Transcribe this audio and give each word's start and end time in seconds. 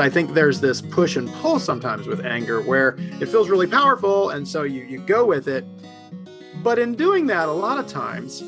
I 0.00 0.08
think 0.08 0.34
there's 0.34 0.60
this 0.60 0.80
push 0.80 1.16
and 1.16 1.28
pull 1.34 1.58
sometimes 1.58 2.06
with 2.06 2.24
anger 2.24 2.60
where 2.60 2.96
it 2.98 3.26
feels 3.26 3.48
really 3.48 3.66
powerful, 3.66 4.30
and 4.30 4.46
so 4.46 4.62
you, 4.62 4.84
you 4.84 4.98
go 5.00 5.24
with 5.24 5.48
it. 5.48 5.64
But 6.62 6.78
in 6.78 6.94
doing 6.94 7.26
that, 7.26 7.48
a 7.48 7.52
lot 7.52 7.78
of 7.78 7.86
times 7.86 8.42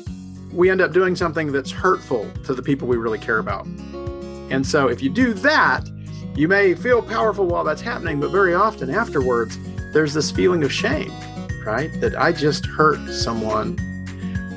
we 0.51 0.69
end 0.69 0.81
up 0.81 0.91
doing 0.91 1.15
something 1.15 1.51
that's 1.51 1.71
hurtful 1.71 2.29
to 2.45 2.53
the 2.53 2.61
people 2.61 2.87
we 2.87 2.97
really 2.97 3.19
care 3.19 3.39
about. 3.39 3.65
And 3.65 4.65
so 4.65 4.87
if 4.87 5.01
you 5.01 5.09
do 5.09 5.33
that, 5.35 5.87
you 6.35 6.47
may 6.47 6.73
feel 6.75 7.01
powerful 7.01 7.45
while 7.45 7.63
that's 7.63 7.81
happening, 7.81 8.19
but 8.19 8.31
very 8.31 8.53
often 8.53 8.89
afterwards, 8.89 9.57
there's 9.93 10.13
this 10.13 10.31
feeling 10.31 10.63
of 10.63 10.71
shame, 10.71 11.11
right? 11.65 11.89
That 11.99 12.15
I 12.17 12.31
just 12.31 12.65
hurt 12.65 12.99
someone 13.11 13.77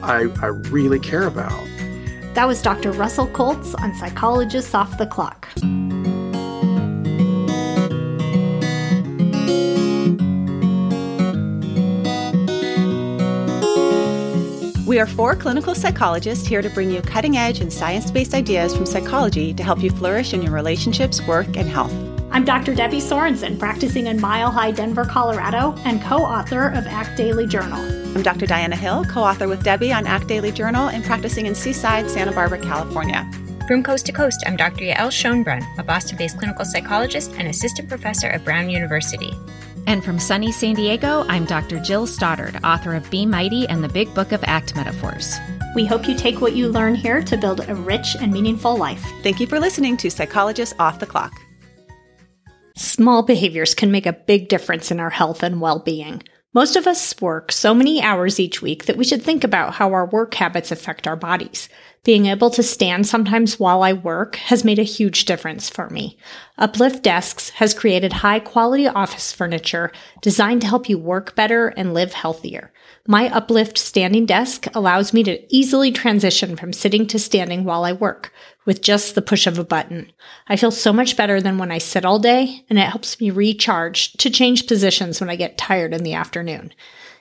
I, 0.02 0.32
I 0.42 0.46
really 0.70 1.00
care 1.00 1.26
about. 1.26 1.66
That 2.34 2.46
was 2.46 2.60
Dr. 2.60 2.92
Russell 2.92 3.28
Kolts 3.28 3.74
on 3.80 3.94
Psychologists 3.94 4.74
Off 4.74 4.98
the 4.98 5.06
Clock. 5.06 5.48
We 14.86 15.00
are 15.00 15.06
four 15.06 15.34
clinical 15.34 15.74
psychologists 15.74 16.46
here 16.46 16.62
to 16.62 16.70
bring 16.70 16.88
you 16.88 17.02
cutting 17.02 17.36
edge 17.36 17.58
and 17.58 17.72
science 17.72 18.12
based 18.12 18.32
ideas 18.32 18.76
from 18.76 18.86
psychology 18.86 19.52
to 19.52 19.62
help 19.64 19.82
you 19.82 19.90
flourish 19.90 20.32
in 20.32 20.40
your 20.40 20.52
relationships, 20.52 21.20
work, 21.26 21.56
and 21.56 21.68
health. 21.68 21.92
I'm 22.30 22.44
Dr. 22.44 22.76
Debbie 22.76 23.00
Sorensen, 23.00 23.58
practicing 23.58 24.06
in 24.06 24.20
Mile 24.20 24.52
High, 24.52 24.70
Denver, 24.70 25.04
Colorado, 25.04 25.74
and 25.84 26.00
co 26.00 26.18
author 26.18 26.68
of 26.68 26.86
ACT 26.86 27.16
Daily 27.16 27.44
Journal. 27.46 27.80
I'm 28.14 28.22
Dr. 28.22 28.46
Diana 28.46 28.76
Hill, 28.76 29.04
co 29.06 29.22
author 29.22 29.48
with 29.48 29.64
Debbie 29.64 29.92
on 29.92 30.06
ACT 30.06 30.28
Daily 30.28 30.52
Journal 30.52 30.88
and 30.88 31.04
practicing 31.04 31.46
in 31.46 31.56
Seaside, 31.56 32.08
Santa 32.08 32.30
Barbara, 32.30 32.60
California. 32.60 33.28
From 33.66 33.82
coast 33.82 34.04
to 34.06 34.12
coast, 34.12 34.44
I'm 34.46 34.56
Dr. 34.56 34.84
Yael 34.84 35.08
Schonbrun, 35.08 35.64
a 35.78 35.82
Boston 35.82 36.18
based 36.18 36.36
clinical 36.36 36.66
psychologist 36.66 37.32
and 37.38 37.48
assistant 37.48 37.88
professor 37.88 38.26
at 38.26 38.44
Brown 38.44 38.68
University. 38.68 39.32
And 39.86 40.04
from 40.04 40.18
sunny 40.18 40.52
San 40.52 40.74
Diego, 40.74 41.24
I'm 41.28 41.46
Dr. 41.46 41.80
Jill 41.80 42.06
Stoddard, 42.06 42.62
author 42.62 42.94
of 42.94 43.08
Be 43.10 43.24
Mighty 43.24 43.66
and 43.68 43.82
the 43.82 43.88
Big 43.88 44.14
Book 44.14 44.32
of 44.32 44.44
ACT 44.44 44.76
Metaphors. 44.76 45.38
We 45.74 45.86
hope 45.86 46.06
you 46.06 46.14
take 46.14 46.42
what 46.42 46.52
you 46.52 46.68
learn 46.68 46.94
here 46.94 47.22
to 47.22 47.38
build 47.38 47.66
a 47.66 47.74
rich 47.74 48.14
and 48.20 48.30
meaningful 48.30 48.76
life. 48.76 49.02
Thank 49.22 49.40
you 49.40 49.46
for 49.46 49.58
listening 49.58 49.96
to 49.96 50.10
Psychologists 50.10 50.74
Off 50.78 50.98
the 50.98 51.06
Clock. 51.06 51.32
Small 52.76 53.22
behaviors 53.22 53.74
can 53.74 53.90
make 53.90 54.04
a 54.04 54.12
big 54.12 54.50
difference 54.50 54.90
in 54.90 55.00
our 55.00 55.08
health 55.08 55.42
and 55.42 55.62
well 55.62 55.78
being. 55.78 56.22
Most 56.52 56.76
of 56.76 56.86
us 56.86 57.20
work 57.20 57.50
so 57.50 57.74
many 57.74 58.00
hours 58.00 58.38
each 58.38 58.62
week 58.62 58.84
that 58.84 58.96
we 58.96 59.04
should 59.04 59.22
think 59.22 59.42
about 59.42 59.74
how 59.74 59.92
our 59.92 60.06
work 60.06 60.34
habits 60.34 60.70
affect 60.70 61.08
our 61.08 61.16
bodies. 61.16 61.68
Being 62.04 62.26
able 62.26 62.50
to 62.50 62.62
stand 62.62 63.06
sometimes 63.06 63.58
while 63.58 63.82
I 63.82 63.94
work 63.94 64.36
has 64.36 64.62
made 64.62 64.78
a 64.78 64.82
huge 64.82 65.24
difference 65.24 65.70
for 65.70 65.88
me. 65.88 66.18
Uplift 66.58 67.02
Desks 67.02 67.48
has 67.50 67.72
created 67.72 68.12
high 68.12 68.40
quality 68.40 68.86
office 68.86 69.32
furniture 69.32 69.90
designed 70.20 70.60
to 70.60 70.66
help 70.66 70.86
you 70.86 70.98
work 70.98 71.34
better 71.34 71.68
and 71.68 71.94
live 71.94 72.12
healthier. 72.12 72.70
My 73.06 73.34
Uplift 73.34 73.78
standing 73.78 74.26
desk 74.26 74.66
allows 74.74 75.14
me 75.14 75.22
to 75.24 75.54
easily 75.54 75.90
transition 75.90 76.56
from 76.56 76.74
sitting 76.74 77.06
to 77.06 77.18
standing 77.18 77.64
while 77.64 77.84
I 77.84 77.92
work 77.92 78.34
with 78.66 78.82
just 78.82 79.14
the 79.14 79.22
push 79.22 79.46
of 79.46 79.58
a 79.58 79.64
button. 79.64 80.12
I 80.46 80.56
feel 80.56 80.70
so 80.70 80.92
much 80.92 81.16
better 81.16 81.40
than 81.40 81.56
when 81.56 81.72
I 81.72 81.78
sit 81.78 82.04
all 82.04 82.18
day, 82.18 82.64
and 82.68 82.78
it 82.78 82.88
helps 82.88 83.18
me 83.18 83.30
recharge 83.30 84.12
to 84.14 84.28
change 84.28 84.66
positions 84.66 85.20
when 85.20 85.30
I 85.30 85.36
get 85.36 85.56
tired 85.56 85.94
in 85.94 86.02
the 86.02 86.14
afternoon. 86.14 86.74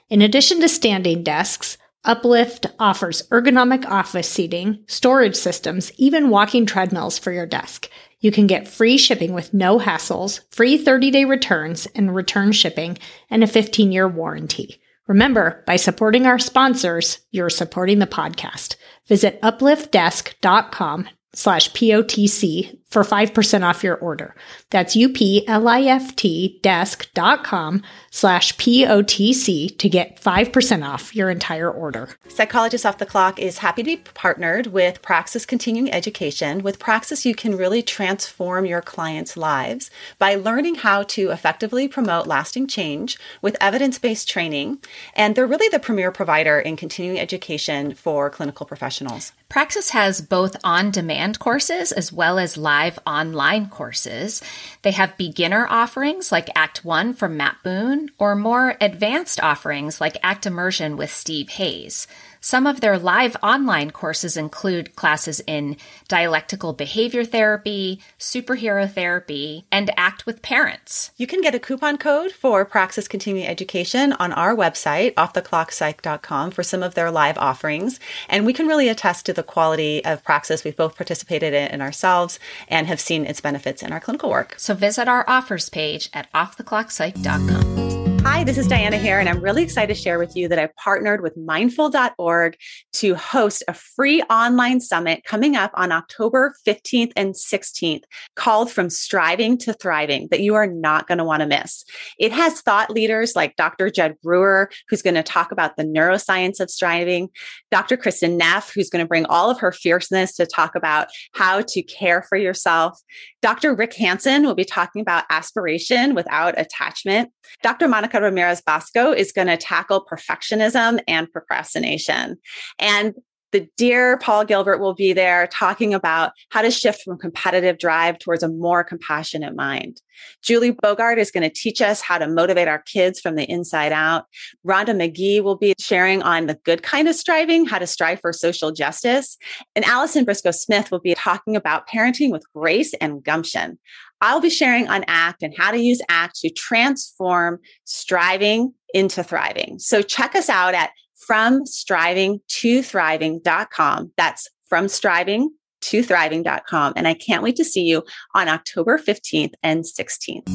In 0.10 0.22
addition 0.22 0.60
to 0.60 0.68
standing 0.68 1.24
desks, 1.24 1.78
Uplift 2.06 2.66
offers 2.80 3.24
ergonomic 3.30 3.86
office 3.86 4.30
seating, 4.30 4.84
storage 4.88 5.36
systems, 5.36 5.91
even 5.97 6.30
walking 6.30 6.66
treadmills 6.66 7.18
for 7.18 7.31
your 7.31 7.46
desk. 7.46 7.90
You 8.19 8.31
can 8.31 8.46
get 8.46 8.68
free 8.68 8.97
shipping 8.97 9.34
with 9.34 9.53
no 9.53 9.80
hassles, 9.80 10.42
free 10.52 10.78
30 10.78 11.12
day 11.12 11.25
returns 11.25 11.88
and 11.96 12.13
return 12.13 12.52
shipping, 12.52 12.97
and 13.30 13.44
a 13.44 13.47
15 13.47 13.92
year 13.92 14.08
warranty. 14.08 14.81
Remember, 15.08 15.63
by 15.66 15.75
supporting 15.75 16.25
our 16.25 16.40
sponsors, 16.40 17.19
you're 17.31 17.50
supporting 17.50 18.00
the 18.00 18.08
podcast. 18.08 18.75
Visit 19.08 19.42
upliftdesk.com 19.42 21.08
slash 21.34 21.72
POTC 21.72 22.80
for 22.94 23.04
5% 23.04 23.64
off 23.64 23.84
your 23.84 23.96
order. 23.96 24.36
That's 24.70 24.96
U-P-L-I-F-T 24.96 26.59
desk.com 26.62 27.81
slash 28.12 28.56
POTC 28.58 29.78
to 29.80 29.90
get 29.90 30.22
5% 30.22 30.88
off 30.88 31.16
your 31.16 31.31
entire 31.31 31.72
order. 31.72 32.09
Psychologist 32.28 32.86
Off 32.86 33.00
the 33.00 33.08
Clock 33.08 33.40
is 33.40 33.58
happy 33.58 33.81
to 33.81 33.98
be 33.98 33.98
partnered 34.14 34.68
with 34.68 35.02
Praxis 35.02 35.46
Continuing 35.48 35.92
Education. 35.92 36.62
With 36.62 36.78
Praxis, 36.78 37.26
you 37.26 37.34
can 37.34 37.58
really 37.58 37.81
transform 37.81 38.68
your 38.68 38.81
clients' 38.81 39.36
lives 39.36 39.90
by 40.20 40.36
learning 40.36 40.75
how 40.75 41.02
to 41.04 41.31
effectively 41.31 41.88
promote 41.88 42.28
lasting 42.28 42.68
change 42.68 43.18
with 43.42 43.58
evidence-based 43.60 44.30
training. 44.30 44.78
And 45.16 45.36
they're 45.36 45.48
really 45.48 45.70
the 45.70 45.80
premier 45.80 46.12
provider 46.12 46.60
in 46.60 46.78
continuing 46.78 47.20
education 47.20 47.96
for 47.96 48.30
clinical 48.30 48.68
professionals. 48.68 49.31
Praxis 49.50 49.92
has 49.92 50.20
both 50.22 50.56
on 50.64 50.92
demand 50.92 51.40
courses 51.40 51.92
as 51.92 52.12
well 52.12 52.38
as 52.38 52.58
live 52.58 52.83
online 53.06 53.70
courses. 53.70 54.42
They 54.82 54.92
have 54.92 55.18
beginner 55.18 55.66
offerings 55.70 56.32
like 56.32 56.50
ACT 56.56 56.84
1 56.84 57.14
from 57.14 57.38
Matt 57.38 57.58
Boone 57.64 58.10
or 58.18 58.36
more 58.36 58.76
advanced 58.82 59.42
offerings 59.42 60.02
like 60.02 60.18
ACT 60.24 60.46
Immersion 60.46 60.98
with 60.98 61.12
Steve 61.12 61.50
Hayes. 61.50 62.08
Some 62.46 62.68
of 62.68 62.81
their 62.81 63.00
live 63.00 63.38
online 63.42 63.92
courses 63.92 64.36
include 64.36 64.98
classes 64.98 65.42
in 65.48 65.78
dialectical 66.09 66.74
behavior 66.74 67.24
therapy, 67.24 68.02
superhero 68.20 68.92
therapy, 68.92 69.66
and 69.72 69.90
ACT 69.98 70.26
with 70.26 70.42
parents. 70.42 71.12
You 71.16 71.26
can 71.26 71.40
get 71.40 71.56
a 71.56 71.59
coupon 71.59 71.98
code 71.98 72.34
for 72.34 72.66
Praxis 72.66 73.08
Continuing 73.08 73.48
Education 73.48 74.12
on 74.20 74.34
our 74.34 74.54
website, 74.54 75.14
offtheclockpsych.com, 75.14 76.52
for 76.52 76.64
some 76.64 76.84
of 76.84 76.96
their 76.96 77.09
live 77.09 77.38
offerings. 77.38 77.98
And 78.28 78.46
we 78.46 78.52
can 78.52 78.68
really 78.68 78.90
attest 78.90 79.25
to 79.28 79.34
the 79.34 79.42
quality 79.42 80.04
of 80.04 80.25
Praxis. 80.25 80.66
We've 80.66 80.75
both 80.75 80.98
participated 80.98 81.54
in 81.54 81.81
ourselves 81.81 82.40
and 82.68 82.88
have 82.88 83.00
seen 83.00 83.25
its 83.25 83.40
benefits 83.40 83.81
in 83.81 83.94
our 83.94 84.02
clinical 84.02 84.30
work. 84.30 84.56
So 84.58 84.74
visit 84.74 85.08
our 85.08 85.24
offers 85.30 85.70
page 85.70 86.10
at 86.14 86.30
offtheclockpsych.com. 86.34 88.12
Hi, 88.26 88.46
this 88.46 88.58
is 88.58 88.68
Diana 88.68 88.98
here, 88.98 89.20
and 89.20 89.28
I'm 89.28 89.42
really 89.42 89.64
excited 89.64 89.94
to 89.94 90.02
share 90.02 90.18
with 90.18 90.34
you 90.34 90.48
that 90.48 90.58
I've 90.58 90.74
partnered 90.78 91.22
with 91.22 91.36
mindful.org 91.36 92.56
to 92.94 93.16
host 93.16 93.64
a 93.68 93.74
free 93.74 94.22
online 94.24 94.80
summit 94.80 95.26
coming 95.26 95.58
up 95.58 95.72
on 95.76 95.92
October 95.92 96.54
15th 96.66 97.12
and 97.18 97.34
16th 97.34 98.04
called 98.38 98.72
From 98.72 98.90
Striving 98.90 99.58
to 99.60 99.74
Thriving 99.74 100.30
that 100.32 100.40
you 100.40 100.56
are 100.56 100.66
not 100.66 101.06
going 101.06 101.18
to 101.18 101.26
want 101.26 101.42
to 101.42 101.48
miss. 101.48 101.84
It 102.18 102.32
has 102.32 102.62
thought 102.62 102.90
leaders 102.90 103.36
like 103.36 103.58
Dr. 103.58 103.90
Jud 103.90 104.16
Brewer, 104.24 104.70
who's 104.88 105.02
going 105.02 105.16
to 105.16 105.24
talk 105.24 105.52
about 105.52 105.76
the 105.76 105.84
neuroscience 105.84 106.62
of 106.62 106.72
striving, 106.72 107.28
Dr. 107.72 107.98
Kristin 107.98 108.38
Neff, 108.38 108.72
who's 108.74 108.90
going 108.90 109.04
to 109.04 109.10
bring 109.10 109.26
all 109.26 109.50
of 109.50 109.60
her 109.60 109.74
fierceness 109.74 110.34
to 110.38 110.46
talk 110.46 110.76
about 110.76 111.10
how 111.34 111.62
to 111.62 111.84
care 111.84 112.22
for 112.22 112.38
yourself. 112.38 113.02
Dr. 113.42 113.76
Rick 113.76 113.96
Hanson 113.96 114.44
will 114.44 114.56
be 114.56 114.64
talking 114.64 115.02
about 115.02 115.26
aspiration 115.30 116.16
without 116.16 116.58
attachment. 116.58 117.30
Dr. 117.62 117.90
Monica 117.90 118.12
Ramirez 118.21 118.62
Basco 118.62 119.12
is 119.12 119.31
going 119.31 119.48
to 119.48 119.57
tackle 119.57 120.06
perfectionism 120.06 121.01
and 121.07 121.31
procrastination. 121.31 122.38
And 122.80 123.15
the 123.54 123.69
dear 123.77 124.18
Paul 124.18 124.45
Gilbert 124.45 124.80
will 124.80 124.95
be 124.95 125.13
there 125.13 125.48
talking 125.48 125.94
about 125.94 126.31
how 126.50 126.63
to 126.63 126.71
shift 126.71 127.04
from 127.04 127.19
competitive 127.19 127.77
drive 127.77 128.18
towards 128.18 128.42
a 128.42 128.50
more 128.50 128.83
compassionate 128.83 129.56
mind. 129.56 130.01
Julie 130.42 130.71
Bogart 130.71 131.19
is 131.19 131.31
going 131.31 131.48
to 131.48 131.54
teach 131.54 131.81
us 131.81 132.01
how 132.01 132.18
to 132.18 132.27
motivate 132.27 132.68
our 132.68 132.80
kids 132.80 133.19
from 133.19 133.36
the 133.36 133.50
inside 133.50 133.92
out. 133.92 134.25
Rhonda 134.66 134.95
Magee 134.95 135.39
will 135.39 135.56
be 135.56 135.74
sharing 135.80 136.21
on 136.24 136.48
the 136.48 136.56
good 136.66 136.83
kind 136.83 137.07
of 137.07 137.16
striving, 137.16 137.66
how 137.66 137.77
to 137.80 137.88
strive 137.88 138.19
for 138.21 138.33
social 138.33 138.71
justice. 138.71 139.38
And 139.75 139.86
Allison 139.86 140.25
Briscoe 140.25 140.51
Smith 140.51 140.92
will 140.92 141.00
be 141.00 141.13
talking 141.13 141.56
about 141.56 141.88
parenting 141.88 142.31
with 142.31 142.45
grace 142.54 142.94
and 142.95 143.24
gumption. 143.24 143.77
I'll 144.21 144.42
be 144.42 144.50
sharing 144.50 144.88
on 144.88 145.04
ACT 145.07 145.44
and 145.44 145.54
how 145.57 145.71
to 145.71 145.80
use 145.80 146.01
ACT 146.10 146.36
to 146.42 146.50
transform 146.50 147.60
striving 147.86 148.74
into 148.94 149.24
thriving. 149.24 149.80
So 149.80 150.01
check 150.01 150.36
us 150.36 150.50
out 150.50 150.74
at 150.74 150.92
from 151.15 151.65
striving 151.65 152.39
to 152.48 152.81
thriving.com. 152.81 154.12
That's 154.18 154.50
from 154.68 154.88
striving 154.88 155.51
tothriving.com. 155.83 156.94
And 156.95 157.07
I 157.07 157.13
can't 157.13 157.44
wait 157.44 157.57
to 157.57 157.65
see 157.65 157.83
you 157.83 158.04
on 158.33 158.48
October 158.48 158.98
15th 158.98 159.54
and 159.62 159.83
16th. 159.83 160.48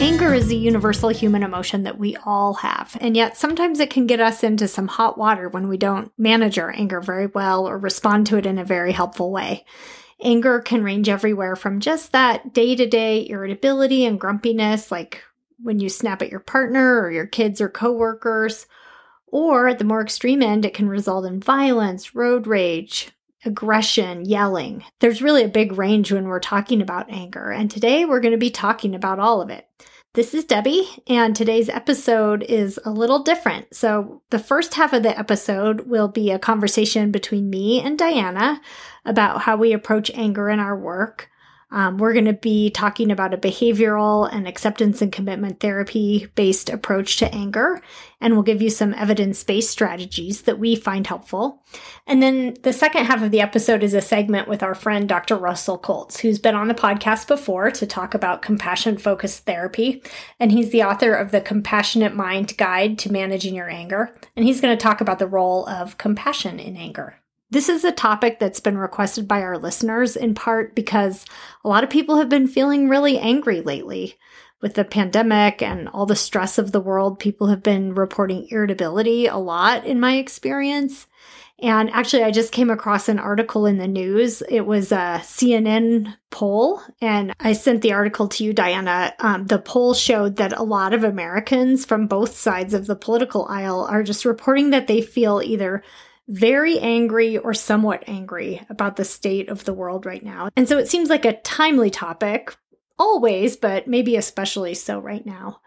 Anger 0.00 0.32
is 0.32 0.50
a 0.50 0.54
universal 0.54 1.10
human 1.10 1.42
emotion 1.42 1.82
that 1.82 1.98
we 1.98 2.16
all 2.24 2.54
have, 2.54 2.96
and 3.02 3.16
yet 3.16 3.36
sometimes 3.36 3.80
it 3.80 3.90
can 3.90 4.06
get 4.06 4.18
us 4.18 4.42
into 4.42 4.66
some 4.66 4.88
hot 4.88 5.18
water 5.18 5.48
when 5.50 5.68
we 5.68 5.76
don't 5.76 6.10
manage 6.16 6.58
our 6.58 6.70
anger 6.70 7.02
very 7.02 7.26
well 7.26 7.68
or 7.68 7.76
respond 7.78 8.26
to 8.28 8.38
it 8.38 8.46
in 8.46 8.58
a 8.58 8.64
very 8.64 8.92
helpful 8.92 9.30
way. 9.30 9.64
Anger 10.22 10.60
can 10.60 10.82
range 10.82 11.08
everywhere 11.08 11.56
from 11.56 11.80
just 11.80 12.12
that 12.12 12.52
day 12.52 12.76
to 12.76 12.86
day 12.86 13.26
irritability 13.28 14.04
and 14.04 14.20
grumpiness, 14.20 14.90
like 14.90 15.22
when 15.62 15.78
you 15.78 15.88
snap 15.88 16.22
at 16.22 16.30
your 16.30 16.40
partner 16.40 17.00
or 17.00 17.10
your 17.10 17.26
kids 17.26 17.60
or 17.60 17.68
coworkers, 17.68 18.66
or 19.26 19.68
at 19.68 19.78
the 19.78 19.84
more 19.84 20.02
extreme 20.02 20.42
end, 20.42 20.64
it 20.64 20.74
can 20.74 20.88
result 20.88 21.24
in 21.24 21.40
violence, 21.40 22.14
road 22.14 22.46
rage, 22.46 23.10
aggression, 23.44 24.24
yelling. 24.24 24.84
There's 24.98 25.22
really 25.22 25.44
a 25.44 25.48
big 25.48 25.72
range 25.78 26.12
when 26.12 26.24
we're 26.24 26.40
talking 26.40 26.82
about 26.82 27.10
anger, 27.10 27.50
and 27.50 27.70
today 27.70 28.04
we're 28.04 28.20
going 28.20 28.32
to 28.32 28.38
be 28.38 28.50
talking 28.50 28.94
about 28.94 29.18
all 29.18 29.40
of 29.40 29.50
it. 29.50 29.66
This 30.14 30.34
is 30.34 30.44
Debbie, 30.44 30.88
and 31.06 31.36
today's 31.36 31.68
episode 31.68 32.42
is 32.42 32.80
a 32.84 32.90
little 32.90 33.22
different. 33.22 33.72
So, 33.72 34.22
the 34.30 34.40
first 34.40 34.74
half 34.74 34.92
of 34.92 35.04
the 35.04 35.16
episode 35.16 35.82
will 35.82 36.08
be 36.08 36.32
a 36.32 36.38
conversation 36.38 37.12
between 37.12 37.48
me 37.48 37.80
and 37.80 37.96
Diana 37.96 38.60
about 39.04 39.42
how 39.42 39.56
we 39.56 39.72
approach 39.72 40.10
anger 40.12 40.50
in 40.50 40.58
our 40.58 40.76
work. 40.76 41.29
Um, 41.72 41.98
we're 41.98 42.12
going 42.12 42.24
to 42.24 42.32
be 42.32 42.70
talking 42.70 43.12
about 43.12 43.32
a 43.32 43.38
behavioral 43.38 44.28
and 44.32 44.48
acceptance 44.48 45.00
and 45.00 45.12
commitment 45.12 45.60
therapy 45.60 46.26
based 46.34 46.68
approach 46.68 47.18
to 47.18 47.32
anger, 47.32 47.80
and 48.20 48.34
we'll 48.34 48.42
give 48.42 48.60
you 48.60 48.70
some 48.70 48.92
evidence 48.94 49.44
based 49.44 49.70
strategies 49.70 50.42
that 50.42 50.58
we 50.58 50.74
find 50.74 51.06
helpful. 51.06 51.62
And 52.06 52.20
then 52.20 52.56
the 52.62 52.72
second 52.72 53.04
half 53.04 53.22
of 53.22 53.30
the 53.30 53.40
episode 53.40 53.84
is 53.84 53.94
a 53.94 54.00
segment 54.00 54.48
with 54.48 54.62
our 54.62 54.74
friend 54.74 55.08
Dr. 55.08 55.36
Russell 55.36 55.78
Kolts, 55.78 56.18
who's 56.18 56.40
been 56.40 56.56
on 56.56 56.66
the 56.66 56.74
podcast 56.74 57.28
before 57.28 57.70
to 57.70 57.86
talk 57.86 58.14
about 58.14 58.42
compassion 58.42 58.98
focused 58.98 59.46
therapy. 59.46 60.02
And 60.40 60.50
he's 60.50 60.70
the 60.70 60.82
author 60.82 61.14
of 61.14 61.30
the 61.30 61.40
Compassionate 61.40 62.16
Mind 62.16 62.56
Guide 62.56 62.98
to 63.00 63.12
Managing 63.12 63.54
Your 63.54 63.70
Anger. 63.70 64.14
And 64.34 64.44
he's 64.44 64.60
going 64.60 64.76
to 64.76 64.82
talk 64.82 65.00
about 65.00 65.20
the 65.20 65.26
role 65.26 65.68
of 65.68 65.98
compassion 65.98 66.58
in 66.58 66.76
anger. 66.76 67.19
This 67.52 67.68
is 67.68 67.82
a 67.82 67.90
topic 67.90 68.38
that's 68.38 68.60
been 68.60 68.78
requested 68.78 69.26
by 69.26 69.42
our 69.42 69.58
listeners 69.58 70.14
in 70.14 70.34
part 70.34 70.76
because 70.76 71.24
a 71.64 71.68
lot 71.68 71.82
of 71.82 71.90
people 71.90 72.18
have 72.18 72.28
been 72.28 72.46
feeling 72.46 72.88
really 72.88 73.18
angry 73.18 73.60
lately. 73.60 74.16
With 74.60 74.74
the 74.74 74.84
pandemic 74.84 75.62
and 75.62 75.88
all 75.88 76.06
the 76.06 76.14
stress 76.14 76.58
of 76.58 76.70
the 76.70 76.80
world, 76.80 77.18
people 77.18 77.48
have 77.48 77.62
been 77.62 77.94
reporting 77.94 78.46
irritability 78.50 79.26
a 79.26 79.36
lot 79.36 79.84
in 79.84 79.98
my 79.98 80.16
experience. 80.16 81.06
And 81.58 81.90
actually, 81.90 82.22
I 82.22 82.30
just 82.30 82.52
came 82.52 82.70
across 82.70 83.08
an 83.08 83.18
article 83.18 83.66
in 83.66 83.78
the 83.78 83.88
news. 83.88 84.42
It 84.48 84.62
was 84.62 84.92
a 84.92 85.20
CNN 85.22 86.14
poll, 86.30 86.80
and 87.02 87.34
I 87.40 87.52
sent 87.52 87.82
the 87.82 87.92
article 87.92 88.28
to 88.28 88.44
you, 88.44 88.52
Diana. 88.52 89.12
Um, 89.18 89.46
the 89.46 89.58
poll 89.58 89.92
showed 89.92 90.36
that 90.36 90.56
a 90.56 90.62
lot 90.62 90.94
of 90.94 91.04
Americans 91.04 91.84
from 91.84 92.06
both 92.06 92.36
sides 92.36 92.72
of 92.72 92.86
the 92.86 92.96
political 92.96 93.46
aisle 93.46 93.86
are 93.90 94.02
just 94.02 94.24
reporting 94.24 94.70
that 94.70 94.86
they 94.86 95.02
feel 95.02 95.42
either 95.44 95.82
very 96.30 96.78
angry 96.78 97.36
or 97.36 97.52
somewhat 97.52 98.04
angry 98.06 98.64
about 98.70 98.94
the 98.94 99.04
state 99.04 99.48
of 99.48 99.64
the 99.64 99.74
world 99.74 100.06
right 100.06 100.24
now. 100.24 100.48
And 100.56 100.68
so 100.68 100.78
it 100.78 100.88
seems 100.88 101.10
like 101.10 101.24
a 101.24 101.40
timely 101.40 101.90
topic, 101.90 102.56
always, 102.98 103.56
but 103.56 103.88
maybe 103.88 104.14
especially 104.14 104.74
so 104.74 105.00
right 105.00 105.26
now. 105.26 105.60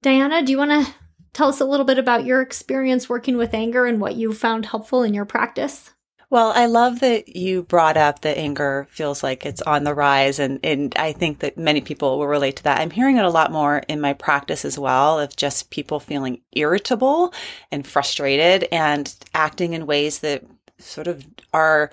Diana, 0.00 0.42
do 0.42 0.52
you 0.52 0.58
want 0.58 0.86
to 0.86 0.94
tell 1.32 1.48
us 1.48 1.60
a 1.60 1.64
little 1.64 1.84
bit 1.84 1.98
about 1.98 2.24
your 2.24 2.40
experience 2.40 3.08
working 3.08 3.36
with 3.36 3.52
anger 3.52 3.84
and 3.84 4.00
what 4.00 4.14
you 4.14 4.32
found 4.32 4.66
helpful 4.66 5.02
in 5.02 5.12
your 5.12 5.24
practice? 5.24 5.92
Well, 6.30 6.52
I 6.54 6.66
love 6.66 7.00
that 7.00 7.34
you 7.34 7.64
brought 7.64 7.96
up 7.96 8.20
that 8.20 8.38
anger 8.38 8.86
feels 8.88 9.24
like 9.24 9.44
it's 9.44 9.62
on 9.62 9.82
the 9.82 9.94
rise. 9.94 10.38
And, 10.38 10.60
and 10.62 10.94
I 10.96 11.12
think 11.12 11.40
that 11.40 11.58
many 11.58 11.80
people 11.80 12.18
will 12.18 12.28
relate 12.28 12.54
to 12.56 12.62
that. 12.64 12.80
I'm 12.80 12.92
hearing 12.92 13.16
it 13.16 13.24
a 13.24 13.30
lot 13.30 13.50
more 13.50 13.78
in 13.88 14.00
my 14.00 14.12
practice 14.12 14.64
as 14.64 14.78
well 14.78 15.18
of 15.18 15.34
just 15.34 15.70
people 15.70 15.98
feeling 15.98 16.40
irritable 16.52 17.34
and 17.72 17.84
frustrated 17.84 18.68
and 18.70 19.12
acting 19.34 19.72
in 19.72 19.86
ways 19.86 20.20
that 20.20 20.44
sort 20.78 21.08
of 21.08 21.26
are 21.52 21.90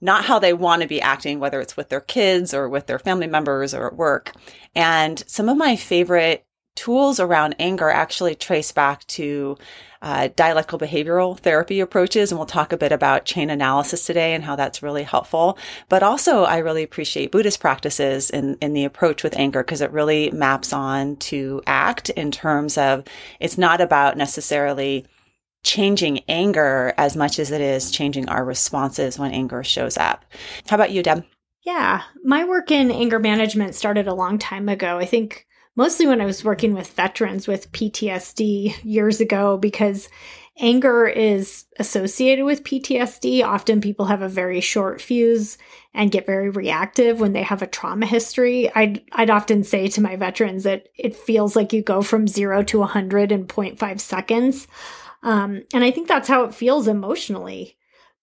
not 0.00 0.24
how 0.24 0.38
they 0.38 0.54
want 0.54 0.80
to 0.80 0.88
be 0.88 1.02
acting, 1.02 1.38
whether 1.38 1.60
it's 1.60 1.76
with 1.76 1.90
their 1.90 2.00
kids 2.00 2.54
or 2.54 2.70
with 2.70 2.86
their 2.86 2.98
family 2.98 3.26
members 3.26 3.74
or 3.74 3.86
at 3.86 3.96
work. 3.96 4.32
And 4.74 5.22
some 5.26 5.50
of 5.50 5.58
my 5.58 5.76
favorite 5.76 6.46
tools 6.74 7.20
around 7.20 7.54
anger 7.58 7.90
actually 7.90 8.34
trace 8.34 8.72
back 8.72 9.06
to 9.06 9.58
uh, 10.04 10.28
dialectical 10.36 10.78
behavioral 10.78 11.38
therapy 11.38 11.80
approaches. 11.80 12.30
And 12.30 12.38
we'll 12.38 12.46
talk 12.46 12.74
a 12.74 12.76
bit 12.76 12.92
about 12.92 13.24
chain 13.24 13.48
analysis 13.48 14.04
today 14.04 14.34
and 14.34 14.44
how 14.44 14.54
that's 14.54 14.82
really 14.82 15.02
helpful. 15.02 15.58
But 15.88 16.02
also, 16.02 16.44
I 16.44 16.58
really 16.58 16.82
appreciate 16.82 17.32
Buddhist 17.32 17.58
practices 17.58 18.28
in, 18.28 18.58
in 18.60 18.74
the 18.74 18.84
approach 18.84 19.22
with 19.22 19.34
anger 19.34 19.62
because 19.62 19.80
it 19.80 19.90
really 19.90 20.30
maps 20.30 20.74
on 20.74 21.16
to 21.16 21.62
ACT 21.66 22.10
in 22.10 22.30
terms 22.30 22.76
of 22.76 23.04
it's 23.40 23.56
not 23.56 23.80
about 23.80 24.18
necessarily 24.18 25.06
changing 25.62 26.20
anger 26.28 26.92
as 26.98 27.16
much 27.16 27.38
as 27.38 27.50
it 27.50 27.62
is 27.62 27.90
changing 27.90 28.28
our 28.28 28.44
responses 28.44 29.18
when 29.18 29.32
anger 29.32 29.64
shows 29.64 29.96
up. 29.96 30.26
How 30.68 30.76
about 30.76 30.92
you, 30.92 31.02
Deb? 31.02 31.24
Yeah, 31.62 32.02
my 32.22 32.44
work 32.44 32.70
in 32.70 32.90
anger 32.90 33.18
management 33.18 33.74
started 33.74 34.06
a 34.06 34.12
long 34.12 34.36
time 34.36 34.68
ago. 34.68 34.98
I 34.98 35.06
think 35.06 35.46
mostly 35.76 36.06
when 36.06 36.20
I 36.20 36.26
was 36.26 36.44
working 36.44 36.74
with 36.74 36.92
veterans 36.92 37.46
with 37.46 37.72
PTSD 37.72 38.76
years 38.84 39.20
ago 39.20 39.56
because 39.58 40.08
anger 40.58 41.06
is 41.06 41.64
associated 41.78 42.44
with 42.44 42.62
PTSD. 42.62 43.44
Often 43.44 43.80
people 43.80 44.06
have 44.06 44.22
a 44.22 44.28
very 44.28 44.60
short 44.60 45.00
fuse 45.00 45.58
and 45.92 46.12
get 46.12 46.26
very 46.26 46.50
reactive 46.50 47.20
when 47.20 47.32
they 47.32 47.42
have 47.42 47.62
a 47.62 47.66
trauma 47.66 48.06
history. 48.06 48.72
I'd, 48.74 49.02
I'd 49.12 49.30
often 49.30 49.64
say 49.64 49.88
to 49.88 50.00
my 50.00 50.16
veterans 50.16 50.62
that 50.64 50.88
it 50.96 51.16
feels 51.16 51.56
like 51.56 51.72
you 51.72 51.82
go 51.82 52.02
from 52.02 52.28
zero 52.28 52.62
to 52.64 52.80
100 52.80 53.32
in 53.32 53.46
0.5 53.46 54.00
seconds. 54.00 54.66
Um, 55.22 55.62
and 55.72 55.82
I 55.82 55.90
think 55.90 56.06
that's 56.06 56.28
how 56.28 56.44
it 56.44 56.54
feels 56.54 56.86
emotionally. 56.86 57.76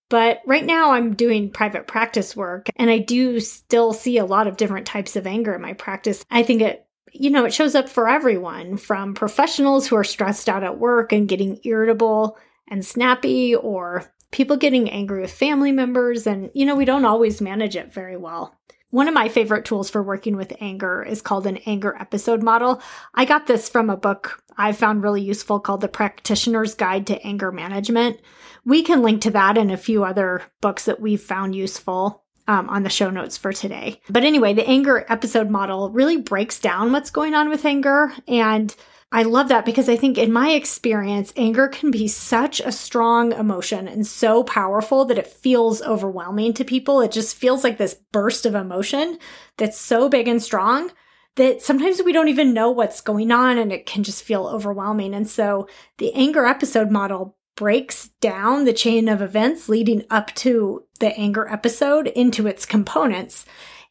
But 0.09 0.41
right 0.45 0.65
now, 0.65 0.91
I'm 0.91 1.15
doing 1.15 1.51
private 1.51 1.87
practice 1.87 2.35
work, 2.35 2.67
and 2.75 2.89
I 2.89 2.97
do 2.97 3.39
still 3.39 3.93
see 3.93 4.17
a 4.17 4.25
lot 4.25 4.45
of 4.45 4.57
different 4.57 4.85
types 4.85 5.15
of 5.15 5.25
anger 5.25 5.55
in 5.55 5.61
my 5.61 5.71
practice. 5.71 6.25
I 6.29 6.43
think 6.43 6.61
it 6.61 6.85
you 7.11 7.29
know, 7.29 7.45
it 7.45 7.53
shows 7.53 7.75
up 7.75 7.89
for 7.89 8.09
everyone 8.09 8.77
from 8.77 9.13
professionals 9.13 9.87
who 9.87 9.95
are 9.95 10.03
stressed 10.03 10.49
out 10.49 10.63
at 10.63 10.79
work 10.79 11.11
and 11.11 11.27
getting 11.27 11.59
irritable 11.63 12.37
and 12.67 12.85
snappy, 12.85 13.53
or 13.53 14.05
people 14.31 14.55
getting 14.55 14.89
angry 14.89 15.21
with 15.21 15.31
family 15.31 15.71
members. 15.71 16.25
And, 16.25 16.49
you 16.53 16.65
know, 16.65 16.75
we 16.75 16.85
don't 16.85 17.05
always 17.05 17.41
manage 17.41 17.75
it 17.75 17.93
very 17.93 18.15
well. 18.15 18.55
One 18.91 19.07
of 19.07 19.13
my 19.13 19.29
favorite 19.29 19.65
tools 19.65 19.89
for 19.89 20.03
working 20.03 20.35
with 20.35 20.53
anger 20.59 21.01
is 21.03 21.21
called 21.21 21.47
an 21.47 21.57
anger 21.65 21.95
episode 21.99 22.43
model. 22.43 22.81
I 23.13 23.25
got 23.25 23.47
this 23.47 23.69
from 23.69 23.89
a 23.89 23.97
book 23.97 24.43
I 24.57 24.73
found 24.73 25.03
really 25.03 25.21
useful 25.21 25.59
called 25.59 25.81
The 25.81 25.87
Practitioner's 25.87 26.75
Guide 26.75 27.07
to 27.07 27.21
Anger 27.25 27.51
Management. 27.51 28.19
We 28.65 28.83
can 28.83 29.01
link 29.01 29.21
to 29.21 29.31
that 29.31 29.57
and 29.57 29.71
a 29.71 29.77
few 29.77 30.03
other 30.03 30.43
books 30.59 30.85
that 30.85 30.99
we've 30.99 31.21
found 31.21 31.55
useful 31.55 32.23
um, 32.51 32.67
on 32.67 32.83
the 32.83 32.89
show 32.89 33.09
notes 33.09 33.37
for 33.37 33.53
today. 33.53 34.01
But 34.09 34.25
anyway, 34.25 34.53
the 34.53 34.67
anger 34.67 35.05
episode 35.07 35.49
model 35.49 35.89
really 35.89 36.17
breaks 36.17 36.59
down 36.59 36.91
what's 36.91 37.09
going 37.09 37.33
on 37.33 37.49
with 37.49 37.63
anger. 37.63 38.11
And 38.27 38.75
I 39.09 39.23
love 39.23 39.47
that 39.47 39.63
because 39.63 39.87
I 39.87 39.95
think 39.95 40.17
in 40.17 40.33
my 40.33 40.51
experience, 40.51 41.31
anger 41.37 41.69
can 41.69 41.91
be 41.91 42.09
such 42.09 42.59
a 42.59 42.73
strong 42.73 43.31
emotion 43.31 43.87
and 43.87 44.05
so 44.05 44.43
powerful 44.43 45.05
that 45.05 45.17
it 45.17 45.27
feels 45.27 45.81
overwhelming 45.81 46.51
to 46.55 46.65
people. 46.65 46.99
It 46.99 47.13
just 47.13 47.37
feels 47.37 47.63
like 47.63 47.77
this 47.77 47.95
burst 48.11 48.45
of 48.45 48.53
emotion 48.53 49.17
that's 49.55 49.79
so 49.79 50.09
big 50.09 50.27
and 50.27 50.43
strong 50.43 50.91
that 51.37 51.61
sometimes 51.61 52.03
we 52.03 52.11
don't 52.11 52.27
even 52.27 52.53
know 52.53 52.69
what's 52.71 52.99
going 52.99 53.31
on 53.31 53.57
and 53.57 53.71
it 53.71 53.85
can 53.85 54.03
just 54.03 54.23
feel 54.23 54.45
overwhelming. 54.45 55.13
And 55.13 55.29
so 55.29 55.69
the 55.99 56.13
anger 56.13 56.45
episode 56.45 56.91
model 56.91 57.37
breaks 57.61 58.07
down 58.21 58.65
the 58.65 58.73
chain 58.73 59.07
of 59.07 59.21
events 59.21 59.69
leading 59.69 60.03
up 60.09 60.33
to 60.33 60.83
the 60.99 61.15
anger 61.15 61.47
episode 61.47 62.07
into 62.07 62.47
its 62.47 62.65
components. 62.65 63.45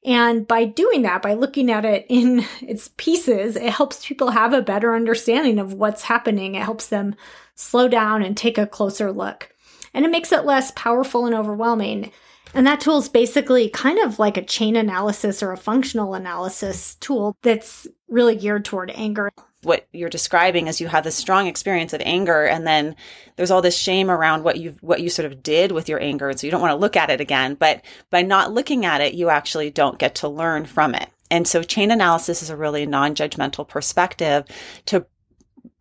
And 0.04 0.44
by 0.44 0.64
doing 0.64 1.02
that, 1.02 1.22
by 1.22 1.34
looking 1.34 1.70
at 1.70 1.84
it 1.84 2.04
in 2.08 2.44
its 2.60 2.90
pieces, 2.96 3.54
it 3.54 3.70
helps 3.70 4.04
people 4.04 4.30
have 4.32 4.52
a 4.52 4.60
better 4.60 4.92
understanding 4.92 5.60
of 5.60 5.72
what's 5.72 6.02
happening. 6.02 6.56
It 6.56 6.64
helps 6.64 6.88
them 6.88 7.14
slow 7.54 7.86
down 7.86 8.24
and 8.24 8.36
take 8.36 8.58
a 8.58 8.66
closer 8.66 9.12
look. 9.12 9.54
And 9.94 10.04
it 10.04 10.10
makes 10.10 10.32
it 10.32 10.44
less 10.44 10.72
powerful 10.72 11.24
and 11.24 11.34
overwhelming. 11.36 12.10
And 12.52 12.66
that 12.66 12.80
tool 12.80 12.98
is 12.98 13.08
basically 13.08 13.68
kind 13.68 14.00
of 14.00 14.18
like 14.18 14.36
a 14.36 14.44
chain 14.44 14.74
analysis 14.74 15.44
or 15.44 15.52
a 15.52 15.56
functional 15.56 16.14
analysis 16.14 16.96
tool 16.96 17.36
that's 17.42 17.86
really 18.08 18.34
geared 18.34 18.64
toward 18.64 18.90
anger 18.96 19.30
what 19.62 19.86
you're 19.92 20.08
describing 20.08 20.66
is 20.66 20.80
you 20.80 20.88
have 20.88 21.04
this 21.04 21.16
strong 21.16 21.46
experience 21.46 21.92
of 21.92 22.00
anger 22.04 22.46
and 22.46 22.66
then 22.66 22.96
there's 23.36 23.50
all 23.50 23.60
this 23.60 23.76
shame 23.76 24.10
around 24.10 24.42
what 24.42 24.58
you 24.58 24.74
what 24.80 25.00
you 25.00 25.10
sort 25.10 25.30
of 25.30 25.42
did 25.42 25.72
with 25.72 25.88
your 25.88 26.00
anger 26.00 26.30
and 26.30 26.40
so 26.40 26.46
you 26.46 26.50
don't 26.50 26.62
want 26.62 26.70
to 26.70 26.76
look 26.76 26.96
at 26.96 27.10
it 27.10 27.20
again 27.20 27.54
but 27.54 27.84
by 28.08 28.22
not 28.22 28.52
looking 28.52 28.86
at 28.86 29.00
it 29.00 29.14
you 29.14 29.28
actually 29.28 29.70
don't 29.70 29.98
get 29.98 30.14
to 30.14 30.28
learn 30.28 30.64
from 30.64 30.94
it 30.94 31.10
and 31.30 31.46
so 31.46 31.62
chain 31.62 31.90
analysis 31.90 32.42
is 32.42 32.50
a 32.50 32.56
really 32.56 32.86
non-judgmental 32.86 33.68
perspective 33.68 34.44
to 34.86 35.04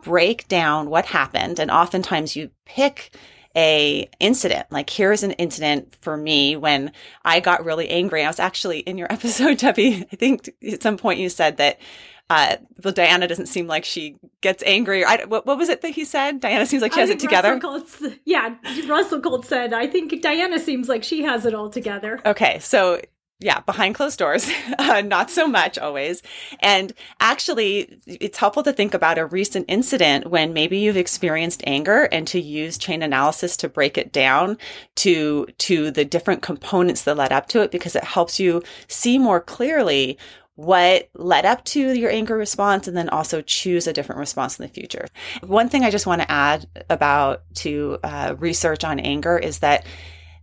break 0.03 0.47
down 0.47 0.89
what 0.89 1.05
happened 1.05 1.59
and 1.59 1.71
oftentimes 1.71 2.35
you 2.35 2.49
pick 2.65 3.11
a 3.55 4.07
incident. 4.19 4.67
Like 4.71 4.89
here's 4.89 5.23
an 5.23 5.31
incident 5.31 5.95
for 6.01 6.15
me 6.15 6.55
when 6.55 6.91
I 7.25 7.39
got 7.39 7.65
really 7.65 7.89
angry. 7.89 8.23
I 8.23 8.27
was 8.27 8.39
actually 8.39 8.79
in 8.79 8.97
your 8.97 9.11
episode, 9.11 9.57
Debbie. 9.57 10.05
I 10.11 10.15
think 10.15 10.49
at 10.71 10.83
some 10.83 10.97
point 10.97 11.19
you 11.19 11.29
said 11.29 11.57
that 11.57 11.79
uh, 12.29 12.57
well, 12.83 12.93
Diana 12.93 13.27
doesn't 13.27 13.47
seem 13.47 13.67
like 13.67 13.83
she 13.83 14.17
gets 14.41 14.61
angry. 14.65 15.03
I, 15.03 15.25
what, 15.25 15.45
what, 15.45 15.57
was 15.57 15.69
it 15.69 15.81
that 15.81 15.89
he 15.89 16.05
said? 16.05 16.39
Diana 16.39 16.65
seems 16.65 16.81
like 16.81 16.93
she 16.93 16.99
I 16.99 17.01
has 17.01 17.09
it 17.09 17.19
together. 17.19 17.57
Russell 17.57 18.11
yeah, 18.25 18.55
Russell 18.87 19.19
Kolts 19.19 19.45
said, 19.45 19.73
I 19.73 19.87
think 19.87 20.21
Diana 20.21 20.59
seems 20.59 20.87
like 20.87 21.03
she 21.03 21.23
has 21.23 21.45
it 21.45 21.55
all 21.55 21.69
together. 21.69 22.19
Okay, 22.25 22.59
so 22.59 23.01
yeah, 23.41 23.61
behind 23.61 23.95
closed 23.95 24.19
doors, 24.19 24.51
uh, 24.79 25.01
not 25.01 25.31
so 25.31 25.47
much 25.47 25.77
always. 25.77 26.21
And 26.59 26.93
actually, 27.19 27.99
it's 28.05 28.37
helpful 28.37 28.63
to 28.63 28.73
think 28.73 28.93
about 28.93 29.17
a 29.17 29.25
recent 29.25 29.65
incident 29.69 30.29
when 30.29 30.53
maybe 30.53 30.77
you've 30.77 30.97
experienced 30.97 31.63
anger 31.65 32.03
and 32.11 32.27
to 32.27 32.39
use 32.39 32.77
chain 32.77 33.01
analysis 33.01 33.55
to 33.57 33.69
break 33.69 33.97
it 33.97 34.11
down 34.11 34.57
to, 34.97 35.47
to 35.59 35.89
the 35.89 36.03
different 36.03 36.41
components 36.41 37.03
that 37.03 37.17
led 37.17 37.31
up 37.31 37.47
to 37.47 37.61
it, 37.61 37.71
because 37.71 37.95
it 37.95 38.03
helps 38.03 38.39
you 38.39 38.61
see 38.87 39.17
more 39.17 39.39
clearly 39.39 40.17
what 40.59 41.09
led 41.13 41.45
up 41.45 41.63
to 41.63 41.93
your 41.93 42.11
anger 42.11 42.35
response 42.35 42.85
and 42.85 42.97
then 42.97 43.07
also 43.07 43.41
choose 43.41 43.87
a 43.87 43.93
different 43.93 44.19
response 44.19 44.59
in 44.59 44.63
the 44.63 44.69
future. 44.69 45.07
One 45.41 45.69
thing 45.69 45.85
I 45.85 45.89
just 45.89 46.05
want 46.05 46.21
to 46.21 46.29
add 46.29 46.67
about 46.89 47.43
to 47.55 47.97
uh, 48.03 48.35
research 48.37 48.83
on 48.83 48.99
anger 48.99 49.37
is 49.37 49.59
that 49.59 49.85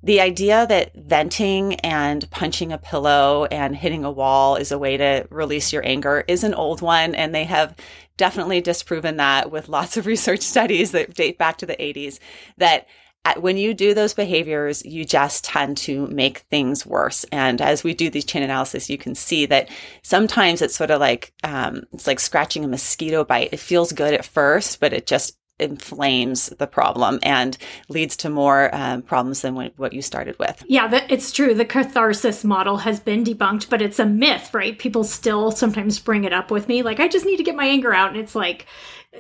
the 0.03 0.23
idea 0.23 0.67
that 0.69 0.95
venting 0.95 1.75
and 1.81 2.31
punching 2.31 2.73
a 2.73 2.79
pillow 2.79 3.45
and 3.51 3.77
hitting 3.77 4.07
a 4.07 4.11
wall 4.11 4.57
is 4.57 4.73
a 4.73 4.79
way 4.79 4.97
to 4.97 5.27
release 5.29 5.71
your 5.71 5.87
anger 5.87 6.25
is 6.27 6.45
an 6.45 6.55
old 6.55 6.81
one. 6.81 7.15
And 7.15 7.35
they 7.35 7.45
have 7.45 7.77
definitely 8.17 8.63
disproven 8.63 9.19
that 9.19 9.51
with 9.51 9.69
lots 9.69 9.99
of 9.99 10.07
research 10.07 10.41
studies 10.41 10.93
that 10.93 11.13
date 11.13 11.37
back 11.37 11.59
to 11.59 11.67
the 11.67 11.77
80s 11.77 12.21
that 12.57 12.87
when 13.35 13.57
you 13.57 13.75
do 13.75 13.95
those 13.95 14.15
behaviors, 14.15 14.85
you 14.85 15.05
just 15.05 15.45
tend 15.45 15.77
to 15.79 16.07
make 16.09 16.39
things 16.51 16.87
worse. 16.87 17.25
And 17.33 17.61
as 17.61 17.85
we 17.85 17.95
do 17.95 18.11
these 18.11 18.25
chain 18.25 18.43
analysis, 18.43 18.89
you 18.91 18.99
can 18.99 19.15
see 19.15 19.47
that 19.47 19.69
sometimes 20.03 20.63
it's 20.63 20.77
sort 20.77 20.91
of 20.91 21.01
like, 21.01 21.33
um, 21.45 21.85
it's 21.93 22.07
like 22.07 22.21
scratching 22.21 22.65
a 22.65 22.69
mosquito 22.69 23.25
bite. 23.25 23.51
It 23.53 23.61
feels 23.61 23.93
good 23.93 24.15
at 24.15 24.25
first, 24.25 24.81
but 24.81 24.93
it 24.93 25.07
just 25.07 25.37
inflames 25.59 26.49
the 26.59 26.67
problem 26.67 27.19
and 27.23 27.57
leads 27.89 28.17
to 28.19 28.29
more 28.29 28.75
um, 28.75 29.03
problems 29.03 29.43
than 29.43 29.55
what 29.55 29.93
you 29.93 30.03
started 30.03 30.39
with. 30.39 30.63
Yeah, 30.69 31.05
it's 31.09 31.33
true. 31.33 31.55
The 31.55 31.65
catharsis 31.65 32.45
model 32.45 32.79
has 32.79 33.01
been 33.01 33.25
debunked, 33.25 33.71
but 33.71 33.81
it's 33.81 33.99
a 33.99 34.07
myth, 34.07 34.53
right? 34.53 34.79
People 34.79 35.05
still 35.05 35.51
sometimes 35.51 35.99
bring 35.99 36.25
it 36.25 36.33
up 36.33 36.51
with 36.51 36.69
me. 36.69 36.83
Like, 36.83 37.01
I 37.01 37.09
just 37.09 37.27
need 37.27 37.39
to 37.39 37.43
get 37.43 37.57
my 37.57 37.67
anger 37.67 37.95
out. 37.95 38.11
And 38.11 38.19
it's 38.19 38.35
like, 38.35 38.67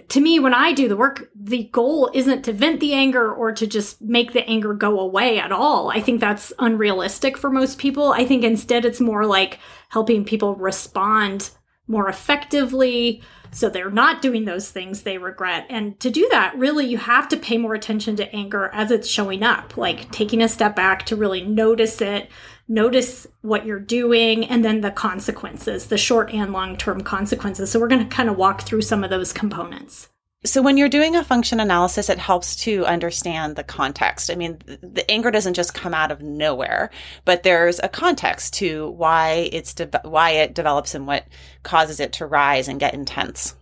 to 0.08 0.20
me, 0.20 0.38
when 0.38 0.52
I 0.52 0.72
do 0.72 0.88
the 0.88 0.96
work, 0.96 1.30
the 1.34 1.64
goal 1.72 2.10
isn't 2.12 2.44
to 2.44 2.52
vent 2.52 2.80
the 2.80 2.92
anger 2.92 3.32
or 3.32 3.52
to 3.52 3.66
just 3.66 4.02
make 4.02 4.32
the 4.32 4.46
anger 4.46 4.74
go 4.74 5.00
away 5.00 5.38
at 5.38 5.52
all. 5.52 5.90
I 5.90 6.00
think 6.00 6.20
that's 6.20 6.52
unrealistic 6.58 7.38
for 7.38 7.50
most 7.50 7.78
people. 7.78 8.12
I 8.12 8.26
think 8.26 8.44
instead 8.44 8.84
it's 8.84 9.00
more 9.00 9.24
like 9.24 9.58
helping 9.88 10.24
people 10.24 10.54
respond 10.54 11.50
more 11.88 12.08
effectively 12.08 13.22
so 13.56 13.68
they're 13.70 13.90
not 13.90 14.20
doing 14.20 14.44
those 14.44 14.70
things 14.70 15.02
they 15.02 15.18
regret. 15.18 15.66
And 15.70 15.98
to 16.00 16.10
do 16.10 16.28
that, 16.30 16.56
really, 16.58 16.84
you 16.84 16.98
have 16.98 17.28
to 17.28 17.36
pay 17.36 17.56
more 17.56 17.74
attention 17.74 18.16
to 18.16 18.34
anger 18.34 18.68
as 18.72 18.90
it's 18.90 19.08
showing 19.08 19.42
up, 19.42 19.76
like 19.76 20.10
taking 20.10 20.42
a 20.42 20.48
step 20.48 20.76
back 20.76 21.06
to 21.06 21.16
really 21.16 21.42
notice 21.42 22.00
it, 22.02 22.28
notice 22.68 23.26
what 23.42 23.64
you're 23.64 23.80
doing 23.80 24.44
and 24.44 24.64
then 24.64 24.80
the 24.80 24.90
consequences, 24.90 25.86
the 25.86 25.96
short 25.96 26.30
and 26.32 26.52
long 26.52 26.76
term 26.76 27.00
consequences. 27.00 27.70
So 27.70 27.80
we're 27.80 27.88
going 27.88 28.06
to 28.06 28.14
kind 28.14 28.28
of 28.28 28.36
walk 28.36 28.62
through 28.62 28.82
some 28.82 29.02
of 29.02 29.10
those 29.10 29.32
components. 29.32 30.08
So 30.44 30.62
when 30.62 30.76
you're 30.76 30.88
doing 30.88 31.16
a 31.16 31.24
function 31.24 31.58
analysis, 31.58 32.08
it 32.08 32.18
helps 32.18 32.54
to 32.56 32.86
understand 32.86 33.56
the 33.56 33.64
context. 33.64 34.30
I 34.30 34.36
mean, 34.36 34.58
the 34.66 35.04
anger 35.10 35.30
doesn't 35.30 35.54
just 35.54 35.74
come 35.74 35.94
out 35.94 36.12
of 36.12 36.20
nowhere, 36.20 36.90
but 37.24 37.42
there's 37.42 37.80
a 37.80 37.88
context 37.88 38.54
to 38.54 38.90
why 38.90 39.48
it's 39.52 39.74
de- 39.74 40.00
why 40.04 40.30
it 40.30 40.54
develops 40.54 40.94
and 40.94 41.06
what 41.06 41.26
causes 41.62 41.98
it 41.98 42.12
to 42.14 42.26
rise 42.26 42.68
and 42.68 42.78
get 42.78 42.94
intense. 42.94 43.56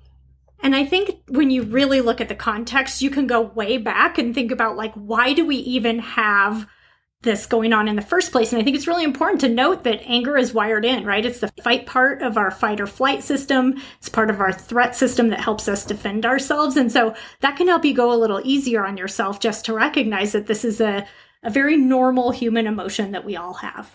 And 0.62 0.74
I 0.74 0.84
think 0.84 1.20
when 1.28 1.50
you 1.50 1.62
really 1.62 2.00
look 2.00 2.20
at 2.20 2.28
the 2.28 2.34
context, 2.34 3.02
you 3.02 3.10
can 3.10 3.26
go 3.26 3.42
way 3.42 3.78
back 3.78 4.18
and 4.18 4.34
think 4.34 4.50
about 4.50 4.76
like 4.76 4.94
why 4.94 5.32
do 5.32 5.46
we 5.46 5.56
even 5.56 6.00
have 6.00 6.66
this 7.24 7.46
going 7.46 7.72
on 7.72 7.88
in 7.88 7.96
the 7.96 8.02
first 8.02 8.30
place. 8.30 8.52
And 8.52 8.60
I 8.60 8.64
think 8.64 8.76
it's 8.76 8.86
really 8.86 9.04
important 9.04 9.40
to 9.40 9.48
note 9.48 9.82
that 9.84 10.02
anger 10.04 10.36
is 10.36 10.54
wired 10.54 10.84
in, 10.84 11.04
right? 11.04 11.24
It's 11.24 11.40
the 11.40 11.52
fight 11.62 11.86
part 11.86 12.22
of 12.22 12.36
our 12.36 12.50
fight 12.50 12.80
or 12.80 12.86
flight 12.86 13.24
system. 13.24 13.80
It's 13.98 14.08
part 14.08 14.30
of 14.30 14.40
our 14.40 14.52
threat 14.52 14.94
system 14.94 15.30
that 15.30 15.40
helps 15.40 15.66
us 15.66 15.84
defend 15.84 16.24
ourselves. 16.24 16.76
And 16.76 16.92
so 16.92 17.14
that 17.40 17.56
can 17.56 17.66
help 17.66 17.84
you 17.84 17.94
go 17.94 18.12
a 18.12 18.14
little 18.14 18.40
easier 18.44 18.86
on 18.86 18.96
yourself 18.96 19.40
just 19.40 19.64
to 19.64 19.74
recognize 19.74 20.32
that 20.32 20.46
this 20.46 20.64
is 20.64 20.80
a, 20.80 21.06
a 21.42 21.50
very 21.50 21.76
normal 21.76 22.30
human 22.30 22.66
emotion 22.66 23.12
that 23.12 23.24
we 23.24 23.36
all 23.36 23.54
have. 23.54 23.90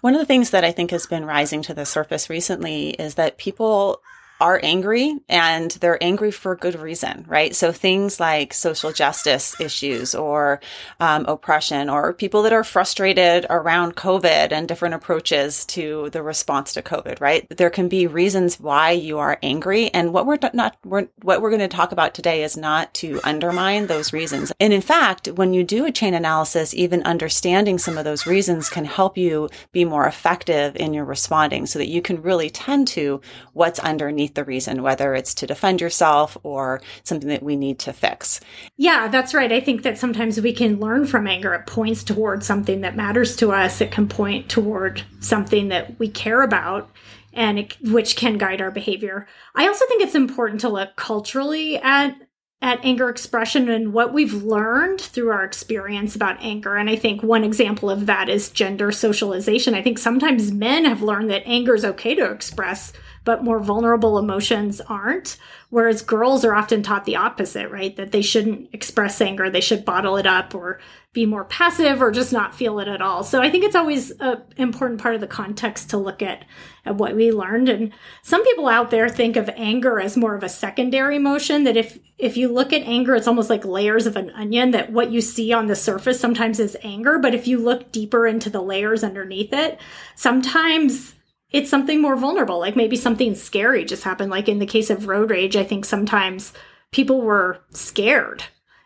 One 0.00 0.14
of 0.14 0.20
the 0.20 0.26
things 0.26 0.50
that 0.50 0.64
I 0.64 0.72
think 0.72 0.90
has 0.90 1.06
been 1.06 1.24
rising 1.24 1.62
to 1.62 1.74
the 1.74 1.86
surface 1.86 2.28
recently 2.28 2.90
is 2.90 3.14
that 3.14 3.38
people 3.38 4.02
are 4.42 4.58
angry 4.60 5.16
and 5.28 5.70
they're 5.70 6.02
angry 6.02 6.32
for 6.32 6.56
good 6.56 6.74
reason, 6.74 7.24
right? 7.28 7.54
So 7.54 7.70
things 7.70 8.18
like 8.18 8.52
social 8.52 8.90
justice 8.90 9.58
issues 9.60 10.16
or 10.16 10.60
um, 10.98 11.24
oppression 11.26 11.88
or 11.88 12.12
people 12.12 12.42
that 12.42 12.52
are 12.52 12.64
frustrated 12.64 13.46
around 13.48 13.94
COVID 13.94 14.50
and 14.50 14.66
different 14.66 14.96
approaches 14.96 15.64
to 15.66 16.10
the 16.10 16.24
response 16.24 16.72
to 16.72 16.82
COVID, 16.82 17.20
right? 17.20 17.48
There 17.56 17.70
can 17.70 17.88
be 17.88 18.08
reasons 18.08 18.58
why 18.58 18.90
you 18.90 19.18
are 19.18 19.38
angry. 19.44 19.94
And 19.94 20.12
what 20.12 20.26
we're 20.26 20.38
not, 20.52 20.76
we're, 20.84 21.06
what 21.22 21.40
we're 21.40 21.50
going 21.50 21.60
to 21.60 21.68
talk 21.68 21.92
about 21.92 22.12
today 22.12 22.42
is 22.42 22.56
not 22.56 22.92
to 22.94 23.20
undermine 23.22 23.86
those 23.86 24.12
reasons. 24.12 24.52
And 24.58 24.72
in 24.72 24.82
fact, 24.82 25.28
when 25.28 25.54
you 25.54 25.62
do 25.62 25.86
a 25.86 25.92
chain 25.92 26.14
analysis, 26.14 26.74
even 26.74 27.04
understanding 27.04 27.78
some 27.78 27.96
of 27.96 28.04
those 28.04 28.26
reasons 28.26 28.68
can 28.68 28.86
help 28.86 29.16
you 29.16 29.50
be 29.70 29.84
more 29.84 30.08
effective 30.08 30.74
in 30.74 30.92
your 30.92 31.04
responding 31.04 31.66
so 31.66 31.78
that 31.78 31.88
you 31.88 32.02
can 32.02 32.20
really 32.22 32.50
tend 32.50 32.88
to 32.88 33.20
what's 33.52 33.78
underneath 33.78 34.31
the 34.34 34.44
reason, 34.44 34.82
whether 34.82 35.14
it's 35.14 35.34
to 35.34 35.46
defend 35.46 35.80
yourself 35.80 36.36
or 36.42 36.80
something 37.04 37.28
that 37.28 37.42
we 37.42 37.56
need 37.56 37.78
to 37.80 37.92
fix. 37.92 38.40
Yeah, 38.76 39.08
that's 39.08 39.34
right. 39.34 39.52
I 39.52 39.60
think 39.60 39.82
that 39.82 39.98
sometimes 39.98 40.40
we 40.40 40.52
can 40.52 40.80
learn 40.80 41.06
from 41.06 41.26
anger. 41.26 41.54
It 41.54 41.66
points 41.66 42.02
toward 42.04 42.44
something 42.44 42.80
that 42.82 42.96
matters 42.96 43.36
to 43.36 43.52
us, 43.52 43.80
it 43.80 43.90
can 43.90 44.08
point 44.08 44.48
toward 44.48 45.02
something 45.20 45.68
that 45.68 45.98
we 45.98 46.08
care 46.08 46.42
about. 46.42 46.90
And 47.34 47.60
it, 47.60 47.78
which 47.80 48.16
can 48.16 48.36
guide 48.36 48.60
our 48.60 48.70
behavior. 48.70 49.26
I 49.54 49.66
also 49.66 49.86
think 49.86 50.02
it's 50.02 50.14
important 50.14 50.60
to 50.60 50.68
look 50.68 50.96
culturally 50.96 51.78
at 51.78 52.14
at 52.62 52.82
anger 52.84 53.08
expression 53.08 53.68
and 53.68 53.92
what 53.92 54.12
we've 54.12 54.44
learned 54.44 55.00
through 55.00 55.30
our 55.30 55.44
experience 55.44 56.14
about 56.14 56.40
anger. 56.40 56.76
And 56.76 56.88
I 56.88 56.94
think 56.94 57.20
one 57.20 57.42
example 57.42 57.90
of 57.90 58.06
that 58.06 58.28
is 58.28 58.50
gender 58.50 58.92
socialization. 58.92 59.74
I 59.74 59.82
think 59.82 59.98
sometimes 59.98 60.52
men 60.52 60.84
have 60.84 61.02
learned 61.02 61.28
that 61.30 61.42
anger 61.44 61.74
is 61.74 61.84
okay 61.84 62.14
to 62.14 62.30
express, 62.30 62.92
but 63.24 63.44
more 63.44 63.60
vulnerable 63.60 64.18
emotions 64.18 64.80
aren't. 64.80 65.36
Whereas 65.70 66.02
girls 66.02 66.44
are 66.44 66.54
often 66.54 66.82
taught 66.82 67.04
the 67.04 67.16
opposite, 67.16 67.70
right? 67.70 67.94
That 67.96 68.12
they 68.12 68.22
shouldn't 68.22 68.70
express 68.72 69.20
anger, 69.20 69.48
they 69.48 69.60
should 69.60 69.84
bottle 69.84 70.16
it 70.16 70.26
up 70.26 70.54
or 70.54 70.80
be 71.12 71.26
more 71.26 71.44
passive 71.44 72.00
or 72.00 72.10
just 72.10 72.32
not 72.32 72.54
feel 72.54 72.78
it 72.80 72.88
at 72.88 73.02
all. 73.02 73.22
So 73.22 73.42
I 73.42 73.50
think 73.50 73.64
it's 73.64 73.76
always 73.76 74.12
an 74.12 74.42
important 74.56 75.00
part 75.00 75.14
of 75.14 75.20
the 75.20 75.26
context 75.26 75.90
to 75.90 75.98
look 75.98 76.22
at, 76.22 76.46
at 76.86 76.96
what 76.96 77.14
we 77.14 77.30
learned. 77.30 77.68
And 77.68 77.92
some 78.22 78.42
people 78.44 78.66
out 78.66 78.90
there 78.90 79.10
think 79.10 79.36
of 79.36 79.50
anger 79.50 80.00
as 80.00 80.16
more 80.16 80.34
of 80.34 80.42
a 80.42 80.48
secondary 80.48 81.16
emotion 81.16 81.64
that 81.64 81.76
if, 81.76 81.98
if 82.16 82.38
you 82.38 82.48
look 82.48 82.72
at 82.72 82.82
anger, 82.82 83.14
it's 83.14 83.28
almost 83.28 83.50
like 83.50 83.64
layers 83.64 84.06
of 84.06 84.16
an 84.16 84.30
onion 84.30 84.70
that 84.70 84.90
what 84.90 85.10
you 85.10 85.20
see 85.20 85.52
on 85.52 85.66
the 85.66 85.76
surface 85.76 86.18
sometimes 86.18 86.58
is 86.58 86.78
anger. 86.82 87.18
But 87.18 87.34
if 87.34 87.46
you 87.46 87.58
look 87.58 87.92
deeper 87.92 88.26
into 88.26 88.48
the 88.48 88.62
layers 88.62 89.04
underneath 89.04 89.52
it, 89.52 89.78
sometimes 90.16 91.14
it's 91.52 91.70
something 91.70 92.00
more 92.00 92.16
vulnerable. 92.16 92.58
Like 92.58 92.76
maybe 92.76 92.96
something 92.96 93.34
scary 93.34 93.84
just 93.84 94.04
happened. 94.04 94.30
Like 94.30 94.48
in 94.48 94.58
the 94.58 94.66
case 94.66 94.90
of 94.90 95.08
road 95.08 95.30
rage, 95.30 95.56
I 95.56 95.64
think 95.64 95.84
sometimes 95.84 96.52
people 96.92 97.20
were 97.20 97.60
scared 97.70 98.44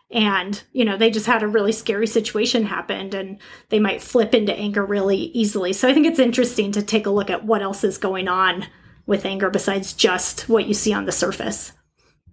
and 0.09 0.63
you 0.71 0.85
know 0.85 0.97
they 0.97 1.09
just 1.09 1.25
had 1.25 1.43
a 1.43 1.47
really 1.47 1.71
scary 1.71 2.07
situation 2.07 2.63
happened 2.63 3.13
and 3.13 3.37
they 3.69 3.79
might 3.79 4.01
flip 4.01 4.33
into 4.33 4.53
anger 4.53 4.85
really 4.85 5.17
easily 5.17 5.73
so 5.73 5.87
i 5.87 5.93
think 5.93 6.05
it's 6.05 6.19
interesting 6.19 6.71
to 6.71 6.81
take 6.81 7.05
a 7.05 7.09
look 7.11 7.29
at 7.29 7.43
what 7.43 7.61
else 7.61 7.83
is 7.83 7.97
going 7.97 8.27
on 8.27 8.65
with 9.05 9.25
anger 9.25 9.49
besides 9.49 9.93
just 9.93 10.47
what 10.47 10.65
you 10.65 10.73
see 10.73 10.93
on 10.93 11.05
the 11.05 11.11
surface 11.11 11.73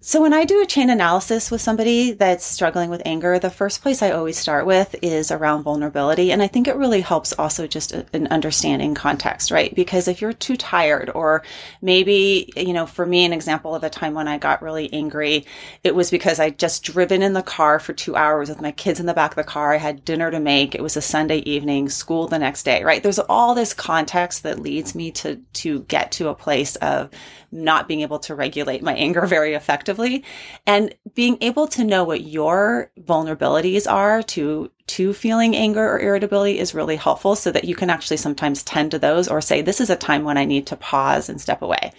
so 0.06 0.20
when 0.20 0.34
I 0.34 0.44
do 0.44 0.60
a 0.60 0.66
chain 0.66 0.90
analysis 0.90 1.50
with 1.50 1.62
somebody 1.62 2.12
that's 2.12 2.44
struggling 2.44 2.90
with 2.90 3.00
anger, 3.06 3.38
the 3.38 3.48
first 3.48 3.80
place 3.80 4.02
I 4.02 4.10
always 4.10 4.36
start 4.36 4.66
with 4.66 4.94
is 5.00 5.30
around 5.30 5.62
vulnerability. 5.62 6.30
And 6.30 6.42
I 6.42 6.46
think 6.46 6.68
it 6.68 6.76
really 6.76 7.00
helps 7.00 7.32
also 7.32 7.66
just 7.66 7.92
an 7.92 8.26
understanding 8.26 8.94
context, 8.94 9.50
right? 9.50 9.74
Because 9.74 10.06
if 10.06 10.20
you're 10.20 10.34
too 10.34 10.58
tired 10.58 11.08
or 11.14 11.42
maybe, 11.80 12.52
you 12.54 12.74
know, 12.74 12.84
for 12.84 13.06
me, 13.06 13.24
an 13.24 13.32
example 13.32 13.74
of 13.74 13.82
a 13.82 13.88
time 13.88 14.12
when 14.12 14.28
I 14.28 14.36
got 14.36 14.60
really 14.60 14.92
angry, 14.92 15.46
it 15.82 15.94
was 15.94 16.10
because 16.10 16.38
I'd 16.38 16.58
just 16.58 16.82
driven 16.82 17.22
in 17.22 17.32
the 17.32 17.42
car 17.42 17.78
for 17.78 17.94
two 17.94 18.14
hours 18.14 18.50
with 18.50 18.60
my 18.60 18.72
kids 18.72 19.00
in 19.00 19.06
the 19.06 19.14
back 19.14 19.30
of 19.30 19.36
the 19.36 19.44
car. 19.44 19.72
I 19.72 19.78
had 19.78 20.04
dinner 20.04 20.30
to 20.30 20.38
make. 20.38 20.74
It 20.74 20.82
was 20.82 20.98
a 20.98 21.02
Sunday 21.02 21.38
evening, 21.38 21.88
school 21.88 22.28
the 22.28 22.38
next 22.38 22.64
day, 22.64 22.84
right? 22.84 23.02
There's 23.02 23.20
all 23.20 23.54
this 23.54 23.72
context 23.72 24.42
that 24.42 24.58
leads 24.58 24.94
me 24.94 25.12
to, 25.12 25.36
to 25.54 25.80
get 25.84 26.12
to 26.12 26.28
a 26.28 26.34
place 26.34 26.76
of 26.76 27.08
not 27.54 27.88
being 27.88 28.00
able 28.00 28.18
to 28.18 28.34
regulate 28.34 28.82
my 28.82 28.94
anger 28.94 29.26
very 29.26 29.54
effectively. 29.54 30.24
And 30.66 30.94
being 31.14 31.38
able 31.40 31.68
to 31.68 31.84
know 31.84 32.04
what 32.04 32.22
your 32.22 32.90
vulnerabilities 33.00 33.90
are 33.90 34.22
to 34.22 34.70
to 34.86 35.14
feeling 35.14 35.56
anger 35.56 35.82
or 35.82 35.98
irritability 35.98 36.58
is 36.58 36.74
really 36.74 36.96
helpful 36.96 37.34
so 37.34 37.50
that 37.50 37.64
you 37.64 37.74
can 37.74 37.88
actually 37.88 38.18
sometimes 38.18 38.62
tend 38.62 38.90
to 38.90 38.98
those 38.98 39.28
or 39.28 39.40
say, 39.40 39.62
this 39.62 39.80
is 39.80 39.88
a 39.88 39.96
time 39.96 40.24
when 40.24 40.36
I 40.36 40.44
need 40.44 40.66
to 40.66 40.76
pause 40.76 41.30
and 41.30 41.40
step 41.40 41.62
away. 41.62 41.92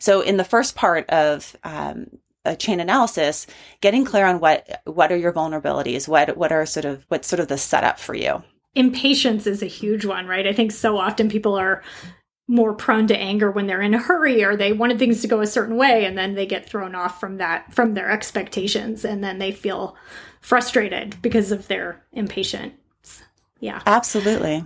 So 0.00 0.22
in 0.22 0.38
the 0.38 0.44
first 0.44 0.74
part 0.74 1.08
of 1.10 1.56
um, 1.62 2.08
a 2.44 2.56
chain 2.56 2.80
analysis, 2.80 3.46
getting 3.80 4.04
clear 4.04 4.26
on 4.26 4.40
what 4.40 4.82
what 4.84 5.12
are 5.12 5.16
your 5.16 5.32
vulnerabilities, 5.32 6.08
what 6.08 6.36
what 6.36 6.52
are 6.52 6.66
sort 6.66 6.84
of 6.84 7.04
what's 7.08 7.28
sort 7.28 7.40
of 7.40 7.48
the 7.48 7.58
setup 7.58 7.98
for 7.98 8.14
you. 8.14 8.42
Impatience 8.74 9.46
is 9.46 9.62
a 9.62 9.66
huge 9.66 10.04
one, 10.04 10.26
right? 10.26 10.46
I 10.46 10.52
think 10.52 10.72
so 10.72 10.96
often 10.96 11.28
people 11.28 11.54
are 11.54 11.82
more 12.48 12.74
prone 12.74 13.06
to 13.06 13.16
anger 13.16 13.50
when 13.50 13.66
they're 13.66 13.80
in 13.80 13.94
a 13.94 13.98
hurry 13.98 14.44
or 14.44 14.56
they 14.56 14.72
wanted 14.72 14.98
things 14.98 15.20
to 15.22 15.28
go 15.28 15.40
a 15.40 15.46
certain 15.46 15.76
way 15.76 16.04
and 16.04 16.18
then 16.18 16.34
they 16.34 16.46
get 16.46 16.68
thrown 16.68 16.94
off 16.94 17.18
from 17.20 17.38
that 17.38 17.72
from 17.72 17.94
their 17.94 18.10
expectations 18.10 19.04
and 19.04 19.22
then 19.22 19.38
they 19.38 19.52
feel 19.52 19.96
frustrated 20.40 21.16
because 21.22 21.52
of 21.52 21.68
their 21.68 22.02
impatience. 22.12 23.22
Yeah. 23.60 23.80
Absolutely. 23.86 24.64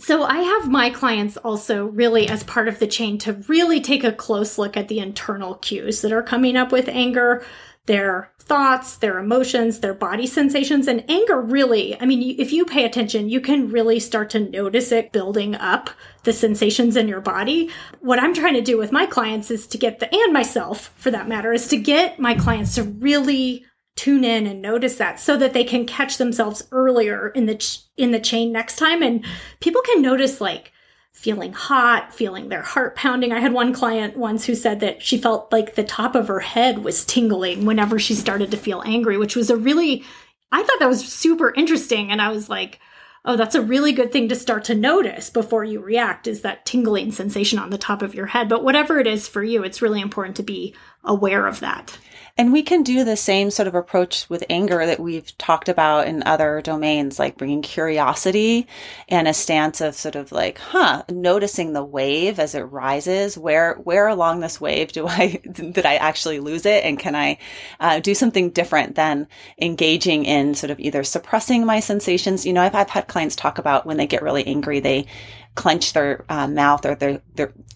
So 0.00 0.24
I 0.24 0.38
have 0.38 0.68
my 0.68 0.90
clients 0.90 1.36
also 1.36 1.86
really 1.86 2.28
as 2.28 2.42
part 2.42 2.66
of 2.66 2.78
the 2.78 2.86
chain 2.86 3.16
to 3.18 3.34
really 3.48 3.80
take 3.80 4.02
a 4.02 4.12
close 4.12 4.58
look 4.58 4.76
at 4.76 4.88
the 4.88 4.98
internal 4.98 5.54
cues 5.56 6.00
that 6.00 6.12
are 6.12 6.22
coming 6.22 6.56
up 6.56 6.72
with 6.72 6.88
anger, 6.88 7.44
their 7.86 8.30
thoughts, 8.38 8.96
their 8.96 9.18
emotions, 9.18 9.80
their 9.80 9.94
body 9.94 10.26
sensations, 10.26 10.86
and 10.86 11.04
anger 11.08 11.40
really, 11.40 11.98
I 12.00 12.06
mean, 12.06 12.36
if 12.38 12.52
you 12.52 12.64
pay 12.64 12.84
attention, 12.84 13.28
you 13.28 13.40
can 13.40 13.68
really 13.70 14.00
start 14.00 14.30
to 14.30 14.40
notice 14.40 14.92
it 14.92 15.12
building 15.12 15.54
up 15.54 15.90
the 16.24 16.32
sensations 16.32 16.96
in 16.96 17.08
your 17.08 17.20
body. 17.20 17.70
What 18.00 18.22
I'm 18.22 18.34
trying 18.34 18.54
to 18.54 18.60
do 18.60 18.78
with 18.78 18.92
my 18.92 19.06
clients 19.06 19.50
is 19.50 19.66
to 19.68 19.78
get 19.78 19.98
the, 19.98 20.14
and 20.14 20.32
myself 20.32 20.92
for 20.96 21.10
that 21.10 21.28
matter, 21.28 21.52
is 21.52 21.68
to 21.68 21.76
get 21.76 22.18
my 22.18 22.34
clients 22.34 22.74
to 22.76 22.82
really 22.84 23.64
tune 23.96 24.24
in 24.24 24.46
and 24.46 24.60
notice 24.60 24.96
that 24.96 25.20
so 25.20 25.36
that 25.36 25.52
they 25.52 25.64
can 25.64 25.86
catch 25.86 26.18
themselves 26.18 26.66
earlier 26.72 27.28
in 27.28 27.46
the 27.46 27.54
ch- 27.54 27.82
in 27.96 28.10
the 28.10 28.18
chain 28.18 28.50
next 28.50 28.76
time 28.76 29.04
and 29.04 29.24
people 29.60 29.80
can 29.82 30.02
notice 30.02 30.40
like 30.40 30.72
feeling 31.14 31.52
hot 31.52 32.12
feeling 32.12 32.48
their 32.48 32.62
heart 32.62 32.96
pounding. 32.96 33.32
I 33.32 33.38
had 33.38 33.52
one 33.52 33.72
client 33.72 34.16
once 34.16 34.44
who 34.44 34.54
said 34.54 34.80
that 34.80 35.00
she 35.00 35.16
felt 35.16 35.50
like 35.52 35.74
the 35.74 35.84
top 35.84 36.14
of 36.16 36.28
her 36.28 36.40
head 36.40 36.84
was 36.84 37.04
tingling 37.04 37.64
whenever 37.64 37.98
she 37.98 38.14
started 38.14 38.50
to 38.50 38.56
feel 38.56 38.82
angry 38.84 39.16
which 39.16 39.36
was 39.36 39.48
a 39.48 39.56
really 39.56 40.04
i 40.52 40.62
thought 40.62 40.78
that 40.80 40.88
was 40.88 41.06
super 41.10 41.54
interesting. 41.54 42.10
And 42.10 42.20
i 42.20 42.30
was 42.30 42.50
like 42.50 42.80
oh 43.24 43.36
that's 43.36 43.54
a 43.54 43.62
really 43.62 43.92
good 43.92 44.12
thing 44.12 44.28
to 44.28 44.34
start 44.34 44.64
to 44.64 44.74
notice 44.74 45.30
before 45.30 45.64
you 45.64 45.80
react 45.80 46.26
is 46.26 46.42
that 46.42 46.66
tingling 46.66 47.12
sensation 47.12 47.58
on 47.58 47.70
the 47.70 47.78
top 47.78 48.02
of 48.02 48.14
your 48.14 48.26
head. 48.26 48.48
But 48.48 48.64
whatever 48.64 48.98
it 48.98 49.06
is 49.06 49.28
for 49.28 49.42
you 49.42 49.62
it's 49.62 49.80
really 49.80 50.00
important 50.00 50.36
to 50.36 50.42
be 50.42 50.74
aware 51.04 51.46
of 51.46 51.60
that 51.60 51.96
and 52.36 52.52
we 52.52 52.64
can 52.64 52.82
do 52.82 53.04
the 53.04 53.16
same 53.16 53.48
sort 53.48 53.68
of 53.68 53.76
approach 53.76 54.28
with 54.28 54.42
anger 54.50 54.84
that 54.86 54.98
we've 54.98 55.36
talked 55.38 55.68
about 55.68 56.08
in 56.08 56.24
other 56.24 56.60
domains, 56.60 57.16
like 57.16 57.38
bringing 57.38 57.62
curiosity 57.62 58.66
and 59.08 59.28
a 59.28 59.34
stance 59.34 59.80
of 59.80 59.94
sort 59.94 60.16
of 60.16 60.32
like, 60.32 60.58
huh, 60.58 61.04
noticing 61.08 61.72
the 61.72 61.84
wave 61.84 62.40
as 62.40 62.56
it 62.56 62.62
rises. 62.62 63.38
Where, 63.38 63.74
where 63.84 64.08
along 64.08 64.40
this 64.40 64.60
wave 64.60 64.90
do 64.90 65.06
I, 65.06 65.40
did 65.52 65.86
I 65.86 65.94
actually 65.94 66.40
lose 66.40 66.66
it? 66.66 66.82
And 66.82 66.98
can 66.98 67.14
I 67.14 67.38
uh, 67.78 68.00
do 68.00 68.16
something 68.16 68.50
different 68.50 68.96
than 68.96 69.28
engaging 69.60 70.24
in 70.24 70.56
sort 70.56 70.72
of 70.72 70.80
either 70.80 71.04
suppressing 71.04 71.64
my 71.64 71.78
sensations? 71.78 72.44
You 72.44 72.52
know, 72.52 72.62
I've, 72.62 72.74
I've 72.74 72.90
had 72.90 73.06
clients 73.06 73.36
talk 73.36 73.58
about 73.58 73.86
when 73.86 73.96
they 73.96 74.08
get 74.08 74.22
really 74.22 74.44
angry, 74.44 74.80
they, 74.80 75.06
clench 75.54 75.92
their 75.92 76.24
uh, 76.28 76.48
mouth 76.48 76.84
or 76.84 76.94
they 76.94 77.20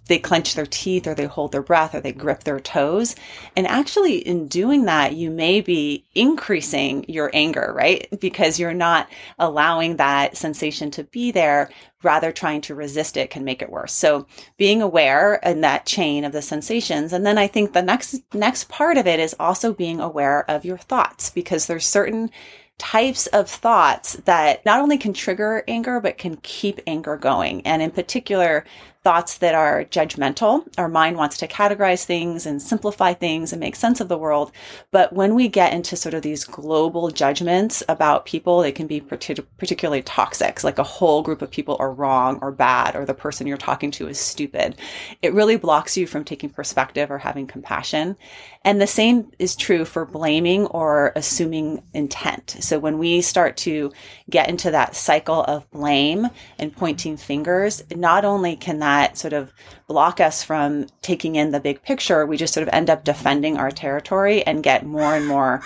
they 0.08 0.18
clench 0.18 0.54
their 0.54 0.66
teeth 0.66 1.06
or 1.06 1.14
they 1.14 1.26
hold 1.26 1.52
their 1.52 1.62
breath 1.62 1.94
or 1.94 2.00
they 2.00 2.12
grip 2.12 2.44
their 2.44 2.58
toes. 2.58 3.14
And 3.56 3.66
actually 3.66 4.16
in 4.16 4.49
doing 4.49 4.87
that, 4.87 5.14
you 5.14 5.30
may 5.30 5.61
be 5.61 6.06
increasing 6.14 7.04
your 7.08 7.30
anger, 7.35 7.73
right? 7.76 8.08
Because 8.18 8.58
you're 8.58 8.75
not 8.75 9.08
allowing 9.38 9.97
that 9.97 10.37
sensation 10.37 10.90
to 10.92 11.04
be 11.04 11.30
there, 11.30 11.70
rather 12.02 12.32
trying 12.32 12.62
to 12.62 12.75
resist 12.75 13.16
it 13.16 13.30
can 13.30 13.44
make 13.44 13.61
it 13.61 13.70
worse. 13.70 13.92
So 13.92 14.26
being 14.56 14.80
aware 14.80 15.35
in 15.44 15.61
that 15.61 15.87
chain 15.87 16.25
of 16.25 16.32
the 16.32 16.42
sensations. 16.42 17.12
And 17.12 17.26
then 17.26 17.38
I 17.38 17.47
think 17.47 17.73
the 17.73 17.82
next, 17.82 18.23
next 18.32 18.68
part 18.68 18.97
of 18.97 19.06
it 19.06 19.20
is 19.20 19.36
also 19.38 19.73
being 19.75 20.00
aware 20.00 20.50
of 20.50 20.64
your 20.64 20.78
thoughts 20.78 21.30
because 21.30 21.67
there's 21.67 21.86
certain 21.86 22.30
types 22.78 23.26
of 23.28 23.50
thoughts 23.50 24.14
that 24.25 24.64
not 24.64 24.80
only 24.80 24.97
can 24.99 25.12
trigger 25.12 25.64
anger, 25.69 26.00
but 26.00 26.17
can 26.19 26.36
keep 26.43 26.80
anger 26.86 27.17
going. 27.17 27.67
And 27.67 27.82
in 27.82 27.91
particular, 27.91 28.64
thoughts 29.04 29.38
that 29.38 29.54
are 29.54 29.84
judgmental. 29.84 30.67
Our 30.76 30.88
mind 30.88 31.17
wants 31.17 31.38
to 31.38 31.49
categorize 31.49 32.04
things 32.04 32.45
and 32.47 32.60
simplify 32.60 33.14
things 33.14 33.52
and 33.52 33.60
make 33.60 33.76
sense 33.76 34.00
of 34.00 34.08
the 34.08 34.19
world. 34.19 34.52
But 34.91 35.12
when 35.12 35.34
we 35.34 35.49
get 35.49 35.73
into 35.73 35.97
sort 35.97 36.14
of 36.14 36.23
these 36.23 36.45
global 36.45 37.08
judgments 37.08 37.82
about 37.88 38.26
people, 38.26 38.60
they 38.60 38.73
can 38.73 38.86
be 38.86 39.00
particularly 39.00 40.02
toxic, 40.02 40.62
like 40.64 40.78
a 40.78 40.82
whole 40.82 41.23
group 41.23 41.43
of 41.43 41.50
people 41.50 41.76
are 41.78 41.93
wrong 41.93 42.38
or 42.43 42.50
bad, 42.50 42.97
or 42.97 43.04
the 43.04 43.14
person 43.14 43.47
you're 43.47 43.56
talking 43.56 43.93
to 43.93 44.08
is 44.08 44.19
stupid. 44.19 44.76
It 45.23 45.32
really 45.32 45.56
blocks 45.56 45.97
you 45.97 46.06
from 46.06 46.25
taking 46.25 46.50
perspective 46.50 47.10
or 47.10 47.19
having 47.19 47.47
compassion. 47.47 48.17
And 48.64 48.80
the 48.80 48.86
same 48.86 49.30
is 49.38 49.56
true 49.56 49.84
for 49.84 50.04
blaming 50.04 50.66
or 50.66 51.12
assuming 51.16 51.82
intent. 51.94 52.56
So 52.60 52.78
when 52.78 52.99
we 52.99 53.21
start 53.21 53.56
to 53.58 53.92
get 54.28 54.49
into 54.49 54.71
that 54.71 54.97
cycle 54.97 55.42
of 55.44 55.71
blame 55.71 56.28
and 56.58 56.75
pointing 56.76 57.16
fingers, 57.16 57.82
not 57.94 58.25
only 58.25 58.56
can 58.56 58.80
that 58.80 59.16
sort 59.16 59.32
of 59.32 59.52
block 59.86 60.21
us 60.21 60.42
from 60.42 60.86
taking 61.02 61.36
in 61.36 61.50
the 61.50 61.60
big 61.60 61.82
picture, 61.82 62.26
we 62.26 62.36
just 62.36 62.52
sort 62.54 62.66
of 62.66 62.75
end 62.75 62.90
up 62.90 63.04
defending 63.04 63.56
our 63.56 63.71
territory 63.71 64.44
and 64.44 64.62
get 64.62 64.84
more 64.84 65.14
and 65.14 65.26
more 65.26 65.62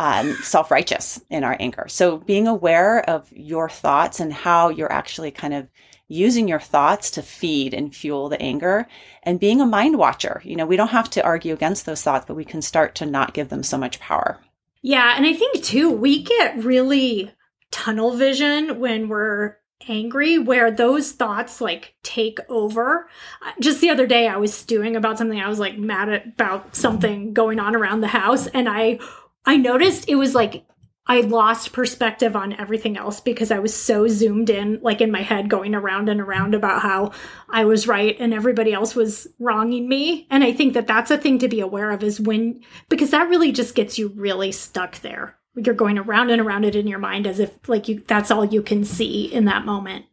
um, 0.00 0.32
self 0.42 0.70
righteous 0.70 1.20
in 1.28 1.44
our 1.44 1.56
anger. 1.60 1.84
So 1.88 2.16
being 2.16 2.48
aware 2.48 3.08
of 3.08 3.30
your 3.32 3.68
thoughts 3.68 4.18
and 4.18 4.32
how 4.32 4.70
you're 4.70 4.90
actually 4.90 5.30
kind 5.30 5.52
of 5.52 5.68
using 6.10 6.48
your 6.48 6.58
thoughts 6.58 7.08
to 7.12 7.22
feed 7.22 7.72
and 7.72 7.94
fuel 7.94 8.28
the 8.28 8.42
anger 8.42 8.86
and 9.22 9.38
being 9.38 9.60
a 9.60 9.66
mind 9.66 9.96
watcher. 9.96 10.42
You 10.44 10.56
know, 10.56 10.66
we 10.66 10.76
don't 10.76 10.88
have 10.88 11.08
to 11.10 11.24
argue 11.24 11.54
against 11.54 11.86
those 11.86 12.02
thoughts, 12.02 12.24
but 12.26 12.34
we 12.34 12.44
can 12.44 12.62
start 12.62 12.96
to 12.96 13.06
not 13.06 13.32
give 13.32 13.48
them 13.48 13.62
so 13.62 13.78
much 13.78 14.00
power. 14.00 14.40
Yeah. 14.82 15.14
And 15.16 15.24
I 15.24 15.32
think 15.32 15.62
too, 15.62 15.88
we 15.88 16.24
get 16.24 16.64
really 16.64 17.30
tunnel 17.70 18.16
vision 18.16 18.80
when 18.80 19.08
we're 19.08 19.56
angry 19.88 20.36
where 20.36 20.70
those 20.70 21.12
thoughts 21.12 21.60
like 21.60 21.94
take 22.02 22.38
over. 22.48 23.08
Uh, 23.40 23.52
just 23.60 23.80
the 23.80 23.90
other 23.90 24.06
day 24.06 24.26
I 24.26 24.36
was 24.36 24.52
stewing 24.52 24.96
about 24.96 25.16
something 25.16 25.40
I 25.40 25.48
was 25.48 25.60
like 25.60 25.78
mad 25.78 26.08
about 26.08 26.74
something 26.74 27.32
going 27.32 27.60
on 27.60 27.76
around 27.76 28.00
the 28.00 28.08
house 28.08 28.48
and 28.48 28.68
I 28.68 28.98
I 29.46 29.56
noticed 29.56 30.08
it 30.08 30.16
was 30.16 30.34
like 30.34 30.64
I 31.10 31.22
lost 31.22 31.72
perspective 31.72 32.36
on 32.36 32.52
everything 32.52 32.96
else 32.96 33.18
because 33.18 33.50
I 33.50 33.58
was 33.58 33.74
so 33.74 34.06
zoomed 34.06 34.48
in 34.48 34.78
like 34.80 35.00
in 35.00 35.10
my 35.10 35.22
head 35.22 35.50
going 35.50 35.74
around 35.74 36.08
and 36.08 36.20
around 36.20 36.54
about 36.54 36.82
how 36.82 37.10
I 37.48 37.64
was 37.64 37.88
right 37.88 38.16
and 38.20 38.32
everybody 38.32 38.72
else 38.72 38.94
was 38.94 39.26
wronging 39.40 39.88
me 39.88 40.28
and 40.30 40.44
I 40.44 40.52
think 40.52 40.74
that 40.74 40.86
that's 40.86 41.10
a 41.10 41.18
thing 41.18 41.40
to 41.40 41.48
be 41.48 41.58
aware 41.58 41.90
of 41.90 42.04
is 42.04 42.20
when 42.20 42.62
because 42.88 43.10
that 43.10 43.28
really 43.28 43.50
just 43.50 43.74
gets 43.74 43.98
you 43.98 44.12
really 44.14 44.52
stuck 44.52 45.00
there 45.00 45.36
you're 45.56 45.74
going 45.74 45.98
around 45.98 46.30
and 46.30 46.40
around 46.40 46.64
it 46.64 46.76
in 46.76 46.86
your 46.86 47.00
mind 47.00 47.26
as 47.26 47.40
if 47.40 47.68
like 47.68 47.88
you 47.88 48.04
that's 48.06 48.30
all 48.30 48.44
you 48.44 48.62
can 48.62 48.84
see 48.84 49.24
in 49.24 49.46
that 49.46 49.64
moment. 49.64 50.04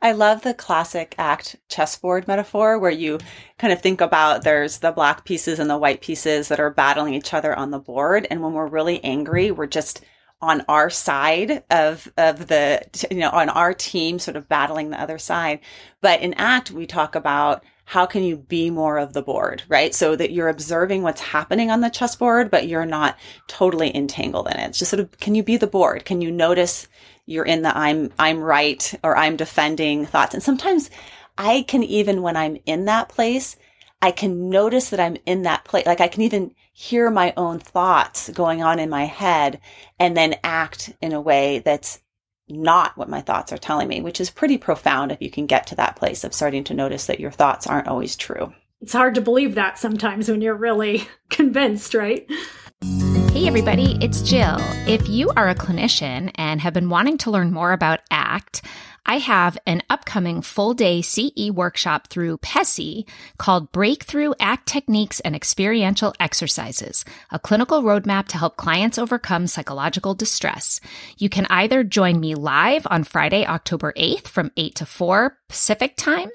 I 0.00 0.12
love 0.12 0.42
the 0.42 0.54
classic 0.54 1.16
ACT 1.18 1.56
chessboard 1.68 2.28
metaphor 2.28 2.78
where 2.78 2.92
you 2.92 3.18
kind 3.58 3.72
of 3.72 3.82
think 3.82 4.00
about 4.00 4.44
there's 4.44 4.78
the 4.78 4.92
black 4.92 5.24
pieces 5.24 5.58
and 5.58 5.68
the 5.68 5.76
white 5.76 6.02
pieces 6.02 6.46
that 6.48 6.60
are 6.60 6.70
battling 6.70 7.14
each 7.14 7.34
other 7.34 7.52
on 7.58 7.72
the 7.72 7.80
board. 7.80 8.28
And 8.30 8.42
when 8.42 8.52
we're 8.52 8.68
really 8.68 9.02
angry, 9.02 9.50
we're 9.50 9.66
just 9.66 10.04
on 10.40 10.62
our 10.68 10.90
side 10.90 11.64
of, 11.70 12.12
of 12.18 12.48
the, 12.48 12.82
you 13.10 13.18
know, 13.18 13.30
on 13.30 13.48
our 13.48 13.72
team, 13.72 14.18
sort 14.18 14.36
of 14.36 14.48
battling 14.48 14.90
the 14.90 15.00
other 15.00 15.18
side. 15.18 15.60
But 16.00 16.20
in 16.20 16.34
ACT, 16.34 16.70
we 16.70 16.86
talk 16.86 17.14
about 17.14 17.64
how 17.86 18.04
can 18.04 18.24
you 18.24 18.36
be 18.36 18.68
more 18.68 18.98
of 18.98 19.12
the 19.12 19.22
board, 19.22 19.62
right? 19.68 19.94
So 19.94 20.16
that 20.16 20.32
you're 20.32 20.48
observing 20.48 21.02
what's 21.02 21.20
happening 21.20 21.70
on 21.70 21.80
the 21.80 21.88
chessboard, 21.88 22.50
but 22.50 22.66
you're 22.66 22.84
not 22.84 23.16
totally 23.46 23.94
entangled 23.94 24.48
in 24.48 24.58
it. 24.58 24.68
It's 24.70 24.78
just 24.80 24.90
sort 24.90 25.00
of, 25.00 25.16
can 25.18 25.36
you 25.36 25.44
be 25.44 25.56
the 25.56 25.68
board? 25.68 26.04
Can 26.04 26.20
you 26.20 26.32
notice 26.32 26.88
you're 27.26 27.44
in 27.44 27.62
the 27.62 27.76
I'm, 27.76 28.12
I'm 28.18 28.40
right 28.40 28.92
or 29.04 29.16
I'm 29.16 29.36
defending 29.36 30.04
thoughts? 30.04 30.34
And 30.34 30.42
sometimes 30.42 30.90
I 31.38 31.64
can 31.68 31.84
even, 31.84 32.22
when 32.22 32.36
I'm 32.36 32.58
in 32.66 32.86
that 32.86 33.08
place, 33.08 33.56
I 34.02 34.10
can 34.10 34.50
notice 34.50 34.90
that 34.90 35.00
I'm 35.00 35.16
in 35.24 35.42
that 35.42 35.64
place. 35.64 35.86
Like 35.86 36.00
I 36.00 36.08
can 36.08 36.22
even 36.22 36.55
hear 36.78 37.10
my 37.10 37.32
own 37.38 37.58
thoughts 37.58 38.28
going 38.28 38.62
on 38.62 38.78
in 38.78 38.90
my 38.90 39.06
head 39.06 39.58
and 39.98 40.14
then 40.14 40.34
act 40.44 40.92
in 41.00 41.14
a 41.14 41.20
way 41.20 41.58
that's 41.60 42.02
not 42.50 42.98
what 42.98 43.08
my 43.08 43.22
thoughts 43.22 43.50
are 43.50 43.56
telling 43.56 43.88
me, 43.88 44.02
which 44.02 44.20
is 44.20 44.28
pretty 44.28 44.58
profound 44.58 45.10
if 45.10 45.22
you 45.22 45.30
can 45.30 45.46
get 45.46 45.66
to 45.66 45.74
that 45.74 45.96
place 45.96 46.22
of 46.22 46.34
starting 46.34 46.64
to 46.64 46.74
notice 46.74 47.06
that 47.06 47.18
your 47.18 47.30
thoughts 47.30 47.66
aren't 47.66 47.88
always 47.88 48.14
true. 48.14 48.52
It's 48.82 48.92
hard 48.92 49.14
to 49.14 49.22
believe 49.22 49.54
that 49.54 49.78
sometimes 49.78 50.28
when 50.28 50.42
you're 50.42 50.54
really 50.54 51.08
convinced, 51.30 51.94
right? 51.94 52.30
Hey, 53.32 53.46
everybody, 53.46 53.96
it's 54.02 54.20
Jill. 54.20 54.58
If 54.86 55.08
you 55.08 55.30
are 55.30 55.48
a 55.48 55.54
clinician 55.54 56.30
and 56.34 56.60
have 56.60 56.74
been 56.74 56.90
wanting 56.90 57.16
to 57.18 57.30
learn 57.30 57.52
more 57.52 57.72
about 57.72 58.00
ACT, 58.10 58.60
I 59.08 59.18
have 59.18 59.56
an 59.66 59.82
upcoming 59.88 60.42
full 60.42 60.74
day 60.74 61.00
CE 61.00 61.50
workshop 61.52 62.08
through 62.08 62.38
PESI 62.38 63.08
called 63.38 63.70
Breakthrough 63.70 64.32
ACT 64.40 64.66
Techniques 64.66 65.20
and 65.20 65.36
Experiential 65.36 66.12
Exercises, 66.18 67.04
a 67.30 67.38
clinical 67.38 67.82
roadmap 67.84 68.26
to 68.28 68.38
help 68.38 68.56
clients 68.56 68.98
overcome 68.98 69.46
psychological 69.46 70.14
distress. 70.14 70.80
You 71.18 71.28
can 71.28 71.46
either 71.48 71.84
join 71.84 72.18
me 72.18 72.34
live 72.34 72.84
on 72.90 73.04
Friday, 73.04 73.46
October 73.46 73.92
8th 73.96 74.26
from 74.26 74.50
8 74.56 74.74
to 74.74 74.86
4 74.86 75.38
Pacific 75.48 75.94
time, 75.96 76.30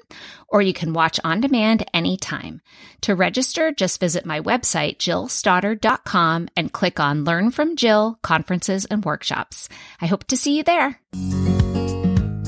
or 0.48 0.62
you 0.62 0.72
can 0.72 0.94
watch 0.94 1.20
on 1.22 1.42
demand 1.42 1.84
anytime. 1.92 2.62
To 3.02 3.14
register, 3.14 3.70
just 3.70 4.00
visit 4.00 4.24
my 4.24 4.40
website, 4.40 4.96
jillstoddard.com 4.96 6.48
and 6.56 6.72
click 6.72 6.98
on 6.98 7.24
Learn 7.24 7.50
from 7.50 7.76
Jill, 7.76 8.18
Conferences 8.22 8.86
and 8.86 9.04
Workshops. 9.04 9.68
I 10.00 10.06
hope 10.06 10.24
to 10.24 10.36
see 10.38 10.56
you 10.56 10.62
there. 10.62 10.98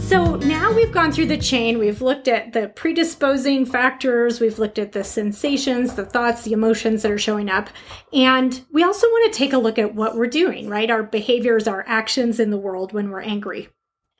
So 0.04 0.36
now 0.36 0.70
we've 0.70 0.92
gone 0.92 1.12
through 1.12 1.26
the 1.26 1.38
chain. 1.38 1.78
We've 1.78 2.02
looked 2.02 2.28
at 2.28 2.52
the 2.52 2.68
predisposing 2.68 3.64
factors. 3.64 4.38
We've 4.38 4.58
looked 4.58 4.78
at 4.78 4.92
the 4.92 5.02
sensations, 5.02 5.94
the 5.94 6.04
thoughts, 6.04 6.42
the 6.42 6.52
emotions 6.52 7.00
that 7.02 7.10
are 7.10 7.18
showing 7.18 7.48
up. 7.48 7.70
And 8.12 8.62
we 8.70 8.84
also 8.84 9.06
want 9.06 9.32
to 9.32 9.38
take 9.38 9.54
a 9.54 9.58
look 9.58 9.78
at 9.78 9.94
what 9.94 10.14
we're 10.14 10.26
doing, 10.26 10.68
right? 10.68 10.90
Our 10.90 11.02
behaviors, 11.02 11.66
our 11.66 11.84
actions 11.88 12.38
in 12.38 12.50
the 12.50 12.58
world 12.58 12.92
when 12.92 13.08
we're 13.08 13.22
angry. 13.22 13.70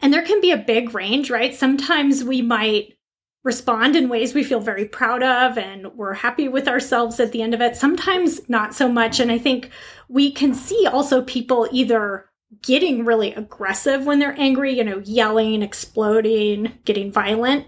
And 0.01 0.13
there 0.13 0.25
can 0.25 0.41
be 0.41 0.51
a 0.51 0.57
big 0.57 0.95
range, 0.95 1.29
right? 1.29 1.55
Sometimes 1.55 2.25
we 2.25 2.41
might 2.41 2.97
respond 3.45 3.95
in 3.95 4.09
ways 4.09 4.33
we 4.33 4.43
feel 4.43 4.61
very 4.61 4.87
proud 4.87 5.23
of 5.23 5.59
and 5.59 5.89
we're 5.95 6.15
happy 6.15 6.49
with 6.49 6.67
ourselves 6.67 7.21
at 7.21 7.31
the 7.31 7.43
end 7.43 7.53
of 7.53 7.61
it. 7.61 7.77
Sometimes 7.77 8.49
not 8.49 8.75
so 8.75 8.89
much. 8.89 9.21
And 9.21 9.31
I 9.31 9.37
think 9.37 9.71
we 10.09 10.33
can 10.33 10.55
see 10.55 10.87
also 10.87 11.21
people 11.21 11.69
either 11.71 12.25
getting 12.63 13.05
really 13.05 13.35
aggressive 13.35 14.07
when 14.07 14.19
they're 14.19 14.39
angry, 14.39 14.77
you 14.77 14.85
know, 14.85 15.03
yelling, 15.05 15.63
exploding, 15.63 16.79
getting 16.85 17.13
violent. 17.13 17.67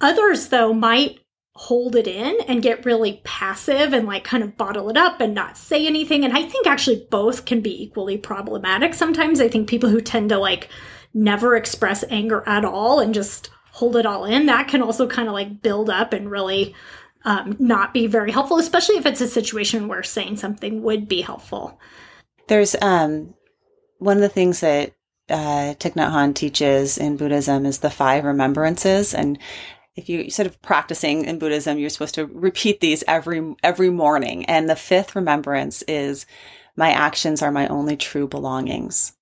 Others, 0.00 0.48
though, 0.48 0.72
might 0.72 1.20
hold 1.54 1.94
it 1.94 2.06
in 2.06 2.38
and 2.48 2.62
get 2.62 2.86
really 2.86 3.20
passive 3.22 3.92
and 3.92 4.06
like 4.06 4.24
kind 4.24 4.42
of 4.42 4.56
bottle 4.56 4.88
it 4.88 4.96
up 4.96 5.20
and 5.20 5.34
not 5.34 5.58
say 5.58 5.86
anything. 5.86 6.24
And 6.24 6.32
I 6.36 6.42
think 6.42 6.66
actually 6.66 7.06
both 7.10 7.44
can 7.44 7.60
be 7.60 7.82
equally 7.82 8.16
problematic. 8.16 8.94
Sometimes 8.94 9.40
I 9.40 9.48
think 9.48 9.68
people 9.68 9.90
who 9.90 10.00
tend 10.00 10.30
to 10.30 10.38
like 10.38 10.70
never 11.12 11.56
express 11.56 12.02
anger 12.08 12.42
at 12.46 12.64
all 12.64 13.00
and 13.00 13.12
just 13.12 13.50
hold 13.72 13.96
it 13.96 14.06
all 14.06 14.24
in, 14.24 14.46
that 14.46 14.68
can 14.68 14.82
also 14.82 15.06
kind 15.06 15.28
of 15.28 15.34
like 15.34 15.60
build 15.60 15.90
up 15.90 16.12
and 16.12 16.30
really 16.30 16.74
um, 17.24 17.56
not 17.58 17.92
be 17.92 18.06
very 18.06 18.32
helpful, 18.32 18.58
especially 18.58 18.96
if 18.96 19.04
it's 19.04 19.20
a 19.20 19.28
situation 19.28 19.86
where 19.86 20.02
saying 20.02 20.36
something 20.36 20.82
would 20.82 21.08
be 21.08 21.20
helpful. 21.20 21.78
There's 22.48 22.74
um, 22.80 23.34
one 24.00 24.16
of 24.16 24.22
the 24.22 24.28
things 24.28 24.60
that 24.60 24.92
uh, 25.28 25.74
Thich 25.78 25.94
Nhat 25.94 26.10
Hanh 26.10 26.34
teaches 26.34 26.98
in 26.98 27.16
Buddhism 27.16 27.64
is 27.64 27.78
the 27.78 27.90
five 27.90 28.24
remembrances, 28.24 29.14
and 29.14 29.38
if 29.96 30.08
you 30.08 30.30
sort 30.30 30.46
of 30.46 30.60
practicing 30.62 31.24
in 31.24 31.38
Buddhism, 31.38 31.78
you're 31.78 31.90
supposed 31.90 32.14
to 32.16 32.26
repeat 32.26 32.80
these 32.80 33.04
every 33.06 33.54
every 33.62 33.90
morning. 33.90 34.44
And 34.46 34.68
the 34.68 34.76
fifth 34.76 35.14
remembrance 35.14 35.82
is 35.82 36.26
my 36.76 36.90
actions 36.90 37.42
are 37.42 37.52
my 37.52 37.68
only 37.68 37.96
true 37.96 38.26
belongings. 38.26 39.12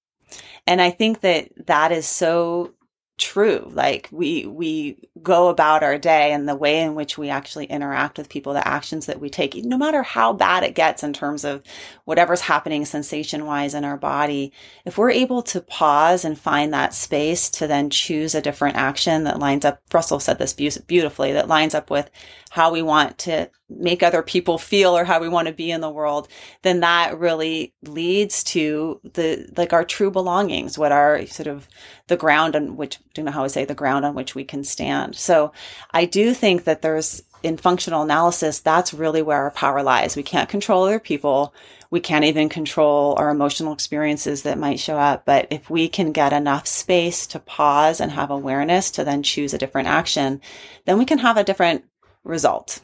And 0.67 0.81
I 0.81 0.91
think 0.91 1.21
that 1.21 1.51
that 1.67 1.93
is 1.93 2.07
so 2.07 2.75
true. 3.19 3.71
Like 3.73 4.09
we, 4.13 4.47
we 4.47 5.09
go 5.23 5.49
about 5.49 5.83
our 5.83 5.99
day 5.99 6.33
and 6.33 6.49
the 6.49 6.57
way 6.57 6.81
in 6.81 6.95
which 6.95 7.19
we 7.19 7.31
actually 7.31 7.67
interact 7.67 8.19
with 8.19 8.29
people, 8.31 8.55
the 8.55 8.67
actions 8.67 9.07
that 9.07 9.21
we 9.21 9.31
take, 9.31 9.55
no 9.57 9.79
matter 9.79 10.03
how 10.03 10.33
bad 10.33 10.65
it 10.65 10.75
gets 10.75 11.03
in 11.03 11.13
terms 11.13 11.45
of 11.45 11.63
whatever's 12.07 12.43
happening 12.43 12.85
sensation 12.85 13.47
wise 13.47 13.75
in 13.75 13.85
our 13.85 13.99
body, 13.99 14.53
if 14.87 14.99
we're 14.99 15.11
able 15.11 15.43
to 15.43 15.61
pause 15.61 16.25
and 16.25 16.39
find 16.39 16.73
that 16.73 16.95
space 16.95 17.51
to 17.51 17.67
then 17.67 17.91
choose 17.91 18.35
a 18.35 18.43
different 18.43 18.77
action 18.77 19.25
that 19.25 19.39
lines 19.41 19.65
up, 19.65 19.83
Russell 19.93 20.21
said 20.21 20.39
this 20.39 20.55
beautifully, 20.55 21.33
that 21.33 21.49
lines 21.49 21.75
up 21.75 21.91
with 21.91 22.11
how 22.51 22.73
we 22.73 22.83
want 22.83 23.19
to 23.19 23.51
make 23.69 24.03
other 24.03 24.23
people 24.23 24.59
feel 24.59 24.97
or 24.97 25.05
how 25.05 25.21
we 25.21 25.29
want 25.29 25.49
to 25.49 25.55
be 25.55 25.71
in 25.71 25.81
the 25.81 25.91
world, 25.91 26.29
then 26.63 26.81
that 26.81 27.19
really 27.19 27.75
leads 27.83 28.43
to 28.43 29.01
the, 29.15 29.51
like 29.57 29.73
our 29.73 29.85
true 29.85 30.11
belongings, 30.11 30.79
what 30.79 30.93
are 30.93 31.27
sort 31.27 31.47
of 31.47 31.69
the 32.07 32.17
ground 32.17 32.57
on 32.57 32.77
which, 32.77 32.99
do 33.13 33.21
you 33.21 33.25
know 33.25 33.33
how 33.33 33.45
I 33.45 33.49
say 33.49 33.65
the 33.65 33.75
ground 33.75 34.05
on 34.05 34.15
which 34.15 34.35
we 34.35 34.45
can 34.45 34.65
stand. 34.65 35.17
So 35.17 35.53
I 35.91 36.07
do 36.07 36.33
think 36.33 36.65
that 36.65 36.83
there's 36.83 37.23
in 37.43 37.57
functional 37.57 38.03
analysis, 38.03 38.61
that's 38.61 38.95
really 38.95 39.23
where 39.23 39.43
our 39.43 39.51
power 39.51 39.83
lies. 39.83 40.17
We 40.17 40.23
can't 40.23 40.49
control 40.49 40.85
other 40.85 40.99
people. 40.99 41.55
We 41.91 42.01
can't 42.01 42.25
even 42.25 42.49
control 42.49 43.15
our 43.17 43.31
emotional 43.31 43.73
experiences 43.73 44.43
that 44.43 44.59
might 44.59 44.81
show 44.81 44.99
up. 44.99 45.25
But 45.25 45.47
if 45.51 45.71
we 45.71 45.89
can 45.89 46.13
get 46.13 46.33
enough 46.33 46.67
space 46.67 47.27
to 47.29 47.39
pause 47.39 48.01
and 48.01 48.13
have 48.13 48.31
awareness 48.31 48.91
to 48.93 49.05
then 49.05 49.23
choose 49.23 49.55
a 49.55 49.59
different 49.59 49.89
action, 49.89 50.41
then 50.85 50.99
we 50.99 51.05
can 51.05 51.19
have 51.19 51.37
a 51.37 51.45
different 51.45 51.85
result. 52.25 52.81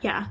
Yeah. 0.00 0.26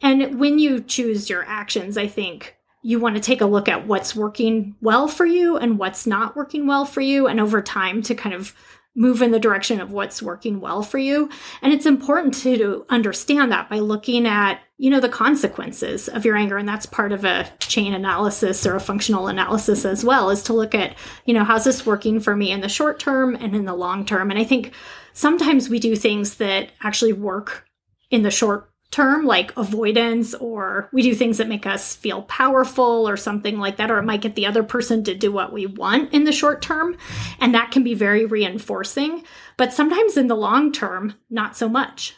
And 0.00 0.38
when 0.38 0.58
you 0.58 0.80
choose 0.80 1.28
your 1.28 1.44
actions, 1.44 1.98
I 1.98 2.06
think 2.06 2.56
you 2.82 3.00
want 3.00 3.16
to 3.16 3.20
take 3.20 3.40
a 3.40 3.46
look 3.46 3.68
at 3.68 3.86
what's 3.86 4.14
working 4.14 4.76
well 4.80 5.08
for 5.08 5.26
you 5.26 5.56
and 5.56 5.78
what's 5.78 6.06
not 6.06 6.36
working 6.36 6.66
well 6.66 6.84
for 6.84 7.00
you. 7.00 7.26
And 7.26 7.40
over 7.40 7.60
time 7.60 8.02
to 8.02 8.14
kind 8.14 8.34
of 8.34 8.54
move 8.94 9.22
in 9.22 9.30
the 9.30 9.40
direction 9.40 9.80
of 9.80 9.92
what's 9.92 10.22
working 10.22 10.60
well 10.60 10.82
for 10.82 10.98
you. 10.98 11.28
And 11.62 11.72
it's 11.72 11.86
important 11.86 12.34
to 12.42 12.86
understand 12.88 13.52
that 13.52 13.68
by 13.68 13.78
looking 13.80 14.26
at, 14.26 14.60
you 14.80 14.90
know, 14.90 15.00
the 15.00 15.08
consequences 15.08 16.08
of 16.08 16.24
your 16.24 16.36
anger. 16.36 16.56
And 16.56 16.68
that's 16.68 16.86
part 16.86 17.10
of 17.10 17.24
a 17.24 17.50
chain 17.58 17.92
analysis 17.92 18.64
or 18.64 18.76
a 18.76 18.80
functional 18.80 19.26
analysis 19.26 19.84
as 19.84 20.04
well, 20.04 20.30
is 20.30 20.42
to 20.44 20.52
look 20.52 20.74
at, 20.74 20.96
you 21.24 21.34
know, 21.34 21.42
how's 21.42 21.64
this 21.64 21.84
working 21.84 22.20
for 22.20 22.36
me 22.36 22.52
in 22.52 22.60
the 22.60 22.68
short 22.68 23.00
term 23.00 23.34
and 23.34 23.56
in 23.56 23.64
the 23.64 23.74
long 23.74 24.06
term. 24.06 24.30
And 24.30 24.38
I 24.38 24.44
think 24.44 24.72
sometimes 25.12 25.68
we 25.68 25.80
do 25.80 25.96
things 25.96 26.36
that 26.36 26.70
actually 26.80 27.12
work 27.12 27.66
in 28.08 28.22
the 28.22 28.30
short 28.30 28.70
term, 28.90 29.26
like 29.26 29.54
avoidance, 29.56 30.32
or 30.34 30.88
we 30.92 31.02
do 31.02 31.14
things 31.14 31.38
that 31.38 31.48
make 31.48 31.66
us 31.66 31.96
feel 31.96 32.22
powerful 32.22 33.06
or 33.06 33.16
something 33.16 33.58
like 33.58 33.76
that, 33.76 33.90
or 33.90 33.98
it 33.98 34.04
might 34.04 34.22
get 34.22 34.36
the 34.36 34.46
other 34.46 34.62
person 34.62 35.02
to 35.04 35.14
do 35.14 35.32
what 35.32 35.52
we 35.52 35.66
want 35.66 36.12
in 36.14 36.22
the 36.22 36.32
short 36.32 36.62
term. 36.62 36.96
And 37.40 37.52
that 37.52 37.72
can 37.72 37.82
be 37.82 37.94
very 37.94 38.24
reinforcing. 38.24 39.24
But 39.56 39.72
sometimes 39.72 40.16
in 40.16 40.28
the 40.28 40.36
long 40.36 40.72
term, 40.72 41.16
not 41.28 41.56
so 41.56 41.68
much. 41.68 42.14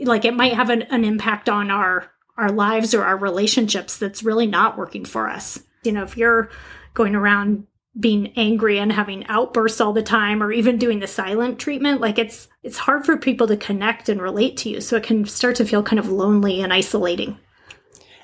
Like 0.00 0.24
it 0.24 0.34
might 0.34 0.54
have 0.54 0.70
an, 0.70 0.82
an 0.82 1.04
impact 1.04 1.48
on 1.48 1.70
our 1.70 2.10
our 2.36 2.50
lives 2.50 2.94
or 2.94 3.04
our 3.04 3.16
relationships 3.16 3.96
that's 3.96 4.24
really 4.24 4.46
not 4.46 4.76
working 4.76 5.04
for 5.04 5.28
us. 5.28 5.62
You 5.84 5.92
know, 5.92 6.02
if 6.02 6.16
you're 6.16 6.50
going 6.92 7.14
around 7.14 7.66
being 7.98 8.32
angry 8.36 8.78
and 8.78 8.92
having 8.92 9.24
outbursts 9.26 9.80
all 9.80 9.92
the 9.92 10.02
time 10.02 10.42
or 10.42 10.50
even 10.50 10.78
doing 10.78 10.98
the 10.98 11.06
silent 11.06 11.60
treatment 11.60 12.00
like 12.00 12.18
it's 12.18 12.48
it's 12.64 12.76
hard 12.78 13.06
for 13.06 13.16
people 13.16 13.46
to 13.46 13.56
connect 13.56 14.08
and 14.08 14.20
relate 14.20 14.56
to 14.56 14.68
you 14.68 14.80
so 14.80 14.96
it 14.96 15.04
can 15.04 15.24
start 15.24 15.54
to 15.54 15.64
feel 15.64 15.80
kind 15.80 16.00
of 16.00 16.08
lonely 16.08 16.60
and 16.60 16.72
isolating 16.72 17.38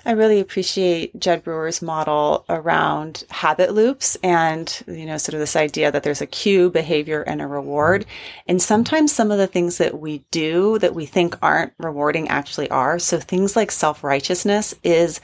I 0.05 0.13
really 0.13 0.41
appreciate 0.41 1.19
Jud 1.19 1.45
Brewer's 1.45 1.83
model 1.83 2.45
around 2.49 3.25
habit 3.31 3.75
loops 3.75 4.17
and, 4.23 4.83
you 4.87 5.05
know, 5.05 5.19
sort 5.19 5.35
of 5.35 5.41
this 5.41 5.57
idea 5.57 5.93
that 5.93 6.03
there's 6.03 6.23
a 6.23 6.27
cue, 6.27 6.71
behavior, 6.71 7.23
and 7.23 7.43
a 7.43 7.47
reward. 7.47 8.07
And 8.47 8.63
sometimes 8.63 9.13
some 9.13 9.31
of 9.31 9.39
the 9.39 9.47
things 9.47 9.79
that 9.79 10.01
we 10.01 10.25
do 10.31 10.79
that 10.79 10.95
we 10.95 11.07
think 11.07 11.37
aren't 11.43 11.75
rewarding 11.79 12.29
actually 12.29 12.71
are. 12.71 12.99
So 12.99 13.19
things 13.19 13.57
like 13.57 13.71
self-righteousness 13.71 14.75
is 14.83 15.21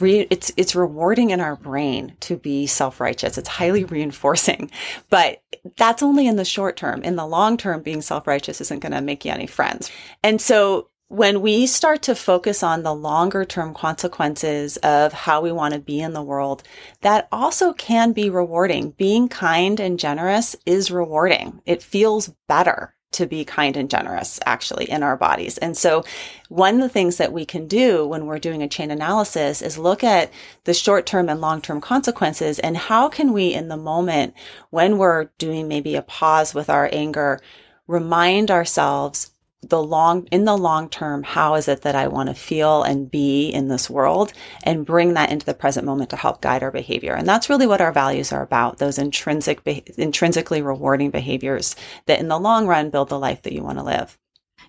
re- 0.00 0.26
it's 0.30 0.52
it's 0.56 0.74
rewarding 0.74 1.30
in 1.30 1.40
our 1.40 1.56
brain 1.56 2.16
to 2.20 2.36
be 2.36 2.66
self-righteous. 2.66 3.38
It's 3.38 3.48
highly 3.48 3.84
reinforcing. 3.86 4.70
But 5.10 5.42
that's 5.76 6.02
only 6.02 6.26
in 6.26 6.36
the 6.36 6.44
short 6.44 6.76
term. 6.76 7.02
In 7.02 7.16
the 7.16 7.26
long 7.26 7.56
term, 7.56 7.82
being 7.82 8.02
self-righteous 8.02 8.60
isn't 8.60 8.80
going 8.80 8.92
to 8.92 9.00
make 9.00 9.24
you 9.24 9.32
any 9.32 9.46
friends. 9.46 9.90
And 10.22 10.40
so 10.40 10.89
when 11.10 11.40
we 11.40 11.66
start 11.66 12.02
to 12.02 12.14
focus 12.14 12.62
on 12.62 12.84
the 12.84 12.94
longer 12.94 13.44
term 13.44 13.74
consequences 13.74 14.76
of 14.76 15.12
how 15.12 15.40
we 15.40 15.50
want 15.50 15.74
to 15.74 15.80
be 15.80 15.98
in 15.98 16.12
the 16.12 16.22
world, 16.22 16.62
that 17.00 17.26
also 17.32 17.72
can 17.72 18.12
be 18.12 18.30
rewarding. 18.30 18.92
Being 18.92 19.28
kind 19.28 19.80
and 19.80 19.98
generous 19.98 20.54
is 20.66 20.92
rewarding. 20.92 21.62
It 21.66 21.82
feels 21.82 22.32
better 22.46 22.94
to 23.10 23.26
be 23.26 23.44
kind 23.44 23.76
and 23.76 23.90
generous 23.90 24.38
actually 24.46 24.88
in 24.88 25.02
our 25.02 25.16
bodies. 25.16 25.58
And 25.58 25.76
so 25.76 26.04
one 26.48 26.76
of 26.76 26.80
the 26.80 26.88
things 26.88 27.16
that 27.16 27.32
we 27.32 27.44
can 27.44 27.66
do 27.66 28.06
when 28.06 28.26
we're 28.26 28.38
doing 28.38 28.62
a 28.62 28.68
chain 28.68 28.92
analysis 28.92 29.62
is 29.62 29.76
look 29.76 30.04
at 30.04 30.30
the 30.62 30.74
short 30.74 31.06
term 31.06 31.28
and 31.28 31.40
long 31.40 31.60
term 31.60 31.80
consequences 31.80 32.60
and 32.60 32.76
how 32.76 33.08
can 33.08 33.32
we 33.32 33.52
in 33.52 33.66
the 33.66 33.76
moment 33.76 34.32
when 34.70 34.96
we're 34.96 35.24
doing 35.38 35.66
maybe 35.66 35.96
a 35.96 36.02
pause 36.02 36.54
with 36.54 36.70
our 36.70 36.88
anger, 36.92 37.40
remind 37.88 38.48
ourselves 38.48 39.32
the 39.62 39.82
long 39.82 40.26
in 40.30 40.44
the 40.44 40.56
long 40.56 40.88
term 40.88 41.22
how 41.22 41.54
is 41.54 41.68
it 41.68 41.82
that 41.82 41.94
i 41.94 42.08
want 42.08 42.28
to 42.28 42.34
feel 42.34 42.82
and 42.82 43.10
be 43.10 43.48
in 43.48 43.68
this 43.68 43.90
world 43.90 44.32
and 44.62 44.86
bring 44.86 45.14
that 45.14 45.30
into 45.30 45.44
the 45.44 45.52
present 45.52 45.84
moment 45.84 46.08
to 46.08 46.16
help 46.16 46.40
guide 46.40 46.62
our 46.62 46.70
behavior 46.70 47.12
and 47.12 47.28
that's 47.28 47.50
really 47.50 47.66
what 47.66 47.80
our 47.80 47.92
values 47.92 48.32
are 48.32 48.42
about 48.42 48.78
those 48.78 48.98
intrinsic 48.98 49.60
intrinsically 49.98 50.62
rewarding 50.62 51.10
behaviors 51.10 51.76
that 52.06 52.20
in 52.20 52.28
the 52.28 52.38
long 52.38 52.66
run 52.66 52.88
build 52.88 53.10
the 53.10 53.18
life 53.18 53.42
that 53.42 53.52
you 53.52 53.62
want 53.62 53.76
to 53.76 53.84
live 53.84 54.18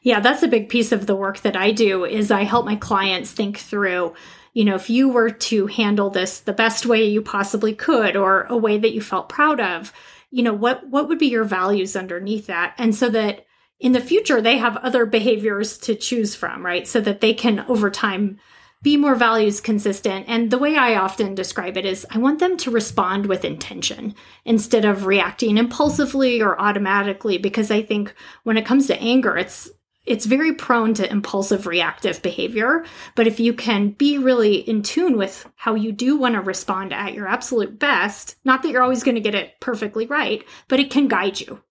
yeah 0.02 0.20
that's 0.20 0.44
a 0.44 0.48
big 0.48 0.68
piece 0.68 0.92
of 0.92 1.06
the 1.06 1.16
work 1.16 1.40
that 1.40 1.56
i 1.56 1.72
do 1.72 2.04
is 2.04 2.30
i 2.30 2.44
help 2.44 2.66
my 2.66 2.76
clients 2.76 3.32
think 3.32 3.58
through 3.58 4.14
you 4.54 4.66
know 4.66 4.76
if 4.76 4.90
you 4.90 5.08
were 5.08 5.30
to 5.30 5.68
handle 5.68 6.10
this 6.10 6.42
the 6.42 6.52
best 6.52 6.86
way 6.86 7.06
you 7.06 7.22
possibly 7.22 7.74
could 7.74 8.18
or 8.18 8.44
a 8.50 8.58
way 8.58 8.78
that 8.78 8.94
you 8.94 9.02
felt 9.02 9.30
proud 9.30 9.62
of 9.62 9.94
you 10.32 10.44
know, 10.44 10.54
what 10.54 10.88
what 10.88 11.10
would 11.10 11.20
be 11.20 11.28
your 11.28 11.44
values 11.44 11.96
underneath 11.96 12.48
that? 12.48 12.74
And 12.78 12.96
so 12.96 13.10
that 13.10 13.46
in 13.82 13.92
the 13.92 14.00
future 14.00 14.42
they 14.42 14.58
have 14.58 14.78
other 14.78 15.06
behaviors 15.06 15.78
to 15.80 15.96
choose 15.96 16.36
from, 16.36 16.64
right? 16.64 16.88
So 16.88 17.02
that 17.02 17.20
they 17.20 17.34
can 17.34 17.66
over 17.68 17.90
time 17.90 18.40
be 18.84 18.98
more 18.98 19.16
values 19.16 19.62
consistent. 19.62 20.26
And 20.28 20.50
the 20.50 20.58
way 20.58 20.76
I 20.76 20.96
often 20.96 21.36
describe 21.36 21.78
it 21.78 21.86
is 21.86 22.06
I 22.10 22.18
want 22.18 22.40
them 22.40 22.58
to 22.58 22.72
respond 22.72 23.26
with 23.26 23.46
intention 23.46 24.16
instead 24.46 24.86
of 24.86 25.06
reacting 25.06 25.58
impulsively 25.58 26.42
or 26.42 26.60
automatically 26.60 27.38
because 27.38 27.70
I 27.70 27.82
think 27.82 28.14
when 28.44 28.58
it 28.58 28.66
comes 28.66 28.88
to 28.88 29.00
anger, 29.00 29.38
it's 29.38 29.70
it's 30.04 30.26
very 30.26 30.54
prone 30.56 30.96
to 30.96 31.10
impulsive 31.12 31.68
reactive 31.68 32.24
behavior. 32.24 32.84
But 33.16 33.28
if 33.28 33.40
you 33.40 33.54
can 33.54 33.90
be 33.90 34.18
really 34.18 34.56
in 34.56 34.82
tune 34.82 35.16
with 35.16 35.48
how 35.56 35.76
you 35.76 35.92
do 35.92 36.18
want 36.18 36.34
to 36.34 36.42
respond 36.42 36.92
at 36.92 37.14
your 37.14 37.28
absolute 37.28 37.78
best, 37.78 38.36
not 38.44 38.64
that 38.64 38.72
you're 38.72 38.82
always 38.82 39.04
going 39.04 39.14
to 39.14 39.22
get 39.22 39.36
it 39.36 39.60
perfectly 39.60 40.08
right, 40.08 40.44
but 40.68 40.80
it 40.80 40.90
can 40.90 41.08
guide 41.08 41.40
you. 41.40 41.62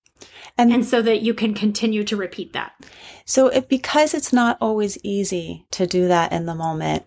And, 0.61 0.73
and 0.73 0.85
so 0.85 1.01
that 1.03 1.23
you 1.23 1.33
can 1.33 1.55
continue 1.55 2.05
to 2.05 2.17
repeat 2.17 2.53
that. 2.53 2.73
So 3.25 3.49
it, 3.49 3.69
because 3.69 4.13
it's 4.13 4.33
not 4.33 4.59
always 4.61 4.99
easy 5.03 5.67
to 5.71 5.87
do 5.87 6.09
that 6.09 6.33
in 6.33 6.47
the 6.47 6.55
moment, 6.55 7.07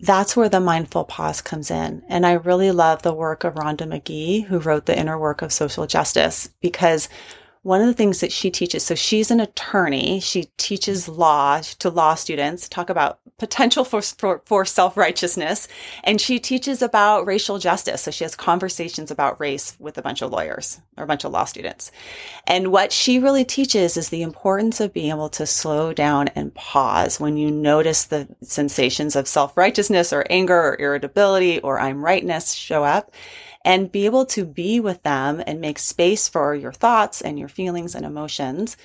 that's 0.00 0.36
where 0.36 0.48
the 0.48 0.60
mindful 0.60 1.04
pause 1.04 1.40
comes 1.40 1.70
in. 1.70 2.02
And 2.08 2.26
I 2.26 2.32
really 2.32 2.70
love 2.70 3.02
the 3.02 3.14
work 3.14 3.42
of 3.44 3.54
Rhonda 3.54 3.88
Magee, 3.88 4.42
who 4.42 4.58
wrote 4.58 4.86
The 4.86 4.98
Inner 4.98 5.18
Work 5.18 5.42
of 5.42 5.52
Social 5.52 5.86
Justice, 5.86 6.50
because 6.60 7.08
one 7.62 7.80
of 7.80 7.86
the 7.86 7.94
things 7.94 8.20
that 8.20 8.30
she 8.30 8.50
teaches, 8.50 8.84
so 8.84 8.94
she's 8.94 9.30
an 9.30 9.40
attorney. 9.40 10.20
She 10.20 10.44
teaches 10.58 11.08
law 11.08 11.62
to 11.78 11.88
law 11.88 12.14
students, 12.14 12.68
talk 12.68 12.90
about 12.90 13.18
potential 13.38 13.84
for, 13.84 14.00
for, 14.00 14.42
for 14.44 14.64
self-righteousness. 14.64 15.66
And 16.04 16.20
she 16.20 16.38
teaches 16.38 16.82
about 16.82 17.26
racial 17.26 17.58
justice. 17.58 18.02
So 18.02 18.10
she 18.10 18.24
has 18.24 18.36
conversations 18.36 19.10
about 19.10 19.40
race 19.40 19.76
with 19.80 19.98
a 19.98 20.02
bunch 20.02 20.22
of 20.22 20.30
lawyers 20.30 20.80
or 20.96 21.04
a 21.04 21.06
bunch 21.06 21.24
of 21.24 21.32
law 21.32 21.44
students. 21.44 21.90
And 22.46 22.70
what 22.70 22.92
she 22.92 23.18
really 23.18 23.44
teaches 23.44 23.96
is 23.96 24.08
the 24.08 24.22
importance 24.22 24.80
of 24.80 24.92
being 24.92 25.10
able 25.10 25.28
to 25.30 25.46
slow 25.46 25.92
down 25.92 26.28
and 26.28 26.54
pause 26.54 27.18
when 27.18 27.36
you 27.36 27.50
notice 27.50 28.04
the 28.04 28.28
sensations 28.42 29.16
of 29.16 29.26
self-righteousness 29.26 30.12
or 30.12 30.24
anger 30.30 30.54
or 30.54 30.76
irritability 30.78 31.60
or 31.60 31.80
I'm 31.80 32.04
rightness 32.04 32.52
show 32.52 32.84
up 32.84 33.10
and 33.64 33.90
be 33.90 34.04
able 34.04 34.26
to 34.26 34.44
be 34.44 34.78
with 34.78 35.02
them 35.02 35.42
and 35.46 35.60
make 35.60 35.78
space 35.78 36.28
for 36.28 36.54
your 36.54 36.72
thoughts 36.72 37.20
and 37.20 37.38
your 37.38 37.48
feelings 37.48 37.94
and 37.94 38.04
emotions. 38.04 38.76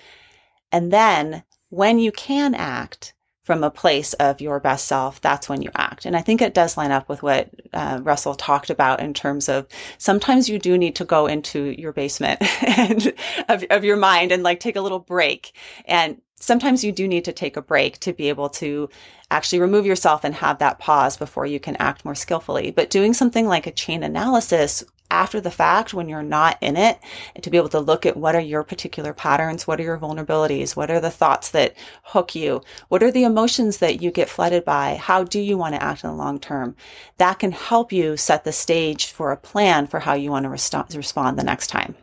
And 0.71 0.91
then 0.91 1.43
when 1.69 1.99
you 1.99 2.11
can 2.11 2.55
act 2.55 3.13
from 3.49 3.63
a 3.63 3.71
place 3.71 4.13
of 4.13 4.39
your 4.41 4.59
best 4.59 4.85
self, 4.85 5.19
that's 5.21 5.49
when 5.49 5.63
you 5.63 5.71
act. 5.73 6.05
And 6.05 6.15
I 6.15 6.21
think 6.21 6.39
it 6.39 6.53
does 6.53 6.77
line 6.77 6.91
up 6.91 7.09
with 7.09 7.23
what 7.23 7.49
uh, 7.73 7.99
Russell 8.03 8.35
talked 8.35 8.69
about 8.69 8.99
in 8.99 9.11
terms 9.11 9.49
of 9.49 9.65
sometimes 9.97 10.47
you 10.47 10.59
do 10.59 10.77
need 10.77 10.95
to 10.97 11.03
go 11.03 11.25
into 11.25 11.73
your 11.75 11.91
basement 11.91 12.43
and 12.77 13.11
of, 13.49 13.63
of 13.71 13.83
your 13.83 13.97
mind 13.97 14.31
and 14.31 14.43
like 14.43 14.59
take 14.59 14.75
a 14.75 14.81
little 14.81 14.99
break 14.99 15.53
and 15.85 16.21
sometimes 16.35 16.83
you 16.83 16.91
do 16.91 17.07
need 17.07 17.25
to 17.25 17.33
take 17.33 17.57
a 17.57 17.61
break 17.63 17.99
to 18.01 18.13
be 18.13 18.29
able 18.29 18.49
to 18.49 18.87
actually 19.31 19.61
remove 19.61 19.87
yourself 19.87 20.23
and 20.23 20.35
have 20.35 20.59
that 20.59 20.77
pause 20.77 21.17
before 21.17 21.47
you 21.47 21.59
can 21.59 21.75
act 21.77 22.05
more 22.05 22.13
skillfully. 22.13 22.69
But 22.69 22.91
doing 22.91 23.15
something 23.15 23.47
like 23.47 23.65
a 23.65 23.71
chain 23.71 24.03
analysis 24.03 24.83
after 25.11 25.41
the 25.41 25.51
fact 25.51 25.93
when 25.93 26.07
you're 26.09 26.23
not 26.23 26.57
in 26.61 26.77
it 26.77 26.99
and 27.35 27.43
to 27.43 27.49
be 27.49 27.57
able 27.57 27.69
to 27.69 27.79
look 27.79 28.05
at 28.05 28.17
what 28.17 28.35
are 28.35 28.41
your 28.41 28.63
particular 28.63 29.13
patterns 29.13 29.67
what 29.67 29.79
are 29.79 29.83
your 29.83 29.97
vulnerabilities 29.97 30.75
what 30.75 30.91
are 30.91 30.99
the 30.99 31.09
thoughts 31.09 31.49
that 31.51 31.75
hook 32.03 32.35
you 32.35 32.61
what 32.87 33.03
are 33.03 33.11
the 33.11 33.23
emotions 33.23 33.77
that 33.77 34.01
you 34.01 34.11
get 34.11 34.29
flooded 34.29 34.63
by 34.65 34.95
how 34.95 35.23
do 35.23 35.39
you 35.39 35.57
want 35.57 35.73
to 35.75 35.83
act 35.83 36.03
in 36.03 36.09
the 36.09 36.15
long 36.15 36.39
term 36.39 36.75
that 37.17 37.39
can 37.39 37.51
help 37.51 37.91
you 37.91 38.15
set 38.15 38.43
the 38.43 38.51
stage 38.51 39.07
for 39.07 39.31
a 39.31 39.37
plan 39.37 39.87
for 39.87 39.99
how 39.99 40.13
you 40.13 40.29
want 40.29 40.43
to 40.43 40.49
rest- 40.49 40.75
respond 40.95 41.37
the 41.37 41.43
next 41.43 41.67
time 41.67 41.95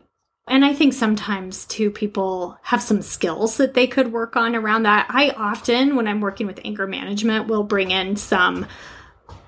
and 0.48 0.64
I 0.64 0.74
think 0.74 0.92
sometimes 0.92 1.66
too, 1.66 1.90
people 1.90 2.56
have 2.62 2.80
some 2.80 3.02
skills 3.02 3.56
that 3.56 3.74
they 3.74 3.88
could 3.88 4.12
work 4.12 4.36
on 4.36 4.54
around 4.54 4.84
that. 4.84 5.06
I 5.08 5.30
often, 5.30 5.96
when 5.96 6.06
I'm 6.06 6.20
working 6.20 6.46
with 6.46 6.60
anger 6.64 6.86
management, 6.86 7.48
will 7.48 7.64
bring 7.64 7.90
in 7.90 8.14
some, 8.14 8.66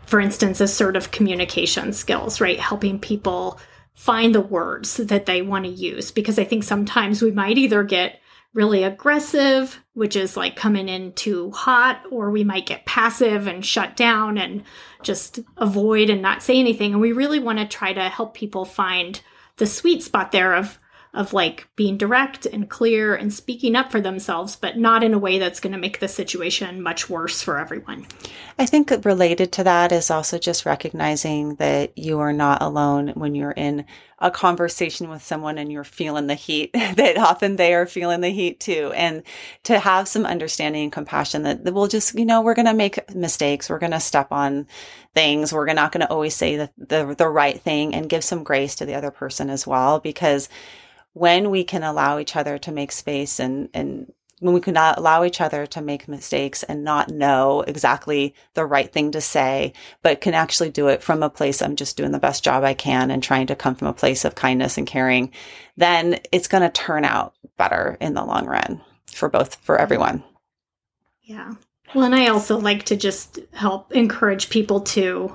for 0.08 0.20
instance, 0.20 0.58
assertive 0.58 1.10
communication 1.10 1.92
skills, 1.92 2.40
right? 2.40 2.58
Helping 2.58 2.98
people 2.98 3.60
find 3.92 4.34
the 4.34 4.40
words 4.40 4.96
that 4.96 5.26
they 5.26 5.42
want 5.42 5.66
to 5.66 5.70
use. 5.70 6.10
Because 6.10 6.38
I 6.38 6.44
think 6.44 6.64
sometimes 6.64 7.20
we 7.20 7.30
might 7.30 7.58
either 7.58 7.84
get 7.84 8.18
really 8.54 8.84
aggressive, 8.84 9.84
which 9.92 10.16
is 10.16 10.34
like 10.34 10.56
coming 10.56 10.88
in 10.88 11.12
too 11.12 11.50
hot, 11.50 12.02
or 12.10 12.30
we 12.30 12.42
might 12.42 12.64
get 12.64 12.86
passive 12.86 13.46
and 13.46 13.66
shut 13.66 13.96
down 13.96 14.38
and 14.38 14.62
just 15.02 15.40
avoid 15.58 16.08
and 16.08 16.22
not 16.22 16.42
say 16.42 16.58
anything. 16.58 16.92
And 16.92 17.02
we 17.02 17.12
really 17.12 17.38
want 17.38 17.58
to 17.58 17.66
try 17.66 17.92
to 17.92 18.08
help 18.08 18.32
people 18.32 18.64
find 18.64 19.20
the 19.58 19.66
sweet 19.66 20.02
spot 20.02 20.32
there 20.32 20.54
of 20.54 20.78
of 21.18 21.32
like 21.32 21.66
being 21.74 21.98
direct 21.98 22.46
and 22.46 22.70
clear 22.70 23.12
and 23.16 23.34
speaking 23.34 23.74
up 23.74 23.90
for 23.90 24.00
themselves, 24.00 24.54
but 24.54 24.78
not 24.78 25.02
in 25.02 25.12
a 25.12 25.18
way 25.18 25.40
that's 25.40 25.58
going 25.58 25.72
to 25.72 25.78
make 25.78 25.98
the 25.98 26.06
situation 26.06 26.80
much 26.80 27.10
worse 27.10 27.42
for 27.42 27.58
everyone. 27.58 28.06
I 28.56 28.66
think 28.66 28.92
related 29.04 29.50
to 29.54 29.64
that 29.64 29.90
is 29.90 30.12
also 30.12 30.38
just 30.38 30.64
recognizing 30.64 31.56
that 31.56 31.98
you 31.98 32.20
are 32.20 32.32
not 32.32 32.62
alone 32.62 33.08
when 33.16 33.34
you're 33.34 33.50
in 33.50 33.84
a 34.20 34.30
conversation 34.30 35.10
with 35.10 35.24
someone 35.24 35.58
and 35.58 35.72
you're 35.72 35.82
feeling 35.82 36.28
the 36.28 36.36
heat, 36.36 36.72
that 36.72 37.18
often 37.18 37.56
they 37.56 37.74
are 37.74 37.86
feeling 37.86 38.20
the 38.20 38.30
heat 38.30 38.60
too. 38.60 38.92
And 38.94 39.24
to 39.64 39.80
have 39.80 40.06
some 40.06 40.24
understanding 40.24 40.84
and 40.84 40.92
compassion 40.92 41.42
that, 41.42 41.64
that 41.64 41.74
we'll 41.74 41.88
just, 41.88 42.16
you 42.16 42.26
know, 42.26 42.42
we're 42.42 42.54
going 42.54 42.66
to 42.66 42.74
make 42.74 43.12
mistakes. 43.12 43.68
We're 43.68 43.80
going 43.80 43.90
to 43.90 43.98
step 43.98 44.30
on 44.30 44.68
things. 45.14 45.52
We're 45.52 45.72
not 45.72 45.90
going 45.90 46.02
to 46.02 46.10
always 46.10 46.36
say 46.36 46.56
the, 46.56 46.70
the, 46.78 47.16
the 47.18 47.28
right 47.28 47.60
thing 47.60 47.92
and 47.92 48.08
give 48.08 48.22
some 48.22 48.44
grace 48.44 48.76
to 48.76 48.86
the 48.86 48.94
other 48.94 49.10
person 49.10 49.50
as 49.50 49.66
well, 49.66 49.98
because 49.98 50.48
when 51.12 51.50
we 51.50 51.64
can 51.64 51.82
allow 51.82 52.18
each 52.18 52.36
other 52.36 52.58
to 52.58 52.72
make 52.72 52.92
space 52.92 53.40
and, 53.40 53.68
and 53.74 54.12
when 54.40 54.54
we 54.54 54.60
can 54.60 54.76
allow 54.76 55.24
each 55.24 55.40
other 55.40 55.66
to 55.66 55.80
make 55.80 56.06
mistakes 56.06 56.62
and 56.62 56.84
not 56.84 57.10
know 57.10 57.62
exactly 57.62 58.34
the 58.54 58.64
right 58.64 58.92
thing 58.92 59.10
to 59.12 59.20
say, 59.20 59.72
but 60.02 60.20
can 60.20 60.34
actually 60.34 60.70
do 60.70 60.88
it 60.88 61.02
from 61.02 61.22
a 61.22 61.30
place 61.30 61.60
I'm 61.60 61.76
just 61.76 61.96
doing 61.96 62.12
the 62.12 62.18
best 62.18 62.44
job 62.44 62.62
I 62.62 62.74
can 62.74 63.10
and 63.10 63.22
trying 63.22 63.48
to 63.48 63.56
come 63.56 63.74
from 63.74 63.88
a 63.88 63.92
place 63.92 64.24
of 64.24 64.34
kindness 64.34 64.78
and 64.78 64.86
caring, 64.86 65.32
then 65.76 66.20
it's 66.30 66.48
going 66.48 66.62
to 66.62 66.70
turn 66.70 67.04
out 67.04 67.34
better 67.56 67.96
in 68.00 68.14
the 68.14 68.24
long 68.24 68.46
run 68.46 68.80
for 69.12 69.28
both, 69.28 69.56
for 69.56 69.76
everyone. 69.76 70.22
Yeah. 71.22 71.54
Well, 71.94 72.04
and 72.04 72.14
I 72.14 72.28
also 72.28 72.58
like 72.58 72.84
to 72.84 72.96
just 72.96 73.38
help 73.52 73.92
encourage 73.92 74.50
people 74.50 74.80
to 74.80 75.34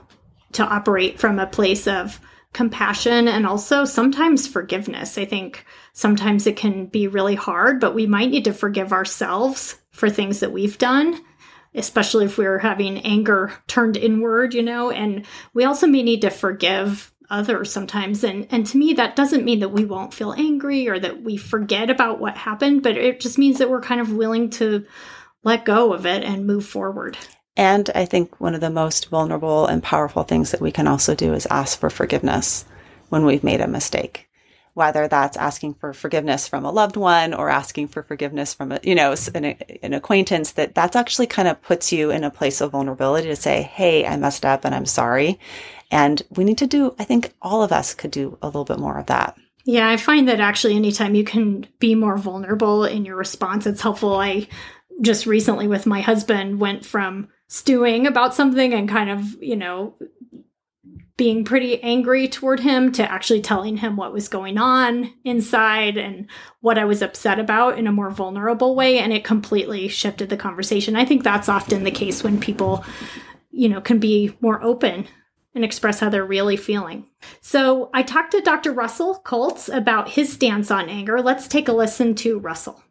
to 0.53 0.63
operate 0.63 1.19
from 1.19 1.39
a 1.39 1.47
place 1.47 1.87
of 1.87 2.19
compassion 2.53 3.27
and 3.27 3.45
also 3.45 3.83
sometimes 3.83 4.47
forgiveness. 4.47 5.17
I 5.17 5.25
think 5.25 5.65
sometimes 5.91 6.47
it 6.47 6.55
can 6.55 6.85
be 6.85 7.07
really 7.07 7.35
hard, 7.35 7.79
but 7.79 7.95
we 7.95 8.07
might 8.07 8.29
need 8.29 8.45
to 8.45 8.53
forgive 8.53 8.93
ourselves 8.93 9.81
for 9.91 10.09
things 10.09 10.39
that 10.39 10.51
we've 10.51 10.77
done, 10.77 11.19
especially 11.75 12.25
if 12.25 12.37
we're 12.37 12.59
having 12.59 12.99
anger 12.99 13.51
turned 13.67 13.97
inward, 13.97 14.53
you 14.53 14.63
know, 14.63 14.91
and 14.91 15.25
we 15.53 15.65
also 15.65 15.87
may 15.87 16.03
need 16.03 16.21
to 16.21 16.29
forgive 16.29 17.13
others 17.29 17.71
sometimes 17.71 18.23
and 18.23 18.45
and 18.51 18.67
to 18.67 18.77
me 18.77 18.93
that 18.93 19.15
doesn't 19.15 19.45
mean 19.45 19.59
that 19.59 19.69
we 19.69 19.85
won't 19.85 20.13
feel 20.13 20.33
angry 20.33 20.87
or 20.87 20.99
that 20.99 21.23
we 21.23 21.37
forget 21.37 21.89
about 21.89 22.19
what 22.19 22.37
happened 22.37 22.83
but 22.83 22.97
it 22.97 23.19
just 23.19 23.37
means 23.37 23.57
that 23.57 23.69
we're 23.69 23.81
kind 23.81 24.01
of 24.01 24.11
willing 24.11 24.49
to 24.49 24.85
let 25.43 25.65
go 25.65 25.93
of 25.93 26.05
it 26.05 26.21
and 26.23 26.45
move 26.45 26.65
forward 26.65 27.17
and 27.55 27.89
I 27.93 28.05
think 28.05 28.39
one 28.39 28.55
of 28.55 28.61
the 28.61 28.69
most 28.69 29.09
vulnerable 29.09 29.67
and 29.67 29.83
powerful 29.83 30.23
things 30.23 30.51
that 30.51 30.61
we 30.61 30.71
can 30.71 30.87
also 30.87 31.13
do 31.13 31.33
is 31.33 31.45
ask 31.47 31.79
for 31.79 31.89
forgiveness 31.89 32.65
when 33.09 33.25
we've 33.25 33.43
made 33.43 33.61
a 33.61 33.67
mistake. 33.67 34.27
Whether 34.73 35.07
that's 35.07 35.37
asking 35.37 35.75
for 35.75 35.93
forgiveness 35.93 36.47
from 36.47 36.65
a 36.65 36.71
loved 36.71 36.97
one 36.97 37.31
or 37.35 37.49
asking 37.49 37.89
for 37.89 38.01
forgiveness 38.01 38.55
from 38.55 38.71
a, 38.71 38.79
you 38.81 38.95
know, 38.95 39.13
an, 39.35 39.45
an 39.83 39.93
acquaintance 39.93 40.53
that 40.53 40.73
that's 40.73 40.95
actually 40.95 41.27
kind 41.27 41.47
of 41.47 41.61
puts 41.61 41.91
you 41.91 42.09
in 42.09 42.23
a 42.23 42.31
place 42.31 42.59
of 42.59 42.71
vulnerability 42.71 43.27
to 43.27 43.35
say, 43.35 43.61
Hey, 43.61 44.03
I 44.03 44.17
messed 44.17 44.45
up 44.45 44.65
and 44.65 44.73
I'm 44.73 44.87
sorry. 44.87 45.39
And 45.91 46.23
we 46.31 46.43
need 46.43 46.57
to 46.57 46.65
do, 46.65 46.95
I 46.97 47.03
think 47.03 47.33
all 47.39 47.61
of 47.61 47.71
us 47.71 47.93
could 47.93 48.09
do 48.09 48.39
a 48.41 48.47
little 48.47 48.65
bit 48.65 48.79
more 48.79 48.97
of 48.97 49.05
that. 49.05 49.37
Yeah, 49.63 49.87
I 49.87 49.97
find 49.97 50.27
that 50.27 50.39
actually 50.39 50.75
anytime 50.75 51.13
you 51.13 51.23
can 51.23 51.67
be 51.77 51.93
more 51.93 52.17
vulnerable 52.17 52.83
in 52.83 53.05
your 53.05 53.15
response, 53.15 53.67
it's 53.67 53.81
helpful. 53.81 54.15
I 54.15 54.47
just 55.01 55.27
recently 55.27 55.67
with 55.67 55.85
my 55.85 56.01
husband 56.01 56.59
went 56.59 56.83
from 56.83 57.29
stewing 57.53 58.07
about 58.07 58.33
something 58.33 58.73
and 58.73 58.89
kind 58.89 59.11
of, 59.11 59.35
you 59.39 59.55
know, 59.55 59.93
being 61.17 61.45
pretty 61.45 61.79
angry 61.83 62.27
toward 62.27 62.59
him 62.59 62.91
to 62.91 63.11
actually 63.11 63.41
telling 63.41 63.77
him 63.77 63.95
what 63.95 64.11
was 64.11 64.27
going 64.27 64.57
on 64.57 65.13
inside 65.23 65.95
and 65.95 66.25
what 66.61 66.79
I 66.79 66.85
was 66.85 67.03
upset 67.03 67.37
about 67.37 67.77
in 67.77 67.85
a 67.85 67.91
more 67.91 68.09
vulnerable 68.09 68.73
way. 68.73 68.97
And 68.97 69.13
it 69.13 69.23
completely 69.23 69.87
shifted 69.87 70.29
the 70.29 70.35
conversation. 70.35 70.95
I 70.95 71.05
think 71.05 71.23
that's 71.23 71.47
often 71.47 71.83
the 71.83 71.91
case 71.91 72.23
when 72.23 72.39
people, 72.39 72.83
you 73.51 73.69
know, 73.69 73.81
can 73.81 73.99
be 73.99 74.35
more 74.41 74.59
open 74.63 75.05
and 75.53 75.63
express 75.63 75.99
how 75.99 76.09
they're 76.09 76.25
really 76.25 76.57
feeling. 76.57 77.05
So 77.39 77.91
I 77.93 78.01
talked 78.01 78.31
to 78.31 78.41
Dr. 78.41 78.71
Russell 78.71 79.21
Kolts 79.23 79.69
about 79.69 80.09
his 80.09 80.33
stance 80.33 80.71
on 80.71 80.89
anger. 80.89 81.21
Let's 81.21 81.47
take 81.47 81.67
a 81.67 81.73
listen 81.73 82.15
to 82.15 82.39
Russell. 82.39 82.81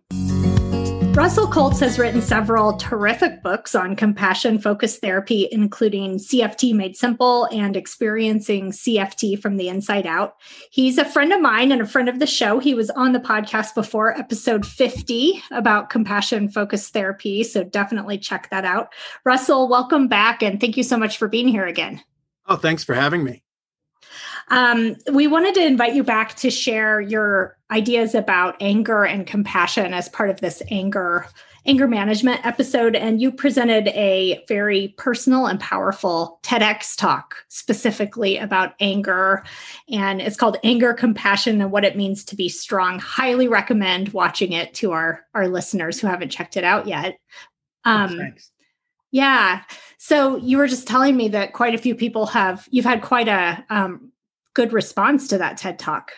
Russell 1.14 1.46
Kolts 1.46 1.78
has 1.80 1.98
written 1.98 2.22
several 2.22 2.72
terrific 2.78 3.42
books 3.42 3.74
on 3.74 3.94
compassion 3.96 4.58
focused 4.58 5.02
therapy, 5.02 5.46
including 5.52 6.16
CFT 6.16 6.74
Made 6.74 6.96
Simple 6.96 7.44
and 7.52 7.76
Experiencing 7.76 8.72
CFT 8.72 9.38
from 9.38 9.58
the 9.58 9.68
Inside 9.68 10.06
Out. 10.06 10.36
He's 10.70 10.96
a 10.96 11.04
friend 11.04 11.30
of 11.34 11.42
mine 11.42 11.70
and 11.70 11.82
a 11.82 11.86
friend 11.86 12.08
of 12.08 12.18
the 12.18 12.26
show. 12.26 12.58
He 12.60 12.74
was 12.74 12.88
on 12.88 13.12
the 13.12 13.20
podcast 13.20 13.74
before, 13.74 14.18
episode 14.18 14.64
50, 14.64 15.42
about 15.50 15.90
compassion 15.90 16.48
focused 16.48 16.94
therapy. 16.94 17.44
So 17.44 17.62
definitely 17.62 18.16
check 18.16 18.48
that 18.50 18.64
out. 18.64 18.88
Russell, 19.26 19.68
welcome 19.68 20.08
back 20.08 20.42
and 20.42 20.58
thank 20.58 20.78
you 20.78 20.82
so 20.82 20.96
much 20.96 21.18
for 21.18 21.28
being 21.28 21.46
here 21.46 21.66
again. 21.66 22.02
Oh, 22.46 22.56
thanks 22.56 22.84
for 22.84 22.94
having 22.94 23.22
me. 23.22 23.42
Um, 24.52 24.96
we 25.10 25.26
wanted 25.26 25.54
to 25.54 25.64
invite 25.64 25.94
you 25.94 26.04
back 26.04 26.34
to 26.36 26.50
share 26.50 27.00
your 27.00 27.56
ideas 27.70 28.14
about 28.14 28.54
anger 28.60 29.02
and 29.02 29.26
compassion 29.26 29.94
as 29.94 30.10
part 30.10 30.28
of 30.28 30.40
this 30.40 30.62
anger 30.70 31.26
anger 31.64 31.86
management 31.86 32.44
episode. 32.44 32.96
And 32.96 33.22
you 33.22 33.30
presented 33.30 33.88
a 33.88 34.44
very 34.48 34.94
personal 34.98 35.46
and 35.46 35.60
powerful 35.60 36.40
TEDx 36.42 36.96
talk 36.96 37.36
specifically 37.48 38.36
about 38.36 38.74
anger. 38.80 39.44
And 39.88 40.20
it's 40.20 40.36
called 40.36 40.58
anger 40.64 40.92
compassion 40.92 41.60
and 41.62 41.70
what 41.70 41.84
it 41.84 41.96
means 41.96 42.24
to 42.26 42.36
be 42.36 42.48
strong. 42.48 42.98
Highly 42.98 43.46
recommend 43.48 44.08
watching 44.08 44.52
it 44.52 44.74
to 44.74 44.92
our 44.92 45.24
our 45.34 45.48
listeners 45.48 45.98
who 45.98 46.08
haven't 46.08 46.30
checked 46.30 46.58
it 46.58 46.64
out 46.64 46.86
yet. 46.86 47.16
Um 47.86 48.20
oh, 48.20 48.32
yeah. 49.12 49.62
So 49.96 50.36
you 50.36 50.58
were 50.58 50.66
just 50.66 50.88
telling 50.88 51.16
me 51.16 51.28
that 51.28 51.54
quite 51.54 51.74
a 51.74 51.78
few 51.78 51.94
people 51.94 52.26
have 52.26 52.68
you've 52.70 52.84
had 52.84 53.00
quite 53.00 53.28
a 53.28 53.64
um, 53.70 54.11
good 54.54 54.72
response 54.72 55.28
to 55.28 55.38
that 55.38 55.56
TED 55.56 55.78
talk. 55.78 56.12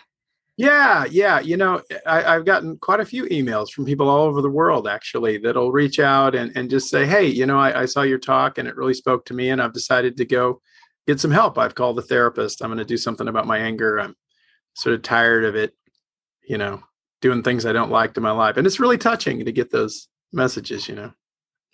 Yeah, 0.57 1.05
yeah. 1.09 1.41
You 1.41 1.57
know, 1.57 1.81
I, 2.05 2.21
have 2.33 2.45
gotten 2.45 2.77
quite 2.77 3.01
a 3.01 3.05
few 3.05 3.25
emails 3.25 3.71
from 3.71 3.85
people 3.85 4.07
all 4.07 4.21
over 4.21 4.41
the 4.41 4.49
world 4.49 4.87
actually 4.87 5.37
that'll 5.37 5.73
reach 5.73 5.99
out 5.99 6.33
and, 6.33 6.55
and 6.55 6.69
just 6.69 6.89
say, 6.89 7.05
hey, 7.05 7.25
you 7.25 7.45
know, 7.45 7.59
I, 7.59 7.81
I 7.81 7.85
saw 7.85 8.03
your 8.03 8.19
talk 8.19 8.57
and 8.57 8.67
it 8.67 8.77
really 8.77 8.93
spoke 8.93 9.25
to 9.25 9.33
me 9.33 9.49
and 9.49 9.61
I've 9.61 9.73
decided 9.73 10.15
to 10.17 10.25
go 10.25 10.61
get 11.07 11.19
some 11.19 11.31
help. 11.31 11.57
I've 11.57 11.75
called 11.75 11.99
a 11.99 12.01
therapist. 12.01 12.61
I'm 12.61 12.69
going 12.69 12.77
to 12.77 12.85
do 12.85 12.95
something 12.95 13.27
about 13.27 13.47
my 13.47 13.57
anger. 13.57 13.99
I'm 13.99 14.15
sort 14.75 14.95
of 14.95 15.01
tired 15.01 15.43
of 15.43 15.55
it, 15.55 15.73
you 16.47 16.57
know, 16.57 16.81
doing 17.21 17.43
things 17.43 17.65
I 17.65 17.73
don't 17.73 17.91
like 17.91 18.15
in 18.15 18.23
my 18.23 18.31
life. 18.31 18.55
And 18.55 18.65
it's 18.65 18.79
really 18.79 18.97
touching 18.97 19.43
to 19.43 19.51
get 19.51 19.71
those 19.71 20.07
messages, 20.31 20.87
you 20.87 20.95
know. 20.95 21.11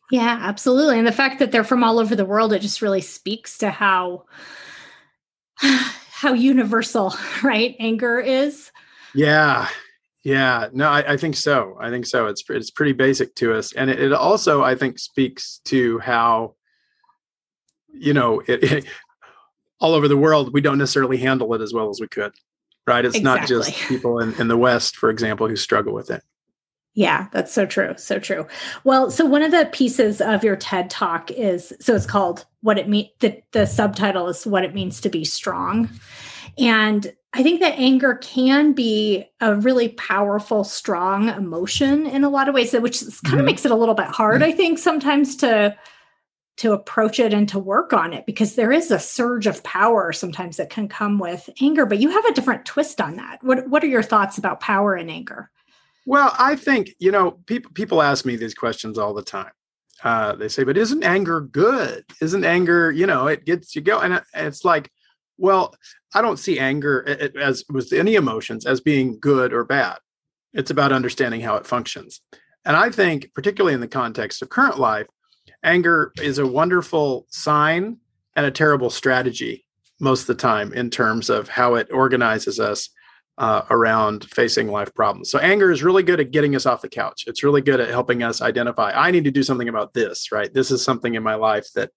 Yeah, 0.09 0.39
absolutely. 0.41 0.97
And 0.97 1.07
the 1.07 1.11
fact 1.11 1.37
that 1.37 1.51
they're 1.51 1.63
from 1.63 1.83
all 1.83 1.99
over 1.99 2.15
the 2.15 2.25
world, 2.25 2.51
it 2.51 2.63
just 2.63 2.81
really 2.81 3.01
speaks 3.01 3.59
to 3.59 3.69
how 3.69 4.25
how 6.21 6.33
universal, 6.33 7.15
right? 7.43 7.75
Anger 7.79 8.19
is. 8.19 8.71
Yeah. 9.15 9.67
Yeah. 10.23 10.67
No, 10.71 10.87
I, 10.87 11.13
I, 11.13 11.17
think 11.17 11.35
so. 11.35 11.75
I 11.81 11.89
think 11.89 12.05
so. 12.05 12.27
It's 12.27 12.43
it's 12.47 12.69
pretty 12.69 12.93
basic 12.93 13.33
to 13.35 13.55
us. 13.55 13.73
And 13.73 13.89
it, 13.89 13.99
it 13.99 14.13
also, 14.13 14.61
I 14.61 14.75
think, 14.75 14.99
speaks 14.99 15.61
to 15.65 15.97
how, 15.97 16.53
you 17.91 18.13
know, 18.13 18.41
it, 18.41 18.63
it, 18.71 18.85
all 19.79 19.95
over 19.95 20.07
the 20.07 20.15
world, 20.15 20.53
we 20.53 20.61
don't 20.61 20.77
necessarily 20.77 21.17
handle 21.17 21.51
it 21.55 21.61
as 21.61 21.73
well 21.73 21.89
as 21.89 21.99
we 21.99 22.07
could. 22.07 22.33
Right. 22.85 23.03
It's 23.03 23.17
exactly. 23.17 23.41
not 23.41 23.65
just 23.65 23.75
people 23.89 24.19
in, 24.19 24.35
in 24.39 24.47
the 24.47 24.57
West, 24.57 24.97
for 24.97 25.09
example, 25.09 25.47
who 25.47 25.55
struggle 25.55 25.93
with 25.93 26.11
it. 26.11 26.21
Yeah, 26.93 27.27
that's 27.31 27.53
so 27.53 27.65
true. 27.65 27.93
So 27.97 28.19
true. 28.19 28.45
Well, 28.83 29.09
so 29.11 29.25
one 29.25 29.43
of 29.43 29.51
the 29.51 29.69
pieces 29.71 30.19
of 30.19 30.43
your 30.43 30.57
TED 30.57 30.89
talk 30.89 31.31
is 31.31 31.71
so 31.79 31.95
it's 31.95 32.05
called 32.05 32.45
what 32.61 32.77
it 32.77 32.89
mean 32.89 33.09
the, 33.19 33.41
the 33.51 33.65
subtitle 33.65 34.27
is 34.27 34.45
what 34.45 34.65
it 34.65 34.75
means 34.75 34.99
to 35.01 35.09
be 35.09 35.23
strong. 35.23 35.89
And 36.57 37.13
I 37.33 37.43
think 37.43 37.61
that 37.61 37.79
anger 37.79 38.15
can 38.15 38.73
be 38.73 39.25
a 39.39 39.55
really 39.55 39.89
powerful, 39.89 40.65
strong 40.65 41.29
emotion 41.29 42.05
in 42.05 42.25
a 42.25 42.29
lot 42.29 42.49
of 42.49 42.55
ways, 42.55 42.73
which 42.73 42.99
kind 42.99 43.11
mm-hmm. 43.13 43.39
of 43.39 43.45
makes 43.45 43.63
it 43.63 43.71
a 43.71 43.75
little 43.75 43.95
bit 43.95 44.07
hard, 44.07 44.41
mm-hmm. 44.41 44.51
I 44.51 44.51
think, 44.51 44.77
sometimes 44.77 45.37
to 45.37 45.77
to 46.57 46.73
approach 46.73 47.19
it 47.19 47.33
and 47.33 47.47
to 47.47 47.57
work 47.57 47.93
on 47.93 48.11
it 48.11 48.25
because 48.25 48.55
there 48.55 48.71
is 48.71 48.91
a 48.91 48.99
surge 48.99 49.47
of 49.47 49.63
power 49.63 50.11
sometimes 50.11 50.57
that 50.57 50.69
can 50.69 50.87
come 50.89 51.17
with 51.17 51.49
anger. 51.61 51.85
But 51.85 51.99
you 51.99 52.09
have 52.09 52.25
a 52.25 52.33
different 52.33 52.65
twist 52.65 52.99
on 52.99 53.15
that. 53.15 53.41
What 53.41 53.69
what 53.69 53.83
are 53.83 53.87
your 53.87 54.03
thoughts 54.03 54.37
about 54.37 54.59
power 54.59 54.93
and 54.93 55.09
anger? 55.09 55.49
Well, 56.05 56.33
I 56.37 56.55
think 56.55 56.95
you 56.99 57.11
know 57.11 57.31
people 57.45 57.71
people 57.73 58.01
ask 58.01 58.25
me 58.25 58.35
these 58.35 58.55
questions 58.55 58.97
all 58.97 59.13
the 59.13 59.21
time. 59.21 59.51
Uh, 60.03 60.35
they 60.35 60.47
say, 60.47 60.63
"But 60.63 60.77
isn't 60.77 61.03
anger 61.03 61.41
good? 61.41 62.05
Isn't 62.21 62.43
anger 62.43 62.91
you 62.91 63.05
know 63.05 63.27
it 63.27 63.45
gets 63.45 63.75
you 63.75 63.81
go?" 63.81 63.99
And 63.99 64.21
it's 64.33 64.65
like, 64.65 64.89
well, 65.37 65.73
I 66.13 66.21
don't 66.21 66.37
see 66.37 66.59
anger 66.59 67.31
as 67.39 67.65
with 67.69 67.91
any 67.93 68.15
emotions 68.15 68.65
as 68.65 68.79
being 68.79 69.19
good 69.19 69.53
or 69.53 69.63
bad. 69.63 69.97
It's 70.53 70.69
about 70.69 70.91
understanding 70.91 71.41
how 71.41 71.55
it 71.55 71.65
functions. 71.65 72.21
And 72.63 72.75
I 72.75 72.89
think, 72.91 73.33
particularly 73.33 73.73
in 73.73 73.81
the 73.81 73.87
context 73.87 74.41
of 74.41 74.49
current 74.49 74.79
life, 74.79 75.07
anger 75.63 76.11
is 76.21 76.37
a 76.37 76.45
wonderful 76.45 77.25
sign 77.29 77.97
and 78.35 78.45
a 78.45 78.51
terrible 78.51 78.89
strategy 78.91 79.65
most 79.99 80.21
of 80.21 80.27
the 80.27 80.35
time 80.35 80.73
in 80.73 80.89
terms 80.89 81.29
of 81.29 81.49
how 81.49 81.75
it 81.75 81.87
organizes 81.91 82.59
us 82.59 82.89
uh, 83.41 83.65
around 83.71 84.23
facing 84.29 84.67
life 84.67 84.93
problems. 84.93 85.31
So 85.31 85.39
anger 85.39 85.71
is 85.71 85.81
really 85.81 86.03
good 86.03 86.19
at 86.19 86.29
getting 86.29 86.55
us 86.55 86.67
off 86.67 86.83
the 86.83 86.87
couch. 86.87 87.23
It's 87.25 87.43
really 87.43 87.61
good 87.61 87.79
at 87.79 87.89
helping 87.89 88.21
us 88.21 88.39
identify. 88.39 88.91
I 88.91 89.09
need 89.09 89.23
to 89.23 89.31
do 89.31 89.41
something 89.41 89.67
about 89.67 89.95
this. 89.95 90.31
Right. 90.31 90.53
This 90.53 90.69
is 90.69 90.83
something 90.83 91.15
in 91.15 91.23
my 91.23 91.33
life 91.33 91.67
that 91.73 91.89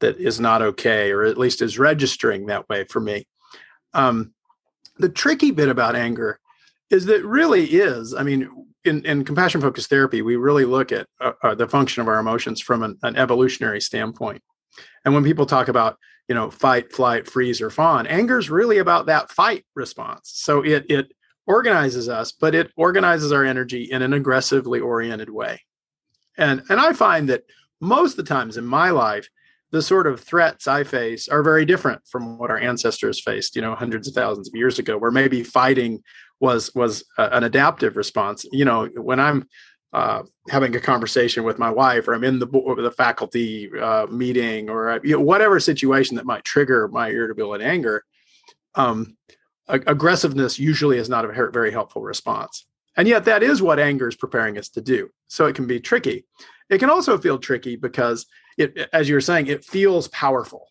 that 0.00 0.18
is 0.18 0.40
not 0.40 0.60
okay, 0.60 1.12
or 1.12 1.22
at 1.22 1.38
least 1.38 1.62
is 1.62 1.78
registering 1.78 2.46
that 2.46 2.68
way 2.68 2.82
for 2.82 2.98
me. 2.98 3.28
Um, 3.94 4.34
the 4.98 5.08
tricky 5.08 5.52
bit 5.52 5.68
about 5.68 5.94
anger 5.94 6.40
is 6.90 7.06
that 7.06 7.24
really 7.24 7.64
is. 7.64 8.12
I 8.12 8.24
mean, 8.24 8.50
in, 8.84 9.06
in 9.06 9.24
compassion 9.24 9.60
focused 9.60 9.88
therapy, 9.88 10.20
we 10.20 10.34
really 10.34 10.64
look 10.64 10.90
at 10.90 11.06
uh, 11.20 11.32
uh, 11.44 11.54
the 11.54 11.68
function 11.68 12.00
of 12.00 12.08
our 12.08 12.18
emotions 12.18 12.60
from 12.60 12.82
an, 12.82 12.98
an 13.04 13.14
evolutionary 13.14 13.80
standpoint. 13.80 14.42
And 15.04 15.14
when 15.14 15.22
people 15.22 15.46
talk 15.46 15.68
about 15.68 15.96
you 16.32 16.34
know 16.34 16.50
fight 16.50 16.90
flight 16.90 17.26
freeze 17.26 17.60
or 17.60 17.68
fawn. 17.68 18.06
Anger 18.06 18.38
is 18.38 18.48
really 18.48 18.78
about 18.78 19.04
that 19.04 19.30
fight 19.30 19.66
response. 19.74 20.32
So 20.32 20.62
it 20.62 20.86
it 20.88 21.12
organizes 21.46 22.08
us 22.08 22.32
but 22.32 22.54
it 22.54 22.70
organizes 22.74 23.32
our 23.32 23.44
energy 23.44 23.82
in 23.82 24.00
an 24.00 24.14
aggressively 24.14 24.80
oriented 24.80 25.28
way. 25.28 25.60
And 26.38 26.62
and 26.70 26.80
i 26.80 26.94
find 26.94 27.28
that 27.28 27.42
most 27.82 28.12
of 28.12 28.24
the 28.24 28.34
times 28.34 28.56
in 28.56 28.64
my 28.64 28.88
life 28.88 29.28
the 29.72 29.82
sort 29.82 30.06
of 30.06 30.20
threats 30.20 30.66
i 30.66 30.82
face 30.84 31.28
are 31.28 31.42
very 31.42 31.66
different 31.66 32.00
from 32.06 32.38
what 32.38 32.50
our 32.50 32.56
ancestors 32.56 33.20
faced 33.20 33.54
you 33.54 33.60
know 33.60 33.74
hundreds 33.74 34.08
of 34.08 34.14
thousands 34.14 34.48
of 34.48 34.54
years 34.54 34.78
ago 34.78 34.96
where 34.96 35.10
maybe 35.10 35.42
fighting 35.42 36.02
was 36.40 36.74
was 36.74 37.04
a, 37.18 37.24
an 37.36 37.44
adaptive 37.44 37.98
response. 37.98 38.46
You 38.52 38.64
know 38.64 38.86
when 39.10 39.20
i'm 39.20 39.46
uh, 39.92 40.22
having 40.48 40.74
a 40.74 40.80
conversation 40.80 41.44
with 41.44 41.58
my 41.58 41.70
wife, 41.70 42.08
or 42.08 42.14
I'm 42.14 42.24
in 42.24 42.38
the 42.38 42.46
the 42.46 42.94
faculty 42.96 43.70
uh, 43.78 44.06
meeting, 44.06 44.70
or 44.70 44.90
uh, 44.90 44.98
you 45.04 45.16
know, 45.16 45.20
whatever 45.20 45.60
situation 45.60 46.16
that 46.16 46.26
might 46.26 46.44
trigger 46.44 46.88
my 46.88 47.08
irritability 47.08 47.64
and 47.64 47.72
anger, 47.72 48.04
um, 48.74 49.16
aggressiveness 49.68 50.58
usually 50.58 50.98
is 50.98 51.08
not 51.08 51.24
a 51.24 51.50
very 51.50 51.70
helpful 51.70 52.02
response. 52.02 52.66
And 52.96 53.08
yet, 53.08 53.24
that 53.24 53.42
is 53.42 53.62
what 53.62 53.78
anger 53.78 54.08
is 54.08 54.16
preparing 54.16 54.58
us 54.58 54.68
to 54.70 54.80
do. 54.80 55.10
So 55.28 55.46
it 55.46 55.54
can 55.54 55.66
be 55.66 55.80
tricky. 55.80 56.24
It 56.68 56.78
can 56.78 56.90
also 56.90 57.18
feel 57.18 57.38
tricky 57.38 57.76
because 57.76 58.26
it, 58.58 58.88
as 58.92 59.08
you 59.08 59.14
were 59.14 59.20
saying, 59.20 59.46
it 59.46 59.64
feels 59.64 60.08
powerful. 60.08 60.68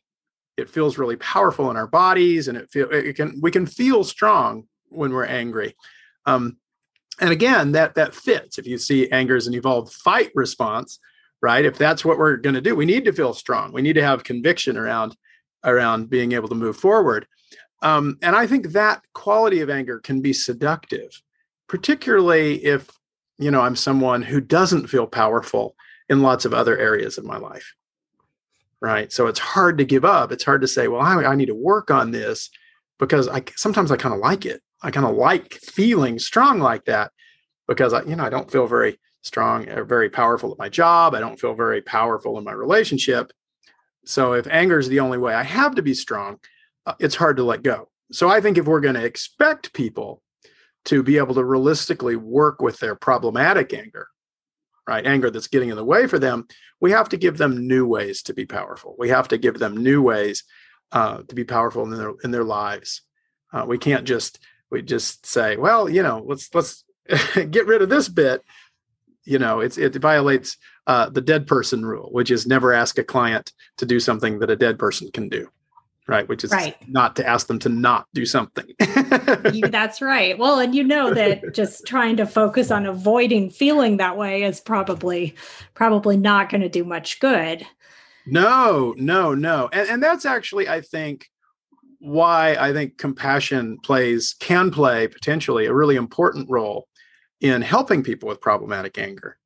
It 0.57 0.69
feels 0.69 0.97
really 0.97 1.15
powerful 1.15 1.69
in 1.71 1.77
our 1.77 1.87
bodies, 1.87 2.47
and 2.47 2.57
it 2.57 2.69
feel 2.71 2.89
it 2.91 3.15
can 3.15 3.39
we 3.41 3.51
can 3.51 3.65
feel 3.65 4.03
strong 4.03 4.67
when 4.89 5.13
we're 5.13 5.25
angry. 5.25 5.75
Um, 6.25 6.57
and 7.19 7.31
again 7.31 7.71
that 7.73 7.95
that 7.95 8.15
fits. 8.15 8.57
If 8.57 8.67
you 8.67 8.77
see 8.77 9.09
anger 9.11 9.35
as 9.35 9.47
an 9.47 9.53
evolved 9.53 9.93
fight 9.93 10.31
response 10.35 10.99
right 11.41 11.65
if 11.65 11.77
that's 11.77 12.05
what 12.05 12.17
we're 12.17 12.37
going 12.37 12.53
to 12.53 12.61
do 12.61 12.75
we 12.75 12.85
need 12.85 13.05
to 13.05 13.13
feel 13.13 13.33
strong. 13.33 13.71
We 13.73 13.81
need 13.81 13.93
to 13.93 14.03
have 14.03 14.23
conviction 14.23 14.77
around 14.77 15.15
around 15.63 16.09
being 16.09 16.31
able 16.31 16.49
to 16.49 16.55
move 16.55 16.77
forward. 16.77 17.27
Um, 17.83 18.17
and 18.21 18.35
i 18.35 18.45
think 18.45 18.67
that 18.73 19.01
quality 19.13 19.61
of 19.61 19.69
anger 19.69 19.99
can 19.99 20.21
be 20.21 20.33
seductive 20.33 21.09
particularly 21.67 22.63
if 22.63 22.91
you 23.39 23.49
know 23.49 23.61
i'm 23.61 23.75
someone 23.75 24.21
who 24.21 24.39
doesn't 24.39 24.85
feel 24.85 25.07
powerful 25.07 25.75
in 26.07 26.21
lots 26.21 26.45
of 26.45 26.53
other 26.53 26.77
areas 26.77 27.17
of 27.17 27.25
my 27.25 27.37
life 27.37 27.73
right? 28.81 29.13
So 29.13 29.27
it's 29.27 29.37
hard 29.39 29.77
to 29.77 29.85
give 29.85 30.03
up. 30.03 30.31
It's 30.31 30.43
hard 30.43 30.61
to 30.61 30.67
say 30.67 30.87
well 30.87 31.01
i, 31.01 31.23
I 31.23 31.35
need 31.35 31.47
to 31.47 31.55
work 31.55 31.89
on 31.91 32.11
this 32.11 32.49
because 32.99 33.27
i 33.27 33.43
sometimes 33.55 33.91
i 33.91 33.97
kind 33.97 34.13
of 34.13 34.21
like 34.21 34.45
it 34.45 34.61
I 34.81 34.91
kind 34.91 35.05
of 35.05 35.15
like 35.15 35.53
feeling 35.53 36.19
strong 36.19 36.59
like 36.59 36.85
that 36.85 37.11
because 37.67 37.93
I, 37.93 38.03
you 38.03 38.15
know, 38.15 38.23
I 38.23 38.29
don't 38.29 38.51
feel 38.51 38.67
very 38.67 38.99
strong 39.21 39.69
or 39.69 39.83
very 39.83 40.09
powerful 40.09 40.51
at 40.51 40.57
my 40.57 40.69
job. 40.69 41.13
I 41.13 41.19
don't 41.19 41.39
feel 41.39 41.53
very 41.53 41.81
powerful 41.81 42.37
in 42.37 42.43
my 42.43 42.53
relationship. 42.53 43.31
So 44.05 44.33
if 44.33 44.47
anger 44.47 44.79
is 44.79 44.87
the 44.87 44.99
only 44.99 45.17
way 45.17 45.33
I 45.33 45.43
have 45.43 45.75
to 45.75 45.83
be 45.83 45.93
strong, 45.93 46.39
uh, 46.85 46.95
it's 46.99 47.15
hard 47.15 47.37
to 47.37 47.43
let 47.43 47.61
go. 47.61 47.89
So 48.11 48.29
I 48.29 48.41
think 48.41 48.57
if 48.57 48.65
we're 48.65 48.81
going 48.81 48.95
to 48.95 49.05
expect 49.05 49.73
people 49.73 50.21
to 50.85 51.03
be 51.03 51.17
able 51.17 51.35
to 51.35 51.43
realistically 51.43 52.15
work 52.15 52.61
with 52.61 52.79
their 52.79 52.95
problematic 52.95 53.73
anger, 53.73 54.07
right, 54.87 55.05
anger 55.05 55.29
that's 55.29 55.47
getting 55.47 55.69
in 55.69 55.75
the 55.75 55.85
way 55.85 56.07
for 56.07 56.17
them, 56.17 56.47
we 56.79 56.91
have 56.91 57.09
to 57.09 57.17
give 57.17 57.37
them 57.37 57.67
new 57.67 57.85
ways 57.85 58.23
to 58.23 58.33
be 58.33 58.45
powerful. 58.45 58.95
We 58.97 59.09
have 59.09 59.27
to 59.27 59.37
give 59.37 59.59
them 59.59 59.77
new 59.77 60.01
ways 60.01 60.43
uh, 60.91 61.21
to 61.27 61.35
be 61.35 61.43
powerful 61.43 61.83
in 61.83 61.91
their 61.91 62.13
in 62.23 62.31
their 62.31 62.43
lives. 62.43 63.03
Uh, 63.53 63.65
we 63.67 63.77
can't 63.77 64.05
just 64.05 64.39
we 64.71 64.81
just 64.81 65.25
say, 65.25 65.57
well, 65.57 65.89
you 65.89 66.01
know, 66.01 66.23
let's 66.25 66.53
let's 66.55 66.83
get 67.49 67.67
rid 67.67 67.81
of 67.81 67.89
this 67.89 68.07
bit. 68.07 68.41
you 69.25 69.37
know 69.37 69.59
it's 69.59 69.77
it 69.77 69.93
violates 69.95 70.57
uh, 70.87 71.07
the 71.09 71.21
dead 71.21 71.45
person 71.45 71.85
rule 71.85 72.09
which 72.11 72.31
is 72.31 72.47
never 72.47 72.73
ask 72.73 72.97
a 72.97 73.03
client 73.03 73.51
to 73.77 73.85
do 73.85 73.99
something 73.99 74.39
that 74.39 74.49
a 74.49 74.55
dead 74.55 74.79
person 74.79 75.11
can 75.11 75.29
do 75.29 75.47
right 76.07 76.27
which 76.27 76.43
is 76.43 76.51
Right. 76.51 76.75
not 76.87 77.15
to 77.17 77.27
ask 77.27 77.45
them 77.45 77.59
to 77.59 77.69
not 77.69 78.07
do 78.15 78.25
something 78.25 78.65
You- 79.53 79.67
that's 79.69 80.01
right. 80.01 80.35
Well, 80.39 80.57
and 80.59 80.73
you 80.73 80.83
know 80.83 81.13
that 81.13 81.53
just 81.53 81.85
trying 81.85 82.17
to 82.17 82.25
focus 82.25 82.71
on 82.71 82.87
avoiding 82.87 83.51
feeling 83.51 83.97
that 83.97 84.17
way 84.17 84.41
is 84.43 84.59
probably 84.59 85.35
probably 85.75 86.17
not 86.17 86.49
going 86.49 86.61
to 86.61 86.69
do 86.69 86.83
much 86.83 87.19
good. 87.19 87.65
no 88.25 88.95
no 88.97 89.35
no 89.35 89.69
and, 89.73 89.87
and 89.89 90.03
that's 90.03 90.25
actually 90.25 90.67
i 90.69 90.81
think 90.81 91.27
why 92.01 92.55
i 92.59 92.73
think 92.73 92.97
compassion 92.97 93.77
plays 93.83 94.35
can 94.39 94.71
play 94.71 95.07
potentially 95.07 95.67
a 95.67 95.73
really 95.73 95.95
important 95.95 96.49
role 96.49 96.87
in 97.39 97.61
helping 97.61 98.03
people 98.03 98.29
with 98.29 98.41
problematic 98.41 98.97
anger. 98.97 99.37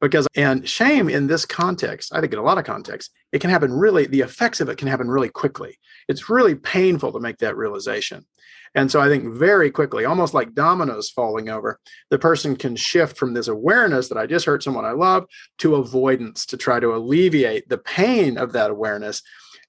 Because 0.00 0.26
and 0.34 0.68
shame 0.68 1.08
in 1.08 1.28
this 1.28 1.46
context 1.46 2.12
i 2.12 2.20
think 2.20 2.32
in 2.32 2.40
a 2.40 2.42
lot 2.42 2.58
of 2.58 2.64
contexts 2.64 3.14
it 3.30 3.40
can 3.40 3.50
happen 3.50 3.72
really 3.72 4.06
the 4.06 4.20
effects 4.20 4.60
of 4.60 4.68
it 4.68 4.78
can 4.78 4.88
happen 4.88 5.08
really 5.08 5.28
quickly. 5.28 5.78
It's 6.08 6.28
really 6.28 6.56
painful 6.56 7.12
to 7.12 7.20
make 7.20 7.38
that 7.38 7.56
realization. 7.56 8.26
And 8.74 8.90
so 8.90 9.00
i 9.00 9.06
think 9.06 9.32
very 9.32 9.70
quickly 9.70 10.04
almost 10.04 10.34
like 10.34 10.54
dominoes 10.54 11.08
falling 11.08 11.48
over 11.50 11.78
the 12.10 12.18
person 12.18 12.56
can 12.56 12.74
shift 12.74 13.16
from 13.16 13.34
this 13.34 13.46
awareness 13.46 14.08
that 14.08 14.18
i 14.18 14.26
just 14.26 14.46
hurt 14.46 14.64
someone 14.64 14.84
i 14.84 14.92
love 14.92 15.26
to 15.58 15.76
avoidance 15.76 16.46
to 16.46 16.56
try 16.56 16.80
to 16.80 16.96
alleviate 16.96 17.68
the 17.68 17.78
pain 17.78 18.38
of 18.38 18.52
that 18.52 18.70
awareness 18.72 19.22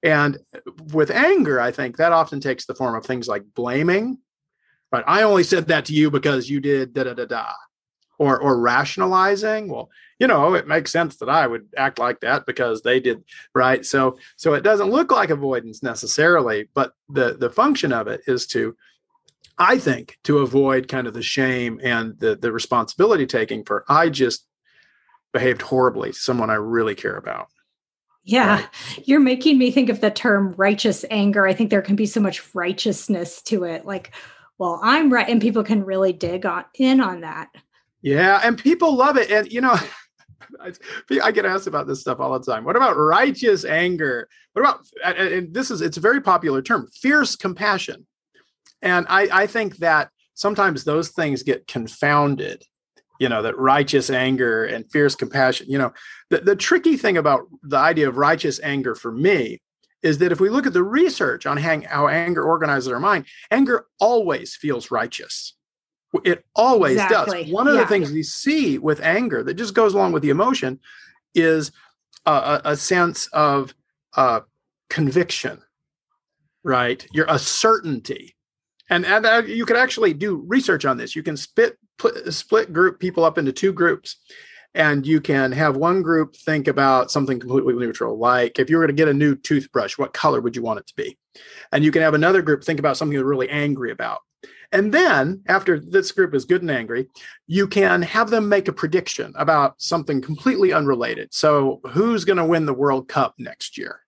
and 0.04 0.38
with 0.92 1.10
anger 1.10 1.60
i 1.60 1.72
think 1.72 1.98
that 1.98 2.12
often 2.12 2.40
takes 2.40 2.66
the 2.66 2.76
form 2.76 2.96
of 2.96 3.06
things 3.06 3.28
like 3.28 3.44
blaming. 3.56 4.18
Right 4.92 5.04
i 5.08 5.24
only 5.24 5.44
said 5.44 5.68
that 5.68 5.86
to 5.86 5.94
you 5.94 6.12
because 6.12 6.50
you 6.50 6.60
did 6.60 6.94
da 6.94 7.06
da 7.06 7.14
da 7.14 7.26
da. 7.26 7.52
Or 8.20 8.40
or 8.40 8.60
rationalizing. 8.60 9.68
Well 9.68 9.90
you 10.20 10.28
know 10.28 10.54
it 10.54 10.68
makes 10.68 10.92
sense 10.92 11.18
that 11.18 11.30
i 11.30 11.46
would 11.48 11.68
act 11.76 11.98
like 12.00 12.20
that 12.22 12.46
because 12.46 12.82
they 12.82 13.00
did 13.00 13.24
right? 13.56 13.86
So 13.86 14.18
so 14.36 14.54
it 14.54 14.64
doesn't 14.64 14.92
look 14.92 15.12
like 15.12 15.32
avoidance 15.32 15.82
necessarily 15.82 16.70
but 16.74 16.94
the 17.10 17.34
the 17.34 17.50
function 17.50 17.92
of 17.92 18.08
it 18.08 18.22
is 18.28 18.46
to 18.48 18.76
i 19.58 19.78
think 19.78 20.20
to 20.24 20.40
avoid 20.40 20.88
kind 20.88 21.08
of 21.08 21.14
the 21.14 21.24
shame 21.24 21.80
and 21.84 22.20
the 22.20 22.36
the 22.36 22.52
responsibility 22.52 23.26
taking 23.26 23.66
for 23.66 23.84
i 23.90 24.10
just 24.10 24.46
behaved 25.34 25.62
horribly 25.64 26.12
to 26.12 26.18
someone 26.18 26.50
i 26.50 26.56
really 26.56 26.96
care 26.96 27.18
about 27.18 27.48
Yeah, 28.24 28.66
you're 29.04 29.20
making 29.20 29.58
me 29.58 29.70
think 29.70 29.90
of 29.90 30.00
the 30.00 30.10
term 30.10 30.54
righteous 30.58 31.04
anger. 31.12 31.46
I 31.46 31.54
think 31.54 31.70
there 31.70 31.82
can 31.82 31.98
be 31.98 32.06
so 32.06 32.22
much 32.22 32.56
righteousness 32.56 33.42
to 33.44 33.66
it. 33.66 33.86
Like, 33.86 34.14
well, 34.58 34.80
I'm 34.82 35.12
right, 35.12 35.28
and 35.28 35.42
people 35.42 35.64
can 35.64 35.84
really 35.84 36.14
dig 36.14 36.46
on 36.46 36.64
in 36.76 37.02
on 37.02 37.22
that. 37.22 37.50
Yeah, 38.02 38.40
and 38.44 38.58
people 38.58 38.96
love 38.96 39.18
it. 39.18 39.30
And 39.30 39.52
you 39.52 39.62
know, 39.62 39.76
I, 41.24 41.32
get 41.32 41.46
asked 41.46 41.68
about 41.68 41.88
this 41.88 42.02
stuff 42.02 42.20
all 42.20 42.38
the 42.38 42.46
time. 42.46 42.64
What 42.64 42.76
about 42.76 42.96
righteous 42.96 43.66
anger? 43.66 44.30
What 44.54 44.62
about 44.62 44.86
and, 45.04 45.18
and 45.18 45.54
this 45.54 45.72
is 45.72 45.82
it's 45.82 45.98
a 45.98 46.02
very 46.02 46.22
popular 46.22 46.62
term, 46.62 46.88
fierce 46.94 47.36
compassion. 47.36 48.08
And 48.82 49.06
I, 49.10 49.28
I 49.32 49.48
think 49.48 49.78
that 49.78 50.10
sometimes 50.34 50.84
those 50.84 51.10
things 51.10 51.44
get 51.44 51.68
confounded. 51.68 52.64
You 53.20 53.30
know, 53.30 53.42
that 53.42 53.58
righteous 53.58 54.10
anger 54.10 54.66
and 54.66 54.90
fierce 54.92 55.16
compassion. 55.16 55.68
You 55.70 55.78
know, 55.78 55.94
the, 56.30 56.40
the 56.40 56.56
tricky 56.56 56.98
thing 56.98 57.18
about 57.18 57.48
the 57.62 57.78
idea 57.78 58.10
of 58.10 58.18
righteous 58.18 58.60
anger 58.64 58.96
for 58.96 59.12
me 59.12 59.62
is 60.02 60.18
that 60.18 60.32
if 60.32 60.40
we 60.40 60.50
look 60.50 60.68
at 60.68 60.74
the 60.74 60.84
research 60.84 61.46
on 61.46 61.58
hang, 61.58 61.84
how 61.84 62.08
anger 62.08 62.44
organizes 62.44 62.92
our 62.92 63.00
mind, 63.00 63.26
anger 63.50 63.86
always 64.00 64.56
feels 64.56 64.92
righteous. 64.92 65.56
It 66.24 66.46
always 66.56 67.02
Exactly. 67.02 67.44
does. 67.46 67.54
One 67.54 67.68
of 67.68 67.76
Yeah. 67.76 67.82
the 67.82 67.88
things 67.88 68.12
we 68.12 68.22
see 68.24 68.78
with 68.78 69.00
anger 69.02 69.44
that 69.44 69.56
just 69.56 69.74
goes 69.74 69.94
along 69.94 70.12
with 70.12 70.22
the 70.22 70.30
emotion 70.30 70.80
is 71.34 71.72
a, 72.26 72.62
a, 72.66 72.78
sense 72.78 73.28
of 73.28 73.74
uh, 74.16 74.42
conviction, 74.90 75.62
right? 76.64 77.06
You're 77.12 77.26
a 77.28 77.40
certainty. 77.40 78.36
And, 78.90 79.06
and 79.06 79.26
uh, 79.26 79.42
you 79.46 79.66
could 79.66 79.78
actually 79.78 80.14
do 80.14 80.44
research 80.48 80.86
on 80.86 80.98
this. 80.98 81.16
You 81.16 81.24
can 81.24 81.36
split 81.36 81.78
pl- 81.78 81.82
split 82.30 82.74
group 82.74 83.00
people 83.00 83.24
up 83.24 83.38
into 83.38 83.52
two 83.52 83.74
groups, 83.74 84.18
and 84.76 85.06
you 85.06 85.22
can 85.22 85.52
have 85.52 85.78
one 85.78 86.02
group 86.02 86.36
think 86.36 86.68
about 86.68 87.12
something 87.12 87.40
completely 87.40 87.76
neutral, 87.76 88.18
like 88.18 88.60
if 88.60 88.70
you 88.70 88.78
were 88.78 88.88
to 88.88 88.94
get 88.94 89.08
a 89.08 89.14
new 89.14 89.36
toothbrush, 89.36 89.98
what 89.98 90.14
color 90.14 90.42
would 90.42 90.56
you 90.56 90.64
want 90.64 90.80
it 90.80 90.88
to 90.88 90.96
be? 90.96 91.18
And 91.72 91.84
you 91.84 91.92
can 91.92 92.02
have 92.02 92.14
another 92.14 92.42
group 92.42 92.64
think 92.64 92.80
about 92.80 92.98
something 92.98 93.16
they're 93.16 93.26
really 93.26 93.50
angry 93.50 93.92
about. 93.92 94.20
And 94.72 94.92
then, 94.92 95.44
after 95.48 95.80
this 95.80 96.12
group 96.12 96.34
is 96.34 96.46
good 96.46 96.64
and 96.64 96.72
angry, 96.72 97.08
you 97.46 97.68
can 97.68 98.02
have 98.02 98.32
them 98.32 98.50
make 98.50 98.68
a 98.68 98.74
prediction 98.74 99.32
about 99.38 99.80
something 99.80 100.20
completely 100.20 100.74
unrelated. 100.74 101.32
So, 101.32 101.80
who's 101.92 102.26
going 102.26 102.38
to 102.38 102.46
win 102.46 102.66
the 102.66 102.74
World 102.74 103.08
Cup 103.08 103.36
next 103.38 103.78
year? 103.78 104.03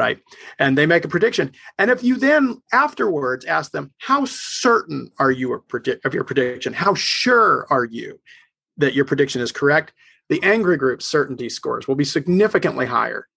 Right. 0.00 0.18
And 0.58 0.78
they 0.78 0.86
make 0.86 1.04
a 1.04 1.08
prediction. 1.08 1.52
And 1.78 1.90
if 1.90 2.02
you 2.02 2.16
then 2.16 2.62
afterwards 2.72 3.44
ask 3.44 3.70
them, 3.70 3.92
how 3.98 4.24
certain 4.24 5.10
are 5.18 5.30
you 5.30 5.52
of 5.52 6.14
your 6.14 6.24
prediction? 6.24 6.72
How 6.72 6.94
sure 6.94 7.66
are 7.68 7.84
you 7.84 8.18
that 8.78 8.94
your 8.94 9.04
prediction 9.04 9.42
is 9.42 9.52
correct? 9.52 9.92
The 10.30 10.42
angry 10.42 10.78
group's 10.78 11.04
certainty 11.04 11.50
scores 11.50 11.86
will 11.86 11.96
be 11.96 12.04
significantly 12.06 12.86
higher 12.86 13.28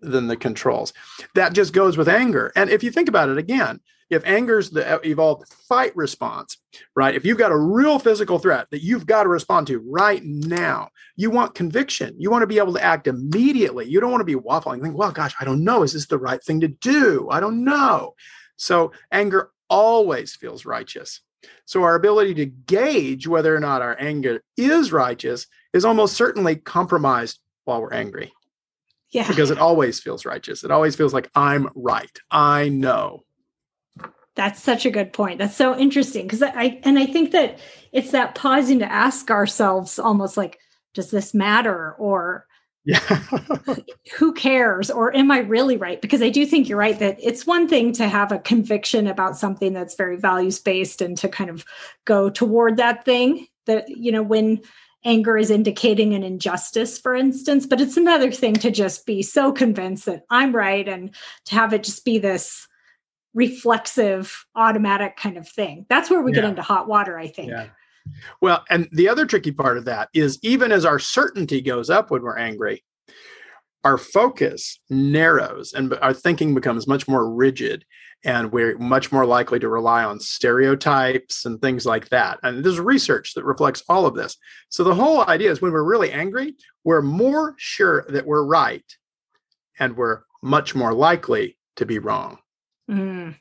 than 0.00 0.26
the 0.26 0.36
controls. 0.36 0.92
That 1.34 1.54
just 1.54 1.72
goes 1.72 1.96
with 1.96 2.08
anger. 2.08 2.52
And 2.54 2.68
if 2.68 2.82
you 2.82 2.90
think 2.90 3.08
about 3.08 3.30
it 3.30 3.38
again, 3.38 3.80
if 4.10 4.24
anger's 4.26 4.70
the 4.70 4.96
uh, 4.96 4.98
evolved 5.04 5.48
fight 5.68 5.94
response, 5.96 6.58
right? 6.94 7.14
If 7.14 7.24
you've 7.24 7.38
got 7.38 7.52
a 7.52 7.56
real 7.56 7.98
physical 7.98 8.38
threat 8.38 8.66
that 8.70 8.82
you've 8.82 9.06
got 9.06 9.24
to 9.24 9.28
respond 9.28 9.66
to 9.68 9.78
right 9.78 10.22
now, 10.24 10.90
you 11.16 11.30
want 11.30 11.54
conviction. 11.54 12.14
You 12.18 12.30
want 12.30 12.42
to 12.42 12.46
be 12.46 12.58
able 12.58 12.74
to 12.74 12.84
act 12.84 13.06
immediately. 13.06 13.86
You 13.88 14.00
don't 14.00 14.10
want 14.10 14.20
to 14.20 14.24
be 14.24 14.34
waffling, 14.34 14.82
think, 14.82 14.96
well, 14.96 15.12
gosh, 15.12 15.34
I 15.40 15.44
don't 15.44 15.64
know. 15.64 15.82
Is 15.82 15.92
this 15.92 16.06
the 16.06 16.18
right 16.18 16.42
thing 16.42 16.60
to 16.60 16.68
do? 16.68 17.28
I 17.30 17.40
don't 17.40 17.64
know. 17.64 18.14
So 18.56 18.92
anger 19.10 19.50
always 19.68 20.34
feels 20.36 20.64
righteous. 20.64 21.20
So 21.66 21.82
our 21.82 21.94
ability 21.94 22.34
to 22.34 22.46
gauge 22.46 23.26
whether 23.26 23.54
or 23.54 23.60
not 23.60 23.82
our 23.82 23.96
anger 23.98 24.42
is 24.56 24.92
righteous 24.92 25.46
is 25.72 25.84
almost 25.84 26.14
certainly 26.14 26.56
compromised 26.56 27.38
while 27.64 27.80
we're 27.82 27.92
angry 27.92 28.32
Yeah. 29.10 29.26
because 29.28 29.50
it 29.50 29.58
always 29.58 30.00
feels 30.00 30.24
righteous. 30.24 30.64
It 30.64 30.70
always 30.70 30.96
feels 30.96 31.12
like 31.12 31.30
I'm 31.34 31.68
right. 31.74 32.16
I 32.30 32.68
know. 32.68 33.23
That's 34.36 34.62
such 34.62 34.84
a 34.84 34.90
good 34.90 35.12
point. 35.12 35.38
That's 35.38 35.56
so 35.56 35.76
interesting 35.78 36.26
because 36.26 36.42
I 36.42 36.80
and 36.82 36.98
I 36.98 37.06
think 37.06 37.30
that 37.32 37.58
it's 37.92 38.10
that 38.10 38.34
pausing 38.34 38.80
to 38.80 38.92
ask 38.92 39.30
ourselves 39.30 39.98
almost 39.98 40.36
like, 40.36 40.58
does 40.92 41.10
this 41.10 41.34
matter? 41.34 41.92
Or 41.92 42.46
Yeah. 42.84 42.98
who 44.18 44.32
cares? 44.32 44.90
Or 44.90 45.14
am 45.16 45.30
I 45.30 45.38
really 45.38 45.76
right? 45.76 46.00
Because 46.00 46.20
I 46.20 46.30
do 46.30 46.44
think 46.44 46.68
you're 46.68 46.78
right 46.78 46.98
that 46.98 47.16
it's 47.22 47.46
one 47.46 47.68
thing 47.68 47.92
to 47.92 48.08
have 48.08 48.32
a 48.32 48.38
conviction 48.38 49.06
about 49.06 49.38
something 49.38 49.72
that's 49.72 49.94
very 49.94 50.16
values 50.16 50.58
based 50.58 51.00
and 51.00 51.16
to 51.18 51.28
kind 51.28 51.50
of 51.50 51.64
go 52.04 52.28
toward 52.28 52.76
that 52.76 53.04
thing 53.04 53.46
that, 53.66 53.88
you 53.88 54.12
know, 54.12 54.22
when 54.22 54.60
anger 55.04 55.36
is 55.36 55.50
indicating 55.50 56.14
an 56.14 56.22
injustice, 56.22 56.98
for 56.98 57.14
instance. 57.14 57.66
But 57.66 57.80
it's 57.80 57.96
another 57.96 58.32
thing 58.32 58.54
to 58.54 58.70
just 58.70 59.06
be 59.06 59.22
so 59.22 59.52
convinced 59.52 60.06
that 60.06 60.24
I'm 60.30 60.54
right 60.54 60.88
and 60.88 61.14
to 61.46 61.54
have 61.54 61.72
it 61.72 61.84
just 61.84 62.04
be 62.04 62.18
this 62.18 62.66
reflexive, 63.34 64.46
automatic 64.54 65.16
kind 65.16 65.36
of 65.36 65.48
thing. 65.48 65.86
That's 65.88 66.08
where 66.08 66.22
we 66.22 66.32
get 66.32 66.44
into 66.44 66.62
hot 66.62 66.88
water, 66.88 67.18
I 67.18 67.26
think. 67.26 67.50
Yeah. 67.50 67.66
Well, 68.40 68.64
and 68.70 68.88
the 68.92 69.08
other 69.08 69.26
tricky 69.26 69.52
part 69.52 69.78
of 69.78 69.86
that 69.86 70.08
is 70.14 70.38
even 70.42 70.72
as 70.72 70.84
our 70.84 70.98
certainty 70.98 71.60
goes 71.60 71.90
up 71.90 72.10
when 72.10 72.22
we're 72.22 72.38
angry, 72.38 72.84
our 73.82 73.98
focus 73.98 74.78
narrows 74.88 75.72
and 75.72 75.94
our 76.00 76.14
thinking 76.14 76.54
becomes 76.54 76.86
much 76.86 77.06
more 77.06 77.30
rigid 77.30 77.84
and 78.24 78.50
we're 78.50 78.78
much 78.78 79.12
more 79.12 79.26
likely 79.26 79.58
to 79.58 79.68
rely 79.68 80.02
on 80.02 80.18
stereotypes 80.18 81.44
and 81.44 81.60
things 81.60 81.84
like 81.84 82.08
that. 82.08 82.38
And 82.42 82.64
there's 82.64 82.80
research 82.80 83.34
that 83.34 83.44
reflects 83.44 83.82
all 83.88 84.06
of 84.06 84.14
this. 84.14 84.38
So 84.70 84.82
the 84.82 84.94
whole 84.94 85.26
idea 85.26 85.50
is 85.50 85.60
when 85.60 85.72
we're 85.72 85.82
really 85.82 86.10
angry, 86.10 86.54
we're 86.84 87.02
more 87.02 87.54
sure 87.58 88.06
that 88.08 88.26
we're 88.26 88.44
right 88.44 88.84
and 89.78 89.96
we're 89.96 90.22
much 90.42 90.74
more 90.74 90.94
likely 90.94 91.58
to 91.76 91.84
be 91.84 91.98
wrong. 91.98 92.38
Mm, 92.90 93.36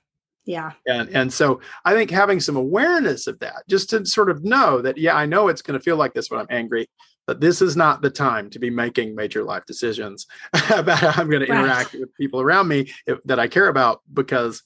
yeah. 0.46 0.72
And 0.88 1.10
and 1.10 1.34
so 1.34 1.62
I 1.86 1.94
think 1.94 2.10
having 2.12 2.40
some 2.40 2.56
awareness 2.56 3.28
of 3.28 3.40
that, 3.40 3.64
just 3.70 3.90
to 3.92 4.06
sort 4.06 4.30
of 4.30 4.44
know 4.44 4.82
that, 4.82 4.98
yeah, 4.98 5.16
I 5.16 5.26
know 5.26 5.48
it's 5.48 5.62
going 5.62 5.78
to 5.80 5.84
feel 5.84 5.96
like 5.98 6.14
this 6.14 6.30
when 6.30 6.40
I'm 6.40 6.48
angry, 6.50 6.88
but 7.28 7.40
this 7.40 7.62
is 7.62 7.76
not 7.78 8.02
the 8.02 8.10
time 8.10 8.50
to 8.52 8.60
be 8.60 8.70
making 8.70 9.16
major 9.16 9.44
life 9.44 9.66
decisions 9.66 10.28
about 10.72 11.00
how 11.00 11.22
I'm 11.22 11.30
going 11.30 11.46
to 11.46 11.52
Right. 11.52 11.60
interact 11.64 11.94
with 11.94 12.14
people 12.16 12.42
around 12.42 12.68
me 12.68 12.92
if, 13.08 13.20
that 13.26 13.40
I 13.40 13.48
care 13.48 13.68
about 13.68 14.02
because 14.14 14.64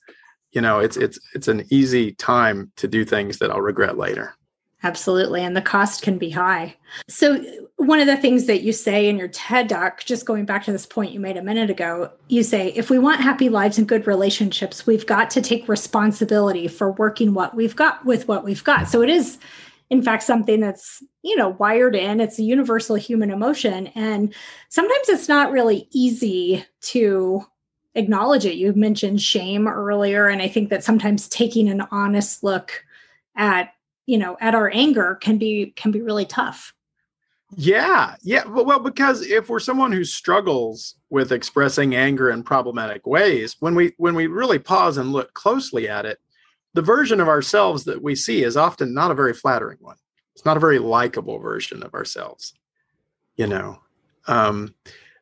you 0.52 0.62
know 0.62 0.80
it's 0.80 0.98
it's 0.98 1.20
it's 1.36 1.48
an 1.48 1.66
easy 1.70 2.14
time 2.14 2.72
to 2.78 2.88
do 2.88 3.04
things 3.06 3.40
that 3.40 3.52
I'll 3.52 3.62
regret 3.62 3.98
later. 3.98 4.34
Absolutely. 4.84 5.44
And 5.44 5.58
the 5.58 5.62
cost 5.62 6.04
can 6.04 6.20
be 6.20 6.30
high. 6.30 6.76
So, 7.08 7.44
one 7.78 8.00
of 8.00 8.06
the 8.06 8.18
things 8.18 8.46
that 8.46 8.62
you 8.62 8.72
say 8.72 9.10
in 9.10 9.18
your 9.18 9.28
TED 9.28 9.70
Talk, 9.70 10.04
just 10.04 10.26
going 10.26 10.46
back 10.46 10.64
to 10.66 10.72
this 10.72 10.86
point 10.86 11.12
you 11.12 11.20
made 11.20 11.38
a 11.38 11.44
minute 11.44 11.70
ago, 11.70 12.12
you 12.28 12.44
say, 12.44 12.70
if 12.70 12.90
we 12.90 13.00
want 13.00 13.22
happy 13.22 13.50
lives 13.50 13.78
and 13.78 13.88
good 13.88 14.06
relationships, 14.06 14.86
we've 14.86 15.06
got 15.06 15.32
to 15.32 15.42
take 15.42 15.68
responsibility 15.68 16.68
for 16.68 16.92
working 16.92 17.34
what 17.34 17.56
we've 17.56 17.76
got 17.76 18.06
with 18.06 18.28
what 18.28 18.44
we've 18.44 18.64
got. 18.64 18.88
So, 18.88 19.02
it 19.02 19.10
is 19.10 19.40
in 19.90 20.04
fact 20.04 20.24
something 20.24 20.60
that's 20.60 21.04
you 21.24 21.36
know 21.36 21.50
wired 21.50 21.96
in 21.96 22.20
it's 22.20 22.40
a 22.40 22.44
universal 22.44 22.98
human 22.98 23.32
emotion 23.32 23.88
and 23.96 24.34
sometimes 24.68 25.08
it's 25.08 25.30
not 25.30 25.52
really 25.52 25.88
easy 25.92 26.66
to 26.82 27.42
acknowledge 27.96 28.46
it 28.46 28.56
you 28.56 28.74
mentioned 28.74 29.22
shame 29.22 29.66
earlier 29.66 30.28
and 30.28 30.42
i 30.42 30.48
think 30.48 30.70
that 30.70 30.84
sometimes 30.84 31.30
taking 31.30 31.70
an 31.70 31.88
honest 31.90 32.44
look 32.44 32.84
at 33.38 33.74
you 34.08 34.18
know 34.18 34.36
at 34.42 34.56
our 34.56 34.72
anger 34.74 35.16
can 35.22 35.38
be 35.38 35.74
can 35.76 35.92
be 35.92 36.02
really 36.02 36.26
tough 36.26 36.74
yeah 37.56 38.16
yeah 38.24 38.44
well 38.46 38.80
because 38.80 39.22
if 39.22 39.48
we're 39.48 39.60
someone 39.60 39.92
who 39.92 40.04
struggles 40.04 40.96
with 41.10 41.32
expressing 41.32 41.96
anger 41.96 42.30
in 42.30 42.44
problematic 42.44 43.06
ways 43.06 43.56
when 43.60 43.76
we 43.76 43.94
when 43.98 44.16
we 44.16 44.28
really 44.28 44.60
pause 44.60 44.98
and 44.98 45.14
look 45.14 45.34
closely 45.34 45.88
at 45.88 46.06
it 46.06 46.20
the 46.78 46.82
version 46.84 47.20
of 47.20 47.28
ourselves 47.28 47.86
that 47.86 48.04
we 48.04 48.14
see 48.14 48.44
is 48.44 48.56
often 48.56 48.94
not 48.94 49.10
a 49.10 49.16
very 49.16 49.34
flattering 49.34 49.80
one. 49.82 49.96
It's 50.36 50.46
not 50.46 50.58
a 50.58 50.60
very 50.60 50.78
likable 50.78 51.40
version 51.40 51.82
of 51.82 51.96
ourselves, 51.96 52.54
you 53.36 53.48
know. 53.48 53.80
Um, 54.28 54.76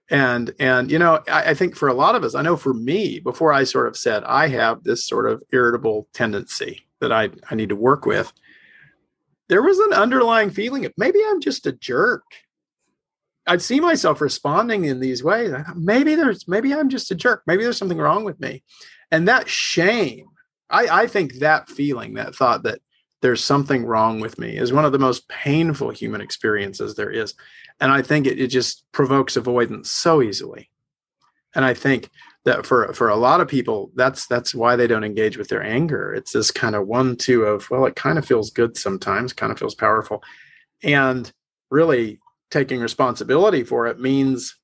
and 0.09 0.53
and 0.59 0.91
you 0.91 0.99
know, 0.99 1.23
I, 1.29 1.51
I 1.51 1.53
think 1.53 1.77
for 1.77 1.87
a 1.87 1.93
lot 1.93 2.13
of 2.13 2.25
us, 2.25 2.35
I 2.35 2.41
know 2.41 2.57
for 2.57 2.73
me, 2.73 3.21
before 3.21 3.53
I 3.53 3.63
sort 3.63 3.87
of 3.87 3.95
said 3.95 4.25
I 4.25 4.49
have 4.49 4.83
this 4.83 5.05
sort 5.05 5.29
of 5.29 5.43
irritable 5.53 6.09
tendency 6.11 6.85
that 6.99 7.13
I 7.13 7.29
I 7.49 7.55
need 7.55 7.69
to 7.69 7.75
work 7.77 8.05
with, 8.05 8.33
there 9.49 9.61
was 9.61 9.79
an 9.79 9.93
underlying 9.93 10.49
feeling 10.49 10.85
of 10.85 10.93
maybe 10.97 11.19
I'm 11.27 11.41
just 11.41 11.67
a 11.67 11.71
jerk. 11.71 12.23
I'd 13.47 13.61
see 13.61 13.79
myself 13.79 14.21
responding 14.21 14.85
in 14.85 14.99
these 14.99 15.23
ways. 15.23 15.53
Maybe 15.75 16.15
there's 16.15 16.47
maybe 16.47 16.73
I'm 16.73 16.89
just 16.89 17.11
a 17.11 17.15
jerk. 17.15 17.43
Maybe 17.45 17.63
there's 17.63 17.77
something 17.77 17.97
wrong 17.97 18.23
with 18.23 18.39
me. 18.39 18.63
And 19.11 19.27
that 19.27 19.47
shame 19.47 20.29
I, 20.69 21.03
I 21.03 21.07
think 21.07 21.35
that 21.35 21.69
feeling, 21.69 22.15
that 22.15 22.35
thought 22.35 22.63
that 22.63 22.79
there's 23.21 23.43
something 23.43 23.85
wrong 23.85 24.19
with 24.19 24.37
me 24.37 24.57
is 24.57 24.73
one 24.73 24.85
of 24.85 24.91
the 24.91 24.99
most 24.99 25.27
painful 25.29 25.91
human 25.91 26.21
experiences 26.21 26.95
there 26.95 27.09
is. 27.09 27.33
And 27.79 27.91
I 27.91 28.01
think 28.01 28.27
it, 28.27 28.39
it 28.39 28.47
just 28.47 28.83
provokes 28.91 29.35
avoidance 29.35 29.89
so 29.89 30.21
easily. 30.21 30.69
And 31.53 31.63
I 31.63 31.73
think 31.73 32.09
that 32.45 32.65
for 32.65 32.93
for 32.93 33.09
a 33.09 33.15
lot 33.15 33.41
of 33.41 33.47
people, 33.47 33.91
that's 33.95 34.27
that's 34.27 34.55
why 34.55 34.75
they 34.75 34.87
don't 34.87 35.03
engage 35.03 35.37
with 35.37 35.49
their 35.49 35.63
anger. 35.63 36.13
It's 36.13 36.31
this 36.31 36.51
kind 36.51 36.75
of 36.75 36.87
one 36.87 37.15
two 37.15 37.43
of, 37.43 37.69
well, 37.69 37.85
it 37.85 37.95
kind 37.95 38.17
of 38.17 38.25
feels 38.25 38.51
good 38.51 38.77
sometimes, 38.77 39.33
kind 39.33 39.51
of 39.51 39.59
feels 39.59 39.75
powerful. 39.75 40.23
And 40.83 41.31
really 41.69 42.19
taking 42.51 42.79
responsibility 42.79 43.63
for 43.63 43.87
it 43.87 43.99
means 43.99 44.55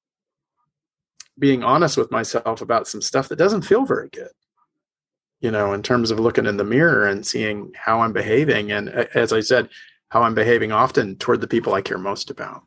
being 1.39 1.63
honest 1.63 1.97
with 1.97 2.11
myself 2.11 2.61
about 2.61 2.87
some 2.87 3.01
stuff 3.01 3.27
that 3.29 3.37
doesn't 3.37 3.63
feel 3.63 3.85
very 3.85 4.09
good 4.09 4.29
you 5.41 5.49
know, 5.49 5.73
in 5.73 5.81
terms 5.81 6.11
of 6.11 6.19
looking 6.19 6.45
in 6.45 6.57
the 6.57 6.63
mirror 6.63 7.07
and 7.07 7.25
seeing 7.25 7.71
how 7.75 8.01
I'm 8.01 8.13
behaving. 8.13 8.71
And 8.71 8.89
as 8.89 9.33
I 9.33 9.41
said, 9.41 9.69
how 10.09 10.21
I'm 10.21 10.35
behaving 10.35 10.71
often 10.71 11.17
toward 11.17 11.41
the 11.41 11.47
people 11.47 11.73
I 11.73 11.81
care 11.81 11.97
most 11.97 12.29
about. 12.29 12.63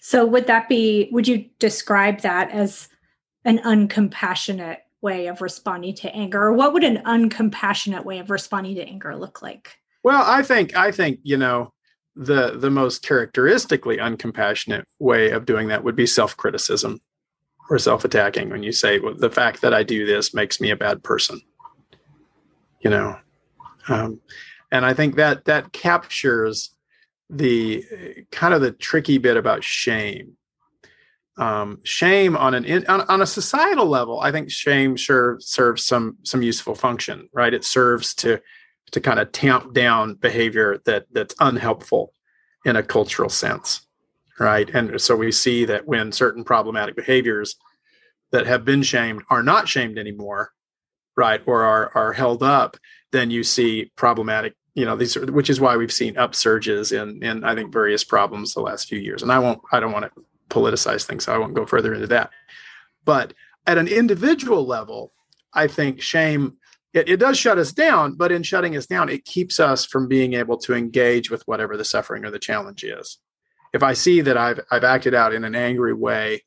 So, 0.00 0.24
would 0.24 0.46
that 0.46 0.68
be, 0.68 1.08
would 1.12 1.28
you 1.28 1.46
describe 1.58 2.20
that 2.20 2.50
as 2.50 2.88
an 3.44 3.58
uncompassionate 3.58 4.78
way 5.00 5.26
of 5.26 5.40
responding 5.40 5.94
to 5.96 6.14
anger? 6.14 6.44
Or 6.44 6.52
what 6.52 6.72
would 6.72 6.84
an 6.84 7.02
uncompassionate 7.04 8.04
way 8.04 8.18
of 8.18 8.30
responding 8.30 8.74
to 8.76 8.86
anger 8.86 9.16
look 9.16 9.42
like? 9.42 9.76
Well, 10.02 10.22
I 10.26 10.42
think, 10.42 10.76
I 10.76 10.90
think, 10.90 11.20
you 11.22 11.36
know, 11.36 11.72
the 12.16 12.52
the 12.56 12.70
most 12.70 13.02
characteristically 13.02 13.96
uncompassionate 13.96 14.84
way 15.00 15.30
of 15.30 15.46
doing 15.46 15.68
that 15.68 15.82
would 15.82 15.96
be 15.96 16.06
self-criticism 16.06 17.00
or 17.70 17.78
self-attacking 17.78 18.50
when 18.50 18.62
you 18.62 18.70
say 18.72 19.00
well, 19.00 19.14
the 19.14 19.30
fact 19.30 19.62
that 19.62 19.74
I 19.74 19.82
do 19.82 20.06
this 20.06 20.32
makes 20.32 20.60
me 20.60 20.70
a 20.70 20.76
bad 20.76 21.02
person. 21.02 21.40
You 22.80 22.90
know, 22.90 23.18
um, 23.88 24.20
and 24.70 24.86
I 24.86 24.94
think 24.94 25.16
that 25.16 25.46
that 25.46 25.72
captures 25.72 26.70
the 27.30 27.84
kind 28.30 28.54
of 28.54 28.60
the 28.60 28.70
tricky 28.70 29.18
bit 29.18 29.36
about 29.36 29.64
shame. 29.64 30.36
Um, 31.36 31.80
shame 31.82 32.36
on 32.36 32.54
an 32.54 32.86
on, 32.86 33.00
on 33.02 33.22
a 33.22 33.26
societal 33.26 33.86
level, 33.86 34.20
I 34.20 34.30
think 34.30 34.50
shame 34.50 34.96
sure 34.96 35.38
serves 35.40 35.84
some 35.84 36.18
some 36.22 36.42
useful 36.42 36.74
function, 36.74 37.28
right? 37.32 37.52
It 37.52 37.64
serves 37.64 38.14
to 38.16 38.40
to 38.92 39.00
kind 39.00 39.18
of 39.18 39.32
tamp 39.32 39.74
down 39.74 40.14
behavior 40.14 40.80
that 40.84 41.06
that's 41.10 41.34
unhelpful 41.40 42.12
in 42.64 42.76
a 42.76 42.82
cultural 42.82 43.28
sense 43.28 43.84
right? 44.38 44.68
And 44.70 45.00
so 45.00 45.16
we 45.16 45.32
see 45.32 45.64
that 45.66 45.86
when 45.86 46.12
certain 46.12 46.44
problematic 46.44 46.96
behaviors 46.96 47.56
that 48.32 48.46
have 48.46 48.64
been 48.64 48.82
shamed 48.82 49.22
are 49.30 49.42
not 49.42 49.68
shamed 49.68 49.98
anymore, 49.98 50.52
right, 51.16 51.40
or 51.46 51.62
are 51.62 51.90
are 51.94 52.12
held 52.12 52.42
up, 52.42 52.76
then 53.12 53.30
you 53.30 53.44
see 53.44 53.92
problematic. 53.96 54.54
You 54.74 54.84
know, 54.84 54.96
these 54.96 55.16
are, 55.16 55.24
which 55.26 55.50
is 55.50 55.60
why 55.60 55.76
we've 55.76 55.92
seen 55.92 56.14
upsurges 56.14 56.92
in 56.92 57.22
in 57.22 57.44
I 57.44 57.54
think 57.54 57.72
various 57.72 58.02
problems 58.02 58.54
the 58.54 58.60
last 58.60 58.88
few 58.88 58.98
years. 58.98 59.22
And 59.22 59.30
I 59.30 59.38
won't 59.38 59.60
I 59.70 59.80
don't 59.80 59.92
want 59.92 60.12
to 60.12 60.23
politicize 60.54 61.04
things, 61.04 61.24
so 61.24 61.34
I 61.34 61.38
won't 61.38 61.54
go 61.54 61.66
further 61.66 61.92
into 61.94 62.06
that. 62.08 62.30
But 63.04 63.34
at 63.66 63.78
an 63.78 63.88
individual 63.88 64.66
level, 64.66 65.12
I 65.52 65.66
think 65.66 66.00
shame 66.00 66.56
it, 66.92 67.08
it, 67.08 67.16
does 67.16 67.36
shut 67.36 67.58
us 67.58 67.72
down, 67.72 68.14
but 68.14 68.30
in 68.30 68.44
shutting 68.44 68.76
us 68.76 68.86
down, 68.86 69.08
it 69.08 69.24
keeps 69.24 69.58
us 69.58 69.84
from 69.84 70.06
being 70.06 70.34
able 70.34 70.56
to 70.58 70.74
engage 70.74 71.28
with 71.28 71.42
whatever 71.46 71.76
the 71.76 71.84
suffering 71.84 72.24
or 72.24 72.30
the 72.30 72.38
challenge 72.38 72.84
is 72.84 73.18
if 73.74 73.82
I 73.82 73.92
see 73.92 74.22
that 74.22 74.38
I've 74.38 74.60
I've 74.70 74.84
acted 74.84 75.14
out 75.14 75.34
in 75.34 75.44
an 75.44 75.54
angry 75.54 75.92
way, 75.92 76.44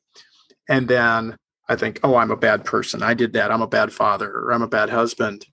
and 0.68 0.88
then 0.88 1.36
I 1.68 1.76
think, 1.76 2.00
oh, 2.02 2.16
I'm 2.16 2.30
a 2.30 2.36
bad 2.36 2.64
person. 2.64 3.02
I 3.02 3.14
did 3.14 3.34
that. 3.34 3.52
I'm 3.52 3.62
a 3.62 3.68
bad 3.68 3.92
father, 3.92 4.32
or 4.32 4.52
I'm 4.52 4.62
a 4.62 4.68
bad 4.68 4.88
husband. 4.88 5.46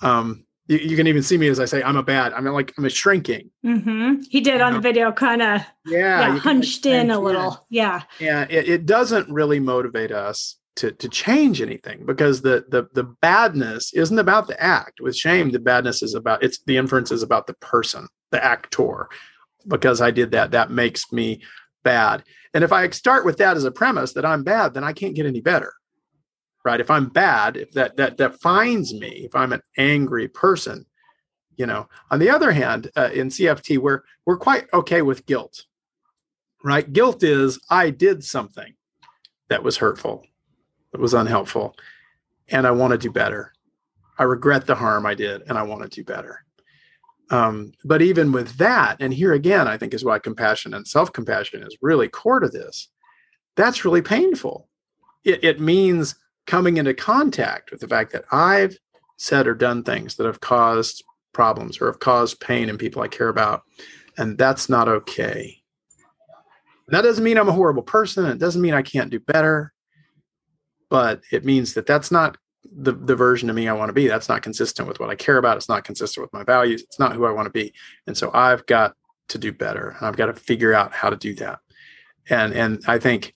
Um, 0.00 0.46
you, 0.68 0.78
you, 0.78 0.96
can 0.96 1.06
even 1.06 1.22
see 1.22 1.36
me 1.36 1.48
as 1.48 1.58
I 1.58 1.64
say, 1.64 1.82
I'm 1.82 1.96
a 1.96 2.02
bad. 2.02 2.32
I'm 2.32 2.44
like 2.46 2.72
I'm 2.78 2.84
a 2.84 2.90
shrinking. 2.90 3.50
Mm-hmm. 3.64 4.22
He 4.30 4.40
did 4.40 4.60
on 4.60 4.74
the 4.74 4.80
video, 4.80 5.10
kind 5.12 5.42
of 5.42 5.62
yeah, 5.86 6.34
yeah 6.34 6.38
hunched 6.38 6.86
in 6.86 7.10
a 7.10 7.18
little. 7.18 7.66
Yeah, 7.70 8.02
yeah. 8.20 8.46
It, 8.48 8.68
it 8.68 8.86
doesn't 8.86 9.28
really 9.28 9.60
motivate 9.60 10.12
us 10.12 10.56
to 10.76 10.92
to 10.92 11.08
change 11.08 11.60
anything 11.60 12.06
because 12.06 12.42
the 12.42 12.64
the 12.68 12.88
the 12.92 13.04
badness 13.04 13.92
isn't 13.94 14.18
about 14.18 14.46
the 14.46 14.62
act. 14.62 15.00
With 15.00 15.16
shame, 15.16 15.50
the 15.50 15.58
badness 15.58 16.02
is 16.02 16.14
about 16.14 16.42
it's 16.42 16.60
the 16.66 16.76
inference 16.76 17.10
is 17.10 17.22
about 17.22 17.46
the 17.46 17.54
person, 17.54 18.06
the 18.30 18.44
actor 18.44 19.08
because 19.68 20.00
I 20.00 20.10
did 20.10 20.32
that, 20.32 20.52
that 20.52 20.70
makes 20.70 21.12
me 21.12 21.42
bad. 21.84 22.24
And 22.54 22.64
if 22.64 22.72
I 22.72 22.88
start 22.90 23.24
with 23.24 23.36
that 23.38 23.56
as 23.56 23.64
a 23.64 23.70
premise 23.70 24.14
that 24.14 24.24
I'm 24.24 24.42
bad, 24.42 24.74
then 24.74 24.82
I 24.82 24.92
can't 24.92 25.14
get 25.14 25.26
any 25.26 25.40
better. 25.40 25.72
Right? 26.64 26.80
If 26.80 26.90
I'm 26.90 27.08
bad, 27.08 27.56
if 27.56 27.72
that 27.72 27.96
that 27.96 28.16
defines 28.16 28.92
me, 28.92 29.24
if 29.24 29.34
I'm 29.34 29.52
an 29.52 29.62
angry 29.76 30.28
person, 30.28 30.84
you 31.56 31.66
know. 31.66 31.88
On 32.10 32.18
the 32.18 32.30
other 32.30 32.52
hand, 32.52 32.90
uh, 32.96 33.10
in 33.12 33.28
CFT, 33.28 33.78
we're 33.78 34.02
we're 34.26 34.36
quite 34.36 34.66
okay 34.72 35.02
with 35.02 35.26
guilt. 35.26 35.64
Right? 36.64 36.92
Guilt 36.92 37.22
is 37.22 37.60
I 37.70 37.90
did 37.90 38.24
something 38.24 38.74
that 39.48 39.62
was 39.62 39.76
hurtful, 39.76 40.24
that 40.92 41.00
was 41.00 41.14
unhelpful, 41.14 41.74
and 42.48 42.66
I 42.66 42.70
want 42.70 42.92
to 42.92 42.98
do 42.98 43.10
better. 43.10 43.52
I 44.18 44.24
regret 44.24 44.66
the 44.66 44.74
harm 44.74 45.06
I 45.06 45.14
did, 45.14 45.42
and 45.46 45.56
I 45.56 45.62
want 45.62 45.82
to 45.82 45.88
do 45.88 46.04
better. 46.04 46.44
Um, 47.30 47.72
but 47.84 48.02
even 48.02 48.32
with 48.32 48.56
that, 48.56 48.96
and 49.00 49.12
here 49.12 49.34
again, 49.34 49.68
I 49.68 49.76
think 49.76 49.92
is 49.94 50.04
why 50.04 50.18
compassion 50.18 50.74
and 50.74 50.86
self 50.86 51.12
compassion 51.12 51.62
is 51.62 51.76
really 51.82 52.08
core 52.08 52.40
to 52.40 52.48
this. 52.48 52.88
That's 53.56 53.84
really 53.84 54.02
painful. 54.02 54.68
It, 55.24 55.44
it 55.44 55.60
means 55.60 56.14
coming 56.48 56.78
into 56.78 56.94
contact 56.94 57.70
with 57.70 57.80
the 57.80 57.86
fact 57.86 58.10
that 58.12 58.24
I've 58.32 58.76
said 59.18 59.46
or 59.46 59.54
done 59.54 59.84
things 59.84 60.16
that 60.16 60.26
have 60.26 60.40
caused 60.40 61.04
problems 61.32 61.80
or 61.80 61.86
have 61.86 62.00
caused 62.00 62.40
pain 62.40 62.68
in 62.68 62.78
people 62.78 63.02
I 63.02 63.08
care 63.08 63.28
about. 63.28 63.62
And 64.16 64.36
that's 64.36 64.68
not 64.68 64.88
okay. 64.88 65.62
That 66.88 67.02
doesn't 67.02 67.22
mean 67.22 67.36
I'm 67.36 67.50
a 67.50 67.52
horrible 67.52 67.82
person. 67.82 68.24
It 68.24 68.38
doesn't 68.38 68.62
mean 68.62 68.74
I 68.74 68.82
can't 68.82 69.10
do 69.10 69.20
better. 69.20 69.74
But 70.88 71.20
it 71.30 71.44
means 71.44 71.74
that 71.74 71.86
that's 71.86 72.10
not 72.10 72.38
the 72.64 72.92
the 72.92 73.14
version 73.14 73.50
of 73.50 73.56
me 73.56 73.68
I 73.68 73.74
want 73.74 73.90
to 73.90 73.94
be. 73.94 74.08
That's 74.08 74.30
not 74.30 74.42
consistent 74.42 74.88
with 74.88 74.98
what 74.98 75.10
I 75.10 75.14
care 75.14 75.36
about. 75.36 75.58
It's 75.58 75.68
not 75.68 75.84
consistent 75.84 76.24
with 76.24 76.32
my 76.32 76.44
values. 76.44 76.82
It's 76.82 76.98
not 76.98 77.12
who 77.12 77.26
I 77.26 77.30
want 77.30 77.44
to 77.44 77.50
be. 77.50 77.74
And 78.06 78.16
so 78.16 78.30
I've 78.32 78.64
got 78.64 78.94
to 79.28 79.38
do 79.38 79.52
better, 79.52 79.90
and 79.98 80.06
I've 80.06 80.16
got 80.16 80.26
to 80.26 80.32
figure 80.32 80.72
out 80.72 80.94
how 80.94 81.10
to 81.10 81.16
do 81.16 81.34
that. 81.34 81.58
And 82.30 82.54
and 82.54 82.82
I 82.86 82.98
think 82.98 83.34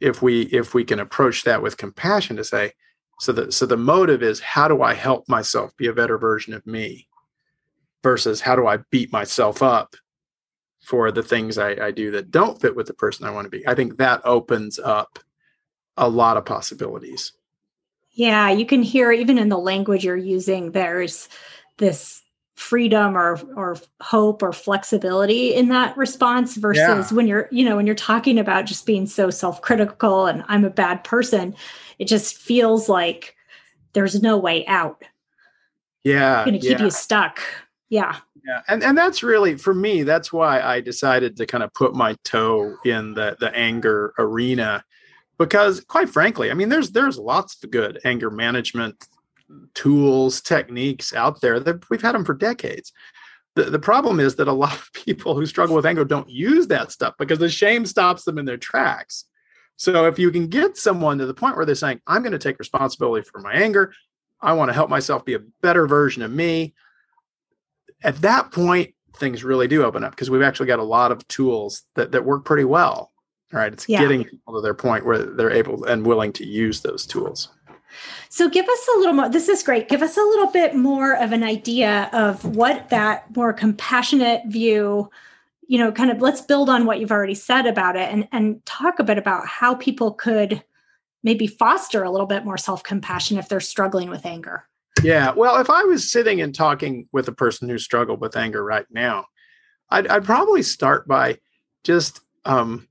if 0.00 0.22
we 0.22 0.42
if 0.42 0.74
we 0.74 0.84
can 0.84 1.00
approach 1.00 1.44
that 1.44 1.62
with 1.62 1.76
compassion 1.76 2.36
to 2.36 2.44
say, 2.44 2.72
so 3.20 3.32
the 3.32 3.50
so 3.50 3.66
the 3.66 3.76
motive 3.76 4.22
is 4.22 4.40
how 4.40 4.68
do 4.68 4.82
I 4.82 4.94
help 4.94 5.28
myself 5.28 5.76
be 5.76 5.86
a 5.86 5.92
better 5.92 6.18
version 6.18 6.54
of 6.54 6.66
me, 6.66 7.08
versus 8.02 8.40
how 8.40 8.56
do 8.56 8.66
I 8.66 8.78
beat 8.90 9.12
myself 9.12 9.62
up 9.62 9.96
for 10.84 11.10
the 11.10 11.22
things 11.22 11.58
I, 11.58 11.70
I 11.86 11.90
do 11.90 12.12
that 12.12 12.30
don't 12.30 12.60
fit 12.60 12.76
with 12.76 12.86
the 12.86 12.94
person 12.94 13.26
I 13.26 13.30
want 13.30 13.46
to 13.46 13.50
be. 13.50 13.66
I 13.66 13.74
think 13.74 13.96
that 13.96 14.20
opens 14.24 14.78
up 14.78 15.18
a 15.96 16.08
lot 16.08 16.36
of 16.36 16.44
possibilities. 16.44 17.32
Yeah, 18.12 18.50
you 18.50 18.64
can 18.64 18.82
hear 18.82 19.10
even 19.10 19.36
in 19.36 19.48
the 19.48 19.58
language 19.58 20.04
you're 20.04 20.16
using, 20.16 20.70
there's 20.70 21.28
this 21.78 22.22
freedom 22.56 23.16
or 23.16 23.38
or 23.54 23.76
hope 24.00 24.42
or 24.42 24.52
flexibility 24.52 25.54
in 25.54 25.68
that 25.68 25.96
response 25.96 26.56
versus 26.56 27.10
yeah. 27.10 27.16
when 27.16 27.26
you're 27.26 27.48
you 27.52 27.64
know 27.64 27.76
when 27.76 27.86
you're 27.86 27.94
talking 27.94 28.38
about 28.38 28.64
just 28.64 28.86
being 28.86 29.06
so 29.06 29.28
self-critical 29.28 30.26
and 30.26 30.42
I'm 30.48 30.64
a 30.64 30.70
bad 30.70 31.04
person 31.04 31.54
it 31.98 32.06
just 32.06 32.38
feels 32.38 32.88
like 32.88 33.36
there's 33.92 34.22
no 34.22 34.38
way 34.38 34.66
out 34.66 35.04
yeah 36.02 36.44
going 36.46 36.58
to 36.58 36.66
keep 36.66 36.78
yeah. 36.78 36.84
you 36.84 36.90
stuck 36.90 37.40
yeah 37.90 38.16
Yeah, 38.46 38.62
and 38.68 38.82
and 38.82 38.96
that's 38.96 39.22
really 39.22 39.56
for 39.56 39.74
me. 39.74 40.04
That's 40.04 40.32
why 40.32 40.60
I 40.60 40.80
decided 40.80 41.36
to 41.36 41.46
kind 41.46 41.64
of 41.64 41.74
put 41.74 41.94
my 41.94 42.16
toe 42.22 42.76
in 42.84 43.14
the 43.14 43.36
the 43.40 43.54
anger 43.54 44.14
arena, 44.18 44.84
because 45.36 45.80
quite 45.80 46.08
frankly, 46.08 46.50
I 46.50 46.54
mean, 46.54 46.68
there's 46.68 46.92
there's 46.92 47.18
lots 47.18 47.62
of 47.62 47.70
good 47.70 47.98
anger 48.04 48.30
management 48.30 49.08
tools, 49.74 50.40
techniques 50.40 51.12
out 51.12 51.40
there 51.40 51.60
that 51.60 51.88
we've 51.90 52.02
had 52.02 52.14
them 52.14 52.24
for 52.24 52.34
decades. 52.34 52.92
The, 53.54 53.64
the 53.64 53.78
problem 53.78 54.20
is 54.20 54.36
that 54.36 54.48
a 54.48 54.52
lot 54.64 54.74
of 54.74 54.92
people 54.92 55.34
who 55.34 55.46
struggle 55.46 55.76
with 55.76 55.86
anger 55.86 56.04
don't 56.04 56.30
use 56.30 56.66
that 56.68 56.92
stuff 56.92 57.14
because 57.18 57.38
the 57.38 57.48
shame 57.48 57.86
stops 57.86 58.24
them 58.24 58.38
in 58.38 58.44
their 58.44 58.56
tracks. 58.56 59.24
So 59.76 60.06
if 60.06 60.18
you 60.18 60.30
can 60.30 60.48
get 60.48 60.76
someone 60.76 61.18
to 61.18 61.26
the 61.26 61.34
point 61.34 61.56
where 61.56 61.66
they're 61.66 61.74
saying, 61.74 62.00
I'm 62.06 62.22
going 62.22 62.32
to 62.32 62.38
take 62.38 62.58
responsibility 62.58 63.28
for 63.30 63.40
my 63.40 63.52
anger, 63.52 63.92
I 64.40 64.52
want 64.54 64.70
to 64.70 64.74
help 64.74 64.88
myself 64.88 65.24
be 65.24 65.34
a 65.34 65.40
better 65.60 65.86
version 65.86 66.22
of 66.22 66.30
me. 66.30 66.74
At 68.02 68.16
that 68.22 68.52
point, 68.52 68.94
things 69.16 69.44
really 69.44 69.68
do 69.68 69.84
open 69.84 70.04
up 70.04 70.12
because 70.12 70.30
we've 70.30 70.42
actually 70.42 70.66
got 70.66 70.78
a 70.78 70.84
lot 70.84 71.12
of 71.12 71.26
tools 71.28 71.82
that, 71.94 72.12
that 72.12 72.24
work 72.24 72.44
pretty 72.44 72.64
well. 72.64 73.12
All 73.52 73.60
right. 73.60 73.72
It's 73.72 73.88
yeah. 73.88 74.00
getting 74.00 74.24
people 74.24 74.54
to 74.54 74.60
their 74.60 74.74
point 74.74 75.06
where 75.06 75.18
they're 75.18 75.50
able 75.50 75.84
and 75.84 76.06
willing 76.06 76.32
to 76.34 76.46
use 76.46 76.80
those 76.80 77.06
tools. 77.06 77.50
So 78.28 78.48
give 78.48 78.66
us 78.68 78.88
a 78.94 78.98
little 78.98 79.14
more. 79.14 79.28
This 79.28 79.48
is 79.48 79.62
great. 79.62 79.88
Give 79.88 80.02
us 80.02 80.16
a 80.16 80.22
little 80.22 80.48
bit 80.48 80.74
more 80.74 81.14
of 81.16 81.32
an 81.32 81.42
idea 81.42 82.10
of 82.12 82.44
what 82.44 82.90
that 82.90 83.34
more 83.34 83.52
compassionate 83.52 84.42
view, 84.46 85.10
you 85.66 85.78
know, 85.78 85.92
kind 85.92 86.10
of 86.10 86.20
let's 86.20 86.40
build 86.40 86.68
on 86.68 86.86
what 86.86 87.00
you've 87.00 87.12
already 87.12 87.34
said 87.34 87.66
about 87.66 87.96
it 87.96 88.12
and 88.12 88.28
and 88.32 88.64
talk 88.66 88.98
a 88.98 89.04
bit 89.04 89.18
about 89.18 89.46
how 89.46 89.74
people 89.74 90.12
could 90.12 90.62
maybe 91.22 91.46
foster 91.46 92.04
a 92.04 92.10
little 92.10 92.26
bit 92.26 92.44
more 92.44 92.56
self-compassion 92.56 93.36
if 93.36 93.48
they're 93.48 93.60
struggling 93.60 94.08
with 94.08 94.24
anger. 94.24 94.68
Yeah. 95.02 95.32
Well, 95.32 95.60
if 95.60 95.68
I 95.68 95.82
was 95.82 96.10
sitting 96.10 96.40
and 96.40 96.54
talking 96.54 97.08
with 97.12 97.28
a 97.28 97.32
person 97.32 97.68
who 97.68 97.78
struggled 97.78 98.20
with 98.20 98.36
anger 98.36 98.62
right 98.62 98.86
now, 98.90 99.26
I'd, 99.90 100.06
I'd 100.06 100.24
probably 100.24 100.62
start 100.62 101.08
by 101.08 101.38
just 101.84 102.20
um, 102.44 102.88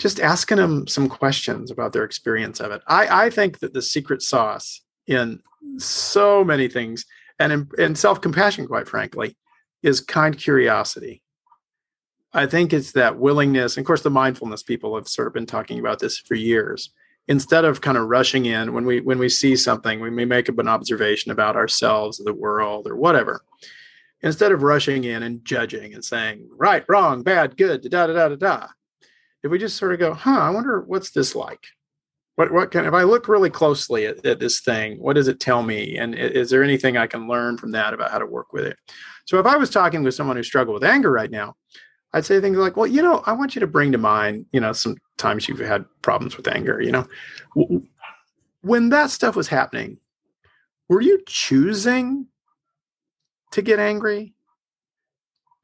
just 0.00 0.18
asking 0.18 0.56
them 0.56 0.86
some 0.86 1.08
questions 1.08 1.70
about 1.70 1.92
their 1.92 2.04
experience 2.04 2.58
of 2.58 2.72
it. 2.72 2.80
I, 2.88 3.26
I 3.26 3.30
think 3.30 3.58
that 3.58 3.74
the 3.74 3.82
secret 3.82 4.22
sauce 4.22 4.80
in 5.06 5.40
so 5.76 6.42
many 6.42 6.68
things 6.68 7.04
and 7.38 7.52
in, 7.52 7.68
in 7.78 7.94
self 7.94 8.20
compassion, 8.20 8.66
quite 8.66 8.88
frankly, 8.88 9.36
is 9.82 10.00
kind 10.00 10.36
curiosity. 10.36 11.22
I 12.32 12.46
think 12.46 12.72
it's 12.72 12.92
that 12.92 13.18
willingness. 13.18 13.76
And 13.76 13.84
of 13.84 13.86
course, 13.86 14.02
the 14.02 14.10
mindfulness 14.10 14.62
people 14.62 14.94
have 14.94 15.06
sort 15.06 15.28
of 15.28 15.34
been 15.34 15.46
talking 15.46 15.78
about 15.78 15.98
this 15.98 16.18
for 16.18 16.34
years. 16.34 16.90
Instead 17.28 17.64
of 17.64 17.80
kind 17.80 17.98
of 17.98 18.08
rushing 18.08 18.46
in 18.46 18.72
when 18.72 18.86
we 18.86 19.00
when 19.00 19.18
we 19.18 19.28
see 19.28 19.54
something, 19.54 20.00
when 20.00 20.16
we 20.16 20.24
make 20.24 20.48
an 20.48 20.66
observation 20.66 21.30
about 21.30 21.56
ourselves, 21.56 22.18
the 22.18 22.32
world, 22.32 22.88
or 22.88 22.96
whatever. 22.96 23.42
Instead 24.22 24.52
of 24.52 24.62
rushing 24.62 25.04
in 25.04 25.22
and 25.22 25.44
judging 25.44 25.94
and 25.94 26.04
saying 26.04 26.48
right, 26.56 26.84
wrong, 26.88 27.22
bad, 27.22 27.56
good, 27.56 27.82
da 27.82 28.06
da 28.06 28.12
da 28.12 28.28
da 28.30 28.36
da, 28.36 28.66
if 29.42 29.50
we 29.50 29.58
just 29.58 29.76
sort 29.76 29.92
of 29.92 29.98
go, 29.98 30.14
huh, 30.14 30.38
I 30.38 30.50
wonder 30.50 30.80
what's 30.80 31.10
this 31.10 31.34
like? 31.34 31.64
What 32.36 32.52
what 32.52 32.70
can 32.70 32.86
if 32.86 32.94
I 32.94 33.02
look 33.02 33.28
really 33.28 33.50
closely 33.50 34.06
at, 34.06 34.24
at 34.24 34.40
this 34.40 34.60
thing, 34.60 34.98
what 34.98 35.14
does 35.14 35.28
it 35.28 35.40
tell 35.40 35.62
me? 35.62 35.98
And 35.98 36.14
is 36.14 36.50
there 36.50 36.62
anything 36.62 36.96
I 36.96 37.06
can 37.06 37.28
learn 37.28 37.58
from 37.58 37.72
that 37.72 37.92
about 37.92 38.10
how 38.10 38.18
to 38.18 38.26
work 38.26 38.52
with 38.52 38.64
it? 38.64 38.76
So 39.26 39.38
if 39.38 39.46
I 39.46 39.56
was 39.56 39.70
talking 39.70 40.02
with 40.02 40.14
someone 40.14 40.36
who 40.36 40.42
struggled 40.42 40.74
with 40.74 40.84
anger 40.84 41.10
right 41.10 41.30
now, 41.30 41.54
I'd 42.12 42.24
say 42.24 42.40
things 42.40 42.56
like, 42.56 42.76
well, 42.76 42.86
you 42.86 43.02
know, 43.02 43.22
I 43.26 43.32
want 43.32 43.54
you 43.54 43.60
to 43.60 43.66
bring 43.66 43.92
to 43.92 43.98
mind, 43.98 44.46
you 44.52 44.60
know, 44.60 44.72
some 44.72 44.96
times 45.16 45.48
you've 45.48 45.60
had 45.60 45.84
problems 46.02 46.36
with 46.36 46.48
anger, 46.48 46.80
you 46.80 46.92
know. 46.92 47.06
When 48.62 48.88
that 48.88 49.10
stuff 49.10 49.36
was 49.36 49.48
happening, 49.48 49.98
were 50.88 51.00
you 51.00 51.20
choosing 51.26 52.26
to 53.52 53.62
get 53.62 53.78
angry? 53.78 54.34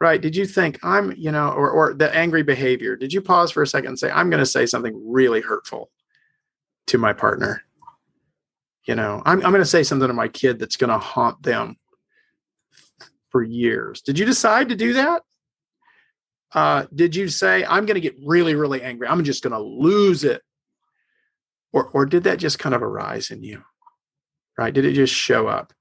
Right 0.01 0.21
did 0.21 0.37
you 0.37 0.47
think 0.47 0.79
i'm 0.83 1.13
you 1.17 1.33
know 1.33 1.51
or 1.51 1.71
or 1.71 1.95
the 1.95 2.15
angry 2.15 2.43
behavior 2.43 2.97
did 2.97 3.13
you 3.13 3.21
pause 3.21 3.51
for 3.51 3.63
a 3.63 3.67
second 3.67 3.89
and 3.89 3.99
say 3.99 4.11
i'm 4.11 4.31
going 4.31 4.41
to 4.41 4.47
say 4.47 4.67
something 4.67 5.01
really 5.07 5.41
hurtful 5.41 5.91
to 6.87 6.99
my 6.99 7.13
partner 7.13 7.63
you 8.87 8.95
know? 8.95 9.23
I'm, 9.27 9.45
I'm 9.45 9.51
going 9.51 9.63
to 9.63 9.67
say 9.67 9.83
something 9.83 10.09
to 10.09 10.15
my 10.15 10.29
kid 10.29 10.59
that's 10.59 10.77
going 10.77 10.91
to 10.91 10.99
haunt 10.99 11.43
them 11.43 11.77
for 13.31 13.43
years. 13.43 14.01
Did 14.01 14.19
you 14.19 14.25
decide 14.25 14.69
to 14.71 14.77
do 14.77 14.95
that? 14.95 15.23
Uh, 16.55 16.87
did 16.95 17.15
you 17.15 17.29
say 17.29 17.65
i'm 17.65 17.85
going 17.85 17.97
to 17.97 18.01
get 18.01 18.15
really 18.25 18.55
really 18.55 18.81
angry. 18.81 19.09
I'm 19.09 19.25
just 19.25 19.43
going 19.43 19.53
to 19.53 19.59
lose 19.59 20.23
it 20.23 20.41
or 21.73 21.89
or 21.89 22.07
did 22.07 22.25
that 22.25 22.39
just 22.39 22.61
kind 22.61 22.75
of 22.75 22.83
arise 22.83 23.31
in 23.31 23.43
you? 23.43 23.63
Right 24.57 24.73
did 24.73 24.85
it 24.85 24.93
just 24.93 25.13
show 25.13 25.49
up? 25.49 25.75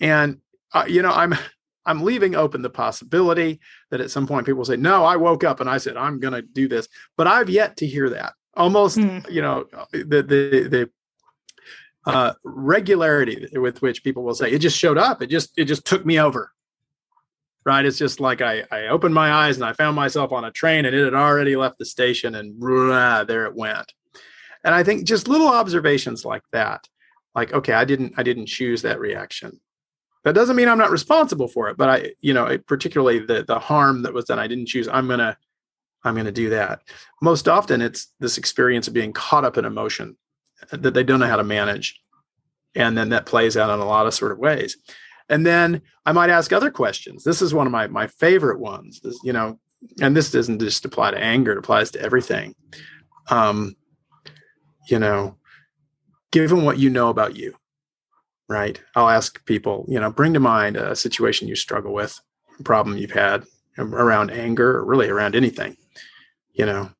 And 0.00 0.40
uh, 0.72 0.86
you 0.88 1.02
know 1.02 1.12
i'm 1.12 1.34
I'm 1.86 2.02
leaving 2.02 2.34
open 2.34 2.62
the 2.62 2.70
possibility 2.70 3.60
that 3.90 4.00
at 4.00 4.10
some 4.10 4.26
point 4.26 4.46
people 4.46 4.64
say, 4.64 4.76
"No, 4.76 5.04
I 5.04 5.16
woke 5.16 5.44
up 5.44 5.60
and 5.60 5.70
I 5.70 5.78
said 5.78 5.96
I'm 5.96 6.18
going 6.18 6.34
to 6.34 6.42
do 6.42 6.68
this," 6.68 6.88
but 7.16 7.26
I've 7.26 7.48
yet 7.48 7.76
to 7.78 7.86
hear 7.86 8.10
that. 8.10 8.34
Almost, 8.54 8.98
mm. 8.98 9.30
you 9.30 9.40
know, 9.40 9.66
the 9.92 10.22
the 10.22 10.68
the 10.68 10.90
uh, 12.06 12.34
regularity 12.44 13.48
with 13.52 13.82
which 13.82 14.02
people 14.02 14.24
will 14.24 14.34
say, 14.34 14.50
"It 14.50 14.58
just 14.58 14.78
showed 14.78 14.98
up. 14.98 15.22
It 15.22 15.28
just 15.28 15.52
it 15.56 15.64
just 15.64 15.86
took 15.86 16.04
me 16.04 16.20
over." 16.20 16.52
Right? 17.64 17.84
It's 17.84 17.98
just 17.98 18.20
like 18.20 18.42
I 18.42 18.64
I 18.70 18.88
opened 18.88 19.14
my 19.14 19.32
eyes 19.32 19.56
and 19.56 19.64
I 19.64 19.72
found 19.72 19.96
myself 19.96 20.32
on 20.32 20.44
a 20.44 20.50
train 20.50 20.84
and 20.84 20.94
it 20.94 21.04
had 21.04 21.14
already 21.14 21.56
left 21.56 21.78
the 21.78 21.84
station 21.84 22.34
and 22.34 22.60
there 23.28 23.46
it 23.46 23.54
went. 23.54 23.92
And 24.64 24.74
I 24.74 24.82
think 24.82 25.04
just 25.04 25.28
little 25.28 25.48
observations 25.48 26.24
like 26.24 26.42
that, 26.52 26.84
like 27.34 27.52
okay, 27.52 27.72
I 27.72 27.84
didn't 27.84 28.14
I 28.16 28.22
didn't 28.22 28.46
choose 28.46 28.82
that 28.82 29.00
reaction 29.00 29.60
that 30.26 30.34
doesn't 30.34 30.56
mean 30.56 30.68
I'm 30.68 30.76
not 30.76 30.90
responsible 30.90 31.46
for 31.46 31.68
it, 31.68 31.76
but 31.76 31.88
I, 31.88 32.10
you 32.20 32.34
know, 32.34 32.58
particularly 32.66 33.20
the 33.20 33.44
the 33.44 33.60
harm 33.60 34.02
that 34.02 34.12
was 34.12 34.24
done, 34.24 34.40
I 34.40 34.48
didn't 34.48 34.66
choose. 34.66 34.88
I'm 34.88 35.06
gonna, 35.06 35.38
I'm 36.02 36.16
gonna 36.16 36.32
do 36.32 36.50
that. 36.50 36.80
Most 37.22 37.46
often, 37.46 37.80
it's 37.80 38.12
this 38.18 38.36
experience 38.36 38.88
of 38.88 38.92
being 38.92 39.12
caught 39.12 39.44
up 39.44 39.56
in 39.56 39.64
emotion 39.64 40.16
that 40.72 40.94
they 40.94 41.04
don't 41.04 41.20
know 41.20 41.28
how 41.28 41.36
to 41.36 41.44
manage, 41.44 42.00
and 42.74 42.98
then 42.98 43.10
that 43.10 43.24
plays 43.24 43.56
out 43.56 43.72
in 43.72 43.78
a 43.78 43.84
lot 43.84 44.08
of 44.08 44.14
sort 44.14 44.32
of 44.32 44.38
ways. 44.38 44.76
And 45.28 45.46
then 45.46 45.82
I 46.04 46.10
might 46.10 46.30
ask 46.30 46.52
other 46.52 46.72
questions. 46.72 47.22
This 47.22 47.40
is 47.40 47.54
one 47.54 47.68
of 47.68 47.72
my 47.72 47.86
my 47.86 48.08
favorite 48.08 48.58
ones. 48.58 49.00
You 49.22 49.32
know, 49.32 49.60
and 50.02 50.16
this 50.16 50.32
doesn't 50.32 50.58
just 50.58 50.84
apply 50.84 51.12
to 51.12 51.22
anger; 51.22 51.52
it 51.52 51.58
applies 51.58 51.92
to 51.92 52.00
everything. 52.00 52.56
Um, 53.30 53.76
you 54.90 54.98
know, 54.98 55.36
given 56.32 56.64
what 56.64 56.80
you 56.80 56.90
know 56.90 57.10
about 57.10 57.36
you, 57.36 57.54
right? 58.48 58.80
I'll 58.94 59.08
ask 59.08 59.44
people, 59.44 59.84
you 59.88 60.00
know, 60.00 60.10
bring 60.10 60.34
to 60.34 60.40
mind 60.40 60.76
a 60.76 60.94
situation 60.94 61.48
you 61.48 61.56
struggle 61.56 61.92
with, 61.92 62.20
a 62.58 62.62
problem 62.62 62.96
you've 62.96 63.10
had 63.10 63.44
around 63.78 64.30
anger 64.30 64.78
or 64.78 64.84
really 64.84 65.08
around 65.08 65.34
anything, 65.34 65.76
you 66.52 66.64
know, 66.64 66.90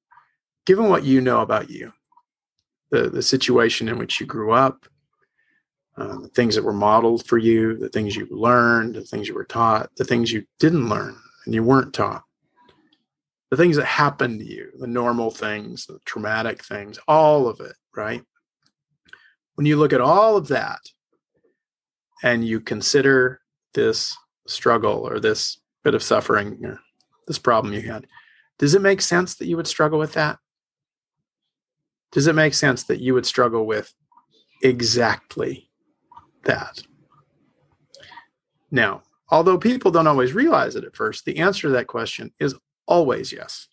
given 0.66 0.88
what 0.88 1.04
you 1.04 1.20
know 1.20 1.40
about 1.40 1.70
you, 1.70 1.92
the, 2.90 3.08
the 3.08 3.22
situation 3.22 3.88
in 3.88 3.98
which 3.98 4.20
you 4.20 4.26
grew 4.26 4.52
up, 4.52 4.86
uh, 5.96 6.18
the 6.18 6.28
things 6.28 6.54
that 6.54 6.64
were 6.64 6.74
modeled 6.74 7.26
for 7.26 7.38
you, 7.38 7.76
the 7.78 7.88
things 7.88 8.14
you 8.14 8.26
learned, 8.30 8.94
the 8.94 9.00
things 9.00 9.28
you 9.28 9.34
were 9.34 9.44
taught, 9.44 9.90
the 9.96 10.04
things 10.04 10.30
you 10.30 10.44
didn't 10.58 10.88
learn 10.88 11.16
and 11.46 11.54
you 11.54 11.62
weren't 11.62 11.94
taught, 11.94 12.22
the 13.50 13.56
things 13.56 13.76
that 13.76 13.86
happened 13.86 14.40
to 14.40 14.44
you, 14.44 14.70
the 14.78 14.86
normal 14.86 15.30
things, 15.30 15.86
the 15.86 15.98
traumatic 16.04 16.62
things, 16.62 16.98
all 17.08 17.48
of 17.48 17.60
it, 17.60 17.74
right? 17.94 18.22
When 19.54 19.66
you 19.66 19.76
look 19.76 19.94
at 19.94 20.02
all 20.02 20.36
of 20.36 20.48
that, 20.48 20.80
and 22.22 22.46
you 22.46 22.60
consider 22.60 23.40
this 23.74 24.16
struggle 24.46 25.06
or 25.06 25.20
this 25.20 25.58
bit 25.84 25.94
of 25.94 26.02
suffering 26.02 26.64
or 26.64 26.80
this 27.26 27.38
problem 27.38 27.74
you 27.74 27.82
had, 27.82 28.06
does 28.58 28.74
it 28.74 28.82
make 28.82 29.00
sense 29.00 29.34
that 29.36 29.46
you 29.46 29.56
would 29.56 29.66
struggle 29.66 29.98
with 29.98 30.14
that? 30.14 30.38
Does 32.12 32.26
it 32.26 32.34
make 32.34 32.54
sense 32.54 32.84
that 32.84 33.00
you 33.00 33.14
would 33.14 33.26
struggle 33.26 33.66
with 33.66 33.92
exactly 34.62 35.68
that? 36.44 36.82
Now, 38.70 39.02
although 39.28 39.58
people 39.58 39.90
don't 39.90 40.06
always 40.06 40.32
realize 40.32 40.76
it 40.76 40.84
at 40.84 40.96
first, 40.96 41.24
the 41.24 41.38
answer 41.38 41.68
to 41.68 41.74
that 41.74 41.86
question 41.86 42.32
is 42.38 42.54
always 42.86 43.32
yes. 43.32 43.68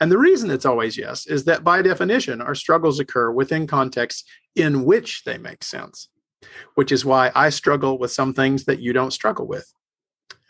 And 0.00 0.10
the 0.10 0.18
reason 0.18 0.50
it's 0.50 0.66
always 0.66 0.96
yes 0.96 1.26
is 1.26 1.44
that 1.44 1.64
by 1.64 1.82
definition, 1.82 2.40
our 2.40 2.54
struggles 2.54 3.00
occur 3.00 3.30
within 3.30 3.66
contexts 3.66 4.24
in 4.54 4.84
which 4.84 5.24
they 5.24 5.38
make 5.38 5.64
sense 5.64 6.08
which 6.74 6.92
is 6.92 7.04
why 7.04 7.30
I 7.34 7.50
struggle 7.50 7.98
with 7.98 8.12
some 8.12 8.34
things 8.34 8.64
that 8.64 8.80
you 8.80 8.92
don't 8.92 9.12
struggle 9.12 9.46
with. 9.46 9.72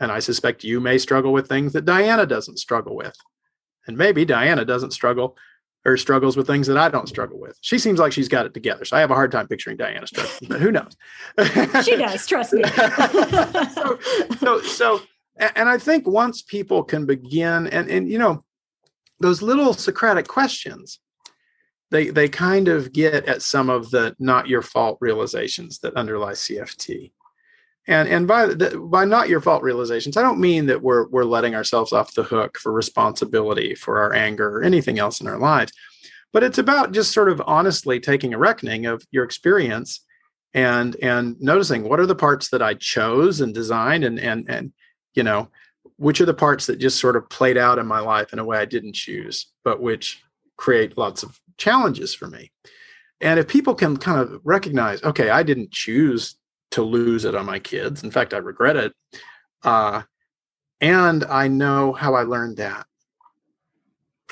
And 0.01 0.11
I 0.11 0.18
suspect 0.18 0.64
you 0.64 0.80
may 0.80 0.99
struggle 0.99 1.32
with 1.32 1.49
things 1.49 1.72
that 1.72 1.84
Diana 1.84 2.26
doesn't 2.26 2.59
struggle 2.59 2.97
with. 2.97 3.16
And 3.86 3.97
maybe 3.97 4.24
Diana 4.24 4.64
doesn't 4.64 4.92
struggle 4.92 5.36
or 5.86 5.97
struggles 5.97 6.36
with 6.36 6.47
things 6.47 6.66
that 6.66 6.78
I 6.78 6.88
don't 6.88 7.09
struggle 7.09 7.38
with. 7.38 7.59
She 7.61 7.78
seems 7.78 7.99
like 7.99 8.12
she's 8.12 8.28
got 8.28 8.47
it 8.47 8.55
together. 8.55 8.84
So 8.84 8.97
I 8.97 9.01
have 9.01 9.11
a 9.11 9.14
hard 9.14 9.30
time 9.30 9.47
picturing 9.47 9.76
Diana 9.76 10.07
struggling, 10.07 10.49
but 10.49 10.61
who 10.61 10.72
knows? 10.72 10.97
she 11.84 11.97
does, 11.97 12.26
trust 12.26 12.55
me. 12.55 12.62
so, 13.74 13.99
so, 14.38 14.61
so, 14.62 15.01
and 15.36 15.68
I 15.68 15.76
think 15.76 16.07
once 16.07 16.40
people 16.40 16.82
can 16.84 17.05
begin, 17.05 17.66
and, 17.66 17.90
and, 17.90 18.09
you 18.09 18.18
know, 18.18 18.45
those 19.20 19.42
little 19.42 19.74
Socratic 19.74 20.26
questions 20.26 21.01
they 21.91 22.11
they 22.11 22.28
kind 22.28 22.68
of 22.68 22.93
get 22.93 23.26
at 23.26 23.43
some 23.43 23.70
of 23.70 23.91
the 23.91 24.16
not 24.18 24.49
your 24.49 24.62
fault 24.62 24.99
realizations 25.01 25.78
that 25.80 25.95
underlie 25.95 26.32
CFT. 26.32 27.12
and 27.87 28.09
and 28.09 28.26
by 28.26 28.47
the, 28.47 28.78
by 28.78 29.05
not 29.05 29.28
your 29.28 29.41
fault 29.41 29.62
realizations 29.62 30.16
i 30.16 30.22
don't 30.22 30.41
mean 30.41 30.66
that 30.66 30.82
we're 30.82 31.07
we're 31.09 31.24
letting 31.24 31.55
ourselves 31.55 31.93
off 31.93 32.14
the 32.14 32.22
hook 32.22 32.59
for 32.59 32.72
responsibility 32.72 33.74
for 33.74 33.99
our 34.01 34.14
anger 34.14 34.59
or 34.59 34.62
anything 34.62 34.99
else 34.99 35.20
in 35.20 35.28
our 35.28 35.39
lives 35.39 35.72
but 36.32 36.43
it's 36.43 36.59
about 36.59 36.93
just 36.93 37.12
sort 37.12 37.28
of 37.28 37.41
honestly 37.47 38.01
taking 38.01 38.35
a 38.35 38.39
reckoning 38.39 38.87
of 38.87 39.07
your 39.11 39.24
experience 39.24 40.01
and 40.55 40.97
and 41.03 41.41
noticing 41.41 41.89
what 41.89 42.01
are 42.01 42.07
the 42.07 42.14
parts 42.14 42.49
that 42.49 42.62
i 42.62 42.74
chose 42.74 43.41
and 43.41 43.55
designed 43.55 44.05
and 44.05 44.18
and 44.18 44.49
and 44.49 44.72
you 45.14 45.22
know 45.22 45.49
which 45.97 46.20
are 46.20 46.26
the 46.26 46.35
parts 46.35 46.66
that 46.66 46.78
just 46.78 46.99
sort 46.99 47.16
of 47.16 47.28
played 47.28 47.57
out 47.57 47.78
in 47.78 47.87
my 47.87 48.01
life 48.01 48.32
in 48.32 48.39
a 48.39 48.45
way 48.45 48.57
i 48.59 48.64
didn't 48.64 48.95
choose 48.95 49.47
but 49.62 49.80
which 49.80 50.22
create 50.57 50.97
lots 50.97 51.22
of 51.22 51.39
challenges 51.57 52.14
for 52.14 52.26
me 52.26 52.50
and 53.20 53.38
if 53.38 53.46
people 53.46 53.74
can 53.74 53.96
kind 53.96 54.20
of 54.20 54.40
recognize 54.44 55.02
okay 55.02 55.30
i 55.30 55.42
didn't 55.42 55.70
choose 55.70 56.36
to 56.74 56.82
lose 56.82 57.24
it 57.24 57.36
on 57.36 57.46
my 57.46 57.61
kids. 57.61 58.02
In 58.02 58.11
fact, 58.11 58.34
I 58.34 58.38
regret 58.38 58.74
it. 58.74 58.92
Uh, 59.62 60.02
and 60.80 61.22
I 61.24 61.46
know 61.46 61.92
how 61.92 62.14
I 62.14 62.24
learned 62.24 62.57
that. 62.57 62.86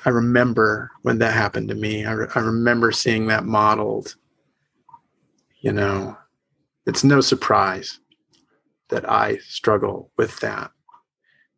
I 0.04 0.10
remember 0.10 0.90
when 1.02 1.18
that 1.18 1.34
happened 1.34 1.68
to 1.68 1.76
me. 1.76 2.04
I, 2.04 2.12
re- 2.12 2.28
I 2.34 2.40
remember 2.40 2.90
seeing 2.90 3.28
that 3.28 3.44
modeled. 3.44 4.16
You 5.60 5.72
know, 5.72 6.18
it's 6.84 7.04
no 7.04 7.20
surprise 7.20 8.00
that 8.88 9.08
I 9.08 9.36
struggle 9.36 10.10
with 10.18 10.40
that. 10.40 10.72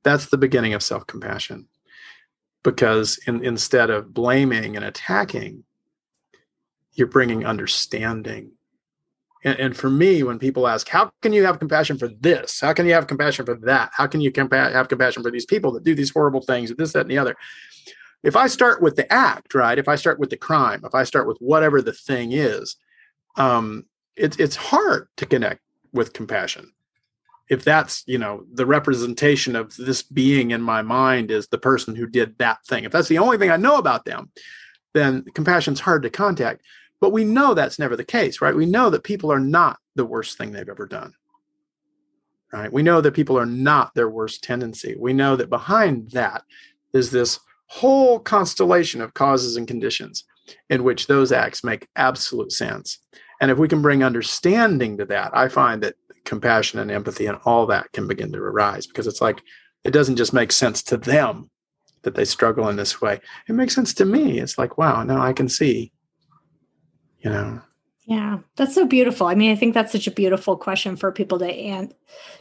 That's 0.03 0.27
the 0.27 0.37
beginning 0.37 0.75
of 0.75 0.83
self 0.83 1.07
compassion. 1.07 1.67
Because 2.65 3.19
in, 3.29 3.45
instead 3.45 3.91
of 3.91 4.13
blaming 4.13 4.75
and 4.75 4.85
attacking, 4.85 5.63
you're 6.95 7.07
bringing 7.07 7.47
understanding 7.47 8.51
and, 9.45 9.59
and, 9.61 9.77
for 9.77 9.91
me, 9.91 10.23
when 10.23 10.39
people 10.39 10.67
ask, 10.67 10.89
how 10.89 11.13
can 11.21 11.35
you 11.35 11.45
have 11.45 11.59
compassion 11.59 11.99
for 11.99 12.09
this? 12.09 12.61
How 12.61 12.73
can 12.73 12.87
you 12.87 12.95
have 12.95 13.07
compassion 13.07 13.45
for 13.45 13.55
that? 13.57 13.91
How 13.95 14.07
can 14.07 14.23
you 14.23 14.33
compa- 14.33 14.73
have 14.73 14.89
compassion 14.89 15.23
for 15.23 15.31
these 15.31 15.45
people 15.45 15.71
that 15.73 15.85
do 15.85 15.95
these 15.95 16.11
horrible 16.11 16.41
things, 16.41 16.75
this, 16.75 16.95
that, 16.95 17.03
and 17.03 17.11
the 17.11 17.19
other? 17.19 17.37
If 18.23 18.37
I 18.37 18.47
start 18.47 18.81
with 18.81 18.97
the 18.97 19.11
act, 19.13 19.55
right? 19.55 19.79
If 19.79 19.87
I 19.87 19.97
start 19.97 20.19
with 20.19 20.31
the 20.31 20.39
crime, 20.39 20.81
if 20.83 20.95
I 20.95 21.05
start 21.05 21.29
with 21.29 21.37
whatever 21.41 21.83
the 21.83 21.93
thing 21.93 22.33
is, 22.33 22.77
um, 23.37 23.85
it's 24.17 24.39
it's 24.39 24.57
hard 24.57 25.09
to 25.19 25.27
connect 25.27 25.61
with 25.93 26.15
compassion. 26.15 26.73
If 27.51 27.65
that's 27.65 28.03
you 28.07 28.19
know 28.19 28.45
the 28.53 28.67
representation 28.67 29.55
of 29.57 29.77
this 29.77 30.03
being 30.03 30.51
in 30.51 30.63
my 30.63 30.83
mind 30.83 31.31
is 31.31 31.49
the 31.49 31.59
person 31.59 31.95
who 31.95 32.07
did 32.07 32.39
that 32.39 32.65
thing. 32.67 32.85
If 32.85 32.93
that's 32.93 33.09
the 33.09 33.19
only 33.19 33.39
thing 33.39 33.51
I 33.51 33.57
know 33.57 33.77
about 33.77 34.05
them, 34.05 34.31
then 34.95 35.25
compassion's 35.35 35.81
hard 35.81 36.03
to 36.05 36.11
contact 36.11 36.63
but 37.05 37.13
we 37.13 37.25
know 37.25 37.53
that's 37.53 37.79
never 37.79 37.97
the 37.97 38.03
case, 38.03 38.41
right? 38.41 38.57
We 38.57 38.65
know 38.65 38.89
that 38.89 39.05
people 39.05 39.31
are 39.31 39.39
not 39.39 39.79
the 39.95 40.07
worst 40.07 40.39
thing 40.39 40.53
they've 40.53 40.67
ever 40.67 40.87
done. 40.87 41.13
Right? 42.51 42.73
We 42.73 42.83
know 42.83 43.03
that 43.03 43.13
people 43.13 43.39
are 43.39 43.45
not 43.45 43.95
their 43.95 44.09
worst 44.09 44.43
tendency. 44.43 44.97
We 44.99 45.13
know 45.13 45.37
that 45.37 45.51
behind 45.51 46.13
that 46.13 46.45
is 46.95 47.11
this 47.11 47.41
whole 47.67 48.19
constellation 48.21 49.03
of 49.03 49.13
causes 49.13 49.59
and 49.59 49.69
conditions 49.69 50.25
in 50.71 50.83
which 50.83 51.07
those 51.07 51.31
acts 51.31 51.63
make 51.63 51.89
absolute 51.95 52.53
sense. 52.53 53.01
And 53.39 53.51
if 53.51 53.59
we 53.59 53.69
can 53.69 53.83
bring 53.83 54.03
understanding 54.03 54.97
to 54.97 55.05
that, 55.05 55.37
I 55.37 55.49
find 55.49 55.83
that 55.83 55.97
compassion 56.25 56.79
and 56.79 56.91
empathy 56.91 57.27
and 57.27 57.39
all 57.45 57.67
that 57.67 57.93
can 57.93 58.07
begin 58.07 58.33
to 58.33 58.39
arise 58.39 58.87
because 58.87 59.07
it's 59.07 59.21
like 59.21 59.43
it 59.85 59.91
doesn't 59.93 60.17
just 60.17 60.33
make 60.33 60.53
sense 60.53 60.83
to 60.83 60.97
them 60.97 61.51
that 62.03 62.15
they 62.15 62.25
struggle 62.25 62.69
in 62.69 62.77
this 62.77 63.01
way. 63.01 63.21
It 63.49 63.53
makes 63.53 63.75
sense 63.75 63.95
to 63.95 64.05
me. 64.05 64.39
It's 64.39 64.59
like, 64.59 64.77
wow, 64.79 65.03
now 65.05 65.21
I 65.21 65.33
can 65.33 65.49
see 65.49 65.93
you 67.25 67.31
know 67.31 67.61
yeah 68.07 68.39
that's 68.57 68.75
so 68.75 68.87
beautiful 68.87 69.27
i 69.27 69.35
mean 69.35 69.51
i 69.51 69.57
think 69.57 69.75
that's 69.75 69.91
such 69.91 70.07
a 70.07 70.13
beautiful 70.13 70.57
question 70.57 70.95
for 70.95 71.11
people 71.11 71.39
to 71.39 71.51
and 71.51 71.95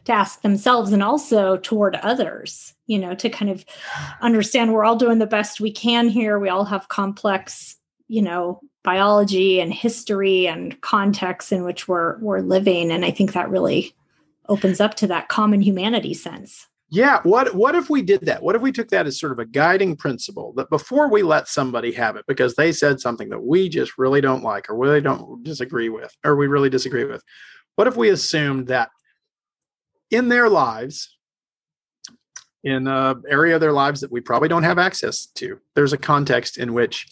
to 0.03 0.11
ask 0.11 0.41
themselves 0.41 0.91
and 0.91 1.01
also 1.01 1.57
toward 1.57 1.95
others 1.97 2.73
you 2.85 2.99
know 2.99 3.15
to 3.15 3.29
kind 3.29 3.49
of 3.49 3.65
understand 4.21 4.73
we're 4.73 4.83
all 4.83 4.97
doing 4.97 5.17
the 5.17 5.25
best 5.25 5.61
we 5.61 5.71
can 5.71 6.09
here 6.09 6.37
we 6.37 6.49
all 6.49 6.65
have 6.65 6.89
complex 6.89 7.77
you 8.07 8.21
know 8.21 8.59
biology 8.83 9.59
and 9.59 9.73
history 9.73 10.47
and 10.47 10.79
context 10.81 11.51
in 11.51 11.63
which 11.63 11.87
we're 11.87 12.17
we're 12.19 12.41
living 12.41 12.91
and 12.91 13.05
i 13.05 13.11
think 13.11 13.33
that 13.33 13.49
really 13.49 13.95
opens 14.49 14.81
up 14.81 14.93
to 14.95 15.07
that 15.07 15.29
common 15.29 15.61
humanity 15.61 16.13
sense 16.13 16.67
yeah. 16.93 17.21
What 17.23 17.55
what 17.55 17.73
if 17.73 17.89
we 17.89 18.03
did 18.03 18.21
that? 18.27 18.43
What 18.43 18.55
if 18.55 18.61
we 18.61 18.71
took 18.71 18.89
that 18.89 19.07
as 19.07 19.19
sort 19.19 19.31
of 19.31 19.39
a 19.39 19.47
guiding 19.47 19.95
principle 19.95 20.53
that 20.57 20.69
before 20.69 21.09
we 21.09 21.23
let 21.23 21.47
somebody 21.47 21.91
have 21.93 22.17
it 22.17 22.25
because 22.27 22.53
they 22.53 22.71
said 22.71 22.99
something 22.99 23.29
that 23.29 23.43
we 23.43 23.67
just 23.67 23.97
really 23.97 24.21
don't 24.21 24.43
like 24.43 24.69
or 24.69 24.77
really 24.77 25.01
don't 25.01 25.41
disagree 25.41 25.89
with 25.89 26.15
or 26.23 26.35
we 26.35 26.45
really 26.45 26.69
disagree 26.69 27.05
with? 27.05 27.23
What 27.77 27.87
if 27.87 27.97
we 27.97 28.09
assumed 28.09 28.67
that 28.67 28.91
in 30.11 30.29
their 30.29 30.47
lives, 30.49 31.17
in 32.63 32.87
an 32.87 33.23
area 33.27 33.55
of 33.55 33.61
their 33.61 33.73
lives 33.73 34.01
that 34.01 34.11
we 34.11 34.21
probably 34.21 34.47
don't 34.47 34.61
have 34.61 34.77
access 34.77 35.25
to, 35.25 35.59
there's 35.73 35.93
a 35.93 35.97
context 35.97 36.59
in 36.59 36.75
which 36.75 37.07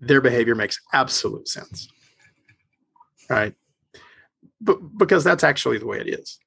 their 0.00 0.20
behavior 0.20 0.54
makes 0.54 0.80
absolute 0.92 1.48
sense. 1.48 1.88
Right? 3.28 3.54
But 4.60 4.98
because 4.98 5.24
that's 5.24 5.44
actually 5.44 5.78
the 5.78 5.86
way 5.86 6.00
it 6.00 6.08
is. 6.08 6.38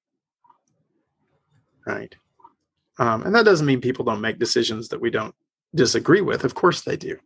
Right 1.86 2.16
um, 3.00 3.24
and 3.24 3.34
that 3.36 3.46
doesn't 3.46 3.66
mean 3.66 3.82
people 3.82 4.06
don't 4.06 4.22
make 4.22 4.40
decisions 4.40 4.90
that 4.90 5.02
we 5.02 5.10
don't 5.10 5.34
disagree 5.74 6.22
with. 6.22 6.44
Of 6.44 6.56
course 6.56 6.82
they 6.82 6.98
do. 6.98 7.18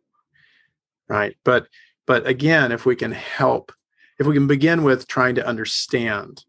Right. 1.09 1.35
But 1.43 1.67
but 2.05 2.25
again, 2.25 2.71
if 2.71 2.85
we 2.85 2.95
can 2.95 3.11
help, 3.11 3.71
if 4.17 4.25
we 4.25 4.33
can 4.33 4.47
begin 4.47 4.83
with 4.83 5.07
trying 5.07 5.35
to 5.35 5.45
understand 5.45 6.45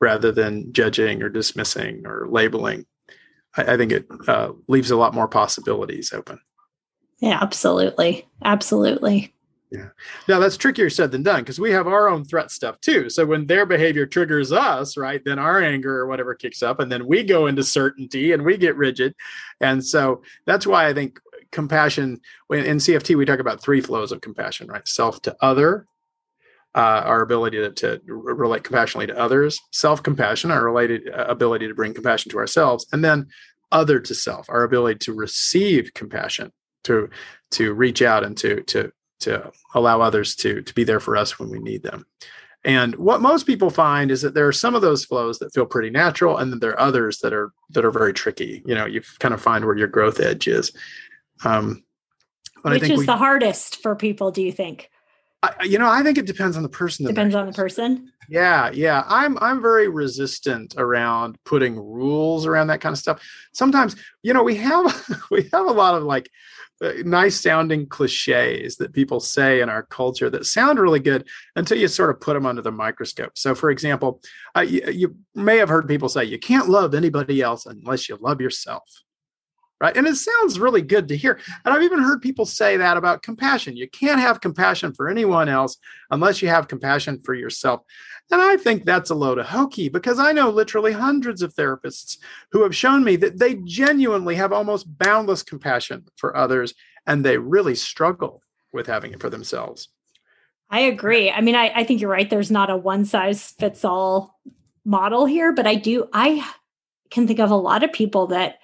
rather 0.00 0.32
than 0.32 0.72
judging 0.72 1.22
or 1.22 1.28
dismissing 1.28 2.02
or 2.06 2.26
labeling, 2.28 2.86
I, 3.56 3.74
I 3.74 3.76
think 3.76 3.92
it 3.92 4.06
uh, 4.28 4.52
leaves 4.68 4.90
a 4.90 4.96
lot 4.96 5.14
more 5.14 5.28
possibilities 5.28 6.12
open. 6.12 6.38
Yeah, 7.22 7.38
absolutely. 7.40 8.28
Absolutely. 8.44 9.32
Yeah. 9.70 9.88
Now 10.28 10.40
that's 10.40 10.56
trickier 10.56 10.90
said 10.90 11.12
than 11.12 11.22
done 11.22 11.40
because 11.40 11.60
we 11.60 11.70
have 11.70 11.86
our 11.86 12.08
own 12.08 12.24
threat 12.24 12.50
stuff 12.50 12.80
too. 12.80 13.08
So 13.08 13.24
when 13.24 13.46
their 13.46 13.64
behavior 13.64 14.06
triggers 14.06 14.52
us, 14.52 14.96
right, 14.96 15.24
then 15.24 15.38
our 15.38 15.62
anger 15.62 16.00
or 16.00 16.08
whatever 16.08 16.34
kicks 16.34 16.62
up, 16.64 16.80
and 16.80 16.90
then 16.90 17.06
we 17.06 17.22
go 17.22 17.46
into 17.46 17.62
certainty 17.62 18.32
and 18.32 18.44
we 18.44 18.58
get 18.58 18.76
rigid. 18.76 19.14
And 19.60 19.82
so 19.82 20.22
that's 20.46 20.66
why 20.66 20.88
I 20.88 20.92
think 20.92 21.20
compassion 21.52 22.20
in 22.50 22.78
CFT 22.78 23.16
we 23.16 23.24
talk 23.24 23.38
about 23.38 23.62
three 23.62 23.80
flows 23.80 24.10
of 24.10 24.20
compassion, 24.20 24.66
right? 24.66 24.86
Self 24.86 25.22
to 25.22 25.36
other, 25.40 25.86
uh, 26.74 27.02
our 27.04 27.22
ability 27.22 27.58
to, 27.58 27.70
to, 27.70 28.00
relate 28.04 28.64
compassionately 28.64 29.06
to 29.06 29.18
others, 29.18 29.60
self 29.70 30.02
compassion, 30.02 30.50
our 30.50 30.64
related 30.64 31.08
uh, 31.08 31.26
ability 31.28 31.68
to 31.68 31.74
bring 31.74 31.94
compassion 31.94 32.30
to 32.32 32.38
ourselves, 32.38 32.84
and 32.92 33.04
then 33.04 33.28
other 33.70 34.00
to 34.00 34.14
self, 34.14 34.50
our 34.50 34.64
ability 34.64 34.98
to 34.98 35.14
receive 35.14 35.94
compassion, 35.94 36.52
to 36.84 37.08
to 37.52 37.74
reach 37.74 38.02
out 38.02 38.24
and 38.24 38.36
to 38.38 38.62
to 38.62 38.92
to 39.20 39.52
allow 39.74 40.00
others 40.00 40.34
to 40.36 40.62
to 40.62 40.74
be 40.74 40.84
there 40.84 41.00
for 41.00 41.16
us 41.16 41.38
when 41.38 41.50
we 41.50 41.58
need 41.58 41.82
them. 41.82 42.06
And 42.64 42.94
what 42.94 43.20
most 43.20 43.44
people 43.46 43.70
find 43.70 44.10
is 44.10 44.22
that 44.22 44.34
there 44.34 44.46
are 44.46 44.52
some 44.52 44.74
of 44.74 44.82
those 44.82 45.04
flows 45.04 45.38
that 45.40 45.52
feel 45.52 45.66
pretty 45.66 45.90
natural, 45.90 46.38
and 46.38 46.52
then 46.52 46.60
there 46.60 46.70
are 46.70 46.80
others 46.80 47.18
that 47.18 47.32
are 47.32 47.52
that 47.70 47.84
are 47.84 47.90
very 47.90 48.12
tricky. 48.12 48.62
You 48.64 48.74
know, 48.74 48.86
you 48.86 49.02
kind 49.18 49.34
of 49.34 49.42
find 49.42 49.64
where 49.64 49.76
your 49.76 49.88
growth 49.88 50.20
edge 50.20 50.46
is. 50.46 50.72
Um, 51.44 51.82
Which 52.62 52.82
is 52.84 53.00
we, 53.00 53.06
the 53.06 53.16
hardest 53.16 53.82
for 53.82 53.96
people? 53.96 54.30
Do 54.30 54.42
you 54.42 54.52
think? 54.52 54.90
I, 55.42 55.64
you 55.64 55.76
know, 55.76 55.90
I 55.90 56.04
think 56.04 56.18
it 56.18 56.26
depends 56.26 56.56
on 56.56 56.62
the 56.62 56.68
person. 56.68 57.04
Depends 57.04 57.34
on 57.34 57.46
the 57.46 57.52
person. 57.52 58.12
Yeah, 58.28 58.70
yeah. 58.72 59.02
I'm 59.08 59.36
I'm 59.38 59.60
very 59.60 59.88
resistant 59.88 60.74
around 60.78 61.38
putting 61.44 61.76
rules 61.76 62.46
around 62.46 62.68
that 62.68 62.80
kind 62.80 62.92
of 62.92 62.98
stuff. 62.98 63.20
Sometimes, 63.52 63.96
you 64.22 64.32
know, 64.32 64.44
we 64.44 64.54
have 64.56 65.24
we 65.32 65.48
have 65.52 65.66
a 65.66 65.72
lot 65.72 65.96
of 65.96 66.04
like 66.04 66.30
nice 67.04 67.40
sounding 67.40 67.86
cliches 67.86 68.76
that 68.76 68.92
people 68.92 69.20
say 69.20 69.60
in 69.60 69.68
our 69.68 69.84
culture 69.84 70.28
that 70.30 70.46
sound 70.46 70.78
really 70.78 71.00
good 71.00 71.26
until 71.54 71.78
you 71.78 71.88
sort 71.88 72.10
of 72.10 72.20
put 72.20 72.34
them 72.34 72.46
under 72.46 72.62
the 72.62 72.72
microscope. 72.72 73.32
So, 73.36 73.54
for 73.54 73.70
example, 73.70 74.20
uh, 74.56 74.62
you, 74.62 74.82
you, 74.90 75.16
may 75.34 75.56
have 75.56 75.68
heard 75.68 75.88
people 75.88 76.10
say, 76.10 76.24
you 76.24 76.38
can't 76.38 76.68
love 76.68 76.94
anybody 76.94 77.40
else 77.40 77.64
unless 77.64 78.08
you 78.08 78.18
love 78.20 78.40
yourself. 78.40 78.82
Right. 79.82 79.96
And 79.96 80.06
it 80.06 80.14
sounds 80.14 80.60
really 80.60 80.80
good 80.80 81.08
to 81.08 81.16
hear. 81.16 81.40
And 81.64 81.74
I've 81.74 81.82
even 81.82 81.98
heard 81.98 82.22
people 82.22 82.46
say 82.46 82.76
that 82.76 82.96
about 82.96 83.24
compassion. 83.24 83.76
You 83.76 83.88
can't 83.88 84.20
have 84.20 84.40
compassion 84.40 84.94
for 84.94 85.08
anyone 85.08 85.48
else 85.48 85.76
unless 86.08 86.40
you 86.40 86.46
have 86.46 86.68
compassion 86.68 87.20
for 87.20 87.34
yourself. 87.34 87.80
And 88.30 88.40
I 88.40 88.58
think 88.58 88.84
that's 88.84 89.10
a 89.10 89.16
load 89.16 89.38
of 89.38 89.46
hokey 89.46 89.88
because 89.88 90.20
I 90.20 90.30
know 90.30 90.50
literally 90.50 90.92
hundreds 90.92 91.42
of 91.42 91.52
therapists 91.56 92.18
who 92.52 92.62
have 92.62 92.76
shown 92.76 93.02
me 93.02 93.16
that 93.16 93.40
they 93.40 93.56
genuinely 93.56 94.36
have 94.36 94.52
almost 94.52 94.86
boundless 94.98 95.42
compassion 95.42 96.04
for 96.14 96.36
others 96.36 96.74
and 97.04 97.24
they 97.24 97.36
really 97.36 97.74
struggle 97.74 98.40
with 98.72 98.86
having 98.86 99.12
it 99.12 99.20
for 99.20 99.30
themselves. 99.30 99.88
I 100.70 100.78
agree. 100.78 101.28
I 101.28 101.40
mean, 101.40 101.56
I, 101.56 101.72
I 101.74 101.82
think 101.82 102.00
you're 102.00 102.08
right. 102.08 102.30
There's 102.30 102.52
not 102.52 102.70
a 102.70 102.76
one 102.76 103.04
size 103.04 103.50
fits 103.58 103.84
all 103.84 104.38
model 104.84 105.26
here, 105.26 105.52
but 105.52 105.66
I 105.66 105.74
do, 105.74 106.08
I 106.12 106.48
can 107.10 107.26
think 107.26 107.40
of 107.40 107.50
a 107.50 107.56
lot 107.56 107.82
of 107.82 107.92
people 107.92 108.28
that 108.28 108.58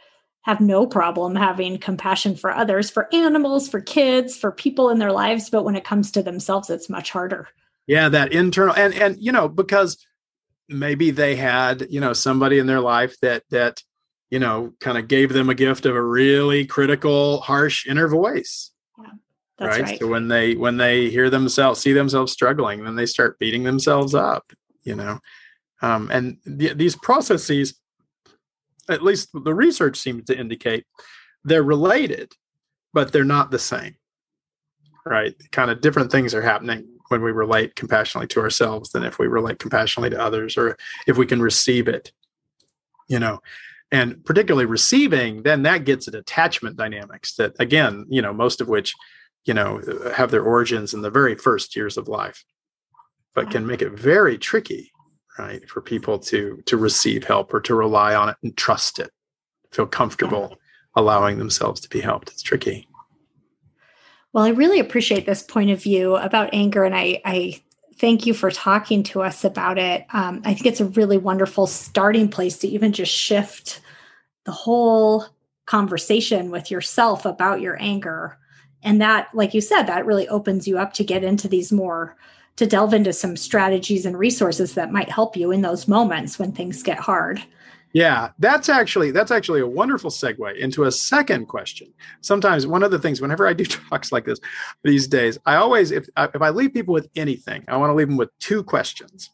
have 0.49 0.61
no 0.61 0.87
problem 0.87 1.37
having 1.37 1.79
compassion 1.79 2.35
for 2.35 2.51
others, 2.51 2.91
for 2.91 3.09
animals, 3.15 3.69
for 3.69 3.81
kids, 3.81 4.37
for 4.37 4.51
people 4.51 4.91
in 4.91 4.99
their 4.99 5.13
lives. 5.13 5.51
But 5.51 5.65
when 5.65 5.77
it 5.77 5.85
comes 5.85 6.11
to 6.13 6.23
themselves, 6.23 6.71
it's 6.71 6.91
much 6.91 7.11
harder 7.11 7.49
yeah 7.89 8.09
that 8.09 8.33
internal 8.33 8.75
and 8.77 8.95
and 8.95 9.17
you 9.19 9.33
know 9.33 9.49
because 9.49 10.07
maybe 10.69 11.11
they 11.11 11.35
had 11.35 11.89
you 11.91 12.01
know 12.01 12.13
somebody 12.13 12.61
in 12.61 12.69
their 12.69 12.81
life 12.81 13.19
that 13.21 13.43
that 13.51 13.83
you 14.31 14.39
know 14.39 14.73
kind 14.79 14.97
of 14.97 15.09
gave 15.09 15.33
them 15.33 15.49
a 15.49 15.55
gift 15.55 15.87
of 15.87 15.97
a 15.97 16.03
really 16.03 16.65
critical 16.65 17.41
harsh 17.41 17.87
inner 17.89 18.07
voice 18.07 18.71
yeah, 18.99 19.67
right? 19.67 19.83
right. 19.83 19.99
so 19.99 20.07
when 20.07 20.29
they 20.29 20.55
when 20.55 20.77
they 20.77 21.11
hear 21.11 21.29
themselves 21.31 21.81
see 21.81 21.93
themselves 21.93 22.31
struggling 22.31 22.85
then 22.85 22.95
they 22.95 23.07
start 23.07 23.39
beating 23.41 23.65
themselves 23.65 24.15
up 24.15 24.53
you 24.85 24.95
know 24.95 25.19
um, 25.81 26.11
and 26.13 26.39
th- 26.59 26.77
these 26.77 26.97
processes 26.97 27.75
at 28.89 29.03
least 29.03 29.31
the 29.33 29.55
research 29.55 29.97
seems 29.99 30.25
to 30.25 30.39
indicate 30.39 30.85
they're 31.45 31.63
related 31.63 32.33
but 32.93 33.13
they're 33.13 33.25
not 33.25 33.51
the 33.51 33.59
same 33.59 33.95
right? 35.05 35.35
Kind 35.53 35.71
of 35.71 35.81
different 35.81 36.13
things 36.13 36.35
are 36.35 36.43
happening 36.43 36.87
when 37.09 37.23
we 37.23 37.33
relate 37.33 37.75
compassionately 37.75 38.27
to 38.29 38.41
ourselves 38.41 38.91
than 38.91 39.05
if 39.05 39.19
we 39.19 39.27
relate 39.27 39.59
compassionately 39.59 40.11
to 40.11 40.21
others 40.21 40.59
or 40.59 40.77
if 41.07 41.17
we 41.17 41.25
can 41.25 41.41
receive 41.41 41.89
it 41.89 42.13
you 43.09 43.19
know? 43.19 43.41
And 43.91 44.23
particularly 44.25 44.67
receiving 44.67 45.43
then 45.43 45.63
that 45.63 45.85
gets 45.85 46.09
at 46.09 46.15
attachment 46.15 46.77
dynamics 46.77 47.35
that 47.37 47.55
again 47.59 48.05
you 48.11 48.21
know 48.21 48.35
most 48.35 48.61
of 48.61 48.69
which 48.69 48.95
you 49.47 49.55
know 49.55 49.81
have 50.15 50.31
their 50.31 50.43
origins 50.43 50.93
in 50.93 51.01
the 51.01 51.11
very 51.11 51.35
first 51.35 51.75
years 51.75 51.97
of 51.97 52.07
life 52.07 52.45
but 53.35 53.51
can 53.51 53.67
make 53.67 53.81
it 53.81 53.93
very 53.93 54.37
tricky 54.37 54.93
right? 55.39 55.69
For 55.69 55.81
people 55.81 56.19
to 56.21 56.63
to 56.67 56.77
receive 56.77 57.25
help 57.25 57.55
or 57.55 57.61
to 57.61 57.75
rely 57.75 58.15
on 58.15 58.29
it 58.29 58.37
and 58.43 58.57
trust 58.57 58.99
it. 58.99 59.11
Feel 59.71 59.87
comfortable 59.87 60.57
allowing 60.95 61.39
themselves 61.39 61.81
to 61.81 61.89
be 61.89 62.01
helped. 62.01 62.31
It's 62.31 62.43
tricky. 62.43 62.89
Well, 64.33 64.45
I 64.45 64.51
really 64.51 64.81
appreciate 64.81 65.27
this 65.27 65.43
point 65.43 65.71
of 65.71 65.83
view 65.83 66.17
about 66.17 66.51
anger, 66.53 66.85
and 66.85 66.95
I, 66.95 67.21
I 67.25 67.63
thank 67.99 68.27
you 68.27 68.35
for 68.35 68.51
talking 68.51 69.03
to 69.05 69.23
us 69.23 69.45
about 69.45 69.79
it. 69.79 70.07
Um, 70.13 70.43
I 70.45 70.55
think 70.55 70.67
it's 70.67 70.81
a 70.81 70.87
really 70.87 71.19
wonderful 71.19 71.67
starting 71.67 72.29
place 72.29 72.59
to 72.59 72.69
even 72.69 72.93
just 72.93 73.13
shift 73.13 73.81
the 74.45 74.53
whole 74.53 75.27
conversation 75.67 76.51
with 76.51 76.71
yourself 76.71 77.25
about 77.25 77.61
your 77.61 77.77
anger. 77.81 78.39
And 78.83 79.01
that, 79.01 79.29
like 79.35 79.55
you 79.55 79.61
said, 79.61 79.85
that 79.85 80.07
really 80.07 80.29
opens 80.29 80.69
you 80.69 80.79
up 80.79 80.93
to 80.95 81.05
get 81.05 81.25
into 81.25 81.49
these 81.49 81.73
more, 81.73 82.17
to 82.59 82.67
delve 82.67 82.93
into 82.93 83.13
some 83.13 83.37
strategies 83.37 84.05
and 84.05 84.19
resources 84.19 84.75
that 84.75 84.91
might 84.91 85.09
help 85.09 85.37
you 85.37 85.53
in 85.53 85.63
those 85.63 85.87
moments 85.87 86.41
when 86.41 86.51
things 86.51 86.83
get 86.83 86.99
hard. 86.99 87.41
Yeah, 87.93 88.31
that's 88.41 88.69
actually 88.69 89.13
that's 89.13 89.31
actually 89.31 89.61
a 89.61 89.67
wonderful 89.67 90.11
segue 90.11 90.59
into 90.59 90.85
a 90.85 90.93
second 90.93 91.47
question. 91.47 91.95
Sometimes 92.21 92.67
one 92.67 92.83
of 92.83 92.91
the 92.91 92.99
things 92.99 93.21
whenever 93.21 93.47
I 93.47 93.53
do 93.53 93.65
talks 93.91 94.11
like 94.11 94.25
this 94.25 94.41
these 94.83 95.07
days, 95.07 95.39
I 95.47 95.55
always 95.55 95.93
if 95.93 96.09
uh, 96.17 96.29
if 96.35 96.43
I 96.43 96.51
leave 96.51 96.75
people 96.75 96.93
with 96.93 97.09
anything, 97.15 97.65
I 97.69 97.77
want 97.77 97.91
to 97.91 97.95
leave 97.95 98.09
them 98.09 98.17
with 98.17 98.37
two 98.41 98.65
questions. 98.65 99.31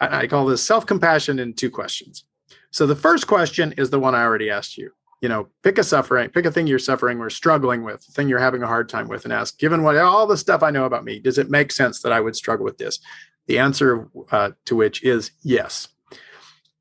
I, 0.00 0.20
I 0.20 0.26
call 0.28 0.46
this 0.46 0.62
self-compassion 0.62 1.40
in 1.40 1.52
two 1.52 1.70
questions. 1.70 2.24
So 2.70 2.86
the 2.86 2.96
first 2.96 3.26
question 3.26 3.74
is 3.76 3.90
the 3.90 3.98
one 3.98 4.14
I 4.14 4.22
already 4.22 4.48
asked 4.48 4.78
you. 4.78 4.92
You 5.20 5.28
know, 5.28 5.48
pick 5.62 5.76
a 5.78 5.84
suffering, 5.84 6.30
pick 6.30 6.46
a 6.46 6.50
thing 6.50 6.66
you're 6.66 6.78
suffering 6.78 7.20
or 7.20 7.28
struggling 7.28 7.84
with, 7.84 8.02
thing 8.02 8.28
you're 8.28 8.38
having 8.38 8.62
a 8.62 8.66
hard 8.66 8.88
time 8.88 9.06
with, 9.06 9.24
and 9.24 9.32
ask, 9.32 9.58
given 9.58 9.82
what 9.82 9.96
all 9.96 10.26
the 10.26 10.36
stuff 10.36 10.62
I 10.62 10.70
know 10.70 10.86
about 10.86 11.04
me, 11.04 11.18
does 11.18 11.36
it 11.36 11.50
make 11.50 11.72
sense 11.72 12.00
that 12.02 12.12
I 12.12 12.20
would 12.20 12.36
struggle 12.36 12.64
with 12.64 12.78
this? 12.78 13.00
The 13.46 13.58
answer 13.58 14.08
uh, 14.30 14.52
to 14.64 14.76
which 14.76 15.02
is 15.02 15.32
yes 15.42 15.88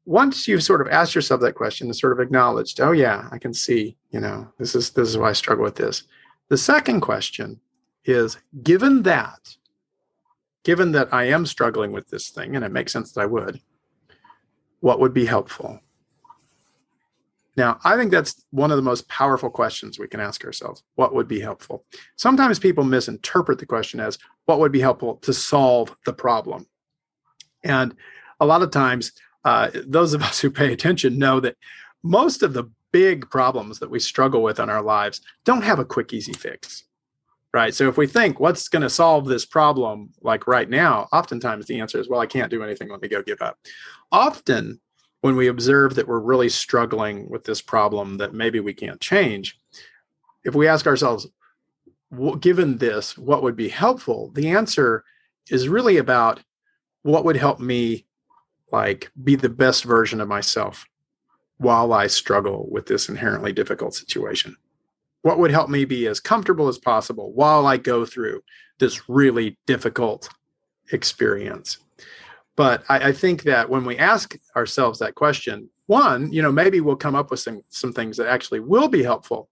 once 0.10 0.48
you've 0.48 0.64
sort 0.64 0.82
of 0.82 0.88
asked 0.88 1.14
yourself 1.14 1.40
that 1.40 1.54
question 1.54 1.86
and 1.86 1.96
sort 1.96 2.14
of 2.14 2.20
acknowledged, 2.20 2.82
oh 2.82 2.92
yeah, 2.92 3.30
I 3.32 3.38
can 3.38 3.54
see, 3.54 3.96
you 4.10 4.20
know, 4.20 4.52
this 4.58 4.74
is 4.74 4.90
this 4.90 5.08
is 5.08 5.20
why 5.20 5.30
I 5.30 5.34
struggle 5.34 5.64
with 5.64 5.76
this. 5.76 6.02
The 6.48 6.58
second 6.58 7.02
question 7.02 7.60
is 8.06 8.40
given 8.64 9.04
that, 9.04 9.56
given 10.64 10.94
that 10.94 11.14
I 11.14 11.26
am 11.26 11.46
struggling 11.46 11.92
with 11.92 12.10
this 12.10 12.30
thing, 12.32 12.56
and 12.56 12.66
it 12.66 12.72
makes 12.72 12.92
sense 12.92 13.12
that 13.12 13.22
I 13.22 13.28
would, 13.28 13.62
what 14.80 15.00
would 15.00 15.14
be 15.14 15.26
helpful? 15.26 15.80
Now, 17.60 17.78
I 17.84 17.98
think 17.98 18.10
that's 18.10 18.42
one 18.52 18.72
of 18.72 18.78
the 18.78 18.84
most 18.84 19.10
powerful 19.10 19.50
questions 19.50 20.00
we 20.00 20.08
can 20.08 20.22
ask 20.22 20.46
ourselves. 20.46 20.82
What 20.96 21.14
would 21.14 21.28
be 21.28 21.42
helpful? 21.42 21.84
Sometimes 22.16 22.58
people 22.58 22.86
misinterpret 22.86 23.60
the 23.60 23.66
question 23.66 24.00
as 24.00 24.18
what 24.46 24.60
would 24.60 24.72
be 24.72 24.80
helpful 24.80 25.18
to 25.24 25.34
solve 25.34 25.94
the 26.06 26.14
problem. 26.14 26.68
And 27.62 27.98
a 28.40 28.46
lot 28.46 28.62
of 28.62 28.72
times 28.72 29.12
uh, 29.44 29.72
those 29.86 30.14
of 30.14 30.24
us 30.24 30.40
who 30.40 30.50
pay 30.50 30.72
attention 30.72 31.20
know 31.20 31.42
that 31.42 31.58
most 32.02 32.44
of 32.44 32.54
the 32.54 32.72
big 32.94 33.30
problems 33.30 33.80
that 33.80 33.92
we 33.92 34.00
struggle 34.00 34.42
with 34.42 34.62
in 34.62 34.70
our 34.70 34.82
lives 34.82 35.20
don't 35.44 35.66
have 35.66 35.80
a 35.80 35.86
quick, 35.86 36.14
easy 36.14 36.32
fix. 36.32 36.86
Right. 37.54 37.76
So 37.76 37.90
if 37.90 37.98
we 37.98 38.08
think 38.08 38.40
what's 38.40 38.70
going 38.70 38.84
to 38.84 38.90
solve 38.90 39.26
this 39.26 39.46
problem, 39.46 40.12
like 40.22 40.48
right 40.48 40.70
now, 40.70 41.10
oftentimes 41.12 41.66
the 41.66 41.82
answer 41.82 42.00
is, 42.00 42.08
well, 42.08 42.22
I 42.22 42.26
can't 42.26 42.52
do 42.52 42.64
anything. 42.64 42.90
Let 42.90 43.02
me 43.02 43.10
go 43.10 43.22
give 43.22 43.42
up. 43.42 43.58
Often, 44.14 44.80
when 45.22 45.36
we 45.36 45.48
observe 45.48 45.96
that 45.96 46.08
we're 46.08 46.20
really 46.20 46.50
struggling 46.50 47.30
with 47.30 47.44
this 47.44 47.62
problem 47.62 48.18
that 48.18 48.34
maybe 48.34 48.60
we 48.60 48.74
can't 48.74 49.02
change, 49.02 49.60
if 50.44 50.56
we 50.56 50.68
ask 50.68 50.88
ourselves, 50.88 51.28
given 52.40 52.78
this, 52.78 53.18
what 53.18 53.44
would 53.44 53.56
be 53.56 53.70
helpful? 53.70 54.32
The 54.34 54.50
answer 54.50 55.04
is 55.50 55.68
really 55.68 55.98
about 55.98 56.40
what 57.04 57.26
would 57.26 57.38
help 57.38 57.60
me 57.60 58.06
like 58.72 59.12
be 59.24 59.36
the 59.36 59.50
best 59.50 59.84
version 59.84 60.22
of 60.22 60.28
myself 60.28 60.86
while 61.58 61.92
I 61.92 62.08
struggle 62.08 62.68
with 62.72 62.86
this 62.86 63.10
inherently 63.10 63.52
difficult 63.52 63.94
situation? 63.94 64.56
What 65.22 65.40
would 65.40 65.52
help 65.52 65.70
me 65.70 65.86
be 65.86 66.08
as 66.08 66.20
comfortable 66.20 66.70
as 66.70 66.78
possible 66.78 67.34
while 67.34 67.68
I 67.68 67.78
go 67.78 68.06
through 68.06 68.42
this 68.80 69.10
really 69.10 69.58
difficult 69.68 70.30
experience? 70.92 71.78
But 72.60 72.84
I, 72.90 73.08
I, 73.08 73.12
think 73.14 73.44
that 73.44 73.70
when 73.70 73.86
we 73.86 73.98
ask 73.98 74.36
ourselves 74.54 75.00
that 75.00 75.16
question, 75.16 75.70
one, 75.86 76.30
you 76.30 76.42
know, 76.42 76.52
maybe 76.52 76.82
we'll 76.82 76.98
come 76.98 77.16
up 77.16 77.32
with 77.32 77.40
some, 77.40 77.62
some 77.70 77.94
things 77.94 78.18
that 78.18 78.28
actually 78.28 78.60
will 78.60 78.90
be 78.90 79.02
helpful. 79.02 79.48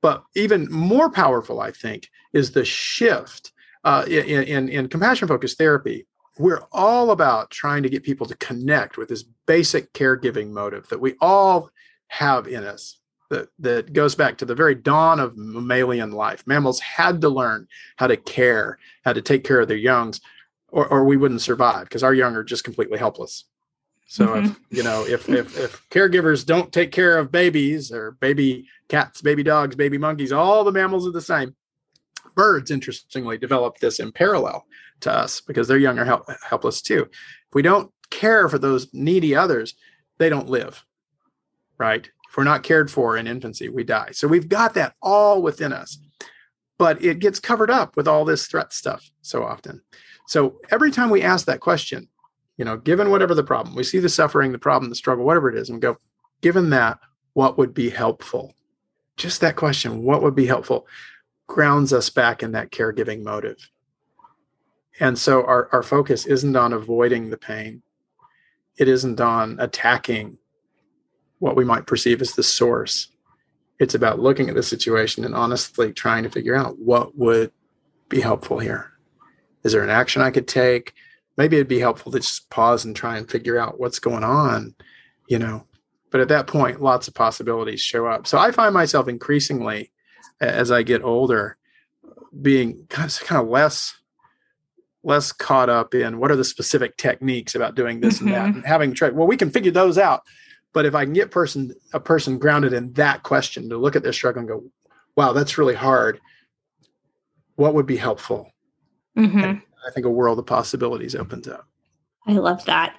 But 0.00 0.22
even 0.36 0.70
more 0.70 1.10
powerful, 1.10 1.60
I 1.60 1.72
think, 1.72 2.08
is 2.32 2.52
the 2.52 2.64
shift 2.64 3.50
uh, 3.82 4.04
in, 4.06 4.44
in, 4.44 4.68
in 4.68 4.88
compassion 4.88 5.26
focused 5.26 5.58
therapy 5.58 6.06
we're 6.38 6.62
all 6.72 7.10
about 7.10 7.50
trying 7.50 7.82
to 7.82 7.88
get 7.88 8.02
people 8.02 8.26
to 8.26 8.36
connect 8.36 8.96
with 8.96 9.08
this 9.08 9.24
basic 9.46 9.92
caregiving 9.92 10.50
motive 10.50 10.88
that 10.88 11.00
we 11.00 11.14
all 11.20 11.70
have 12.08 12.48
in 12.48 12.64
us 12.64 12.98
that, 13.30 13.48
that 13.58 13.92
goes 13.92 14.14
back 14.14 14.38
to 14.38 14.44
the 14.44 14.54
very 14.54 14.74
dawn 14.74 15.20
of 15.20 15.36
mammalian 15.36 16.12
life. 16.12 16.42
Mammals 16.46 16.80
had 16.80 17.20
to 17.20 17.28
learn 17.28 17.66
how 17.96 18.06
to 18.06 18.16
care, 18.16 18.78
how 19.04 19.12
to 19.12 19.22
take 19.22 19.44
care 19.44 19.60
of 19.60 19.68
their 19.68 19.76
youngs, 19.76 20.20
or, 20.74 20.88
or 20.88 21.04
we 21.04 21.16
wouldn't 21.16 21.40
survive 21.40 21.84
because 21.84 22.02
our 22.02 22.12
young 22.12 22.34
are 22.34 22.42
just 22.42 22.64
completely 22.64 22.98
helpless. 22.98 23.44
So 24.08 24.26
mm-hmm. 24.26 24.46
if 24.46 24.58
you 24.70 24.82
know 24.82 25.06
if, 25.06 25.28
if 25.28 25.56
if 25.56 25.88
caregivers 25.88 26.44
don't 26.44 26.72
take 26.72 26.90
care 26.90 27.16
of 27.16 27.32
babies 27.32 27.92
or 27.92 28.12
baby 28.12 28.66
cats, 28.88 29.22
baby 29.22 29.44
dogs, 29.44 29.76
baby 29.76 29.98
monkeys, 29.98 30.32
all 30.32 30.64
the 30.64 30.72
mammals 30.72 31.06
are 31.06 31.12
the 31.12 31.22
same. 31.22 31.54
Birds, 32.34 32.72
interestingly, 32.72 33.38
develop 33.38 33.78
this 33.78 34.00
in 34.00 34.10
parallel 34.10 34.66
to 35.00 35.12
us 35.12 35.40
because 35.40 35.68
they're 35.68 35.78
young 35.78 35.98
are 36.00 36.04
help, 36.04 36.28
helpless 36.42 36.82
too. 36.82 37.06
If 37.12 37.54
we 37.54 37.62
don't 37.62 37.92
care 38.10 38.48
for 38.48 38.58
those 38.58 38.92
needy 38.92 39.36
others, 39.36 39.74
they 40.18 40.28
don't 40.28 40.48
live, 40.48 40.84
right? 41.78 42.10
If 42.28 42.36
we're 42.36 42.42
not 42.42 42.64
cared 42.64 42.90
for 42.90 43.16
in 43.16 43.28
infancy, 43.28 43.68
we 43.68 43.84
die. 43.84 44.08
So 44.10 44.26
we've 44.26 44.48
got 44.48 44.74
that 44.74 44.94
all 45.00 45.40
within 45.40 45.72
us, 45.72 45.98
but 46.76 47.02
it 47.04 47.20
gets 47.20 47.38
covered 47.38 47.70
up 47.70 47.96
with 47.96 48.08
all 48.08 48.24
this 48.24 48.48
threat 48.48 48.72
stuff 48.72 49.08
so 49.22 49.44
often. 49.44 49.82
So 50.26 50.60
every 50.70 50.90
time 50.90 51.10
we 51.10 51.22
ask 51.22 51.46
that 51.46 51.60
question, 51.60 52.08
you 52.56 52.64
know, 52.64 52.76
given 52.76 53.10
whatever 53.10 53.34
the 53.34 53.42
problem, 53.42 53.74
we 53.74 53.84
see 53.84 53.98
the 53.98 54.08
suffering, 54.08 54.52
the 54.52 54.58
problem, 54.58 54.88
the 54.88 54.96
struggle, 54.96 55.24
whatever 55.24 55.48
it 55.48 55.56
is, 55.56 55.70
and 55.70 55.82
go, 55.82 55.96
given 56.40 56.70
that, 56.70 56.98
what 57.32 57.58
would 57.58 57.74
be 57.74 57.90
helpful? 57.90 58.54
Just 59.16 59.40
that 59.40 59.56
question, 59.56 60.02
what 60.02 60.22
would 60.22 60.34
be 60.34 60.46
helpful, 60.46 60.86
grounds 61.46 61.92
us 61.92 62.10
back 62.10 62.42
in 62.42 62.52
that 62.52 62.70
caregiving 62.70 63.22
motive. 63.22 63.70
And 65.00 65.18
so 65.18 65.44
our, 65.44 65.68
our 65.72 65.82
focus 65.82 66.26
isn't 66.26 66.56
on 66.56 66.72
avoiding 66.72 67.30
the 67.30 67.36
pain. 67.36 67.82
It 68.78 68.88
isn't 68.88 69.20
on 69.20 69.58
attacking 69.60 70.38
what 71.40 71.56
we 71.56 71.64
might 71.64 71.86
perceive 71.86 72.22
as 72.22 72.34
the 72.34 72.42
source. 72.42 73.08
It's 73.80 73.94
about 73.94 74.20
looking 74.20 74.48
at 74.48 74.54
the 74.54 74.62
situation 74.62 75.24
and 75.24 75.34
honestly 75.34 75.92
trying 75.92 76.22
to 76.22 76.30
figure 76.30 76.54
out 76.54 76.78
what 76.78 77.18
would 77.18 77.50
be 78.08 78.20
helpful 78.20 78.58
here. 78.60 78.93
Is 79.64 79.72
there 79.72 79.82
an 79.82 79.90
action 79.90 80.22
I 80.22 80.30
could 80.30 80.46
take? 80.46 80.94
Maybe 81.36 81.56
it'd 81.56 81.68
be 81.68 81.80
helpful 81.80 82.12
to 82.12 82.20
just 82.20 82.48
pause 82.50 82.84
and 82.84 82.94
try 82.94 83.16
and 83.16 83.28
figure 83.28 83.58
out 83.58 83.80
what's 83.80 83.98
going 83.98 84.22
on, 84.22 84.74
you 85.28 85.38
know. 85.38 85.66
But 86.10 86.20
at 86.20 86.28
that 86.28 86.46
point, 86.46 86.80
lots 86.80 87.08
of 87.08 87.14
possibilities 87.14 87.80
show 87.80 88.06
up. 88.06 88.26
So 88.26 88.38
I 88.38 88.52
find 88.52 88.72
myself 88.72 89.08
increasingly, 89.08 89.90
as 90.40 90.70
I 90.70 90.84
get 90.84 91.02
older, 91.02 91.56
being 92.40 92.86
kind 92.88 93.10
of 93.30 93.48
less 93.48 93.94
less 95.04 95.32
caught 95.32 95.68
up 95.68 95.94
in 95.94 96.18
what 96.18 96.30
are 96.30 96.36
the 96.36 96.44
specific 96.44 96.96
techniques 96.96 97.54
about 97.54 97.74
doing 97.74 98.00
this 98.00 98.16
mm-hmm. 98.16 98.28
and 98.28 98.34
that 98.34 98.46
mm-hmm. 98.46 98.56
and 98.56 98.66
having 98.66 98.94
tried 98.94 99.14
well 99.14 99.26
we 99.26 99.36
can 99.36 99.50
figure 99.50 99.70
those 99.70 99.98
out 99.98 100.22
but 100.72 100.86
if 100.86 100.94
i 100.94 101.04
can 101.04 101.12
get 101.12 101.30
person 101.30 101.74
a 101.92 102.00
person 102.00 102.38
grounded 102.38 102.72
in 102.72 102.92
that 102.94 103.22
question 103.22 103.68
to 103.68 103.76
look 103.76 103.94
at 103.94 104.02
their 104.02 104.14
struggle 104.14 104.40
and 104.40 104.48
go 104.48 104.64
wow 105.14 105.32
that's 105.32 105.58
really 105.58 105.74
hard 105.74 106.20
what 107.56 107.74
would 107.74 107.86
be 107.86 107.98
helpful 107.98 108.50
mm-hmm. 109.16 109.58
i 109.86 109.90
think 109.90 110.06
a 110.06 110.10
world 110.10 110.38
of 110.38 110.46
possibilities 110.46 111.14
opens 111.14 111.48
up 111.48 111.68
I 112.26 112.32
love 112.32 112.64
that. 112.64 112.96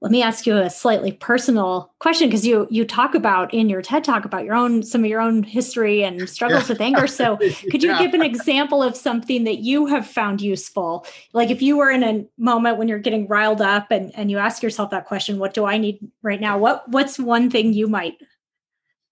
Let 0.00 0.10
me 0.10 0.22
ask 0.22 0.46
you 0.46 0.56
a 0.56 0.70
slightly 0.70 1.12
personal 1.12 1.92
question 1.98 2.28
because 2.28 2.46
you 2.46 2.66
you 2.70 2.86
talk 2.86 3.14
about 3.14 3.52
in 3.52 3.68
your 3.68 3.82
TED 3.82 4.02
talk 4.02 4.24
about 4.24 4.44
your 4.44 4.54
own 4.54 4.82
some 4.82 5.04
of 5.04 5.10
your 5.10 5.20
own 5.20 5.42
history 5.42 6.02
and 6.02 6.28
struggles 6.28 6.70
with 6.70 6.80
anger. 6.80 7.06
So 7.06 7.36
could 7.70 7.82
you 7.82 7.90
yeah. 7.90 8.02
give 8.02 8.14
an 8.14 8.22
example 8.22 8.82
of 8.82 8.96
something 8.96 9.44
that 9.44 9.58
you 9.58 9.86
have 9.86 10.06
found 10.06 10.40
useful? 10.40 11.06
Like 11.34 11.50
if 11.50 11.60
you 11.60 11.76
were 11.76 11.90
in 11.90 12.02
a 12.02 12.24
moment 12.38 12.78
when 12.78 12.88
you're 12.88 12.98
getting 12.98 13.28
riled 13.28 13.60
up 13.60 13.90
and, 13.90 14.10
and 14.16 14.30
you 14.30 14.38
ask 14.38 14.62
yourself 14.62 14.90
that 14.90 15.04
question, 15.04 15.38
what 15.38 15.52
do 15.52 15.66
I 15.66 15.76
need 15.76 15.98
right 16.22 16.40
now? 16.40 16.56
What 16.56 16.88
what's 16.88 17.18
one 17.18 17.50
thing 17.50 17.74
you 17.74 17.88
might 17.88 18.16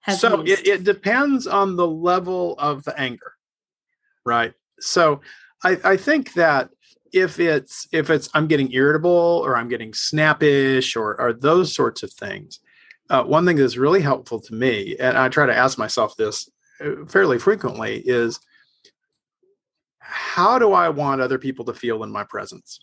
have 0.00 0.16
So 0.16 0.40
it, 0.40 0.66
it 0.66 0.84
depends 0.84 1.46
on 1.46 1.76
the 1.76 1.86
level 1.86 2.54
of 2.58 2.84
the 2.84 2.98
anger. 2.98 3.34
Right. 4.24 4.54
So 4.80 5.20
I, 5.62 5.78
I 5.84 5.96
think 5.96 6.34
that 6.34 6.70
if 7.12 7.40
it's 7.40 7.88
if 7.92 8.10
it's 8.10 8.28
i'm 8.34 8.46
getting 8.46 8.72
irritable 8.72 9.42
or 9.44 9.56
i'm 9.56 9.68
getting 9.68 9.92
snappish 9.92 10.96
or 10.96 11.20
or 11.20 11.32
those 11.32 11.74
sorts 11.74 12.02
of 12.02 12.12
things 12.12 12.60
uh, 13.08 13.24
one 13.24 13.44
thing 13.44 13.56
that's 13.56 13.76
really 13.76 14.00
helpful 14.00 14.40
to 14.40 14.54
me 14.54 14.96
and 15.00 15.18
i 15.18 15.28
try 15.28 15.46
to 15.46 15.56
ask 15.56 15.78
myself 15.78 16.16
this 16.16 16.48
uh, 16.80 17.04
fairly 17.06 17.38
frequently 17.38 17.98
is 18.06 18.40
how 19.98 20.58
do 20.58 20.72
i 20.72 20.88
want 20.88 21.20
other 21.20 21.38
people 21.38 21.64
to 21.64 21.74
feel 21.74 22.02
in 22.02 22.10
my 22.10 22.24
presence? 22.24 22.80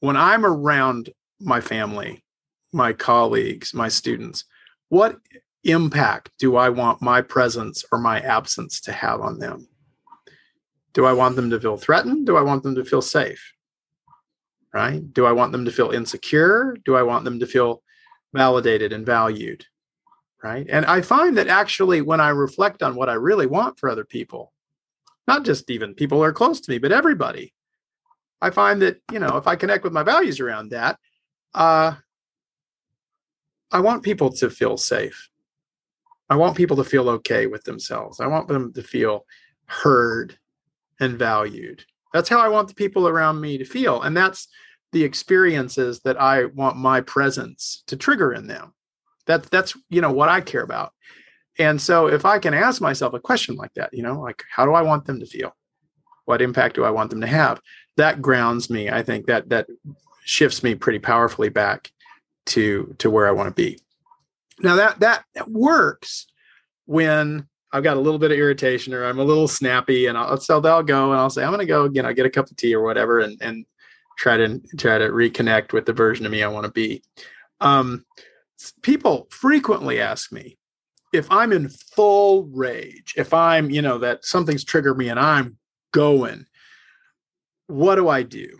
When 0.00 0.16
i'm 0.16 0.46
around 0.46 1.10
my 1.40 1.60
family 1.60 2.24
my 2.72 2.92
colleagues 2.92 3.74
my 3.74 3.88
students 3.88 4.44
what 4.88 5.18
impact 5.64 6.30
do 6.38 6.56
i 6.56 6.68
want 6.68 7.02
my 7.02 7.20
presence 7.20 7.84
or 7.92 7.98
my 7.98 8.20
absence 8.20 8.80
to 8.80 8.92
have 8.92 9.20
on 9.20 9.38
them 9.38 9.66
do 10.98 11.04
I 11.04 11.12
want 11.12 11.36
them 11.36 11.48
to 11.50 11.60
feel 11.60 11.76
threatened? 11.76 12.26
Do 12.26 12.36
I 12.36 12.42
want 12.42 12.64
them 12.64 12.74
to 12.74 12.84
feel 12.84 13.00
safe? 13.00 13.52
Right? 14.74 15.00
Do 15.14 15.26
I 15.26 15.30
want 15.30 15.52
them 15.52 15.64
to 15.64 15.70
feel 15.70 15.92
insecure? 15.92 16.76
Do 16.84 16.96
I 16.96 17.04
want 17.04 17.24
them 17.24 17.38
to 17.38 17.46
feel 17.46 17.84
validated 18.34 18.92
and 18.92 19.06
valued? 19.06 19.64
Right? 20.42 20.66
And 20.68 20.84
I 20.86 21.02
find 21.02 21.38
that 21.38 21.46
actually, 21.46 22.00
when 22.00 22.20
I 22.20 22.30
reflect 22.30 22.82
on 22.82 22.96
what 22.96 23.08
I 23.08 23.12
really 23.12 23.46
want 23.46 23.78
for 23.78 23.88
other 23.88 24.04
people, 24.04 24.52
not 25.28 25.44
just 25.44 25.70
even 25.70 25.94
people 25.94 26.18
who 26.18 26.24
are 26.24 26.32
close 26.32 26.60
to 26.62 26.70
me, 26.72 26.78
but 26.78 26.90
everybody, 26.90 27.54
I 28.42 28.50
find 28.50 28.82
that, 28.82 29.00
you 29.12 29.20
know, 29.20 29.36
if 29.36 29.46
I 29.46 29.54
connect 29.54 29.84
with 29.84 29.92
my 29.92 30.02
values 30.02 30.40
around 30.40 30.70
that, 30.70 30.98
uh, 31.54 31.94
I 33.70 33.78
want 33.78 34.02
people 34.02 34.32
to 34.32 34.50
feel 34.50 34.76
safe. 34.76 35.30
I 36.28 36.34
want 36.34 36.56
people 36.56 36.76
to 36.78 36.82
feel 36.82 37.08
okay 37.10 37.46
with 37.46 37.62
themselves. 37.62 38.18
I 38.18 38.26
want 38.26 38.48
them 38.48 38.72
to 38.72 38.82
feel 38.82 39.26
heard 39.66 40.36
and 41.00 41.18
valued. 41.18 41.84
That's 42.12 42.28
how 42.28 42.38
I 42.38 42.48
want 42.48 42.68
the 42.68 42.74
people 42.74 43.08
around 43.08 43.40
me 43.40 43.58
to 43.58 43.64
feel. 43.64 44.02
And 44.02 44.16
that's 44.16 44.48
the 44.92 45.04
experiences 45.04 46.00
that 46.00 46.20
I 46.20 46.46
want 46.46 46.76
my 46.76 47.00
presence 47.00 47.82
to 47.86 47.96
trigger 47.96 48.32
in 48.32 48.46
them. 48.46 48.72
That 49.26 49.44
that's 49.44 49.76
you 49.90 50.00
know 50.00 50.12
what 50.12 50.30
I 50.30 50.40
care 50.40 50.62
about. 50.62 50.92
And 51.58 51.80
so 51.80 52.06
if 52.06 52.24
I 52.24 52.38
can 52.38 52.54
ask 52.54 52.80
myself 52.80 53.14
a 53.14 53.20
question 53.20 53.56
like 53.56 53.74
that, 53.74 53.92
you 53.92 54.02
know, 54.02 54.20
like 54.20 54.42
how 54.50 54.64
do 54.64 54.72
I 54.72 54.82
want 54.82 55.04
them 55.04 55.20
to 55.20 55.26
feel? 55.26 55.54
What 56.24 56.40
impact 56.40 56.76
do 56.76 56.84
I 56.84 56.90
want 56.90 57.10
them 57.10 57.20
to 57.20 57.26
have? 57.26 57.60
That 57.96 58.22
grounds 58.22 58.70
me. 58.70 58.88
I 58.88 59.02
think 59.02 59.26
that 59.26 59.48
that 59.50 59.66
shifts 60.24 60.62
me 60.62 60.74
pretty 60.74 60.98
powerfully 60.98 61.48
back 61.48 61.90
to 62.46 62.94
to 62.98 63.10
where 63.10 63.28
I 63.28 63.32
want 63.32 63.48
to 63.48 63.54
be. 63.54 63.78
Now 64.60 64.76
that 64.76 65.00
that, 65.00 65.24
that 65.34 65.50
works 65.50 66.26
when 66.86 67.48
I've 67.72 67.82
got 67.82 67.96
a 67.96 68.00
little 68.00 68.18
bit 68.18 68.30
of 68.30 68.38
irritation 68.38 68.94
or 68.94 69.04
I'm 69.04 69.18
a 69.18 69.24
little 69.24 69.48
snappy 69.48 70.06
and 70.06 70.16
I'll 70.16 70.38
so 70.38 70.60
they'll 70.60 70.82
go 70.82 71.12
and 71.12 71.20
I'll 71.20 71.30
say, 71.30 71.44
I'm 71.44 71.50
gonna 71.50 71.66
go, 71.66 71.90
you 71.92 72.02
know, 72.02 72.12
get 72.12 72.26
a 72.26 72.30
cup 72.30 72.50
of 72.50 72.56
tea 72.56 72.74
or 72.74 72.82
whatever 72.82 73.20
and 73.20 73.40
and 73.42 73.66
try 74.18 74.36
to 74.36 74.60
try 74.76 74.98
to 74.98 75.08
reconnect 75.08 75.72
with 75.72 75.86
the 75.86 75.92
version 75.92 76.26
of 76.26 76.32
me 76.32 76.42
I 76.42 76.48
want 76.48 76.66
to 76.66 76.72
be. 76.72 77.02
Um, 77.60 78.04
people 78.82 79.28
frequently 79.30 80.00
ask 80.00 80.32
me 80.32 80.58
if 81.12 81.30
I'm 81.30 81.52
in 81.52 81.68
full 81.68 82.44
rage, 82.44 83.14
if 83.16 83.32
I'm, 83.32 83.70
you 83.70 83.80
know, 83.80 83.98
that 83.98 84.24
something's 84.24 84.64
triggered 84.64 84.98
me 84.98 85.08
and 85.08 85.18
I'm 85.18 85.58
going, 85.92 86.46
what 87.66 87.94
do 87.94 88.08
I 88.08 88.22
do? 88.22 88.58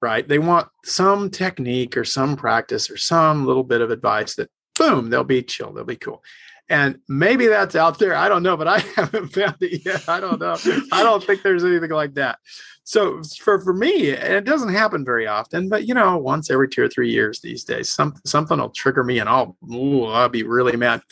Right. 0.00 0.26
They 0.26 0.38
want 0.38 0.68
some 0.84 1.30
technique 1.30 1.96
or 1.96 2.04
some 2.04 2.36
practice 2.36 2.90
or 2.90 2.96
some 2.96 3.46
little 3.46 3.64
bit 3.64 3.80
of 3.80 3.90
advice 3.90 4.36
that 4.36 4.50
boom, 4.78 5.10
they'll 5.10 5.24
be 5.24 5.42
chill, 5.42 5.72
they'll 5.72 5.84
be 5.84 5.96
cool. 5.96 6.22
And 6.68 6.98
maybe 7.08 7.46
that's 7.46 7.76
out 7.76 7.98
there. 7.98 8.14
I 8.14 8.28
don't 8.28 8.42
know, 8.42 8.56
but 8.56 8.68
I 8.68 8.78
haven't 8.96 9.28
found 9.28 9.56
it 9.60 9.84
yet. 9.84 10.08
I 10.08 10.20
don't 10.20 10.40
know. 10.40 10.56
I 10.92 11.02
don't 11.02 11.22
think 11.22 11.42
there's 11.42 11.64
anything 11.64 11.90
like 11.90 12.14
that. 12.14 12.38
So 12.84 13.20
for, 13.40 13.60
for 13.60 13.72
me, 13.72 14.10
it 14.10 14.44
doesn't 14.44 14.72
happen 14.72 15.04
very 15.04 15.26
often, 15.26 15.68
but 15.68 15.86
you 15.86 15.94
know, 15.94 16.16
once 16.16 16.50
every 16.50 16.68
two 16.68 16.84
or 16.84 16.88
three 16.88 17.10
years 17.10 17.40
these 17.40 17.64
days, 17.64 17.88
some, 17.88 18.14
something 18.24 18.58
will 18.58 18.70
trigger 18.70 19.02
me 19.02 19.18
and 19.18 19.28
I'll, 19.28 19.56
ooh, 19.72 20.04
I'll 20.04 20.28
be 20.28 20.44
really 20.44 20.76
mad. 20.76 21.02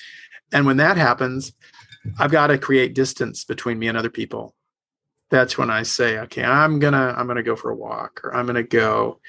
And 0.52 0.66
when 0.66 0.76
that 0.76 0.96
happens, 0.96 1.52
I've 2.18 2.30
got 2.30 2.48
to 2.48 2.58
create 2.58 2.94
distance 2.94 3.44
between 3.44 3.78
me 3.78 3.88
and 3.88 3.98
other 3.98 4.10
people. 4.10 4.54
That's 5.30 5.58
when 5.58 5.70
I 5.70 5.82
say, 5.82 6.18
okay, 6.20 6.44
I'm 6.44 6.78
gonna, 6.78 7.12
I'm 7.16 7.26
gonna 7.26 7.42
go 7.42 7.56
for 7.56 7.70
a 7.70 7.76
walk 7.76 8.20
or 8.22 8.34
I'm 8.34 8.46
gonna 8.46 8.62
go 8.62 9.20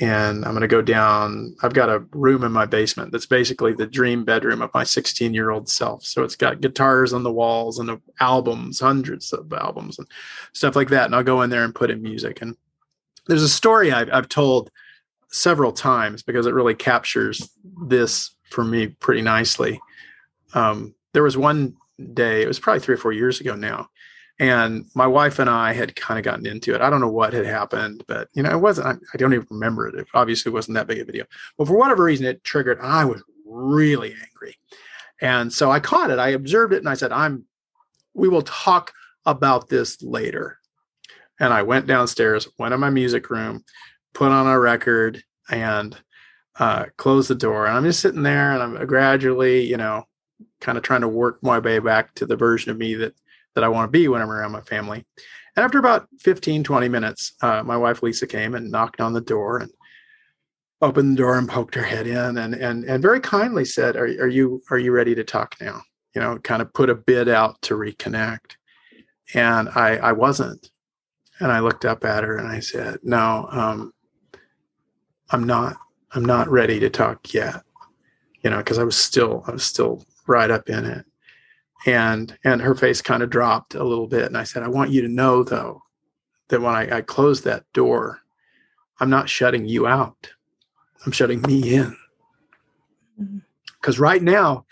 and 0.00 0.44
I'm 0.44 0.52
going 0.52 0.60
to 0.60 0.68
go 0.68 0.82
down. 0.82 1.56
I've 1.62 1.74
got 1.74 1.88
a 1.88 2.00
room 2.12 2.44
in 2.44 2.52
my 2.52 2.66
basement 2.66 3.10
that's 3.10 3.26
basically 3.26 3.72
the 3.72 3.86
dream 3.86 4.24
bedroom 4.24 4.62
of 4.62 4.72
my 4.72 4.84
16 4.84 5.34
year 5.34 5.50
old 5.50 5.68
self. 5.68 6.04
So 6.04 6.22
it's 6.22 6.36
got 6.36 6.60
guitars 6.60 7.12
on 7.12 7.22
the 7.22 7.32
walls 7.32 7.78
and 7.78 8.00
albums, 8.20 8.80
hundreds 8.80 9.32
of 9.32 9.52
albums 9.52 9.98
and 9.98 10.06
stuff 10.52 10.76
like 10.76 10.88
that. 10.90 11.06
And 11.06 11.14
I'll 11.14 11.24
go 11.24 11.42
in 11.42 11.50
there 11.50 11.64
and 11.64 11.74
put 11.74 11.90
in 11.90 12.02
music. 12.02 12.40
And 12.42 12.56
there's 13.26 13.42
a 13.42 13.48
story 13.48 13.90
I've, 13.90 14.08
I've 14.12 14.28
told 14.28 14.70
several 15.30 15.72
times 15.72 16.22
because 16.22 16.46
it 16.46 16.54
really 16.54 16.74
captures 16.74 17.50
this 17.86 18.30
for 18.50 18.64
me 18.64 18.88
pretty 18.88 19.22
nicely. 19.22 19.80
Um, 20.54 20.94
there 21.12 21.22
was 21.22 21.36
one 21.36 21.76
day, 22.14 22.42
it 22.42 22.48
was 22.48 22.60
probably 22.60 22.80
three 22.80 22.94
or 22.94 22.98
four 22.98 23.12
years 23.12 23.40
ago 23.40 23.54
now, 23.54 23.88
and 24.38 24.86
my 24.94 25.06
wife 25.06 25.38
and 25.38 25.50
I 25.50 25.72
had 25.72 25.96
kind 25.96 26.18
of 26.18 26.24
gotten 26.24 26.46
into 26.46 26.74
it. 26.74 26.80
I 26.80 26.90
don't 26.90 27.00
know 27.00 27.08
what 27.08 27.32
had 27.32 27.46
happened, 27.46 28.04
but 28.06 28.28
you 28.34 28.42
know, 28.42 28.50
it 28.50 28.60
wasn't. 28.60 28.86
I, 28.86 28.92
I 29.12 29.16
don't 29.16 29.34
even 29.34 29.46
remember 29.50 29.88
it. 29.88 29.96
It 29.96 30.06
obviously 30.14 30.52
wasn't 30.52 30.76
that 30.76 30.86
big 30.86 31.00
a 31.00 31.04
video. 31.04 31.24
But 31.56 31.66
for 31.66 31.76
whatever 31.76 32.04
reason, 32.04 32.26
it 32.26 32.44
triggered. 32.44 32.78
I 32.80 33.04
was 33.04 33.22
really 33.44 34.14
angry, 34.14 34.56
and 35.20 35.52
so 35.52 35.70
I 35.70 35.80
caught 35.80 36.10
it. 36.10 36.18
I 36.18 36.28
observed 36.28 36.72
it, 36.72 36.78
and 36.78 36.88
I 36.88 36.94
said, 36.94 37.12
"I'm. 37.12 37.44
We 38.14 38.28
will 38.28 38.42
talk 38.42 38.92
about 39.26 39.68
this 39.68 40.00
later." 40.02 40.58
And 41.40 41.52
I 41.52 41.62
went 41.62 41.86
downstairs, 41.86 42.48
went 42.58 42.74
in 42.74 42.80
my 42.80 42.90
music 42.90 43.30
room, 43.30 43.64
put 44.12 44.32
on 44.32 44.48
a 44.48 44.58
record, 44.58 45.22
and 45.48 45.96
uh, 46.58 46.86
closed 46.96 47.30
the 47.30 47.36
door. 47.36 47.66
And 47.66 47.76
I'm 47.76 47.84
just 47.84 48.00
sitting 48.00 48.22
there, 48.22 48.52
and 48.52 48.62
I'm 48.62 48.86
gradually, 48.86 49.64
you 49.64 49.76
know, 49.76 50.06
kind 50.60 50.76
of 50.76 50.84
trying 50.84 51.02
to 51.02 51.08
work 51.08 51.40
my 51.42 51.58
way 51.58 51.78
back 51.78 52.14
to 52.14 52.26
the 52.26 52.36
version 52.36 52.72
of 52.72 52.78
me 52.78 52.94
that 52.96 53.14
that 53.58 53.64
I 53.64 53.68
want 53.68 53.88
to 53.88 53.98
be 53.98 54.06
when 54.06 54.22
I'm 54.22 54.30
around 54.30 54.52
my 54.52 54.60
family. 54.60 55.04
And 55.56 55.64
after 55.64 55.80
about 55.80 56.06
15, 56.20 56.62
20 56.62 56.88
minutes, 56.88 57.32
uh, 57.42 57.64
my 57.64 57.76
wife 57.76 58.04
Lisa 58.04 58.24
came 58.24 58.54
and 58.54 58.70
knocked 58.70 59.00
on 59.00 59.12
the 59.12 59.20
door 59.20 59.58
and 59.58 59.72
opened 60.80 61.14
the 61.14 61.16
door 61.16 61.36
and 61.36 61.48
poked 61.48 61.74
her 61.74 61.82
head 61.82 62.06
in 62.06 62.38
and 62.38 62.54
and 62.54 62.84
and 62.84 63.02
very 63.02 63.18
kindly 63.18 63.64
said, 63.64 63.96
"Are 63.96 64.04
are 64.04 64.28
you 64.28 64.62
are 64.70 64.78
you 64.78 64.92
ready 64.92 65.12
to 65.16 65.24
talk 65.24 65.56
now?" 65.60 65.82
You 66.14 66.20
know, 66.20 66.38
kind 66.38 66.62
of 66.62 66.72
put 66.72 66.88
a 66.88 66.94
bid 66.94 67.28
out 67.28 67.60
to 67.62 67.74
reconnect. 67.74 68.52
And 69.34 69.68
I 69.70 69.96
I 69.96 70.12
wasn't. 70.12 70.70
And 71.40 71.50
I 71.50 71.58
looked 71.58 71.84
up 71.84 72.04
at 72.04 72.22
her 72.22 72.36
and 72.36 72.46
I 72.46 72.60
said, 72.60 73.00
"No, 73.02 73.48
um, 73.50 73.92
I'm 75.30 75.42
not. 75.42 75.78
I'm 76.12 76.24
not 76.24 76.48
ready 76.48 76.78
to 76.78 76.90
talk 76.90 77.34
yet." 77.34 77.64
You 78.44 78.50
know, 78.50 78.58
because 78.58 78.78
I 78.78 78.84
was 78.84 78.96
still 78.96 79.42
I 79.48 79.50
was 79.50 79.64
still 79.64 80.04
right 80.28 80.52
up 80.52 80.68
in 80.68 80.84
it 80.84 81.04
and 81.86 82.36
and 82.44 82.60
her 82.60 82.74
face 82.74 83.00
kind 83.00 83.22
of 83.22 83.30
dropped 83.30 83.74
a 83.74 83.84
little 83.84 84.08
bit 84.08 84.24
and 84.24 84.36
i 84.36 84.42
said 84.42 84.62
i 84.62 84.68
want 84.68 84.90
you 84.90 85.00
to 85.00 85.08
know 85.08 85.44
though 85.44 85.82
that 86.48 86.60
when 86.60 86.74
i, 86.74 86.98
I 86.98 87.00
close 87.02 87.42
that 87.42 87.64
door 87.72 88.20
i'm 89.00 89.10
not 89.10 89.28
shutting 89.28 89.66
you 89.66 89.86
out. 89.86 90.30
I'm 91.06 91.12
shutting 91.12 91.40
me 91.42 91.74
in. 91.74 91.96
Because 93.80 93.94
mm-hmm. 93.94 94.02
right 94.02 94.22
now 94.22 94.66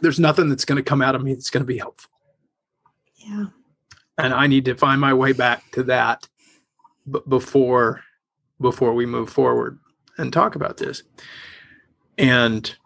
there's 0.00 0.20
nothing 0.20 0.48
that's 0.48 0.64
going 0.64 0.76
to 0.76 0.82
come 0.82 1.00
out 1.00 1.14
of 1.14 1.22
me 1.22 1.34
that's 1.34 1.50
going 1.50 1.62
to 1.62 1.66
be 1.66 1.78
helpful. 1.78 2.10
Yeah. 3.16 3.46
And 4.18 4.34
i 4.34 4.46
need 4.46 4.64
to 4.66 4.74
find 4.74 5.00
my 5.00 5.14
way 5.14 5.32
back 5.32 5.70
to 5.72 5.82
that 5.84 6.28
b- 7.10 7.20
before 7.28 8.02
before 8.60 8.92
we 8.94 9.06
move 9.06 9.30
forward 9.30 9.78
and 10.18 10.32
talk 10.32 10.54
about 10.54 10.76
this 10.76 11.02
and 12.18 12.76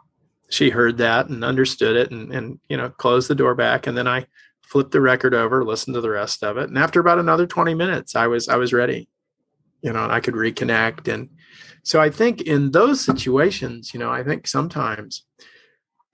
she 0.48 0.70
heard 0.70 0.98
that 0.98 1.28
and 1.28 1.44
understood 1.44 1.96
it 1.96 2.10
and, 2.10 2.32
and 2.32 2.60
you 2.68 2.76
know 2.76 2.88
closed 2.90 3.28
the 3.28 3.34
door 3.34 3.54
back 3.54 3.86
and 3.86 3.96
then 3.96 4.06
i 4.08 4.24
flipped 4.62 4.92
the 4.92 5.00
record 5.00 5.34
over 5.34 5.64
listened 5.64 5.94
to 5.94 6.00
the 6.00 6.10
rest 6.10 6.42
of 6.42 6.56
it 6.56 6.68
and 6.68 6.78
after 6.78 7.00
about 7.00 7.18
another 7.18 7.46
20 7.46 7.74
minutes 7.74 8.16
i 8.16 8.26
was 8.26 8.48
i 8.48 8.56
was 8.56 8.72
ready 8.72 9.08
you 9.82 9.92
know 9.92 10.04
and 10.04 10.12
i 10.12 10.20
could 10.20 10.34
reconnect 10.34 11.12
and 11.12 11.28
so 11.82 12.00
i 12.00 12.10
think 12.10 12.42
in 12.42 12.70
those 12.70 13.04
situations 13.04 13.92
you 13.92 14.00
know 14.00 14.10
i 14.10 14.22
think 14.22 14.46
sometimes 14.46 15.24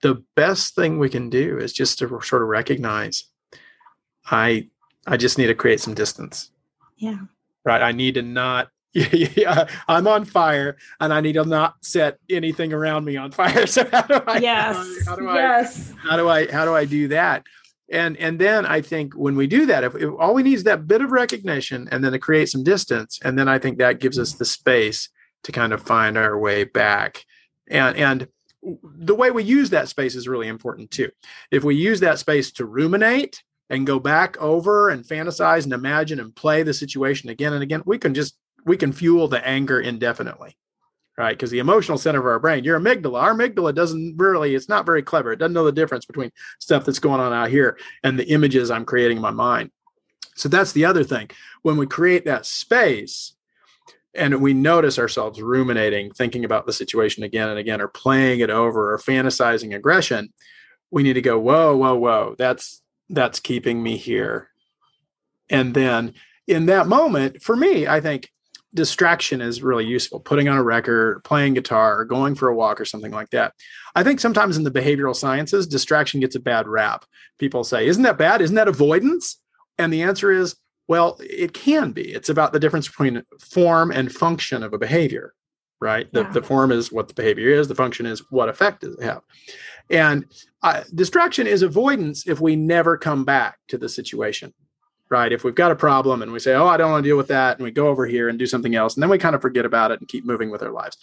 the 0.01 0.23
best 0.35 0.75
thing 0.75 0.99
we 0.99 1.09
can 1.09 1.29
do 1.29 1.57
is 1.57 1.71
just 1.71 1.97
to 1.99 2.07
sort 2.21 2.41
of 2.41 2.47
recognize 2.47 3.25
i 4.29 4.67
i 5.07 5.17
just 5.17 5.37
need 5.37 5.47
to 5.47 5.55
create 5.55 5.79
some 5.79 5.93
distance 5.93 6.51
Yeah. 6.97 7.19
Right. 7.65 7.81
I 7.81 7.93
need 7.93 8.15
to 8.15 8.21
not 8.21 8.69
yeah, 9.11 9.67
I'm 9.87 10.07
on 10.07 10.23
fire 10.23 10.77
and 10.99 11.11
I 11.11 11.19
need 11.21 11.33
to 11.33 11.45
not 11.45 11.75
set 11.81 12.19
anything 12.29 12.73
around 12.73 13.05
me 13.05 13.17
on 13.17 13.31
fire. 13.31 13.65
So 13.73 13.87
how 13.91 14.03
do 14.03 14.21
I 14.27 14.37
yes. 14.37 15.05
how 15.07 15.15
do 15.15 15.27
I 15.27 15.35
yes. 15.35 15.93
how 15.97 16.15
do 16.15 16.29
I 16.29 16.51
how 16.51 16.65
do 16.65 16.75
I 16.75 16.85
do 16.85 17.07
that? 17.07 17.43
And 17.89 18.15
and 18.17 18.37
then 18.37 18.65
I 18.67 18.81
think 18.81 19.13
when 19.13 19.35
we 19.35 19.47
do 19.47 19.65
that, 19.65 19.83
if, 19.83 19.95
if 19.95 20.11
all 20.19 20.35
we 20.35 20.43
need 20.43 20.53
is 20.53 20.63
that 20.65 20.87
bit 20.87 21.01
of 21.01 21.11
recognition 21.11 21.87
and 21.91 22.03
then 22.03 22.11
to 22.11 22.19
create 22.19 22.49
some 22.49 22.63
distance, 22.63 23.19
and 23.23 23.37
then 23.37 23.47
I 23.47 23.57
think 23.57 23.79
that 23.79 23.99
gives 23.99 24.19
us 24.19 24.33
the 24.33 24.45
space 24.45 25.09
to 25.43 25.51
kind 25.51 25.73
of 25.73 25.81
find 25.81 26.17
our 26.17 26.37
way 26.37 26.63
back. 26.63 27.25
And 27.69 27.97
and 27.97 28.27
the 28.83 29.15
way 29.15 29.31
we 29.31 29.43
use 29.43 29.71
that 29.71 29.89
space 29.89 30.15
is 30.15 30.27
really 30.27 30.47
important 30.47 30.91
too. 30.91 31.09
If 31.51 31.63
we 31.63 31.75
use 31.75 31.99
that 32.01 32.19
space 32.19 32.51
to 32.53 32.65
ruminate 32.65 33.41
and 33.69 33.87
go 33.87 33.99
back 33.99 34.39
over 34.39 34.89
and 34.89 35.03
fantasize 35.03 35.63
and 35.63 35.73
imagine 35.73 36.19
and 36.19 36.35
play 36.35 36.63
the 36.63 36.73
situation 36.73 37.29
again 37.29 37.53
and 37.53 37.63
again, 37.63 37.81
we 37.85 37.97
can 37.97 38.13
just 38.13 38.37
we 38.65 38.77
can 38.77 38.93
fuel 38.93 39.27
the 39.27 39.45
anger 39.45 39.79
indefinitely 39.79 40.57
right? 41.17 41.33
Because 41.33 41.51
the 41.51 41.59
emotional 41.59 41.97
center 41.97 42.19
of 42.19 42.25
our 42.25 42.39
brain, 42.39 42.63
your 42.63 42.79
amygdala, 42.79 43.21
our 43.21 43.33
amygdala 43.33 43.73
doesn't 43.73 44.15
really, 44.17 44.55
it's 44.55 44.69
not 44.69 44.85
very 44.85 45.03
clever. 45.03 45.31
It 45.31 45.39
doesn't 45.39 45.53
know 45.53 45.65
the 45.65 45.71
difference 45.71 46.05
between 46.05 46.31
stuff 46.59 46.85
that's 46.85 46.99
going 46.99 47.19
on 47.19 47.33
out 47.33 47.49
here 47.49 47.77
and 48.03 48.17
the 48.17 48.27
images 48.29 48.71
I'm 48.71 48.85
creating 48.85 49.17
in 49.17 49.23
my 49.23 49.31
mind. 49.31 49.71
So 50.35 50.49
that's 50.49 50.71
the 50.71 50.85
other 50.85 51.03
thing. 51.03 51.29
When 51.61 51.77
we 51.77 51.85
create 51.85 52.25
that 52.25 52.45
space 52.45 53.33
and 54.15 54.41
we 54.41 54.53
notice 54.53 54.97
ourselves 54.97 55.41
ruminating, 55.41 56.11
thinking 56.11 56.45
about 56.45 56.65
the 56.65 56.73
situation 56.73 57.23
again 57.23 57.49
and 57.49 57.59
again, 57.59 57.81
or 57.81 57.87
playing 57.87 58.39
it 58.39 58.49
over 58.49 58.93
or 58.93 58.97
fantasizing 58.97 59.75
aggression, 59.75 60.33
we 60.89 61.03
need 61.03 61.13
to 61.13 61.21
go, 61.21 61.39
whoa, 61.39 61.75
whoa, 61.75 61.95
whoa, 61.95 62.35
that's 62.37 62.81
that's 63.09 63.39
keeping 63.39 63.81
me 63.81 63.97
here. 63.97 64.49
And 65.49 65.73
then 65.73 66.13
in 66.47 66.67
that 66.67 66.87
moment, 66.87 67.43
for 67.43 67.55
me, 67.55 67.85
I 67.85 67.99
think 68.01 68.31
distraction 68.73 69.41
is 69.41 69.61
really 69.61 69.85
useful. 69.85 70.19
Putting 70.19 70.47
on 70.47 70.57
a 70.57 70.63
record 70.63 71.23
playing 71.23 71.53
guitar 71.53 71.99
or 71.99 72.05
going 72.05 72.35
for 72.35 72.49
a 72.49 72.55
walk 72.55 72.81
or 72.81 72.85
something 72.85 73.11
like 73.11 73.29
that. 73.31 73.53
I 73.95 74.03
think 74.03 74.19
sometimes 74.19 74.57
in 74.57 74.63
the 74.63 74.71
behavioral 74.71 75.15
sciences 75.15 75.67
distraction 75.67 76.19
gets 76.19 76.35
a 76.35 76.39
bad 76.39 76.67
rap. 76.67 77.05
People 77.39 77.63
say 77.63 77.87
isn't 77.87 78.03
that 78.03 78.17
bad? 78.17 78.41
Isn't 78.41 78.55
that 78.55 78.67
avoidance? 78.67 79.39
And 79.77 79.91
the 79.91 80.03
answer 80.03 80.31
is 80.31 80.55
well 80.87 81.17
it 81.19 81.53
can 81.53 81.91
be. 81.91 82.11
It's 82.13 82.29
about 82.29 82.53
the 82.53 82.59
difference 82.59 82.87
between 82.87 83.23
form 83.39 83.91
and 83.91 84.11
function 84.11 84.63
of 84.63 84.73
a 84.73 84.77
behavior 84.77 85.33
right? 85.83 86.11
The, 86.13 86.21
yeah. 86.21 86.31
the 86.31 86.41
form 86.41 86.71
is 86.71 86.93
what 86.93 87.09
the 87.09 87.13
behavior 87.13 87.49
is 87.49 87.67
the 87.67 87.75
function 87.75 88.05
is 88.05 88.23
what 88.31 88.47
effect 88.47 88.81
does 88.81 88.95
it 88.95 89.03
have. 89.03 89.21
And 89.89 90.25
uh, 90.61 90.83
distraction 90.95 91.45
is 91.45 91.61
avoidance 91.61 92.25
if 92.25 92.39
we 92.39 92.55
never 92.55 92.97
come 92.97 93.25
back 93.25 93.57
to 93.67 93.77
the 93.77 93.89
situation 93.89 94.53
right? 95.09 95.31
If 95.31 95.43
we've 95.43 95.55
got 95.55 95.71
a 95.71 95.75
problem 95.75 96.21
and 96.21 96.31
we 96.31 96.39
say, 96.39 96.53
oh, 96.53 96.67
I 96.67 96.77
don't 96.77 96.91
want 96.91 97.03
to 97.03 97.09
deal 97.09 97.17
with 97.17 97.27
that, 97.27 97.57
and 97.57 97.63
we 97.63 97.71
go 97.71 97.87
over 97.87 98.05
here 98.05 98.29
and 98.29 98.39
do 98.39 98.47
something 98.47 98.75
else, 98.75 98.95
and 98.95 99.03
then 99.03 99.09
we 99.09 99.17
kind 99.17 99.35
of 99.35 99.41
forget 99.41 99.65
about 99.65 99.91
it 99.91 99.99
and 99.99 100.07
keep 100.07 100.25
moving 100.25 100.49
with 100.49 100.63
our 100.63 100.71
lives, 100.71 100.97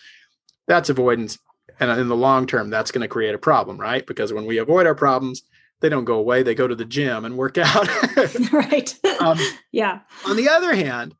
that's 0.67 0.91
avoidance. 0.91 1.39
And 1.79 1.91
in 1.99 2.09
the 2.09 2.17
long 2.17 2.47
term, 2.47 2.71
that's 2.71 2.91
going 2.91 3.03
to 3.03 3.09
create 3.09 3.35
a 3.35 3.39
problem, 3.39 3.79
right? 3.79 4.07
Because 4.07 4.33
when 4.33 4.47
we 4.47 4.59
avoid 4.59 4.87
our 4.87 4.95
problems, 4.95 5.43
they 5.81 5.89
don't 5.89 6.05
go 6.05 6.17
away, 6.17 6.43
they 6.43 6.55
go 6.55 6.69
to 6.69 6.75
the 6.75 6.85
gym 6.85 7.25
and 7.25 7.39
work 7.39 7.57
out. 7.57 7.89
right. 8.53 8.99
Um, 9.21 9.39
yeah. 9.73 10.01
On 10.27 10.37
the 10.37 10.49
other 10.49 10.75
hand, 10.75 11.15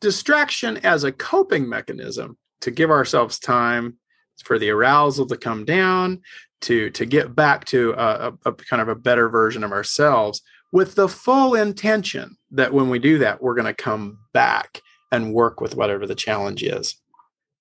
distraction 0.00 0.78
as 0.78 1.04
a 1.04 1.12
coping 1.12 1.68
mechanism 1.68 2.38
to 2.62 2.70
give 2.70 2.90
ourselves 2.90 3.38
time 3.38 3.98
for 4.42 4.58
the 4.58 4.70
arousal 4.70 5.26
to 5.26 5.36
come 5.36 5.64
down, 5.64 6.22
to 6.62 6.90
to 6.90 7.04
get 7.04 7.34
back 7.34 7.64
to 7.66 7.92
a, 7.92 8.28
a, 8.28 8.50
a 8.50 8.52
kind 8.52 8.80
of 8.80 8.88
a 8.88 8.94
better 8.94 9.28
version 9.28 9.62
of 9.64 9.72
ourselves 9.72 10.42
with 10.72 10.94
the 10.94 11.08
full 11.08 11.54
intention 11.54 12.36
that 12.50 12.72
when 12.72 12.90
we 12.90 12.98
do 12.98 13.18
that, 13.18 13.42
we're 13.42 13.54
going 13.54 13.66
to 13.66 13.74
come 13.74 14.18
back 14.32 14.82
and 15.12 15.32
work 15.32 15.60
with 15.60 15.76
whatever 15.76 16.06
the 16.06 16.14
challenge 16.14 16.62
is. 16.62 16.96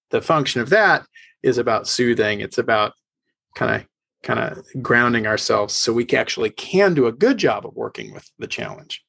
The 0.10 0.22
function 0.22 0.62
of 0.62 0.70
that 0.70 1.06
is 1.44 1.58
about 1.58 1.88
soothing. 1.88 2.42
It's 2.42 2.58
about 2.58 2.94
kind 3.56 3.82
of 3.82 3.88
kind 4.24 4.40
of 4.40 4.66
grounding 4.82 5.28
ourselves 5.28 5.76
so 5.76 5.94
we 5.94 6.08
actually 6.10 6.50
can 6.50 6.96
do 6.96 7.06
a 7.06 7.12
good 7.12 7.38
job 7.38 7.64
of 7.64 7.76
working 7.76 8.12
with 8.12 8.28
the 8.40 8.48
challenge. 8.48 9.06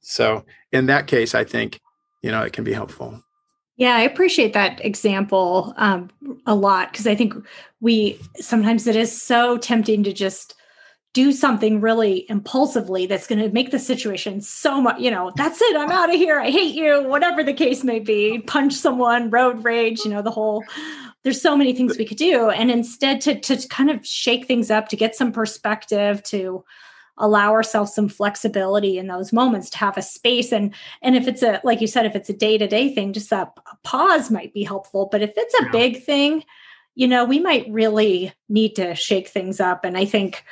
So 0.00 0.44
in 0.70 0.86
that 0.86 1.08
case, 1.08 1.34
I 1.34 1.44
think 1.44 1.80
you 2.22 2.30
know 2.30 2.42
it 2.42 2.52
can 2.52 2.64
be 2.64 2.72
helpful. 2.72 3.20
Yeah, 3.76 3.96
I 3.96 4.02
appreciate 4.02 4.52
that 4.52 4.84
example 4.84 5.74
um, 5.76 6.08
a 6.46 6.54
lot 6.54 6.92
because 6.92 7.08
I 7.08 7.16
think 7.16 7.34
we 7.80 8.20
sometimes 8.36 8.86
it 8.86 8.96
is 8.96 9.20
so 9.20 9.58
tempting 9.58 10.04
to 10.04 10.12
just 10.12 10.54
do 11.14 11.30
something 11.30 11.80
really 11.80 12.28
impulsively 12.28 13.06
that's 13.06 13.28
going 13.28 13.38
to 13.38 13.48
make 13.50 13.70
the 13.70 13.78
situation 13.78 14.40
so 14.40 14.80
much, 14.80 15.00
you 15.00 15.10
know, 15.10 15.32
that's 15.36 15.62
it, 15.62 15.76
I'm 15.76 15.90
out 15.90 16.12
of 16.12 16.16
here, 16.16 16.40
I 16.40 16.50
hate 16.50 16.74
you, 16.74 17.08
whatever 17.08 17.44
the 17.44 17.52
case 17.52 17.84
may 17.84 18.00
be, 18.00 18.40
punch 18.40 18.74
someone, 18.74 19.30
road 19.30 19.64
rage, 19.64 20.00
you 20.04 20.10
know, 20.10 20.22
the 20.22 20.32
whole 20.32 20.64
there's 21.22 21.40
so 21.40 21.56
many 21.56 21.72
things 21.72 21.96
we 21.96 22.04
could 22.04 22.18
do. 22.18 22.50
And 22.50 22.70
instead 22.70 23.20
to 23.22 23.40
to 23.40 23.68
kind 23.68 23.90
of 23.90 24.06
shake 24.06 24.46
things 24.46 24.70
up 24.70 24.88
to 24.88 24.96
get 24.96 25.16
some 25.16 25.32
perspective 25.32 26.22
to 26.24 26.64
allow 27.16 27.52
ourselves 27.52 27.94
some 27.94 28.08
flexibility 28.08 28.98
in 28.98 29.06
those 29.06 29.32
moments 29.32 29.70
to 29.70 29.78
have 29.78 29.96
a 29.96 30.02
space. 30.02 30.52
And 30.52 30.74
and 31.00 31.16
if 31.16 31.26
it's 31.26 31.42
a 31.42 31.60
like 31.64 31.80
you 31.80 31.86
said 31.86 32.06
if 32.06 32.14
it's 32.14 32.28
a 32.28 32.36
day-to-day 32.36 32.94
thing 32.94 33.12
just 33.12 33.32
a, 33.32 33.42
a 33.42 33.76
pause 33.84 34.30
might 34.30 34.52
be 34.52 34.64
helpful. 34.64 35.08
But 35.10 35.22
if 35.22 35.32
it's 35.36 35.54
a 35.60 35.70
big 35.72 36.02
thing 36.02 36.44
you 36.96 37.08
know 37.08 37.24
we 37.24 37.40
might 37.40 37.66
really 37.70 38.32
need 38.48 38.76
to 38.76 38.94
shake 38.94 39.28
things 39.28 39.60
up. 39.60 39.84
And 39.84 39.96
i 39.96 40.04
think 40.04 40.44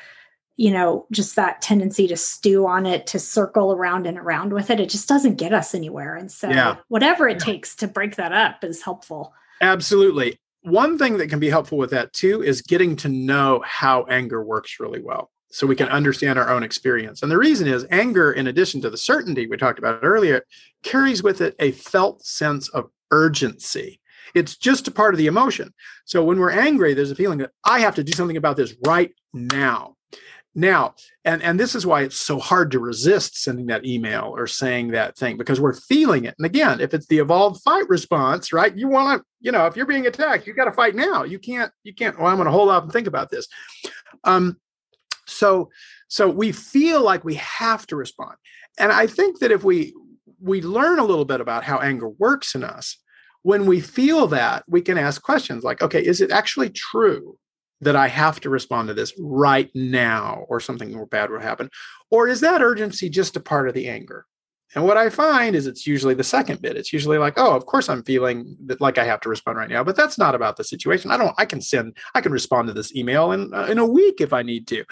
you 0.56 0.70
know, 0.70 1.06
just 1.10 1.36
that 1.36 1.62
tendency 1.62 2.06
to 2.08 2.16
stew 2.16 2.66
on 2.66 2.86
it, 2.86 3.06
to 3.08 3.18
circle 3.18 3.72
around 3.72 4.06
and 4.06 4.18
around 4.18 4.52
with 4.52 4.70
it, 4.70 4.80
it 4.80 4.88
just 4.88 5.08
doesn't 5.08 5.36
get 5.36 5.52
us 5.52 5.74
anywhere. 5.74 6.14
And 6.14 6.30
so, 6.30 6.48
yeah. 6.48 6.76
whatever 6.88 7.28
it 7.28 7.38
yeah. 7.40 7.46
takes 7.46 7.74
to 7.76 7.88
break 7.88 8.16
that 8.16 8.32
up 8.32 8.62
is 8.62 8.82
helpful. 8.82 9.32
Absolutely. 9.60 10.38
One 10.62 10.98
thing 10.98 11.16
that 11.18 11.28
can 11.28 11.40
be 11.40 11.50
helpful 11.50 11.78
with 11.78 11.90
that 11.90 12.12
too 12.12 12.42
is 12.42 12.62
getting 12.62 12.96
to 12.96 13.08
know 13.08 13.62
how 13.66 14.04
anger 14.04 14.42
works 14.44 14.78
really 14.78 15.00
well 15.00 15.30
so 15.50 15.66
we 15.66 15.76
can 15.76 15.88
understand 15.88 16.38
our 16.38 16.50
own 16.50 16.62
experience. 16.62 17.22
And 17.22 17.30
the 17.30 17.38
reason 17.38 17.68
is 17.68 17.86
anger, 17.90 18.32
in 18.32 18.46
addition 18.46 18.80
to 18.82 18.90
the 18.90 18.96
certainty 18.96 19.46
we 19.46 19.56
talked 19.56 19.78
about 19.78 20.00
earlier, 20.02 20.44
carries 20.82 21.22
with 21.22 21.40
it 21.40 21.54
a 21.58 21.72
felt 21.72 22.24
sense 22.24 22.68
of 22.70 22.90
urgency. 23.10 24.00
It's 24.34 24.56
just 24.56 24.88
a 24.88 24.90
part 24.90 25.12
of 25.12 25.18
the 25.18 25.26
emotion. 25.26 25.74
So 26.06 26.24
when 26.24 26.38
we're 26.38 26.50
angry, 26.50 26.94
there's 26.94 27.10
a 27.10 27.16
feeling 27.16 27.38
that 27.38 27.50
I 27.64 27.80
have 27.80 27.94
to 27.96 28.04
do 28.04 28.12
something 28.12 28.36
about 28.36 28.56
this 28.56 28.74
right 28.86 29.12
now. 29.34 29.96
Now, 30.54 30.94
and 31.24 31.42
and 31.42 31.58
this 31.58 31.74
is 31.74 31.86
why 31.86 32.02
it's 32.02 32.20
so 32.20 32.38
hard 32.38 32.70
to 32.72 32.78
resist 32.78 33.42
sending 33.42 33.66
that 33.66 33.86
email 33.86 34.34
or 34.36 34.46
saying 34.46 34.88
that 34.88 35.16
thing 35.16 35.38
because 35.38 35.60
we're 35.60 35.72
feeling 35.72 36.26
it. 36.26 36.34
And 36.38 36.44
again, 36.44 36.80
if 36.80 36.92
it's 36.92 37.06
the 37.06 37.20
evolved 37.20 37.62
fight 37.62 37.88
response, 37.88 38.52
right? 38.52 38.76
You 38.76 38.88
want 38.88 39.20
to, 39.20 39.26
you 39.40 39.50
know, 39.50 39.66
if 39.66 39.76
you're 39.76 39.86
being 39.86 40.06
attacked, 40.06 40.46
you 40.46 40.52
got 40.52 40.66
to 40.66 40.72
fight 40.72 40.94
now. 40.94 41.24
You 41.24 41.38
can't, 41.38 41.72
you 41.84 41.94
can't. 41.94 42.18
Well, 42.18 42.26
I'm 42.26 42.36
going 42.36 42.46
to 42.46 42.52
hold 42.52 42.68
off 42.68 42.82
and 42.82 42.92
think 42.92 43.06
about 43.06 43.30
this. 43.30 43.48
Um, 44.24 44.58
so, 45.26 45.70
so 46.08 46.28
we 46.28 46.52
feel 46.52 47.02
like 47.02 47.24
we 47.24 47.34
have 47.36 47.86
to 47.86 47.96
respond, 47.96 48.36
and 48.78 48.92
I 48.92 49.06
think 49.06 49.38
that 49.38 49.52
if 49.52 49.64
we 49.64 49.94
we 50.38 50.60
learn 50.60 50.98
a 50.98 51.04
little 51.04 51.24
bit 51.24 51.40
about 51.40 51.64
how 51.64 51.78
anger 51.78 52.08
works 52.08 52.54
in 52.54 52.62
us, 52.62 52.98
when 53.42 53.64
we 53.64 53.80
feel 53.80 54.26
that, 54.26 54.64
we 54.68 54.82
can 54.82 54.98
ask 54.98 55.22
questions 55.22 55.64
like, 55.64 55.80
okay, 55.80 56.04
is 56.04 56.20
it 56.20 56.30
actually 56.30 56.68
true 56.68 57.38
that 57.82 57.96
I 57.96 58.08
have 58.08 58.40
to 58.40 58.50
respond 58.50 58.88
to 58.88 58.94
this 58.94 59.12
right 59.18 59.70
now 59.74 60.46
or 60.48 60.60
something 60.60 60.92
more 60.92 61.06
bad 61.06 61.30
will 61.30 61.40
happen? 61.40 61.68
Or 62.10 62.28
is 62.28 62.40
that 62.40 62.62
urgency 62.62 63.10
just 63.10 63.36
a 63.36 63.40
part 63.40 63.68
of 63.68 63.74
the 63.74 63.88
anger? 63.88 64.24
And 64.74 64.84
what 64.84 64.96
I 64.96 65.10
find 65.10 65.54
is 65.54 65.66
it's 65.66 65.86
usually 65.86 66.14
the 66.14 66.24
second 66.24 66.62
bit. 66.62 66.76
It's 66.76 66.92
usually 66.92 67.18
like, 67.18 67.34
oh, 67.36 67.54
of 67.54 67.66
course 67.66 67.88
I'm 67.90 68.02
feeling 68.04 68.56
that 68.66 68.80
like 68.80 68.96
I 68.96 69.04
have 69.04 69.20
to 69.20 69.28
respond 69.28 69.58
right 69.58 69.68
now, 69.68 69.84
but 69.84 69.96
that's 69.96 70.16
not 70.16 70.34
about 70.34 70.56
the 70.56 70.64
situation. 70.64 71.10
I 71.10 71.18
don't. 71.18 71.34
I 71.36 71.44
can 71.44 71.60
send. 71.60 71.96
I 72.14 72.22
can 72.22 72.32
respond 72.32 72.68
to 72.68 72.74
this 72.74 72.94
email 72.94 73.32
in 73.32 73.52
uh, 73.52 73.64
in 73.64 73.78
a 73.78 73.86
week 73.86 74.20
if 74.20 74.32
I 74.32 74.42
need 74.42 74.66
to. 74.68 74.84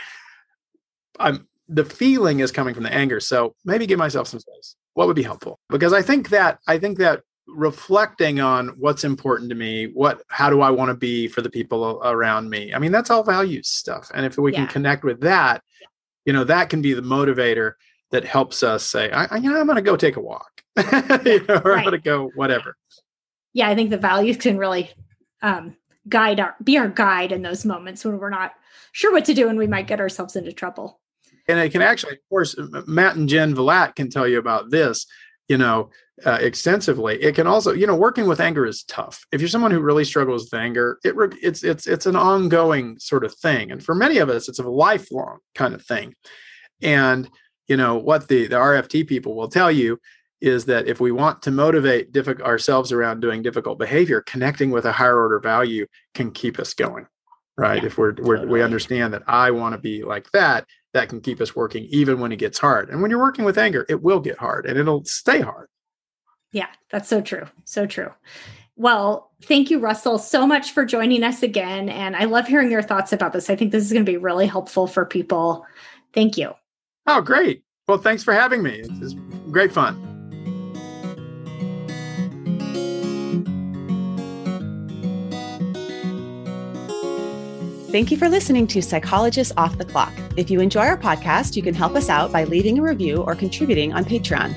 I'm 1.19 1.49
the 1.67 1.85
feeling 1.85 2.41
is 2.41 2.53
coming 2.53 2.75
from 2.75 2.83
the 2.83 2.93
anger. 2.93 3.21
So 3.21 3.55
maybe 3.65 3.87
give 3.87 3.99
myself 3.99 4.29
some 4.29 4.41
space. 4.41 4.77
What 4.95 5.07
would 5.07 5.17
be 5.17 5.23
helpful? 5.23 5.61
Because 5.71 5.95
I 5.95 6.03
think 6.03 6.29
that 6.31 6.59
I 6.67 6.77
think 6.79 6.99
that 6.99 7.23
reflecting 7.55 8.41
on 8.41 8.69
what's 8.79 9.05
important 9.05 9.51
to 9.51 9.57
me 9.57 9.87
what 9.87 10.23
how 10.29 10.51
do 10.51 10.61
i 10.61 10.71
want 10.71 10.89
to 10.89 10.95
be 10.95 11.29
for 11.29 11.43
the 11.43 11.51
people 11.51 12.01
around 12.05 12.49
me? 12.49 12.73
I 12.75 12.79
mean 12.79 12.93
that's 12.93 13.11
all 13.11 13.23
values 13.23 13.69
stuff 13.69 14.11
and 14.15 14.25
if 14.25 14.39
we 14.39 14.53
yeah. 14.53 14.59
can 14.59 14.67
connect 14.69 15.05
with 15.05 15.21
that 15.21 15.63
you 16.25 16.33
know 16.33 16.45
that 16.45 16.71
can 16.71 16.83
be 16.83 16.93
the 16.93 17.03
motivator 17.03 17.73
that 18.11 18.25
helps 18.25 18.63
us 18.63 18.85
say 18.85 19.11
I, 19.11 19.37
you 19.37 19.51
know 19.51 19.61
i'm 19.61 19.67
going 19.67 19.77
to 19.77 19.83
go 19.83 19.97
take 19.97 20.17
a 20.17 20.21
walk. 20.21 20.63
You 20.77 21.45
know, 21.47 21.61
or 21.65 21.73
right. 21.73 21.79
i'm 21.79 21.85
going 21.85 21.93
to 21.93 21.99
go 21.99 22.31
whatever. 22.35 22.77
Yeah 23.53 23.69
i 23.69 23.75
think 23.75 23.91
the 23.91 23.99
values 23.99 24.37
can 24.37 24.59
really 24.59 24.91
um, 25.43 25.77
guide 26.09 26.41
our 26.41 26.57
be 26.63 26.79
our 26.79 26.89
guide 26.89 27.33
in 27.33 27.43
those 27.43 27.65
moments 27.65 28.05
when 28.05 28.19
we're 28.19 28.31
not 28.31 28.53
sure 28.93 29.13
what 29.13 29.25
to 29.25 29.35
do 29.35 29.49
and 29.49 29.59
we 29.59 29.67
might 29.67 29.87
get 29.87 30.01
ourselves 30.01 30.37
into 30.37 30.53
trouble. 30.53 31.01
And 31.49 31.59
it 31.59 31.71
can 31.71 31.83
actually 31.83 32.15
of 32.15 32.29
course 32.29 32.55
matt 32.87 33.17
and 33.17 33.29
jen 33.29 33.55
Villatte 33.55 33.97
can 33.97 34.11
tell 34.11 34.29
you 34.29 34.39
about 34.39 34.71
this 34.71 35.07
you 35.51 35.59
know 35.59 35.91
uh, 36.25 36.39
extensively 36.41 37.21
it 37.21 37.35
can 37.35 37.49
also 37.49 37.73
you 37.73 37.87
know 37.87 37.97
working 37.97 38.29
with 38.29 38.41
anger 38.41 38.65
is 38.65 38.85
tough. 38.85 39.27
If 39.33 39.41
you're 39.41 39.49
someone 39.49 39.73
who 39.73 39.81
really 39.81 40.05
struggles 40.05 40.45
with 40.45 40.55
anger 40.55 40.99
it 41.03 41.15
it's 41.43 41.65
it's 41.65 41.89
it's 41.89 42.07
an 42.07 42.15
ongoing 42.15 42.99
sort 43.01 43.25
of 43.25 43.35
thing. 43.35 43.73
And 43.73 43.83
for 43.83 43.95
many 43.95 44.19
of 44.19 44.29
us 44.31 44.49
it's 44.49 44.61
a 44.61 44.63
lifelong 44.87 45.39
kind 45.57 45.75
of 45.75 45.85
thing. 45.85 46.15
And 46.81 47.29
you 47.67 47.77
know 47.77 47.97
what 47.97 48.29
the 48.29 48.47
the 48.47 48.57
rft 48.57 49.09
people 49.09 49.35
will 49.35 49.49
tell 49.49 49.73
you 49.73 49.99
is 50.41 50.67
that 50.67 50.87
if 50.87 51.01
we 51.01 51.11
want 51.11 51.43
to 51.43 51.51
motivate 51.51 52.13
diffi- 52.13 52.41
ourselves 52.41 52.93
around 52.93 53.21
doing 53.21 53.43
difficult 53.43 53.79
behavior, 53.79 54.23
connecting 54.23 54.71
with 54.71 54.85
a 54.85 54.93
higher 54.93 55.21
order 55.21 55.41
value 55.41 55.87
can 56.15 56.31
keep 56.31 56.59
us 56.59 56.73
going, 56.75 57.07
right? 57.59 57.83
Yeah, 57.83 57.89
if 57.89 57.99
we're, 57.99 58.15
we're 58.15 58.47
we 58.47 58.63
understand 58.63 59.13
that 59.15 59.25
I 59.27 59.51
want 59.51 59.75
to 59.75 59.79
be 59.79 60.03
like 60.03 60.31
that, 60.31 60.65
that 60.93 61.09
can 61.09 61.21
keep 61.21 61.41
us 61.41 61.55
working 61.55 61.85
even 61.91 62.21
when 62.21 62.33
it 62.33 62.39
gets 62.39 62.59
hard. 62.59 62.91
And 62.91 63.01
when 63.01 63.11
you're 63.11 63.21
working 63.21 63.45
with 63.45 63.59
anger, 63.59 63.87
it 63.89 64.03
will 64.03 64.21
get 64.21 64.39
hard 64.39 64.67
and 64.67 64.79
it'll 64.79 65.05
stay 65.05 65.41
hard. 65.41 65.69
Yeah, 66.53 66.69
that's 66.91 67.09
so 67.09 67.21
true. 67.21 67.47
So 67.65 67.87
true. 67.87 68.11
Well, 68.77 69.31
thank 69.43 69.71
you, 69.71 69.79
Russell, 69.79 70.19
so 70.19 70.47
much 70.47 70.73
for 70.73 70.85
joining 70.85 71.23
us 71.23 71.43
again. 71.43 71.89
And 71.89 72.17
I 72.17 72.25
love 72.25 72.47
hearing 72.47 72.71
your 72.71 72.83
thoughts 72.83 73.13
about 73.13 73.33
this. 73.33 73.51
I 73.51 73.57
think 73.57 73.73
this 73.73 73.85
is 73.85 73.93
going 73.93 74.05
to 74.05 74.11
be 74.11 74.17
really 74.17 74.47
helpful 74.47 74.87
for 74.87 75.05
people. 75.05 75.67
Thank 76.15 76.39
you. 76.39 76.55
Oh, 77.07 77.21
great. 77.21 77.63
Well, 77.87 77.99
thanks 77.99 78.25
for 78.25 78.33
having 78.33 78.63
me. 78.63 78.83
It's 78.85 79.15
great 79.51 79.73
fun. 79.73 80.20
Thank 87.91 88.13
you 88.13 88.17
for 88.17 88.29
listening 88.29 88.69
to 88.69 88.81
Psychologists 88.81 89.53
Off 89.57 89.77
the 89.77 89.85
Clock. 89.85 90.13
If 90.37 90.49
you 90.49 90.61
enjoy 90.61 90.83
our 90.83 90.97
podcast, 90.97 91.57
you 91.57 91.63
can 91.65 91.75
help 91.75 91.97
us 91.97 92.09
out 92.09 92.31
by 92.31 92.45
leaving 92.45 92.79
a 92.79 92.83
review 92.83 93.17
or 93.17 93.35
contributing 93.35 93.93
on 93.93 94.05
Patreon. 94.05 94.55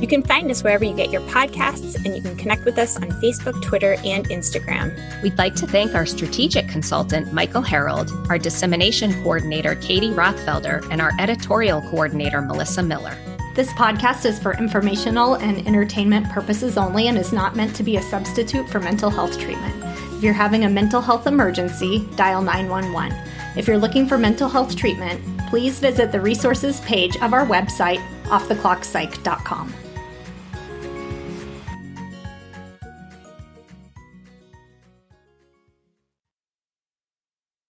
You 0.00 0.06
can 0.06 0.22
find 0.22 0.48
us 0.52 0.62
wherever 0.62 0.84
you 0.84 0.94
get 0.94 1.10
your 1.10 1.22
podcasts, 1.22 1.96
and 2.04 2.14
you 2.14 2.22
can 2.22 2.36
connect 2.36 2.64
with 2.64 2.78
us 2.78 2.96
on 2.96 3.10
Facebook, 3.20 3.60
Twitter, 3.60 3.96
and 4.04 4.28
Instagram. 4.28 4.94
We'd 5.20 5.36
like 5.36 5.56
to 5.56 5.66
thank 5.66 5.96
our 5.96 6.06
strategic 6.06 6.68
consultant, 6.68 7.32
Michael 7.32 7.62
Harold, 7.62 8.08
our 8.28 8.38
dissemination 8.38 9.20
coordinator, 9.24 9.74
Katie 9.74 10.10
Rothfelder, 10.10 10.88
and 10.92 11.00
our 11.00 11.10
editorial 11.18 11.82
coordinator, 11.82 12.40
Melissa 12.40 12.84
Miller. 12.84 13.16
This 13.56 13.72
podcast 13.72 14.24
is 14.24 14.38
for 14.38 14.56
informational 14.56 15.34
and 15.34 15.66
entertainment 15.66 16.28
purposes 16.28 16.78
only 16.78 17.08
and 17.08 17.18
is 17.18 17.32
not 17.32 17.56
meant 17.56 17.74
to 17.74 17.82
be 17.82 17.96
a 17.96 18.02
substitute 18.02 18.68
for 18.68 18.78
mental 18.78 19.10
health 19.10 19.36
treatment. 19.40 19.89
If 20.20 20.24
you're 20.24 20.34
having 20.34 20.66
a 20.66 20.68
mental 20.68 21.00
health 21.00 21.26
emergency, 21.26 22.06
dial 22.14 22.42
911. 22.42 23.16
If 23.56 23.66
you're 23.66 23.78
looking 23.78 24.06
for 24.06 24.18
mental 24.18 24.50
health 24.50 24.76
treatment, 24.76 25.18
please 25.48 25.78
visit 25.78 26.12
the 26.12 26.20
resources 26.20 26.78
page 26.80 27.16
of 27.22 27.32
our 27.32 27.46
website, 27.46 28.06
offtheclockpsych.com. 28.24 29.72